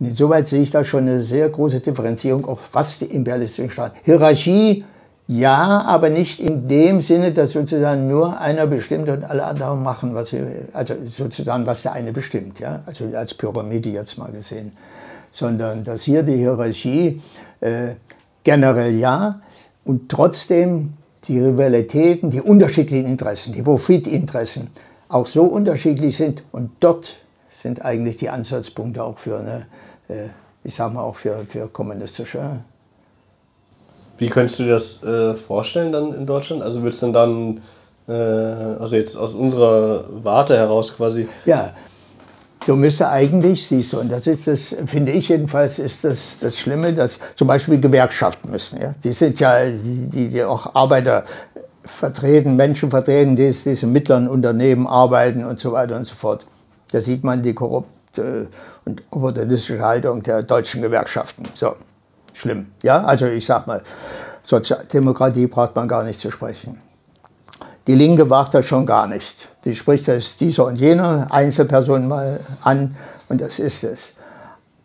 Und 0.00 0.08
insoweit 0.08 0.48
sehe 0.48 0.62
ich 0.62 0.70
da 0.70 0.82
schon 0.82 1.02
eine 1.02 1.22
sehr 1.22 1.48
große 1.48 1.80
Differenzierung, 1.80 2.46
auch 2.46 2.58
was 2.72 2.98
die 2.98 3.06
imperialistischen 3.06 3.70
Staaten. 3.70 3.98
Hierarchie, 4.02 4.84
ja, 5.26 5.82
aber 5.86 6.10
nicht 6.10 6.40
in 6.40 6.68
dem 6.68 7.00
Sinne, 7.00 7.32
dass 7.32 7.52
sozusagen 7.52 8.08
nur 8.08 8.38
einer 8.40 8.66
bestimmt 8.66 9.08
und 9.08 9.24
alle 9.24 9.44
anderen 9.44 9.82
machen, 9.82 10.14
was 10.14 10.30
sie, 10.30 10.42
also 10.72 10.94
sozusagen, 11.08 11.64
was 11.66 11.82
der 11.82 11.92
eine 11.92 12.12
bestimmt, 12.12 12.60
ja, 12.60 12.82
also 12.86 13.06
als 13.14 13.34
Pyramide 13.34 13.88
jetzt 13.88 14.18
mal 14.18 14.30
gesehen, 14.30 14.72
sondern 15.32 15.84
dass 15.84 16.02
hier 16.02 16.22
die 16.22 16.36
Hierarchie 16.36 17.22
äh, 17.60 17.94
generell 18.42 18.94
ja 18.98 19.40
und 19.84 20.10
trotzdem 20.10 20.94
die 21.24 21.40
Rivalitäten, 21.40 22.30
die 22.30 22.42
unterschiedlichen 22.42 23.06
Interessen, 23.06 23.54
die 23.54 23.62
Profitinteressen 23.62 24.70
auch 25.08 25.26
so 25.26 25.44
unterschiedlich 25.44 26.16
sind 26.16 26.42
und 26.52 26.70
dort 26.80 27.16
sind 27.50 27.82
eigentlich 27.82 28.18
die 28.18 28.28
Ansatzpunkte 28.28 29.02
auch 29.02 29.18
für 29.18 29.38
eine 29.38 29.66
äh, 30.08 30.28
ich 30.64 30.74
sage 30.74 30.94
mal 30.94 31.02
auch 31.02 31.16
für, 31.16 31.44
für 31.46 31.68
kommunistische. 31.68 32.60
Wie 34.18 34.28
könntest 34.28 34.58
du 34.58 34.64
dir 34.64 34.72
das 34.72 35.02
äh, 35.02 35.34
vorstellen 35.34 35.92
dann 35.92 36.14
in 36.14 36.26
Deutschland? 36.26 36.62
Also 36.62 36.82
würdest 36.82 37.02
du 37.02 37.12
dann, 37.12 37.60
äh, 38.08 38.12
also 38.12 38.96
jetzt 38.96 39.16
aus 39.16 39.34
unserer 39.34 40.04
Warte 40.22 40.56
heraus 40.56 40.96
quasi. 40.96 41.28
Ja, 41.44 41.72
du 42.66 42.76
müsstest 42.76 43.10
eigentlich, 43.10 43.66
siehst 43.66 43.92
du, 43.92 44.00
und 44.00 44.10
das 44.10 44.26
ist 44.26 44.46
das, 44.46 44.76
finde 44.86 45.12
ich 45.12 45.28
jedenfalls, 45.28 45.78
ist 45.78 46.04
das, 46.04 46.38
das 46.40 46.58
Schlimme, 46.58 46.92
dass 46.92 47.18
zum 47.34 47.48
Beispiel 47.48 47.80
Gewerkschaften 47.80 48.50
müssen. 48.50 48.80
Ja? 48.80 48.94
Die 49.02 49.12
sind 49.12 49.40
ja, 49.40 49.64
die, 49.64 50.28
die 50.28 50.44
auch 50.44 50.74
Arbeiter 50.74 51.24
vertreten, 51.84 52.56
Menschen 52.56 52.90
vertreten, 52.90 53.36
die 53.36 53.48
in 53.64 53.92
mittleren 53.92 54.28
Unternehmen 54.28 54.86
arbeiten 54.86 55.44
und 55.44 55.58
so 55.58 55.72
weiter 55.72 55.96
und 55.96 56.06
so 56.06 56.14
fort. 56.14 56.46
Da 56.92 57.00
sieht 57.00 57.24
man 57.24 57.42
die 57.42 57.52
korrupte 57.52 58.48
und 58.84 59.02
opportunistische 59.10 59.82
Haltung 59.82 60.22
der 60.22 60.42
deutschen 60.42 60.82
Gewerkschaften. 60.82 61.44
So, 61.54 61.74
schlimm. 62.34 62.66
Ja, 62.82 63.02
also 63.04 63.26
ich 63.26 63.46
sag 63.46 63.66
mal, 63.66 63.82
Sozialdemokratie 64.42 65.46
braucht 65.46 65.74
man 65.74 65.88
gar 65.88 66.02
nicht 66.02 66.20
zu 66.20 66.30
sprechen. 66.30 66.78
Die 67.86 67.94
Linke 67.94 68.28
wagt 68.28 68.54
das 68.54 68.66
schon 68.66 68.84
gar 68.84 69.06
nicht. 69.06 69.48
Die 69.64 69.74
spricht 69.74 70.08
das 70.08 70.36
dieser 70.36 70.66
und 70.66 70.76
jener 70.76 71.28
Einzelperson 71.30 72.06
mal 72.06 72.40
an 72.62 72.94
und 73.28 73.40
das 73.40 73.58
ist 73.58 73.84
es. 73.84 74.14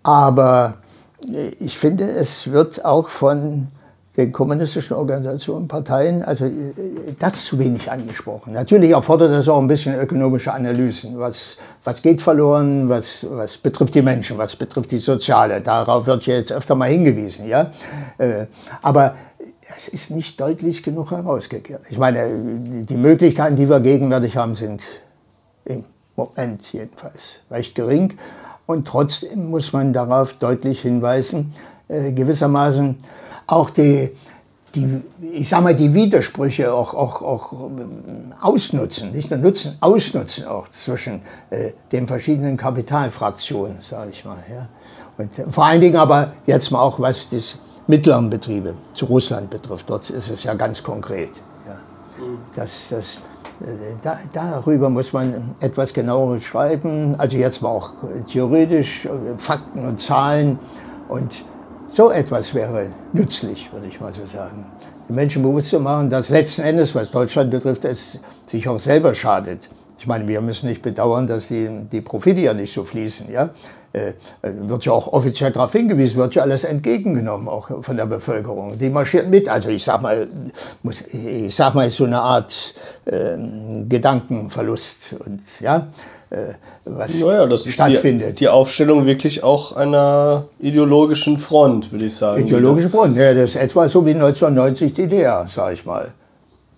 Aber 0.04 0.76
ich 1.60 1.78
finde, 1.78 2.10
es 2.10 2.52
wird 2.52 2.86
auch 2.86 3.10
von 3.10 3.68
den 4.20 4.34
kommunistischen 4.34 4.98
Organisationen, 4.98 5.68
Parteien, 5.68 6.24
also 6.24 6.46
äh, 6.46 6.52
das 7.18 7.46
zu 7.46 7.58
wenig 7.58 7.90
angesprochen. 7.90 8.54
Natürlich 8.54 8.92
erfordert 8.92 9.32
das 9.32 9.48
auch 9.48 9.60
ein 9.60 9.68
bisschen 9.68 9.96
ökonomische 9.96 10.54
Analysen. 10.54 11.18
Was, 11.18 11.58
was 11.84 12.02
geht 12.02 12.22
verloren, 12.22 12.90
was, 12.90 13.26
was 13.30 13.58
betrifft 13.58 13.96
die 13.96 14.02
Menschen, 14.02 14.38
was 14.38 14.58
betrifft 14.58 14.92
die 14.92 14.98
Soziale. 14.98 15.62
Darauf 15.62 16.06
wird 16.06 16.26
ja 16.26 16.36
jetzt 16.36 16.52
öfter 16.52 16.76
mal 16.76 16.90
hingewiesen. 16.90 17.48
Ja? 17.48 17.72
Äh, 18.18 18.48
aber 18.82 19.16
es 19.78 19.88
ist 19.88 20.12
nicht 20.12 20.40
deutlich 20.40 20.84
genug 20.84 21.12
herausgekehrt. 21.12 21.84
Ich 21.90 21.98
meine, 21.98 22.30
die 22.84 22.98
Möglichkeiten, 22.98 23.56
die 23.56 23.70
wir 23.70 23.80
gegenwärtig 23.80 24.36
haben, 24.36 24.54
sind 24.54 24.84
im 25.64 25.86
Moment 26.18 26.74
jedenfalls 26.74 27.40
recht 27.50 27.74
gering. 27.74 28.16
Und 28.66 28.86
trotzdem 28.86 29.50
muss 29.50 29.72
man 29.72 29.94
darauf 29.94 30.34
deutlich 30.34 30.82
hinweisen, 30.82 31.54
äh, 31.88 32.12
gewissermaßen, 32.12 32.98
auch 33.52 33.70
die, 33.70 34.12
die, 34.76 35.02
ich 35.34 35.50
sag 35.50 35.64
mal, 35.64 35.76
die 35.76 35.94
Widersprüche 35.94 36.74
auch, 36.74 36.94
auch, 36.94 37.22
auch 37.22 37.54
ähm, 37.54 38.34
ausnutzen, 38.40 39.12
nicht 39.12 39.30
nur 39.32 39.40
nutzen, 39.40 39.78
ausnutzen 39.82 40.46
auch 40.46 40.68
zwischen 40.70 41.22
äh, 41.50 41.72
den 41.92 42.08
verschiedenen 42.08 42.58
Kapitalfraktionen, 42.58 43.78
sage 43.82 44.12
ich 44.12 44.24
mal. 44.26 44.38
Ja. 44.50 44.68
Und 45.18 45.32
vor 45.54 45.66
allen 45.66 45.82
Dingen 45.82 45.98
aber 45.98 46.34
jetzt 46.46 46.72
mal 46.72 46.82
auch, 46.82 47.00
was 47.00 47.30
die 47.30 47.42
mittleren 47.88 48.30
Betriebe 48.30 48.76
zu 48.94 49.06
Russland 49.06 49.50
betrifft. 49.50 49.90
Dort 49.90 50.10
ist 50.10 50.30
es 50.30 50.44
ja 50.44 50.54
ganz 50.54 50.84
konkret. 50.84 51.32
Ja. 51.66 51.76
Das, 52.56 52.90
das, 52.90 53.18
äh, 53.62 53.96
da, 54.04 54.20
darüber 54.32 54.90
muss 54.90 55.12
man 55.12 55.56
etwas 55.60 55.94
genauer 55.94 56.40
schreiben, 56.40 57.16
also 57.18 57.38
jetzt 57.38 57.64
mal 57.64 57.70
auch 57.70 57.92
theoretisch, 58.28 59.06
äh, 59.06 59.10
Fakten 59.38 59.88
und 59.88 60.00
Zahlen 60.00 60.60
und 61.08 61.44
so 61.90 62.12
etwas 62.12 62.54
wäre 62.54 62.88
nützlich, 63.14 63.72
würde 63.74 63.88
ich 63.88 64.00
mal 64.00 64.12
so 64.12 64.26
sagen. 64.26 64.66
Die 65.08 65.14
Menschen 65.14 65.42
bewusst 65.42 65.70
zu 65.70 65.80
machen, 65.80 66.10
dass 66.10 66.30
letzten 66.30 66.62
Endes, 66.62 66.94
was 66.94 67.12
Deutschland 67.12 67.50
betrifft, 67.50 67.84
es 67.86 68.20
sich 68.46 68.68
auch 68.68 68.80
selber 68.80 69.16
schadet. 69.16 69.70
Ich 69.98 70.08
meine, 70.08 70.28
wir 70.28 70.40
müssen 70.40 70.70
nicht 70.70 70.82
bedauern, 70.82 71.28
dass 71.28 71.48
die, 71.48 71.68
die 71.92 72.02
Profite 72.02 72.40
ja 72.40 72.54
nicht 72.54 72.72
so 72.72 72.86
fließen. 72.86 73.32
Ja? 73.32 73.50
Äh, 73.92 74.14
wird 74.44 74.86
ja 74.86 74.92
auch 74.92 75.12
offiziell 75.12 75.52
darauf 75.52 75.72
hingewiesen, 75.72 76.18
wird 76.18 76.36
ja 76.36 76.44
alles 76.44 76.64
entgegengenommen, 76.64 77.48
auch 77.48 77.84
von 77.84 77.98
der 77.98 78.06
Bevölkerung. 78.06 78.78
Die 78.78 78.90
marschiert 78.90 79.28
mit. 79.28 79.50
Also 79.50 79.70
ich 79.70 79.84
sag 79.84 80.02
mal, 80.04 80.28
muss, 80.84 81.02
ich 81.02 81.56
sag 81.56 81.74
mal, 81.74 81.90
so 81.90 82.06
eine 82.06 82.22
Art 82.22 82.76
äh, 83.06 83.36
Gedankenverlust. 83.90 85.16
Und, 85.26 85.42
ja? 85.60 85.88
Äh, 86.32 86.54
was 86.86 87.20
naja, 87.20 87.48
das 87.48 87.66
ist 87.66 87.74
stattfindet. 87.74 88.32
Die, 88.32 88.46
die, 88.46 88.50
Aufstellung 88.50 89.06
wirklich 89.06 89.44
auch 89.44 89.72
einer 89.72 90.46
ideologischen 90.60 91.40
Front, 91.40 91.92
würde 91.92 92.06
ich 92.06 92.16
sagen. 92.16 92.44
Ideologische 92.44 92.90
Front, 92.90 93.18
ja, 93.18 93.34
das 93.34 93.52
ist 93.52 93.56
etwa 93.56 93.90
so 93.90 94.06
wie 94.06 94.12
1990 94.12 94.94
die 94.94 95.04
DDR, 95.04 95.48
sage 95.48 95.74
ich 95.74 95.86
mal. 95.86 96.12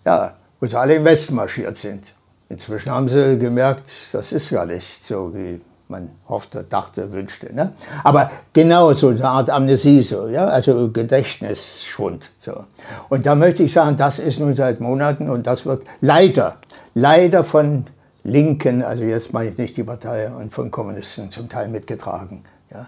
Ja, 0.05 0.35
wo 0.59 0.65
sie 0.65 0.79
alle 0.79 0.95
im 0.95 1.03
Westen 1.03 1.35
marschiert 1.35 1.75
sind. 1.75 2.13
Inzwischen 2.47 2.91
haben 2.91 3.09
sie 3.09 3.37
gemerkt, 3.37 3.91
das 4.13 4.31
ist 4.31 4.49
gar 4.51 4.65
nicht 4.65 5.05
so, 5.05 5.31
wie 5.33 5.59
man 5.91 6.09
hoffte, 6.27 6.65
dachte, 6.67 7.11
wünschte. 7.11 7.53
Ne? 7.53 7.73
Aber 8.03 8.31
genau 8.53 8.93
so 8.93 9.09
eine 9.09 9.25
Art 9.25 9.49
Amnesie, 9.49 10.01
so, 10.01 10.27
ja? 10.27 10.45
also 10.45 10.89
Gedächtnisschwund. 10.89 12.31
So. 12.39 12.65
Und 13.09 13.25
da 13.25 13.35
möchte 13.35 13.63
ich 13.63 13.73
sagen, 13.73 13.97
das 13.97 14.17
ist 14.17 14.39
nun 14.39 14.55
seit 14.55 14.79
Monaten 14.79 15.29
und 15.29 15.45
das 15.45 15.65
wird 15.65 15.83
leider, 15.99 16.57
leider 16.95 17.43
von 17.43 17.85
Linken, 18.23 18.83
also 18.83 19.03
jetzt 19.03 19.33
meine 19.33 19.49
ich 19.49 19.57
nicht 19.57 19.77
die 19.77 19.83
Partei, 19.83 20.29
und 20.29 20.53
von 20.53 20.69
Kommunisten 20.69 21.31
zum 21.31 21.49
Teil 21.49 21.67
mitgetragen. 21.67 22.43
Ja. 22.71 22.87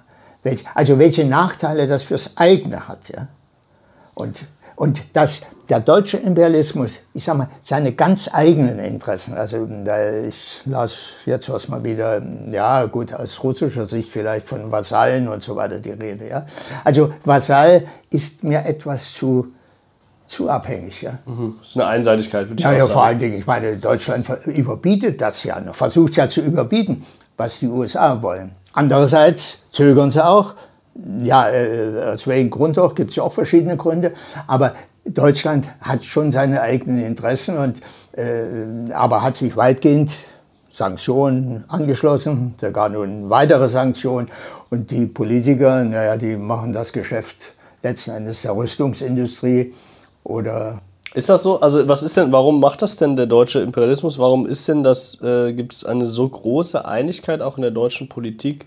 Also 0.76 0.99
welche 0.99 1.26
Nachteile 1.26 1.88
das 1.88 2.03
fürs 2.03 2.38
eigene 2.38 2.88
hat. 2.88 3.10
Ja. 3.10 3.27
Und, 4.14 4.45
und 4.76 5.01
dass 5.14 5.41
der 5.69 5.80
deutsche 5.80 6.18
Imperialismus, 6.18 6.99
ich 7.14 7.23
sage 7.23 7.38
mal, 7.39 7.47
seine 7.64 7.93
ganz 7.93 8.30
eigenen 8.31 8.80
Interessen, 8.80 9.34
also 9.34 9.68
ich 10.27 10.61
las 10.65 10.97
jetzt 11.26 11.49
was 11.49 11.69
mal 11.69 11.84
wieder, 11.84 12.22
ja 12.51 12.85
gut, 12.85 13.14
aus 13.14 13.41
russischer 13.43 13.88
Sicht 13.88 14.10
vielleicht 14.10 14.47
von 14.47 14.72
Vasallen 14.72 15.30
und 15.30 15.41
so 15.41 15.55
weiter 15.55 15.80
die 15.80 15.91
Rede. 15.91 16.27
Ja. 16.27 16.45
Also 16.84 17.14
Vasall 17.23 17.85
ist 18.10 18.43
mir 18.43 18.65
etwas 18.65 19.14
zu 19.14 19.53
zu 20.34 20.49
abhängig. 20.49 21.01
Ja. 21.01 21.19
Mhm. 21.26 21.55
Das 21.60 21.69
ist 21.69 21.77
eine 21.77 21.88
Einseitigkeit, 21.88 22.49
würde 22.49 22.60
ich 22.60 22.65
ja, 22.65 22.72
ja, 22.73 22.80
sagen. 22.80 22.91
vor 22.91 23.03
allen 23.05 23.19
Dingen, 23.19 23.39
ich 23.39 23.47
meine, 23.47 23.77
Deutschland 23.77 24.27
überbietet 24.45 25.22
das 25.22 25.43
ja 25.43 25.60
noch, 25.60 25.76
versucht 25.76 26.15
ja 26.15 26.27
zu 26.27 26.41
überbieten, 26.41 27.05
was 27.38 27.60
die 27.60 27.68
USA 27.68 28.22
wollen. 28.22 28.55
Andererseits 28.73 29.64
zögern 29.72 30.11
sie 30.11 30.26
auch. 30.26 30.55
Ja, 31.23 31.49
äh, 31.49 32.14
aus 32.14 32.27
welchem 32.27 32.49
Grund 32.49 32.77
auch, 32.77 32.93
gibt 32.93 33.11
es 33.11 33.15
ja 33.15 33.23
auch 33.23 33.34
verschiedene 33.34 33.77
Gründe. 33.77 34.14
Aber 34.47 34.73
Deutschland 35.05 35.68
hat 35.81 36.03
schon 36.03 36.31
seine 36.31 36.61
eigenen 36.61 37.03
Interessen, 37.03 37.57
und, 37.57 37.81
äh, 38.15 38.91
aber 38.93 39.23
hat 39.23 39.38
sich 39.38 39.55
weitgehend 39.57 40.11
Sanktionen 40.72 41.65
angeschlossen, 41.68 42.55
sogar 42.60 42.89
nun 42.89 43.30
weitere 43.30 43.69
Sanktionen. 43.69 44.27
Und 44.69 44.91
die 44.91 45.05
Politiker, 45.05 45.84
naja, 45.84 46.18
die 46.18 46.35
machen 46.35 46.73
das 46.73 46.93
Geschäft 46.93 47.53
letzten 47.84 48.11
Endes 48.11 48.41
der 48.41 48.55
Rüstungsindustrie 48.55 49.73
oder 50.24 50.82
ist 51.14 51.30
das 51.30 51.44
so? 51.44 51.60
Also 51.60 51.88
was 51.88 52.02
ist 52.02 52.18
denn, 52.18 52.32
warum 52.32 52.60
macht 52.60 52.82
das 52.82 52.95
denn 52.95 53.16
der 53.16 53.28
deutsche 53.28 53.60
Imperialismus? 53.60 54.18
Warum 54.18 54.48
ist 54.48 54.68
denn 54.68 54.84
das, 54.84 55.22
äh, 55.22 55.54
gibt 55.54 55.74
es 55.74 55.86
eine 55.86 56.08
so 56.08 56.28
große 56.28 56.86
Einigkeit 56.86 57.41
auch 57.41 57.58
in 57.58 57.62
der 57.62 57.72
deutschen 57.72 58.10
Politik? 58.10 58.66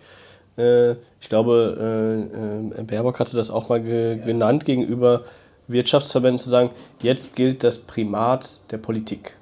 Äh, 0.56 0.92
ich 1.20 1.28
glaube, 1.28 2.30
äh, 2.76 2.80
äh 2.80 2.84
Baerbock 2.84 3.18
hatte 3.18 3.36
das 3.36 3.50
auch 3.50 3.68
mal 3.68 3.82
ge 3.82 4.20
genannt 4.24 4.64
gegenüber 4.64 5.22
Wirtschaftsverbänden 5.66 6.38
zu 6.38 6.48
sagen, 6.48 6.70
jetzt 7.02 7.34
gilt 7.34 7.64
das 7.64 7.80
Primat 7.80 8.58
der 8.70 8.78
Politik. 8.78 9.34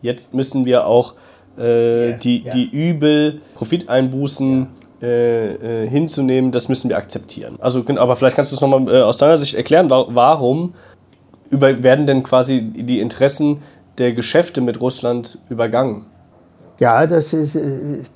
Jetzt 0.00 0.32
müssen 0.32 0.64
wir 0.64 0.86
auch 0.86 1.14
äh, 1.58 2.10
ja, 2.10 2.16
die, 2.16 2.42
ja. 2.42 2.52
die 2.52 2.68
Übel, 2.70 3.40
Profiteinbußen 3.56 4.68
ja. 5.00 5.08
äh, 5.08 5.82
äh, 5.82 5.88
hinzunehmen, 5.88 6.52
das 6.52 6.68
müssen 6.68 6.88
wir 6.88 6.96
akzeptieren. 6.96 7.56
Also, 7.60 7.84
aber 7.96 8.14
vielleicht 8.14 8.36
kannst 8.36 8.52
du 8.52 8.54
es 8.54 8.60
nochmal 8.60 8.88
äh, 8.88 9.02
aus 9.02 9.18
deiner 9.18 9.38
Sicht 9.38 9.54
erklären, 9.54 9.90
warum 9.90 10.74
über, 11.50 11.82
werden 11.82 12.06
denn 12.06 12.22
quasi 12.22 12.62
die 12.62 13.00
Interessen 13.00 13.62
der 13.98 14.12
Geschäfte 14.12 14.60
mit 14.60 14.80
Russland 14.80 15.38
übergangen? 15.48 16.06
Ja, 16.78 17.06
das 17.06 17.32
ist, 17.32 17.56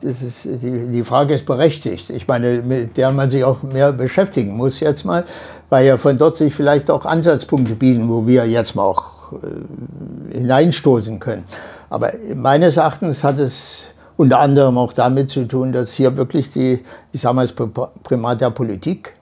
das 0.03 0.23
ist 0.23 0.45
die, 0.45 0.89
die 0.89 1.03
Frage 1.03 1.33
ist 1.33 1.47
berechtigt. 1.47 2.11
Ich 2.11 2.29
meine, 2.29 2.61
mit 2.61 2.97
der 2.99 3.11
man 3.11 3.31
sich 3.31 3.43
auch 3.43 3.63
mehr 3.63 3.91
beschäftigen 3.93 4.55
muss 4.55 4.81
jetzt 4.81 5.05
mal, 5.05 5.25
weil 5.71 5.87
ja 5.87 5.97
von 5.97 6.19
dort 6.19 6.37
sich 6.37 6.55
vielleicht 6.55 6.91
auch 6.91 7.07
Ansatzpunkte 7.07 7.75
bieten, 7.75 8.09
wo 8.09 8.27
wir 8.27 8.47
jetzt 8.47 8.75
mal 8.75 8.83
auch 8.83 9.33
äh, 9.33 10.37
hineinstoßen 10.37 11.19
können. 11.21 11.45
Aber 11.89 12.13
meines 12.35 12.77
Erachtens 12.77 13.25
hat 13.25 13.39
es 13.39 13.95
unter 14.19 14.41
anderem 14.41 14.77
auch 14.77 14.93
damit 14.93 15.31
zu 15.31 15.49
tun, 15.49 15.73
dass 15.73 15.95
hier 15.95 16.15
wirklich 16.19 16.53
die, 16.53 16.83
ich 17.13 17.23
sage 17.23 17.35
mal, 17.35 17.49
das 17.49 17.55
Primat 18.03 18.43
der 18.43 18.51
Politik 18.51 19.15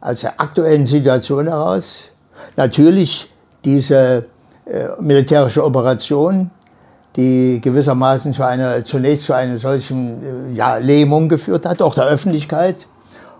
aus 0.00 0.22
der 0.22 0.40
aktuellen 0.40 0.86
Situation 0.86 1.46
heraus 1.46 2.10
natürlich 2.56 3.28
diese 3.64 4.24
äh, 4.66 4.88
militärische 5.00 5.64
Operation, 5.64 6.50
die 7.16 7.60
gewissermaßen 7.60 8.32
zu 8.32 8.44
einer, 8.44 8.82
zunächst 8.84 9.24
zu 9.24 9.32
einer 9.32 9.58
solchen 9.58 10.52
äh, 10.52 10.56
ja, 10.56 10.76
Lähmung 10.76 11.28
geführt 11.28 11.66
hat, 11.66 11.80
auch 11.82 11.94
der 11.94 12.06
Öffentlichkeit. 12.06 12.86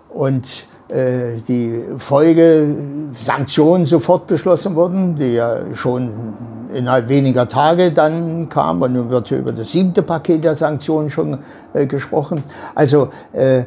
Und 0.09 0.67
äh, 0.89 1.41
die 1.47 1.83
Folge 1.97 2.65
Sanktionen 3.11 3.85
sofort 3.85 4.25
beschlossen 4.25 4.73
wurden, 4.75 5.17
die 5.17 5.33
ja 5.33 5.57
schon 5.73 6.33
innerhalb 6.73 7.09
weniger 7.09 7.49
Tage 7.49 7.91
dann 7.91 8.47
kamen. 8.47 8.81
Und 8.81 8.93
nun 8.93 9.09
wird 9.09 9.29
über 9.31 9.51
das 9.51 9.71
siebte 9.71 10.01
Paket 10.01 10.45
der 10.45 10.55
Sanktionen 10.55 11.09
schon 11.09 11.39
äh, 11.73 11.85
gesprochen. 11.85 12.43
Also 12.73 13.09
äh, 13.33 13.63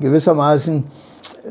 gewissermaßen, 0.00 0.84
äh, 1.44 1.48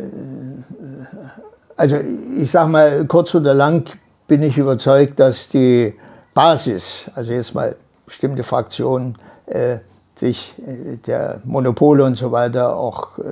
also 1.77 1.97
ich 2.39 2.51
sage 2.51 2.69
mal 2.69 3.05
kurz 3.05 3.35
oder 3.35 3.53
lang 3.53 3.89
bin 4.27 4.41
ich 4.43 4.57
überzeugt, 4.57 5.19
dass 5.19 5.49
die 5.49 5.93
Basis, 6.33 7.09
also 7.15 7.31
jetzt 7.31 7.53
mal 7.53 7.75
bestimmte 8.05 8.43
Fraktionen, 8.43 9.17
äh, 9.47 9.77
sich 10.17 10.55
äh, 10.65 10.97
der 11.05 11.41
Monopole 11.43 12.03
und 12.03 12.15
so 12.15 12.31
weiter 12.31 12.77
auch 12.77 13.17
äh, 13.19 13.23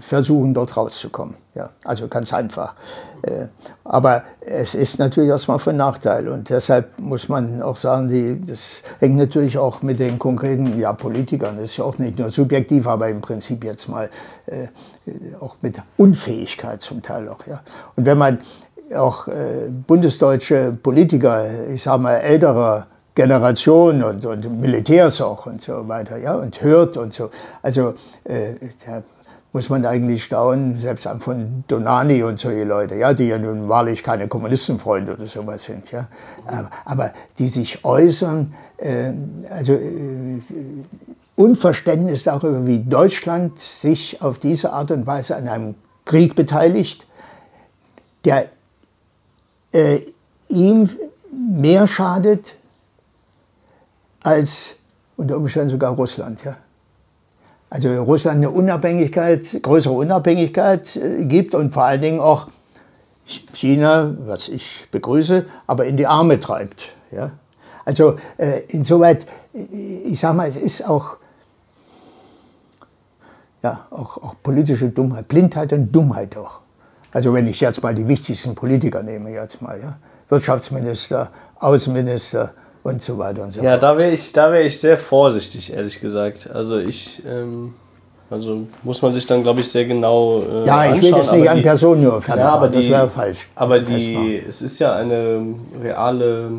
versuchen, 0.00 0.54
dort 0.54 0.76
rauszukommen. 0.76 1.36
Ja, 1.54 1.70
also 1.84 2.08
ganz 2.08 2.32
einfach. 2.32 2.74
Äh, 3.22 3.46
aber 3.84 4.22
es 4.40 4.74
ist 4.74 4.98
natürlich 4.98 5.30
erstmal 5.30 5.58
von 5.58 5.76
Nachteil 5.76 6.28
und 6.28 6.48
deshalb 6.48 6.98
muss 7.00 7.28
man 7.28 7.62
auch 7.62 7.76
sagen, 7.76 8.08
die, 8.08 8.40
das 8.44 8.82
hängt 9.00 9.16
natürlich 9.16 9.58
auch 9.58 9.82
mit 9.82 10.00
den 10.00 10.18
konkreten 10.18 10.78
ja, 10.78 10.92
Politikern, 10.92 11.56
das 11.56 11.66
ist 11.66 11.76
ja 11.78 11.84
auch 11.84 11.98
nicht 11.98 12.18
nur 12.18 12.30
subjektiv, 12.30 12.86
aber 12.86 13.08
im 13.08 13.20
Prinzip 13.20 13.64
jetzt 13.64 13.88
mal 13.88 14.10
auch 15.40 15.56
mit 15.62 15.76
Unfähigkeit 15.96 16.82
zum 16.82 17.02
Teil 17.02 17.28
auch. 17.28 17.46
Ja. 17.46 17.60
Und 17.96 18.04
wenn 18.06 18.18
man 18.18 18.38
auch 18.94 19.26
bundesdeutsche 19.86 20.76
Politiker, 20.82 21.44
ich 21.68 21.82
sage 21.82 22.02
mal 22.02 22.16
älterer 22.16 22.86
Generation 23.14 24.02
und, 24.02 24.26
und 24.26 24.60
Militärs 24.60 25.20
auch 25.20 25.46
und 25.46 25.62
so 25.62 25.86
weiter, 25.88 26.16
ja, 26.18 26.34
und 26.34 26.62
hört 26.62 26.96
und 26.96 27.12
so. 27.12 27.30
Also 27.62 27.94
äh, 28.24 28.54
da 28.84 29.02
muss 29.52 29.68
man 29.68 29.86
eigentlich 29.86 30.24
staunen, 30.24 30.80
selbst 30.80 31.08
von 31.20 31.62
Donani 31.68 32.24
und 32.24 32.40
solche 32.40 32.64
Leute, 32.64 32.96
ja, 32.96 33.14
die 33.14 33.28
ja 33.28 33.38
nun 33.38 33.68
wahrlich 33.68 34.02
keine 34.02 34.26
Kommunistenfreunde 34.26 35.14
oder 35.14 35.26
sowas 35.26 35.62
sind, 35.62 35.92
ja, 35.92 36.08
aber, 36.44 36.70
aber 36.84 37.12
die 37.38 37.46
sich 37.46 37.84
äußern, 37.84 38.52
äh, 38.78 39.12
also 39.50 39.74
äh, 39.74 40.40
Unverständnis 41.36 42.24
darüber, 42.24 42.66
wie 42.66 42.80
Deutschland 42.80 43.60
sich 43.60 44.20
auf 44.22 44.38
diese 44.40 44.72
Art 44.72 44.90
und 44.90 45.06
Weise 45.06 45.36
an 45.36 45.46
einem 45.46 45.74
Krieg 46.04 46.34
beteiligt, 46.34 47.06
der 48.24 48.48
äh, 49.72 50.00
ihm 50.48 50.90
mehr 51.30 51.86
schadet 51.86 52.56
als 54.24 54.76
unter 55.16 55.36
Umständen 55.36 55.68
sogar 55.68 55.92
Russland. 55.92 56.42
Ja. 56.44 56.56
Also 57.70 57.94
Russland 58.02 58.38
eine 58.38 58.50
Unabhängigkeit, 58.50 59.62
größere 59.62 59.94
Unabhängigkeit 59.94 60.96
äh, 60.96 61.24
gibt 61.24 61.54
und 61.54 61.72
vor 61.72 61.84
allen 61.84 62.00
Dingen 62.00 62.20
auch 62.20 62.48
China, 63.52 64.14
was 64.26 64.48
ich 64.48 64.88
begrüße, 64.90 65.46
aber 65.66 65.86
in 65.86 65.96
die 65.96 66.06
Arme 66.06 66.40
treibt. 66.40 66.92
Ja. 67.12 67.32
Also 67.84 68.16
äh, 68.38 68.62
insoweit, 68.68 69.26
äh, 69.54 69.58
ich 70.04 70.18
sage 70.20 70.36
mal, 70.36 70.48
es 70.48 70.56
ist 70.56 70.88
auch, 70.88 71.16
ja, 73.62 73.86
auch, 73.90 74.18
auch 74.18 74.34
politische 74.42 74.88
Dummheit, 74.88 75.28
Blindheit 75.28 75.72
und 75.72 75.92
Dummheit 75.92 76.36
auch. 76.36 76.60
Also 77.12 77.32
wenn 77.32 77.46
ich 77.46 77.60
jetzt 77.60 77.82
mal 77.82 77.94
die 77.94 78.08
wichtigsten 78.08 78.54
Politiker 78.54 79.02
nehme, 79.02 79.30
jetzt 79.30 79.62
mal, 79.62 79.80
ja, 79.80 79.98
Wirtschaftsminister, 80.28 81.30
Außenminister, 81.60 82.54
und 82.84 83.02
so 83.02 83.18
weiter 83.18 83.42
und 83.42 83.52
so 83.52 83.60
ja, 83.60 83.72
fort. 83.72 83.82
Ja, 83.82 83.88
da 83.92 83.98
wäre 83.98 84.12
ich, 84.12 84.34
wär 84.34 84.64
ich 84.64 84.78
sehr 84.78 84.96
vorsichtig, 84.96 85.72
ehrlich 85.72 86.00
gesagt. 86.00 86.48
Also 86.52 86.78
ich, 86.78 87.22
ähm, 87.26 87.74
also 88.30 88.66
muss 88.82 89.02
man 89.02 89.12
sich 89.12 89.26
dann, 89.26 89.42
glaube 89.42 89.60
ich, 89.60 89.68
sehr 89.68 89.86
genau 89.86 90.42
äh, 90.42 90.66
Ja, 90.66 90.94
ich 90.94 91.02
will 91.02 91.16
jetzt 91.16 91.32
nicht 91.32 91.50
an 91.50 91.62
Personen 91.62 92.02
nur 92.04 92.22
ja, 92.26 92.48
aber 92.50 92.68
das 92.68 92.88
wäre 92.88 93.08
falsch. 93.08 93.48
Aber 93.54 93.80
die, 93.80 94.42
es 94.46 94.62
ist 94.62 94.78
ja 94.78 94.94
eine 94.94 95.54
reale 95.82 96.50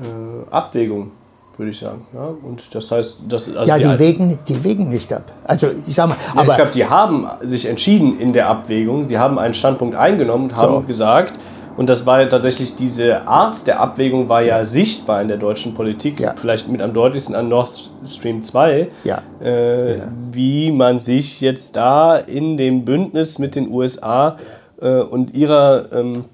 äh, 0.00 0.50
Abwägung 0.50 1.12
würde 1.60 1.72
ich 1.72 1.78
sagen. 1.78 2.06
Ja? 2.14 2.30
Und 2.42 2.74
das 2.74 2.90
heißt, 2.90 3.20
das, 3.28 3.54
also 3.54 3.68
ja, 3.68 3.76
die, 3.76 3.84
die, 3.84 3.98
wägen, 3.98 4.38
die 4.48 4.64
wägen 4.64 4.88
nicht 4.88 5.12
ab. 5.12 5.26
Also 5.44 5.68
ich 5.86 5.94
sag 5.94 6.08
mal, 6.08 6.16
ja, 6.34 6.40
aber 6.40 6.48
ich 6.52 6.56
glaube, 6.56 6.70
die 6.72 6.86
haben 6.86 7.28
sich 7.42 7.66
entschieden 7.66 8.18
in 8.18 8.32
der 8.32 8.48
Abwägung. 8.48 9.04
Sie 9.04 9.18
haben 9.18 9.38
einen 9.38 9.52
Standpunkt 9.52 9.94
eingenommen 9.94 10.44
und 10.44 10.56
haben 10.56 10.76
so. 10.76 10.80
gesagt, 10.80 11.34
und 11.76 11.88
das 11.88 12.06
war 12.06 12.28
tatsächlich 12.28 12.76
diese 12.76 13.26
Art 13.26 13.66
der 13.66 13.80
Abwägung 13.80 14.28
war 14.28 14.42
ja, 14.42 14.58
ja. 14.58 14.64
sichtbar 14.64 15.22
in 15.22 15.28
der 15.28 15.36
deutschen 15.36 15.74
Politik, 15.74 16.20
ja. 16.20 16.34
vielleicht 16.36 16.68
mit 16.68 16.82
am 16.82 16.92
deutlichsten 16.92 17.34
an 17.34 17.48
Nord 17.48 17.90
Stream 18.04 18.42
2, 18.42 18.88
ja. 19.04 19.22
Äh, 19.42 20.00
wie 20.30 20.70
man 20.70 20.98
sich 20.98 21.40
jetzt 21.40 21.76
da 21.76 22.16
in 22.16 22.56
dem 22.56 22.84
Bündnis 22.84 23.38
mit 23.38 23.54
den 23.54 23.70
USA 23.70 24.38
äh, 24.80 25.00
und 25.00 25.34
ihrer 25.34 25.92
ähm, 25.92 26.24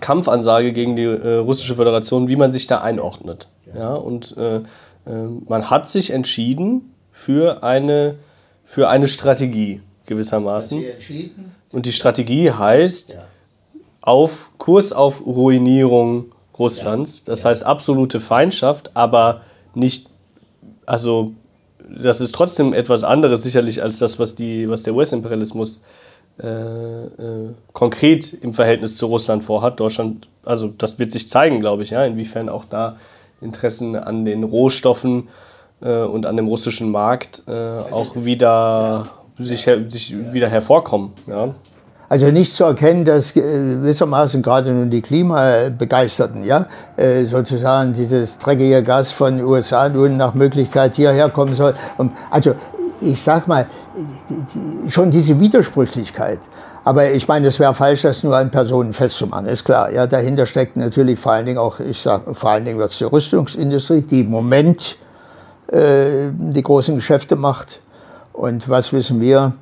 Kampfansage 0.00 0.72
gegen 0.72 0.96
die 0.96 1.04
äh, 1.04 1.36
russische 1.36 1.74
Föderation, 1.74 2.28
wie 2.28 2.36
man 2.36 2.52
sich 2.52 2.66
da 2.66 2.80
einordnet. 2.80 3.48
Ja, 3.74 3.94
und 3.94 4.36
äh, 4.36 4.56
äh, 4.56 4.60
man 5.48 5.70
hat 5.70 5.88
sich 5.88 6.10
entschieden 6.10 6.94
für 7.10 7.62
eine, 7.62 8.16
für 8.64 8.88
eine 8.88 9.08
Strategie 9.08 9.80
gewissermaßen. 10.06 10.84
Und 11.70 11.86
die 11.86 11.92
Strategie 11.92 12.50
heißt, 12.50 13.16
auf 14.02 14.50
Kurs 14.58 14.92
auf 14.92 15.24
Ruinierung 15.24 16.26
Russlands. 16.58 17.24
Das 17.24 17.44
heißt 17.44 17.64
absolute 17.64 18.20
Feindschaft, 18.20 18.90
aber 18.94 19.40
nicht, 19.74 20.08
also 20.86 21.32
das 21.88 22.20
ist 22.20 22.34
trotzdem 22.34 22.72
etwas 22.72 23.04
anderes 23.04 23.42
sicherlich 23.42 23.82
als 23.82 23.98
das, 23.98 24.18
was, 24.18 24.34
die, 24.34 24.68
was 24.68 24.82
der 24.82 24.94
US-Imperialismus 24.94 25.82
äh, 26.42 26.46
äh, 26.46 27.50
konkret 27.72 28.32
im 28.32 28.52
Verhältnis 28.52 28.96
zu 28.96 29.06
Russland 29.06 29.44
vorhat. 29.44 29.78
Deutschland, 29.80 30.28
also 30.44 30.68
das 30.68 30.98
wird 30.98 31.12
sich 31.12 31.28
zeigen, 31.28 31.60
glaube 31.60 31.82
ich, 31.82 31.90
ja, 31.90 32.04
inwiefern 32.04 32.48
auch 32.48 32.64
da 32.64 32.96
Interessen 33.40 33.96
an 33.96 34.24
den 34.24 34.42
Rohstoffen 34.44 35.28
äh, 35.82 36.02
und 36.02 36.26
an 36.26 36.36
dem 36.36 36.46
russischen 36.46 36.90
Markt 36.90 37.42
äh, 37.46 37.52
auch 37.52 38.16
wieder, 38.16 39.08
sich, 39.38 39.68
sich 39.88 40.32
wieder 40.32 40.48
hervorkommen. 40.48 41.12
Ja. 41.26 41.54
Also 42.12 42.26
nicht 42.26 42.54
zu 42.54 42.64
erkennen, 42.64 43.06
dass 43.06 43.34
äh, 43.34 43.40
gewissermaßen 43.40 44.42
gerade 44.42 44.70
nun 44.70 44.90
die 44.90 45.00
Klimabegeisterten, 45.00 46.44
ja, 46.44 46.66
äh, 46.98 47.24
sozusagen 47.24 47.94
dieses 47.94 48.38
dreckige 48.38 48.82
Gas 48.82 49.12
von 49.12 49.38
den 49.38 49.46
USA 49.46 49.88
nun 49.88 50.18
nach 50.18 50.34
Möglichkeit 50.34 50.94
hierher 50.94 51.30
kommen 51.30 51.54
soll. 51.54 51.72
Also 52.30 52.54
ich 53.00 53.18
sag 53.22 53.48
mal, 53.48 53.66
schon 54.88 55.10
diese 55.10 55.40
Widersprüchlichkeit. 55.40 56.40
Aber 56.84 57.10
ich 57.10 57.26
meine, 57.28 57.46
es 57.46 57.58
wäre 57.58 57.72
falsch, 57.72 58.02
das 58.02 58.22
nur 58.22 58.36
an 58.36 58.50
Personen 58.50 58.92
festzumachen, 58.92 59.46
ist 59.46 59.64
klar. 59.64 59.90
Ja, 59.90 60.06
dahinter 60.06 60.44
steckt 60.44 60.76
natürlich 60.76 61.18
vor 61.18 61.32
allen 61.32 61.46
Dingen 61.46 61.56
auch, 61.56 61.80
ich 61.80 61.98
sage 61.98 62.34
vor 62.34 62.50
allen 62.50 62.66
Dingen 62.66 62.78
was 62.78 62.98
die 62.98 63.04
Rüstungsindustrie, 63.04 64.02
die 64.02 64.20
im 64.20 64.30
Moment 64.30 64.98
äh, 65.68 66.28
die 66.30 66.62
großen 66.62 66.94
Geschäfte 66.94 67.36
macht. 67.36 67.80
Und 68.34 68.68
was 68.68 68.92
wissen 68.92 69.18
wir? 69.18 69.54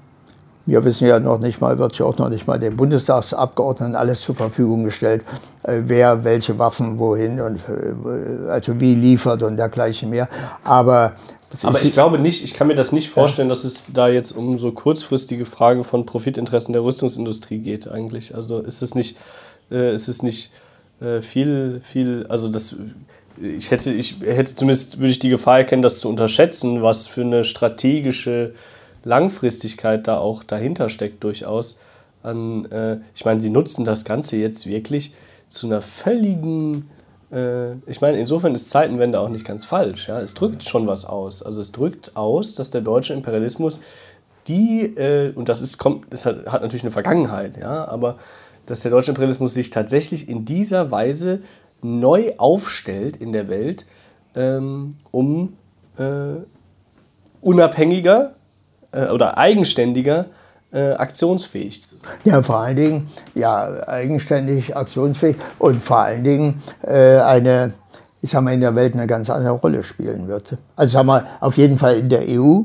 Wir 0.70 0.84
wissen 0.84 1.08
ja 1.08 1.18
noch 1.18 1.40
nicht 1.40 1.60
mal, 1.60 1.78
wird 1.78 1.98
ja 1.98 2.06
auch 2.06 2.16
noch 2.18 2.28
nicht 2.28 2.46
mal 2.46 2.58
den 2.58 2.76
Bundestagsabgeordneten 2.76 3.96
alles 3.96 4.20
zur 4.20 4.36
Verfügung 4.36 4.84
gestellt, 4.84 5.24
äh, 5.64 5.80
wer 5.86 6.22
welche 6.22 6.58
Waffen 6.60 7.00
wohin 7.00 7.40
und 7.40 7.56
äh, 7.56 8.48
also 8.48 8.78
wie 8.78 8.94
liefert 8.94 9.42
und 9.42 9.56
dergleichen 9.56 10.10
mehr. 10.10 10.28
Aber 10.62 11.14
aber 11.64 11.82
ich 11.82 11.92
glaube 11.92 12.20
nicht, 12.20 12.44
ich 12.44 12.54
kann 12.54 12.68
mir 12.68 12.76
das 12.76 12.92
nicht 12.92 13.10
vorstellen, 13.10 13.48
dass 13.48 13.64
es 13.64 13.86
da 13.92 14.08
jetzt 14.08 14.30
um 14.30 14.56
so 14.58 14.70
kurzfristige 14.70 15.44
Fragen 15.44 15.82
von 15.82 16.06
Profitinteressen 16.06 16.72
der 16.72 16.84
Rüstungsindustrie 16.84 17.58
geht 17.58 17.88
eigentlich. 17.88 18.36
Also 18.36 18.60
ist 18.60 18.82
es 18.82 18.94
nicht, 18.94 19.16
äh, 19.72 19.92
ist 19.92 20.06
es 20.06 20.22
nicht 20.22 20.52
äh, 21.00 21.20
viel, 21.22 21.80
viel, 21.82 22.24
also 22.28 22.48
das, 22.48 22.76
ich 23.42 23.72
hätte, 23.72 23.92
ich 23.92 24.18
hätte 24.24 24.54
zumindest, 24.54 25.00
würde 25.00 25.10
ich 25.10 25.18
die 25.18 25.28
Gefahr 25.28 25.58
erkennen, 25.58 25.82
das 25.82 25.98
zu 25.98 26.08
unterschätzen, 26.08 26.82
was 26.82 27.08
für 27.08 27.22
eine 27.22 27.42
strategische 27.42 28.52
Langfristigkeit 29.04 30.06
da 30.06 30.18
auch 30.18 30.42
dahinter 30.42 30.88
steckt 30.88 31.24
durchaus. 31.24 31.78
An, 32.22 32.66
äh, 32.66 32.98
ich 33.14 33.24
meine, 33.24 33.40
sie 33.40 33.50
nutzen 33.50 33.84
das 33.84 34.04
Ganze 34.04 34.36
jetzt 34.36 34.66
wirklich 34.66 35.12
zu 35.48 35.66
einer 35.66 35.82
völligen 35.82 36.90
äh, 37.32 37.74
ich 37.86 38.00
meine, 38.00 38.18
insofern 38.18 38.54
ist 38.54 38.70
Zeitenwende 38.70 39.20
auch 39.20 39.28
nicht 39.28 39.44
ganz 39.44 39.64
falsch. 39.64 40.08
Ja? 40.08 40.20
Es 40.20 40.34
drückt 40.34 40.64
schon 40.64 40.86
was 40.86 41.04
aus. 41.04 41.42
Also 41.42 41.60
es 41.60 41.72
drückt 41.72 42.16
aus, 42.16 42.54
dass 42.54 42.70
der 42.70 42.80
deutsche 42.80 43.14
Imperialismus 43.14 43.80
die, 44.48 44.82
äh, 44.96 45.32
und 45.34 45.48
das, 45.48 45.60
ist, 45.62 45.78
kommt, 45.78 46.12
das 46.12 46.26
hat, 46.26 46.46
hat, 46.46 46.62
natürlich 46.62 46.82
eine 46.82 46.90
Vergangenheit, 46.90 47.56
ja, 47.56 47.86
aber 47.86 48.16
dass 48.66 48.80
der 48.80 48.90
deutsche 48.90 49.10
Imperialismus 49.10 49.54
sich 49.54 49.70
tatsächlich 49.70 50.28
in 50.28 50.44
dieser 50.44 50.90
Weise 50.90 51.42
neu 51.82 52.32
aufstellt 52.38 53.16
in 53.16 53.32
der 53.32 53.48
Welt, 53.48 53.86
ähm, 54.34 54.96
um 55.10 55.56
äh, 55.98 56.42
unabhängiger 57.40 58.32
äh, 58.92 59.08
oder 59.08 59.38
eigenständiger 59.38 60.26
äh, 60.72 60.92
aktionsfähig 60.92 61.82
zu 61.82 61.96
sein. 61.96 62.10
Ja, 62.24 62.42
vor 62.42 62.56
allen 62.56 62.76
Dingen, 62.76 63.08
ja, 63.34 63.86
eigenständig, 63.88 64.76
aktionsfähig 64.76 65.36
und 65.58 65.82
vor 65.82 65.98
allen 65.98 66.24
Dingen 66.24 66.62
äh, 66.82 67.18
eine, 67.18 67.74
ich 68.22 68.30
sag 68.30 68.42
mal, 68.42 68.54
in 68.54 68.60
der 68.60 68.74
Welt 68.76 68.94
eine 68.94 69.06
ganz 69.06 69.30
andere 69.30 69.52
Rolle 69.52 69.82
spielen 69.82 70.28
wird. 70.28 70.56
Also 70.76 70.92
sag 70.92 71.04
mal, 71.04 71.26
auf 71.40 71.56
jeden 71.56 71.78
Fall 71.78 71.98
in 71.98 72.08
der 72.08 72.22
EU, 72.28 72.60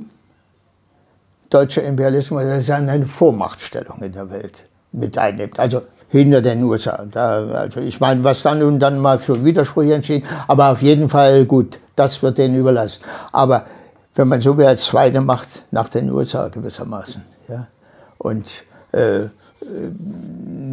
deutscher 1.49 1.83
Imperialismus, 1.83 2.43
das 2.43 2.63
ist 2.63 2.71
eine 2.71 3.05
Vormachtstellung 3.05 4.01
in 4.01 4.13
der 4.13 4.29
Welt 4.29 4.63
mit 4.91 5.17
einnimmt. 5.17 5.59
Also 5.59 5.81
hinter 6.09 6.41
den 6.41 6.63
USA. 6.63 7.05
Da, 7.11 7.43
also 7.47 7.79
ich 7.79 7.99
meine, 7.99 8.23
was 8.23 8.43
dann 8.43 8.61
und 8.63 8.79
dann 8.79 8.99
mal 8.99 9.19
für 9.19 9.43
Widersprüche 9.43 9.95
entstehen, 9.95 10.23
aber 10.47 10.71
auf 10.71 10.81
jeden 10.81 11.09
Fall 11.09 11.45
gut, 11.45 11.79
das 11.95 12.21
wird 12.21 12.37
denen 12.37 12.55
überlassen. 12.55 13.01
Aber 13.31 13.65
wenn 14.15 14.27
man 14.27 14.41
so 14.41 14.57
will, 14.57 14.65
als 14.65 14.85
zweite 14.85 15.21
Macht 15.21 15.49
nach 15.71 15.89
den 15.89 16.09
USA 16.09 16.47
gewissermaßen. 16.47 17.21
Ja. 17.47 17.67
Und 18.17 18.63
äh, 18.91 19.25
äh, 19.25 19.29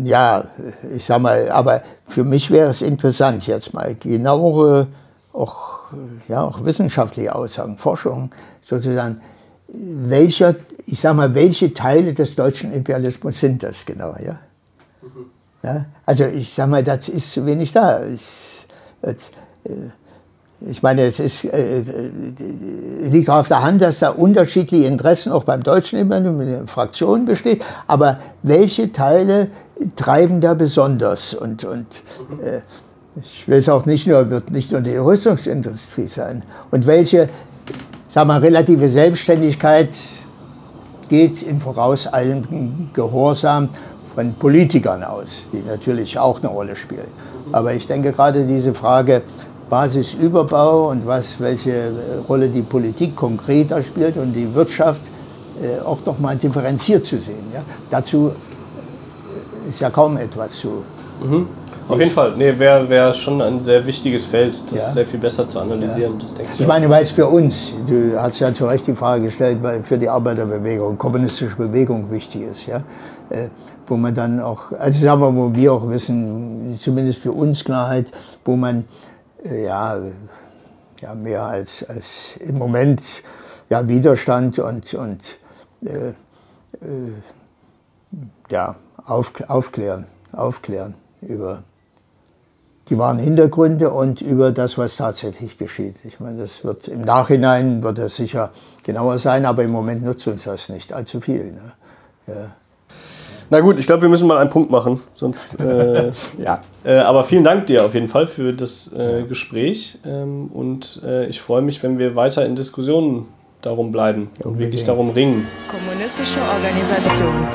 ja, 0.05 0.45
ich 0.95 1.05
sag 1.05 1.21
mal, 1.21 1.51
aber 1.51 1.83
für 2.07 2.25
mich 2.25 2.51
wäre 2.51 2.71
es 2.71 2.83
interessant, 2.83 3.47
jetzt 3.47 3.75
mal 3.75 3.95
genauere, 3.95 4.87
auch, 5.33 5.81
ja, 6.29 6.43
auch 6.43 6.65
wissenschaftliche 6.65 7.35
Aussagen, 7.35 7.79
Forschung 7.79 8.31
sozusagen, 8.65 9.21
welcher, 9.69 10.55
ich 10.87 11.01
sag 11.01 11.17
mal, 11.17 11.35
welche 11.35 11.73
Teile 11.73 12.13
des 12.15 12.35
deutschen 12.35 12.73
Imperialismus 12.73 13.41
sind 13.41 13.63
das 13.63 13.87
genau, 13.87 14.15
ja? 14.25 14.39
Mhm. 15.01 15.27
ja? 15.63 15.87
Also 16.05 16.25
ich 16.25 16.53
sag 16.55 16.69
mal, 16.69 16.83
das 16.83 17.09
ist 17.09 17.33
zu 17.33 17.47
wenig 17.47 17.73
da. 17.73 18.05
Ich, 18.05 18.67
das, 19.01 19.31
äh, 19.65 19.71
ich 20.69 20.83
meine, 20.83 21.07
es 21.07 21.19
ist, 21.19 21.45
äh, 21.45 21.81
äh, 21.81 21.83
liegt 23.09 23.29
auf 23.29 23.49
der 23.49 23.63
Hand, 23.63 23.83
dass 23.83 23.99
da 23.99 24.11
unterschiedliche 24.11 24.87
Interessen 24.87 25.33
auch 25.33 25.45
beim 25.45 25.63
Deutschen 25.63 25.99
immer 25.99 26.19
in 26.19 26.67
Fraktionen 26.69 27.25
besteht. 27.25 27.65
Aber 27.87 28.19
welche 28.43 28.93
Teile 28.93 29.49
treiben 29.97 30.41
da 30.41 30.55
besonders? 30.55 31.35
Und, 31.35 31.65
und 31.65 31.87
äh, 32.43 32.61
ich 33.21 33.47
will 33.49 33.59
es 33.59 33.69
auch 33.69 33.87
nicht 33.87 34.07
nur, 34.07 34.31
wird 34.31 34.51
nicht 34.51 34.73
nur 34.73 34.81
die 34.81 34.97
Rüstungsindustrie 34.97 36.07
sein. 36.07 36.43
Und 36.71 36.87
welche, 36.87 37.29
sagen 38.09 38.29
wir, 38.29 38.41
relative 38.41 38.89
Selbstständigkeit 38.89 39.91
geht 41.09 41.43
im 41.43 41.61
vorauseilenden 41.61 42.91
Gehorsam 42.93 43.69
von 44.15 44.35
Politikern 44.35 45.03
aus, 45.03 45.47
die 45.53 45.63
natürlich 45.67 46.19
auch 46.19 46.39
eine 46.41 46.49
Rolle 46.49 46.77
spielen. 46.77 47.09
Aber 47.51 47.75
ich 47.75 47.87
denke 47.87 48.13
gerade 48.13 48.47
diese 48.47 48.73
Frage, 48.73 49.23
Basisüberbau 49.73 50.91
und 50.91 51.07
was, 51.07 51.41
welche 51.41 51.93
Rolle 52.29 52.49
die 52.49 52.61
Politik 52.61 53.17
konkreter 53.17 53.83
spielt 53.83 54.19
und 54.19 54.35
die 54.35 54.55
Wirtschaft 54.55 55.01
äh, 55.63 55.81
auch 55.83 55.97
noch 56.05 56.19
mal 56.19 56.37
differenziert 56.37 57.07
zu 57.07 57.19
sehen. 57.19 57.47
Ja? 57.55 57.63
Dazu 57.89 58.33
äh, 58.33 59.71
ist 59.71 59.81
ja 59.81 59.89
kaum 59.89 60.19
etwas 60.19 60.61
zu. 60.61 60.85
Mhm. 61.25 61.47
Auf 61.89 61.99
jeden 61.99 62.11
Fall, 62.11 62.35
nee, 62.37 62.53
wäre 62.59 62.87
wär 62.87 63.15
schon 63.15 63.41
ein 63.41 63.59
sehr 63.59 63.85
wichtiges 63.87 64.27
Feld, 64.27 64.63
das 64.71 64.89
ja. 64.89 64.89
sehr 64.91 65.07
viel 65.07 65.19
besser 65.19 65.49
zu 65.49 65.59
analysieren. 65.59 66.13
Ja. 66.13 66.19
Das 66.21 66.35
denke 66.35 66.53
ich 66.53 66.61
ich 66.61 66.67
meine, 66.67 66.91
weil 66.91 67.03
es 67.03 67.11
für 67.11 67.27
uns, 67.27 67.75
du 67.87 68.21
hast 68.21 68.41
ja 68.41 68.53
zu 68.53 68.67
Recht 68.67 68.87
die 68.87 68.95
Frage 68.95 69.25
gestellt, 69.25 69.63
weil 69.63 69.83
für 69.83 69.97
die 69.97 70.09
Arbeiterbewegung, 70.09 70.99
kommunistische 70.99 71.57
Bewegung 71.57 72.11
wichtig 72.11 72.43
ist, 72.43 72.67
ja, 72.67 72.83
äh, 73.31 73.49
wo 73.87 73.97
man 73.97 74.15
dann 74.15 74.39
auch, 74.39 74.73
also 74.79 75.03
sagen 75.03 75.23
wir, 75.23 75.35
wo 75.35 75.51
wir 75.55 75.73
auch 75.73 75.89
wissen, 75.89 76.77
zumindest 76.79 77.21
für 77.21 77.33
uns 77.33 77.65
Klarheit, 77.65 78.13
wo 78.45 78.55
man 78.55 78.85
ja, 79.45 80.01
ja 81.01 81.15
mehr 81.15 81.45
als, 81.45 81.85
als 81.85 82.37
im 82.37 82.59
Moment 82.59 83.03
ja, 83.71 83.87
Widerstand 83.89 84.59
und, 84.59 84.95
und 84.95 85.21
äh, 85.85 86.09
äh, 86.09 86.15
ja, 88.51 88.77
auf, 89.05 89.33
aufklären, 89.49 90.07
aufklären 90.33 90.95
über 91.21 91.63
die 92.89 92.99
wahren 92.99 93.19
Hintergründe 93.19 93.91
und 93.91 94.21
über 94.21 94.53
das, 94.53 94.77
was 94.77 94.97
tatsächlich 94.97 95.57
geschieht. 95.57 96.05
Ich 96.05 96.21
meine, 96.21 96.39
das 96.39 96.65
wird 96.65 96.89
im 96.89 97.03
Nachhinein 97.03 97.83
wird 97.83 97.99
das 97.99 98.17
sicher 98.17 98.51
genauer 98.83 99.19
sein, 99.19 99.47
aber 99.47 99.63
im 99.63 99.73
Moment 99.73 100.03
nutzt 100.03 100.27
uns 100.27 100.45
das 100.45 100.69
nicht 100.69 100.93
allzu 100.93 101.21
viel. 101.21 101.53
Ne? 101.53 101.73
Ja. 102.27 102.51
Na 103.53 103.61
gut, 103.61 103.79
ich 103.79 103.87
glaube, 103.87 104.01
wir 104.01 104.09
müssen 104.09 104.27
mal 104.27 104.39
einen 104.39 104.49
Punkt 104.49 104.71
machen. 104.71 105.03
Sonst, 105.13 105.61
äh, 105.61 106.11
ja. 106.43 106.63
Äh, 106.85 106.95
aber 106.95 107.23
vielen 107.25 107.45
Dank 107.45 107.67
dir 107.67 107.85
auf 107.85 107.93
jeden 107.93 108.09
Fall 108.09 108.27
für 108.27 108.55
das 108.55 108.91
äh, 108.95 109.25
Gespräch. 109.29 109.99
Ähm, 110.07 110.47
und 110.47 111.03
äh, 111.05 111.27
ich 111.27 111.43
freue 111.43 111.61
mich, 111.61 111.83
wenn 111.83 111.99
wir 111.99 112.17
weiter 112.17 112.47
in 112.47 112.57
Diskussionen 112.57 113.29
darum 113.61 113.93
bleiben 113.93 114.31
und 114.43 114.59
wirklich 114.59 114.85
darum 114.85 115.11
ringen. 115.11 115.47
Kommunistische 115.69 116.41
Organisation. 116.41 117.47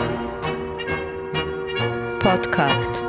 Podcast. 2.19 3.02